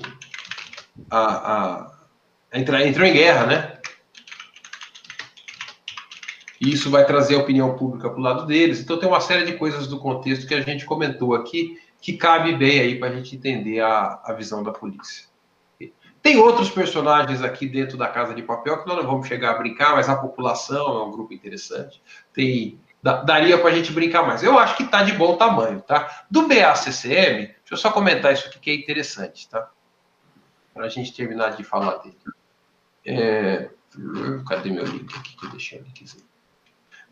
a, 1.11 1.53
a, 1.55 2.59
entrar, 2.59 2.85
entrou 2.85 3.07
em 3.07 3.12
guerra, 3.12 3.47
né? 3.47 3.78
e 6.61 6.73
isso 6.73 6.90
vai 6.90 7.07
trazer 7.07 7.36
a 7.36 7.39
opinião 7.39 7.77
pública 7.77 8.11
para 8.11 8.19
o 8.19 8.23
lado 8.23 8.47
deles. 8.47 8.81
Então, 8.81 8.99
tem 8.99 9.09
uma 9.09 9.20
série 9.20 9.45
de 9.45 9.57
coisas 9.57 9.86
do 9.86 9.99
contexto 9.99 10.47
que 10.47 10.55
a 10.55 10.61
gente 10.61 10.85
comentou 10.85 11.35
aqui 11.35 11.78
que 12.01 12.16
cabe 12.16 12.55
bem 12.57 12.81
aí 12.81 12.99
para 12.99 13.09
a 13.09 13.12
gente 13.12 13.36
entender 13.36 13.81
a, 13.81 14.20
a 14.24 14.32
visão 14.32 14.62
da 14.62 14.73
polícia. 14.73 15.27
Tem 16.28 16.36
outros 16.36 16.68
personagens 16.68 17.42
aqui 17.42 17.66
dentro 17.66 17.96
da 17.96 18.06
Casa 18.06 18.34
de 18.34 18.42
Papel 18.42 18.82
que 18.82 18.86
nós 18.86 18.98
não 18.98 19.06
vamos 19.06 19.26
chegar 19.26 19.52
a 19.52 19.55
brincar, 19.55 19.94
mas 19.94 20.10
a 20.10 20.14
população 20.14 20.98
é 20.98 21.05
um 21.05 21.10
grupo 21.10 21.32
interessante. 21.32 22.02
Tem 22.34 22.78
daria 23.02 23.56
para 23.56 23.70
a 23.70 23.74
gente 23.74 23.90
brincar 23.92 24.26
mais. 24.26 24.42
Eu 24.42 24.59
acho 24.59 24.76
que 24.76 24.82
está 24.82 25.02
de 25.02 25.12
bom 25.14 25.38
tamanho, 25.38 25.80
tá? 25.80 26.26
Do 26.30 26.46
BACCM, 26.46 27.46
deixa 27.46 27.56
eu 27.70 27.76
só 27.78 27.90
comentar 27.90 28.34
isso 28.34 28.46
aqui 28.46 28.59
que 28.59 28.70
é 28.70 28.74
interessante, 28.74 29.48
tá? 29.48 29.70
Para 30.74 30.84
a 30.84 30.88
gente 30.90 31.14
terminar 31.14 31.56
de 31.56 31.64
falar 31.64 31.96
dele. 31.96 32.18
É... 33.06 33.70
Cadê 34.46 34.70
meu 34.70 34.84
link 34.84 35.10
aqui 35.16 35.34
que 35.34 35.46
eu 35.46 35.50
deixei 35.50 35.78
ali? 35.78 35.88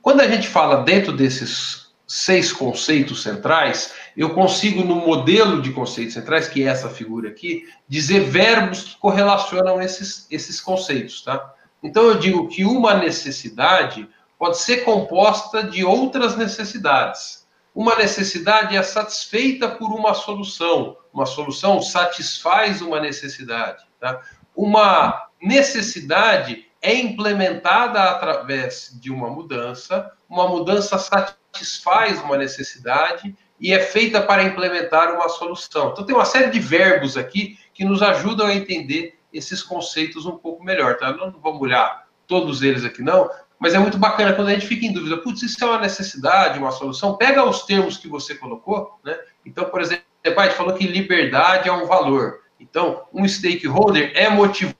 Quando 0.02 0.20
a 0.20 0.28
gente 0.28 0.46
fala 0.46 0.84
dentro 0.84 1.16
desses 1.16 1.90
seis 2.06 2.52
conceitos 2.52 3.22
centrais, 3.22 3.94
eu 4.16 4.30
consigo, 4.34 4.82
no 4.82 4.96
modelo 4.96 5.60
de 5.60 5.72
conceitos 5.72 6.14
centrais, 6.14 6.48
que 6.48 6.62
é 6.62 6.68
essa 6.68 6.88
figura 6.88 7.28
aqui, 7.28 7.68
dizer 7.86 8.20
verbos 8.20 8.82
que 8.82 8.96
correlacionam 8.96 9.80
esses, 9.82 10.26
esses 10.30 10.60
conceitos, 10.60 11.22
tá? 11.22 11.54
Então 11.82 12.04
eu 12.04 12.18
digo 12.18 12.48
que 12.48 12.64
uma 12.64 12.94
necessidade 12.94 14.08
pode 14.38 14.58
ser 14.58 14.78
composta 14.78 15.62
de 15.62 15.84
outras 15.84 16.36
necessidades. 16.36 17.46
Uma 17.74 17.94
necessidade 17.96 18.74
é 18.74 18.82
satisfeita 18.82 19.68
por 19.68 19.92
uma 19.92 20.14
solução. 20.14 20.96
Uma 21.12 21.26
solução 21.26 21.82
satisfaz 21.82 22.80
uma 22.80 22.98
necessidade. 22.98 23.84
Tá? 24.00 24.20
Uma 24.54 25.28
necessidade 25.40 26.66
é 26.80 26.94
implementada 26.94 28.02
através 28.02 28.96
de 29.00 29.10
uma 29.10 29.28
mudança, 29.28 30.10
uma 30.28 30.48
mudança 30.48 30.98
satisfaz 30.98 32.20
uma 32.22 32.36
necessidade 32.36 33.36
e 33.60 33.72
é 33.72 33.80
feita 33.80 34.20
para 34.20 34.42
implementar 34.42 35.14
uma 35.14 35.28
solução. 35.28 35.90
Então, 35.90 36.04
tem 36.04 36.14
uma 36.14 36.24
série 36.24 36.50
de 36.50 36.60
verbos 36.60 37.16
aqui 37.16 37.58
que 37.72 37.84
nos 37.84 38.02
ajudam 38.02 38.46
a 38.46 38.54
entender 38.54 39.18
esses 39.32 39.62
conceitos 39.62 40.26
um 40.26 40.36
pouco 40.36 40.64
melhor, 40.64 40.96
tá? 40.96 41.12
Não 41.12 41.30
vamos 41.30 41.60
olhar 41.60 42.06
todos 42.26 42.62
eles 42.62 42.84
aqui, 42.84 43.02
não, 43.02 43.30
mas 43.58 43.74
é 43.74 43.78
muito 43.78 43.98
bacana 43.98 44.32
quando 44.32 44.48
a 44.48 44.52
gente 44.52 44.66
fica 44.66 44.84
em 44.84 44.92
dúvida, 44.92 45.16
putz, 45.18 45.42
isso 45.42 45.62
é 45.62 45.66
uma 45.66 45.78
necessidade, 45.78 46.58
uma 46.58 46.70
solução, 46.70 47.16
pega 47.16 47.44
os 47.44 47.62
termos 47.62 47.96
que 47.96 48.08
você 48.08 48.34
colocou, 48.34 48.98
né? 49.04 49.16
Então, 49.44 49.64
por 49.66 49.80
exemplo, 49.80 50.04
a 50.24 50.44
gente 50.44 50.56
falou 50.56 50.74
que 50.74 50.86
liberdade 50.86 51.68
é 51.68 51.72
um 51.72 51.86
valor. 51.86 52.40
Então, 52.58 53.06
um 53.12 53.26
stakeholder 53.26 54.12
é 54.14 54.28
motivado 54.28 54.74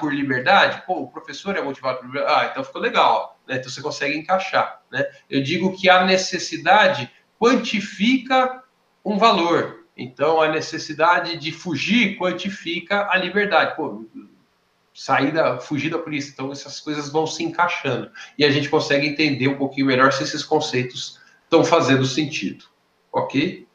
por 0.00 0.12
liberdade? 0.12 0.82
Pô, 0.86 1.00
o 1.00 1.08
professor 1.08 1.56
é 1.56 1.62
motivado 1.62 1.98
por 1.98 2.06
liberdade. 2.06 2.34
Ah, 2.34 2.48
então 2.50 2.64
ficou 2.64 2.80
legal. 2.80 3.38
Né? 3.46 3.56
Então 3.56 3.70
você 3.70 3.80
consegue 3.80 4.16
encaixar. 4.16 4.80
Né? 4.90 5.04
Eu 5.28 5.42
digo 5.42 5.76
que 5.76 5.88
a 5.88 6.04
necessidade 6.04 7.10
quantifica 7.38 8.62
um 9.04 9.18
valor. 9.18 9.84
Então 9.96 10.40
a 10.40 10.48
necessidade 10.48 11.36
de 11.36 11.52
fugir 11.52 12.16
quantifica 12.18 13.08
a 13.10 13.16
liberdade. 13.16 13.76
Pô, 13.76 14.04
sair 14.94 15.32
da, 15.32 15.58
fugir 15.58 15.90
da 15.90 15.98
polícia. 15.98 16.30
Então 16.32 16.52
essas 16.52 16.80
coisas 16.80 17.10
vão 17.10 17.26
se 17.26 17.42
encaixando. 17.42 18.10
E 18.38 18.44
a 18.44 18.50
gente 18.50 18.68
consegue 18.68 19.06
entender 19.06 19.48
um 19.48 19.56
pouquinho 19.56 19.86
melhor 19.86 20.12
se 20.12 20.22
esses 20.22 20.42
conceitos 20.42 21.20
estão 21.44 21.64
fazendo 21.64 22.04
sentido. 22.04 22.64
Ok? 23.12 23.66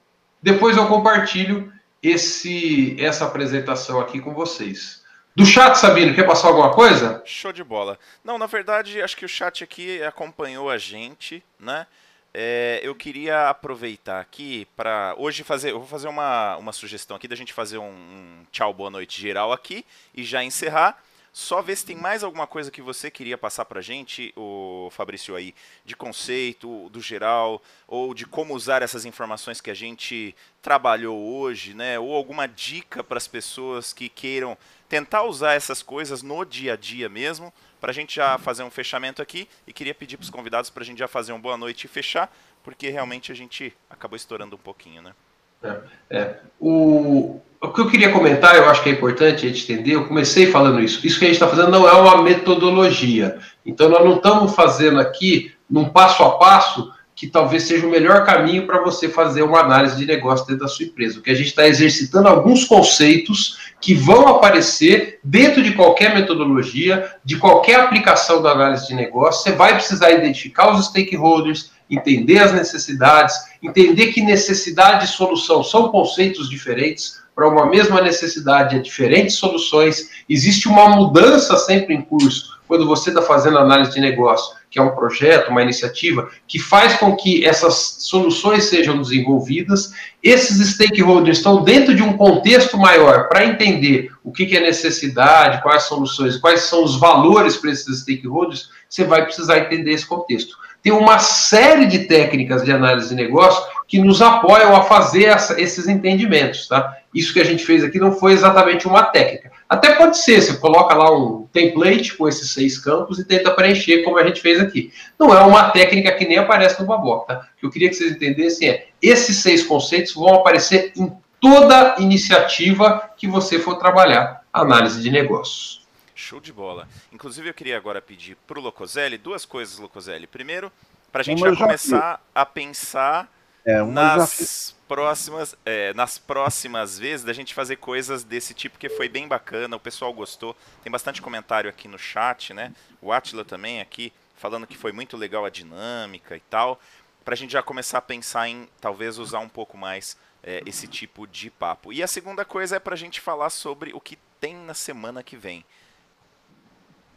Depois 0.42 0.78
eu 0.78 0.88
compartilho 0.88 1.72
esse, 2.02 2.96
essa 3.00 3.26
apresentação 3.26 4.00
aqui 4.00 4.20
com 4.20 4.34
vocês. 4.34 5.04
Do 5.36 5.46
chat, 5.46 5.76
Sabino, 5.76 6.14
quer 6.14 6.26
passar 6.26 6.48
alguma 6.48 6.74
coisa? 6.74 7.22
Show 7.26 7.54
de 7.54 7.64
bola. 7.64 7.98
Não, 8.24 8.38
na 8.38 8.46
verdade, 8.46 9.02
acho 9.02 9.16
que 9.16 9.26
o 9.26 9.30
chat 9.30 9.64
aqui 9.64 10.02
acompanhou 10.04 10.70
a 10.70 10.78
gente, 10.78 11.44
né? 11.60 11.86
É, 12.34 12.80
eu 12.84 12.94
queria 12.94 13.50
aproveitar 13.50 14.20
aqui 14.20 14.68
para 14.76 15.16
hoje 15.18 15.44
fazer. 15.44 15.72
Eu 15.72 15.80
vou 15.80 15.88
fazer 15.88 16.08
uma, 16.08 16.58
uma 16.58 16.72
sugestão 16.72 17.18
aqui 17.18 17.28
da 17.28 17.36
gente 17.36 17.54
fazer 17.54 17.78
um, 17.78 17.90
um 17.90 18.46
tchau, 18.52 18.74
boa 18.74 18.90
noite 18.90 19.20
geral 19.20 19.52
aqui 19.52 19.86
e 20.14 20.24
já 20.24 20.44
encerrar. 20.44 21.02
Só 21.32 21.62
ver 21.62 21.76
se 21.76 21.86
tem 21.86 21.96
mais 21.96 22.24
alguma 22.24 22.48
coisa 22.48 22.72
que 22.72 22.82
você 22.82 23.12
queria 23.12 23.38
passar 23.38 23.64
para 23.64 23.82
gente, 23.82 24.34
o 24.36 24.90
Fabrício 24.92 25.36
aí, 25.36 25.54
de 25.86 25.96
conceito, 25.96 26.90
do 26.90 27.00
geral, 27.00 27.62
ou 27.88 28.16
de 28.16 28.26
como 28.26 28.56
usar 28.56 28.82
essas 28.82 29.06
informações 29.06 29.62
que 29.62 29.70
a 29.70 29.76
gente 29.76 30.36
trabalhou 30.60 31.18
hoje, 31.18 31.76
né? 31.76 32.00
Ou 32.00 32.16
alguma 32.16 32.48
dica 32.48 33.04
para 33.04 33.18
as 33.18 33.28
pessoas 33.28 33.94
que 33.94 34.10
queiram 34.10 34.58
tentar 34.88 35.24
usar 35.24 35.54
essas 35.54 35.84
coisas 35.84 36.24
no 36.24 36.44
dia 36.44 36.74
a 36.74 36.76
dia 36.76 37.08
mesmo, 37.08 37.54
para 37.80 37.92
a 37.92 37.94
gente 37.94 38.16
já 38.16 38.38
fazer 38.38 38.64
um 38.64 38.70
fechamento 38.70 39.22
aqui. 39.22 39.48
E 39.68 39.74
queria 39.74 39.94
pedir 39.94 40.18
para 40.18 40.24
os 40.24 40.30
convidados 40.30 40.70
para 40.70 40.84
a 40.84 40.86
gente 40.86 41.00
já 41.00 41.08
fazer 41.08 41.32
um 41.34 41.40
boa 41.40 41.58
noite 41.58 41.86
e 41.86 41.88
fechar, 41.88 42.34
porque 42.64 42.90
realmente 42.90 43.32
a 43.32 43.36
gente 43.36 43.74
acabou 43.90 44.16
estourando 44.16 44.56
um 44.56 44.60
pouquinho, 44.60 45.02
né? 45.02 45.14
É, 45.62 45.78
é. 46.10 46.36
O, 46.60 47.42
o 47.62 47.68
que 47.70 47.82
eu 47.82 47.90
queria 47.90 48.12
comentar, 48.12 48.56
eu 48.56 48.70
acho 48.70 48.82
que 48.82 48.90
é 48.90 48.94
importante 48.94 49.46
a 49.46 49.50
gente 49.50 49.72
entender, 49.72 49.96
eu 49.96 50.08
comecei 50.08 50.48
falando 50.48 50.80
isso. 50.80 51.06
Isso 51.06 51.20
que 51.20 51.26
a 51.26 51.28
gente 51.28 51.36
está 51.36 51.48
fazendo 51.48 51.70
não 51.70 51.88
é 51.88 51.94
uma 51.94 52.22
metodologia. 52.22 53.40
Então, 53.66 53.90
nós 53.90 54.04
não 54.04 54.16
estamos 54.16 54.56
fazendo 54.56 55.00
aqui, 55.00 55.54
num 55.70 55.90
passo 55.90 56.24
a 56.24 56.38
passo, 56.38 56.92
que 57.20 57.28
talvez 57.28 57.64
seja 57.64 57.86
o 57.86 57.90
melhor 57.90 58.24
caminho 58.24 58.66
para 58.66 58.82
você 58.82 59.10
fazer 59.10 59.42
uma 59.42 59.60
análise 59.60 59.98
de 59.98 60.06
negócio 60.06 60.48
dentro 60.48 60.62
da 60.62 60.70
sua 60.70 60.86
empresa. 60.86 61.20
O 61.20 61.22
que 61.22 61.30
a 61.30 61.36
gente 61.36 61.48
está 61.48 61.68
exercitando 61.68 62.30
alguns 62.30 62.64
conceitos 62.64 63.58
que 63.82 63.94
vão 63.94 64.26
aparecer 64.30 65.20
dentro 65.22 65.62
de 65.62 65.74
qualquer 65.74 66.16
metodologia, 66.16 67.14
de 67.26 67.36
qualquer 67.36 67.82
aplicação 67.82 68.42
da 68.42 68.52
análise 68.52 68.88
de 68.88 68.96
negócio. 68.96 69.44
Você 69.44 69.52
vai 69.52 69.74
precisar 69.74 70.12
identificar 70.12 70.72
os 70.72 70.86
stakeholders, 70.86 71.72
entender 71.90 72.40
as 72.40 72.54
necessidades, 72.54 73.36
entender 73.62 74.14
que 74.14 74.22
necessidade 74.22 75.04
e 75.04 75.10
solução 75.10 75.62
são 75.62 75.90
conceitos 75.90 76.50
diferentes. 76.50 77.20
Para 77.36 77.50
uma 77.50 77.66
mesma 77.66 78.00
necessidade, 78.00 78.78
há 78.78 78.82
diferentes 78.82 79.36
soluções. 79.36 80.10
Existe 80.30 80.70
uma 80.70 80.88
mudança 80.88 81.58
sempre 81.58 81.94
em 81.94 82.02
curso 82.02 82.58
quando 82.66 82.88
você 82.88 83.10
está 83.10 83.22
fazendo 83.22 83.58
análise 83.58 83.92
de 83.92 84.00
negócio 84.00 84.59
que 84.70 84.78
é 84.78 84.82
um 84.82 84.96
projeto, 84.96 85.50
uma 85.50 85.64
iniciativa, 85.64 86.30
que 86.48 86.60
faz 86.60 86.96
com 86.96 87.16
que 87.16 87.46
essas 87.46 87.98
soluções 88.00 88.66
sejam 88.66 89.02
desenvolvidas. 89.02 89.94
Esses 90.22 90.74
stakeholders 90.74 91.38
estão 91.38 91.64
dentro 91.64 91.96
de 91.96 92.04
um 92.04 92.16
contexto 92.16 92.78
maior 92.78 93.28
para 93.28 93.46
entender 93.46 94.12
o 94.24 94.32
que, 94.32 94.46
que 94.46 94.56
é 94.56 94.60
necessidade, 94.60 95.62
quais 95.64 95.84
soluções, 95.84 96.38
quais 96.38 96.62
são 96.62 96.84
os 96.84 97.00
valores 97.00 97.58
para 97.58 97.72
esses 97.72 98.02
stakeholders, 98.02 98.70
você 98.88 99.04
vai 99.04 99.24
precisar 99.24 99.60
entender 99.60 99.92
esse 99.92 100.06
contexto. 100.06 100.58
Tem 100.90 100.98
uma 100.98 101.20
série 101.20 101.86
de 101.86 102.00
técnicas 102.06 102.64
de 102.64 102.72
análise 102.72 103.10
de 103.10 103.16
negócio 103.16 103.64
que 103.88 104.00
nos 104.00 104.24
apoiam 104.24 104.76
a 104.76 104.82
fazer 104.82 105.26
essa, 105.26 105.62
esses 105.62 105.88
entendimentos, 105.88 106.68
tá? 106.68 106.98
Isso 107.14 107.32
que 107.32 107.40
a 107.40 107.44
gente 107.44 107.64
fez 107.64 107.84
aqui 107.84 108.00
não 108.00 108.12
foi 108.12 108.32
exatamente 108.32 108.88
uma 108.88 109.04
técnica. 109.04 109.52
Até 109.70 109.94
pode 109.94 110.18
ser, 110.18 110.42
você 110.42 110.58
coloca 110.58 110.96
lá 110.96 111.16
um 111.16 111.48
template 111.54 112.18
com 112.18 112.28
esses 112.28 112.50
seis 112.50 112.80
campos 112.80 113.20
e 113.20 113.24
tenta 113.24 113.52
preencher 113.52 114.02
como 114.02 114.18
a 114.18 114.24
gente 114.26 114.42
fez 114.42 114.60
aqui. 114.60 114.92
Não 115.20 115.32
é 115.32 115.40
uma 115.42 115.70
técnica 115.70 116.12
que 116.14 116.28
nem 116.28 116.40
aparece 116.40 116.82
no 116.82 116.88
Baboc, 116.88 117.28
tá? 117.28 117.46
O 117.58 117.60
que 117.60 117.66
eu 117.68 117.70
queria 117.70 117.90
que 117.90 117.96
vocês 117.96 118.14
entendessem 118.14 118.68
é, 118.68 118.88
esses 119.00 119.44
seis 119.44 119.62
conceitos 119.62 120.16
vão 120.16 120.34
aparecer 120.34 120.92
em 120.98 121.12
toda 121.40 121.98
iniciativa 122.00 123.12
que 123.16 123.28
você 123.28 123.60
for 123.60 123.76
trabalhar 123.76 124.42
análise 124.52 125.04
de 125.04 125.12
negócios. 125.12 125.79
Show 126.20 126.40
de 126.40 126.54
bola. 126.54 126.88
Inclusive, 127.12 127.50
eu 127.50 127.54
queria 127.54 127.78
agora 127.78 128.02
pedir 128.02 128.36
para 128.48 128.60
o 128.60 128.62
Locoselli 128.62 129.18
duas 129.18 129.46
coisas, 129.46 129.78
Locoselli. 129.78 130.28
Primeiro, 130.28 130.72
para 131.12 131.22
a 131.22 131.24
gente 131.24 131.40
já 131.40 131.56
começar 131.56 132.22
a 132.36 132.46
pensar 132.46 133.32
é, 133.66 133.82
nas 133.84 134.76
próximas, 134.88 135.56
é, 135.66 135.94
nas 135.94 136.18
próximas 136.18 136.98
vezes 136.98 137.26
da 137.26 137.34
gente 137.34 137.54
fazer 137.54 137.78
coisas 137.78 138.24
desse 138.24 138.54
tipo 138.54 138.78
que 138.78 138.90
foi 138.90 139.08
bem 139.08 139.28
bacana, 139.28 139.76
o 139.76 139.80
pessoal 139.80 140.14
gostou. 140.14 140.56
Tem 140.84 140.92
bastante 140.92 141.22
comentário 141.22 141.70
aqui 141.70 141.88
no 141.88 141.98
chat, 141.98 142.54
né? 142.54 142.74
O 143.02 143.12
Atila 143.12 143.46
também 143.46 143.82
aqui 143.82 144.12
falando 144.36 144.66
que 144.66 144.78
foi 144.78 144.92
muito 144.92 145.18
legal 145.18 145.46
a 145.46 145.50
dinâmica 145.50 146.36
e 146.36 146.40
tal. 146.42 146.80
Para 147.24 147.34
a 147.34 147.38
gente 147.38 147.52
já 147.52 147.62
começar 147.62 148.00
a 148.00 148.02
pensar 148.02 148.48
em 148.48 148.68
talvez 148.82 149.18
usar 149.18 149.40
um 149.40 149.50
pouco 149.50 149.78
mais 149.78 150.18
é, 150.42 150.64
esse 150.66 150.88
tipo 150.88 151.28
de 151.28 151.50
papo. 151.50 151.94
E 151.94 152.02
a 152.02 152.08
segunda 152.08 152.46
coisa 152.46 152.78
é 152.78 152.80
para 152.80 152.94
a 152.94 152.98
gente 152.98 153.22
falar 153.22 153.50
sobre 153.50 153.92
o 153.94 154.00
que 154.00 154.18
tem 154.40 154.56
na 154.56 154.74
semana 154.74 155.22
que 155.22 155.36
vem. 155.36 155.66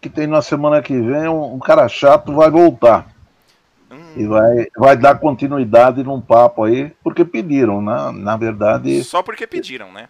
Que 0.02 0.10
tem 0.10 0.26
na 0.26 0.42
semana 0.42 0.82
que 0.82 1.00
vem 1.00 1.28
um, 1.28 1.54
um 1.54 1.58
cara 1.58 1.88
chato 1.88 2.34
vai 2.34 2.50
voltar. 2.50 3.06
Hum. 3.90 4.12
E 4.16 4.26
vai, 4.26 4.66
vai 4.76 4.96
dar 4.96 5.18
continuidade 5.18 6.02
num 6.02 6.20
papo 6.20 6.64
aí, 6.64 6.92
porque 7.02 7.24
pediram, 7.24 7.80
né? 7.80 8.10
Na 8.12 8.36
verdade. 8.36 9.02
Só 9.04 9.22
porque 9.22 9.46
pediram, 9.46 9.90
né? 9.92 10.08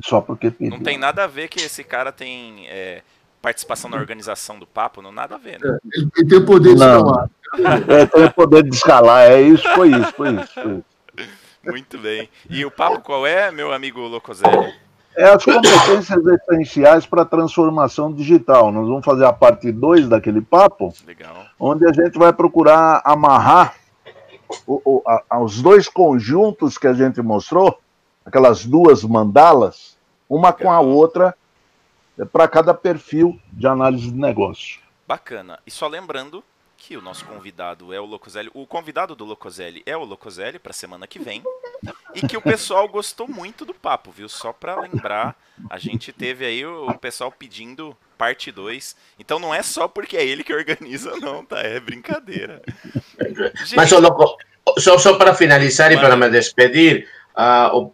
Só 0.00 0.20
porque 0.20 0.50
pediram. 0.50 0.78
Não 0.78 0.84
tem 0.84 0.96
nada 0.96 1.24
a 1.24 1.26
ver 1.26 1.48
que 1.48 1.60
esse 1.60 1.82
cara 1.82 2.12
tem 2.12 2.66
é, 2.68 3.02
participação 3.42 3.90
na 3.90 3.96
organização 3.96 4.58
do 4.58 4.66
papo, 4.66 5.02
não 5.02 5.10
nada 5.10 5.34
a 5.34 5.38
ver, 5.38 5.58
né? 5.60 5.76
É, 5.84 5.98
ele 5.98 6.28
tem 6.28 6.38
o 6.38 6.46
poder 6.46 6.74
de 6.74 6.82
escalar. 6.82 7.30
É, 7.86 8.06
tem 8.06 8.24
o 8.24 8.32
poder 8.32 8.62
de 8.62 8.74
escalar, 8.74 9.30
é 9.30 9.42
isso, 9.42 9.68
foi 9.74 9.90
isso, 9.90 10.12
foi 10.12 10.30
isso. 10.30 10.54
Foi 10.54 10.72
isso. 10.72 10.84
Muito 11.62 11.98
bem. 11.98 12.26
E 12.48 12.64
o 12.64 12.70
papo 12.70 13.00
qual 13.00 13.26
é, 13.26 13.50
meu 13.50 13.74
amigo 13.74 14.00
Locoselli? 14.00 14.72
É 15.14 15.24
as 15.24 15.44
competências 15.44 16.24
essenciais 16.26 17.06
para 17.06 17.22
a 17.22 17.26
transformação 17.26 18.12
digital. 18.12 18.72
Nós 18.72 18.88
vamos 18.88 19.04
fazer 19.04 19.24
a 19.24 19.32
parte 19.32 19.70
2 19.70 20.08
daquele 20.08 20.40
papo, 20.40 20.94
Legal. 21.06 21.44
onde 21.60 21.86
a 21.86 21.92
gente 21.92 22.18
vai 22.18 22.32
procurar 22.32 23.02
amarrar 23.04 23.74
o, 24.66 24.80
o, 24.84 25.02
a, 25.06 25.40
os 25.40 25.60
dois 25.60 25.88
conjuntos 25.88 26.78
que 26.78 26.86
a 26.86 26.94
gente 26.94 27.20
mostrou, 27.20 27.78
aquelas 28.24 28.64
duas 28.64 29.02
mandalas, 29.04 29.98
uma 30.28 30.48
Legal. 30.48 30.58
com 30.62 30.72
a 30.72 30.80
outra, 30.80 31.34
é, 32.18 32.24
para 32.24 32.48
cada 32.48 32.72
perfil 32.72 33.38
de 33.52 33.66
análise 33.66 34.10
de 34.10 34.18
negócio. 34.18 34.80
Bacana. 35.06 35.58
E 35.66 35.70
só 35.70 35.86
lembrando 35.86 36.42
que 36.84 36.96
o 36.96 37.00
nosso 37.00 37.24
convidado 37.24 37.94
é 37.94 38.00
o 38.00 38.04
Locoselli. 38.04 38.50
O 38.52 38.66
convidado 38.66 39.14
do 39.14 39.24
Locoselli 39.24 39.84
é 39.86 39.96
o 39.96 40.02
Locoselli 40.02 40.58
para 40.58 40.72
semana 40.72 41.06
que 41.06 41.20
vem. 41.20 41.40
E 42.12 42.26
que 42.26 42.36
o 42.36 42.42
pessoal 42.42 42.88
gostou 42.88 43.28
muito 43.28 43.64
do 43.64 43.72
papo, 43.72 44.10
viu? 44.10 44.28
Só 44.28 44.52
para 44.52 44.80
lembrar, 44.80 45.36
a 45.70 45.78
gente 45.78 46.12
teve 46.12 46.44
aí 46.44 46.66
o 46.66 46.92
pessoal 46.98 47.30
pedindo 47.30 47.96
parte 48.18 48.50
2. 48.50 48.96
Então 49.16 49.38
não 49.38 49.54
é 49.54 49.62
só 49.62 49.86
porque 49.86 50.16
é 50.16 50.26
ele 50.26 50.42
que 50.42 50.52
organiza, 50.52 51.14
não, 51.20 51.44
tá? 51.44 51.60
É 51.60 51.78
brincadeira. 51.78 52.60
Gente... 53.20 53.76
Mas, 53.76 53.92
Loco, 53.92 54.36
só, 54.78 54.98
só 54.98 55.16
para 55.16 55.34
finalizar 55.34 55.92
e 55.92 55.96
para 55.96 56.16
me 56.16 56.28
despedir, 56.30 57.08
uh, 57.36 57.92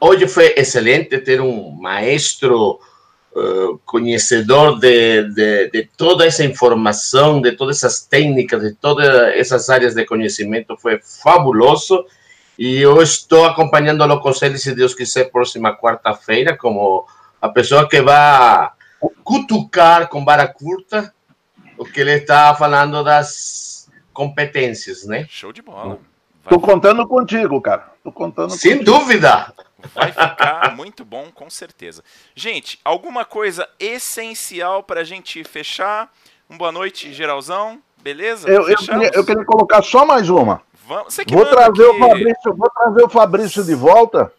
hoje 0.00 0.28
foi 0.28 0.54
excelente 0.56 1.18
ter 1.18 1.40
um 1.40 1.72
maestro 1.72 2.80
uh, 3.38 3.78
conhecedor 3.84 4.78
de, 4.78 5.22
de, 5.30 5.70
de, 5.70 5.88
toda 5.96 6.26
essa 6.26 6.44
informação, 6.44 7.40
de 7.40 7.52
todas 7.52 7.78
essas 7.78 8.00
técnicas, 8.02 8.62
de 8.62 8.74
todas 8.74 9.08
essas 9.36 9.68
áreas 9.70 9.94
de 9.94 10.04
conhecimento, 10.04 10.76
foi 10.76 11.00
fabuloso. 11.22 12.04
E 12.58 12.80
eu 12.80 13.00
estou 13.00 13.44
acompanhando 13.46 14.02
o 14.02 14.06
Locoselli, 14.06 14.58
se 14.58 14.74
Deus 14.74 14.94
quiser, 14.94 15.30
próxima 15.30 15.76
quarta-feira, 15.76 16.56
como 16.56 17.06
a 17.40 17.48
pessoa 17.48 17.88
que 17.88 18.02
vai 18.02 18.70
cutucar 19.22 20.08
com 20.08 20.24
vara 20.24 20.48
curta 20.48 21.14
o 21.76 21.84
que 21.84 22.00
ele 22.00 22.14
está 22.14 22.52
falando 22.56 23.04
das 23.04 23.88
competências, 24.12 25.06
né? 25.06 25.26
Show 25.28 25.52
de 25.52 25.62
bola. 25.62 26.00
Estou 26.42 26.60
contando 26.60 27.06
contigo, 27.06 27.60
cara. 27.60 27.92
Tô 28.02 28.10
contando 28.10 28.50
Sem 28.50 28.78
contigo. 28.78 28.98
dúvida. 28.98 29.52
Vai 29.94 30.10
ficar 30.10 30.74
muito 30.76 31.04
bom, 31.04 31.30
com 31.32 31.48
certeza. 31.48 32.02
Gente, 32.34 32.80
alguma 32.84 33.24
coisa 33.24 33.68
essencial 33.78 34.82
para 34.82 35.00
a 35.00 35.04
gente 35.04 35.42
fechar? 35.44 36.12
Um 36.50 36.58
boa 36.58 36.72
noite, 36.72 37.12
geralzão. 37.12 37.80
Beleza? 38.02 38.48
Eu, 38.48 38.68
eu, 38.68 38.76
queria, 38.76 39.10
eu 39.12 39.24
queria, 39.24 39.44
colocar 39.44 39.82
só 39.82 40.06
mais 40.06 40.30
uma. 40.30 40.62
Vamos, 40.86 41.16
vou, 41.30 41.44
trazer 41.44 41.84
o 41.84 41.98
Fabrício, 41.98 42.54
vou 42.56 42.70
trazer 42.70 43.04
o 43.04 43.08
Fabrício 43.08 43.64
de 43.64 43.74
volta 43.74 44.32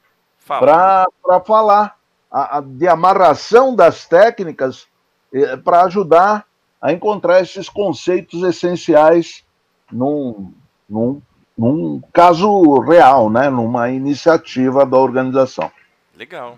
para 0.48 1.06
falar 1.46 1.96
a, 2.32 2.58
a, 2.58 2.62
de 2.62 2.88
amarração 2.88 3.76
das 3.76 4.08
técnicas 4.08 4.88
eh, 5.34 5.58
para 5.58 5.84
ajudar 5.84 6.46
a 6.82 6.92
encontrar 6.92 7.42
esses 7.42 7.70
conceitos 7.70 8.42
essenciais 8.42 9.44
num, 9.92 10.54
num 10.90 11.22
num 11.60 12.02
caso 12.14 12.80
real, 12.80 13.30
né? 13.30 13.50
numa 13.50 13.90
iniciativa 13.90 14.86
da 14.86 14.98
organização. 14.98 15.70
Legal. 16.18 16.58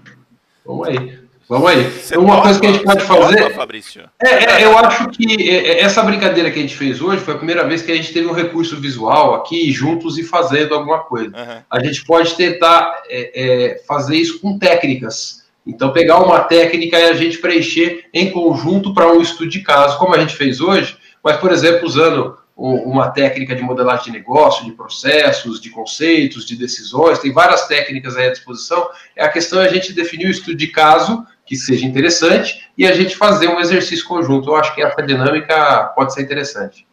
Vamos 0.64 0.88
aí. 0.88 1.20
Vamos 1.50 1.72
aí. 1.72 1.84
Você 1.90 2.18
Uma 2.18 2.36
topa, 2.36 2.42
coisa 2.44 2.60
que 2.60 2.68
a 2.68 2.72
gente 2.72 2.84
pode 2.84 3.04
fazer. 3.04 3.38
Topa, 3.38 3.56
Fabrício? 3.56 4.04
É, 4.24 4.30
é, 4.30 4.64
eu 4.64 4.78
acho 4.78 5.10
que 5.10 5.50
é, 5.50 5.56
é, 5.56 5.82
essa 5.82 6.04
brincadeira 6.04 6.52
que 6.52 6.60
a 6.60 6.62
gente 6.62 6.78
fez 6.78 7.02
hoje 7.02 7.24
foi 7.24 7.34
a 7.34 7.38
primeira 7.38 7.68
vez 7.68 7.82
que 7.82 7.92
a 7.92 7.96
gente 7.96 8.14
teve 8.14 8.28
um 8.28 8.34
recurso 8.34 8.80
visual 8.80 9.34
aqui 9.34 9.72
juntos 9.72 10.20
e 10.20 10.24
fazendo 10.24 10.76
alguma 10.76 11.00
coisa. 11.00 11.36
Uhum. 11.36 11.62
A 11.68 11.84
gente 11.84 12.06
pode 12.06 12.36
tentar 12.36 13.02
é, 13.10 13.32
é, 13.74 13.84
fazer 13.88 14.16
isso 14.16 14.40
com 14.40 14.60
técnicas. 14.60 15.42
Então, 15.66 15.92
pegar 15.92 16.20
uma 16.20 16.42
técnica 16.42 17.00
e 17.00 17.10
a 17.10 17.14
gente 17.14 17.40
preencher 17.40 18.06
em 18.14 18.30
conjunto 18.30 18.94
para 18.94 19.12
um 19.12 19.20
estudo 19.20 19.50
de 19.50 19.62
caso, 19.62 19.98
como 19.98 20.14
a 20.14 20.20
gente 20.20 20.36
fez 20.36 20.62
hoje, 20.62 20.96
mas, 21.24 21.38
por 21.38 21.52
exemplo, 21.52 21.88
usando 21.88 22.38
uma 22.62 23.10
técnica 23.10 23.56
de 23.56 23.64
modelagem 23.64 24.06
de 24.06 24.12
negócio, 24.12 24.66
de 24.66 24.72
processos, 24.74 25.60
de 25.60 25.72
conceitos, 25.72 26.46
de 26.46 26.56
decisões, 26.56 27.18
tem 27.18 27.34
várias 27.34 27.68
técnicas 27.68 28.16
à 28.16 28.30
disposição. 28.30 28.88
É 29.16 29.24
a 29.24 29.30
questão 29.30 29.60
é 29.60 29.66
a 29.66 29.68
gente 29.68 29.94
definir 29.94 30.28
o 30.28 30.32
estudo 30.32 30.56
de 30.56 30.68
caso 30.68 31.26
que 31.44 31.56
seja 31.56 31.86
interessante 31.86 32.70
e 32.78 32.86
a 32.86 32.94
gente 32.94 33.16
fazer 33.16 33.48
um 33.48 33.60
exercício 33.60 34.08
conjunto. 34.08 34.50
Eu 34.50 34.56
acho 34.56 34.76
que 34.76 34.82
essa 34.82 35.02
dinâmica 35.02 35.92
pode 35.96 36.14
ser 36.14 36.22
interessante. 36.22 36.86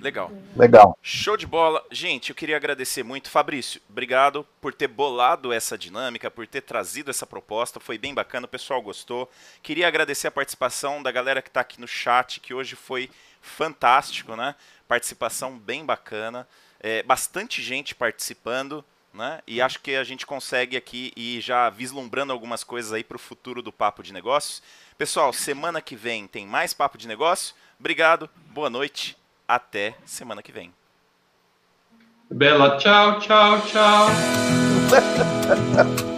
Legal. 0.00 0.32
Legal. 0.56 0.98
Show 1.00 1.36
de 1.36 1.46
bola. 1.46 1.80
Gente, 1.88 2.30
eu 2.30 2.34
queria 2.34 2.56
agradecer 2.56 3.04
muito. 3.04 3.30
Fabrício, 3.30 3.80
obrigado 3.88 4.44
por 4.60 4.74
ter 4.74 4.88
bolado 4.88 5.52
essa 5.52 5.78
dinâmica, 5.78 6.28
por 6.28 6.44
ter 6.48 6.62
trazido 6.62 7.12
essa 7.12 7.24
proposta. 7.24 7.78
Foi 7.78 7.96
bem 7.96 8.12
bacana, 8.12 8.46
o 8.46 8.48
pessoal 8.48 8.82
gostou. 8.82 9.30
Queria 9.62 9.86
agradecer 9.86 10.26
a 10.26 10.32
participação 10.32 11.00
da 11.00 11.12
galera 11.12 11.40
que 11.40 11.48
está 11.48 11.60
aqui 11.60 11.80
no 11.80 11.86
chat, 11.86 12.40
que 12.40 12.52
hoje 12.52 12.74
foi 12.74 13.08
fantástico, 13.42 14.34
né? 14.34 14.54
participação 14.92 15.58
bem 15.58 15.86
bacana, 15.86 16.46
é, 16.78 17.02
bastante 17.02 17.62
gente 17.62 17.94
participando, 17.94 18.84
né? 19.14 19.40
E 19.46 19.58
acho 19.62 19.80
que 19.80 19.96
a 19.96 20.04
gente 20.04 20.26
consegue 20.26 20.76
aqui 20.76 21.14
ir 21.16 21.40
já 21.40 21.70
vislumbrando 21.70 22.30
algumas 22.30 22.62
coisas 22.62 22.92
aí 22.92 23.02
para 23.02 23.16
o 23.16 23.18
futuro 23.18 23.62
do 23.62 23.72
Papo 23.72 24.02
de 24.02 24.12
Negócios. 24.12 24.62
Pessoal, 24.98 25.32
semana 25.32 25.80
que 25.80 25.96
vem 25.96 26.26
tem 26.26 26.46
mais 26.46 26.74
Papo 26.74 26.98
de 26.98 27.08
Negócio. 27.08 27.54
Obrigado, 27.80 28.28
boa 28.50 28.68
noite, 28.68 29.16
até 29.48 29.94
semana 30.04 30.42
que 30.42 30.52
vem. 30.52 30.74
Bela, 32.30 32.76
tchau, 32.76 33.18
tchau, 33.18 33.62
tchau. 33.62 34.06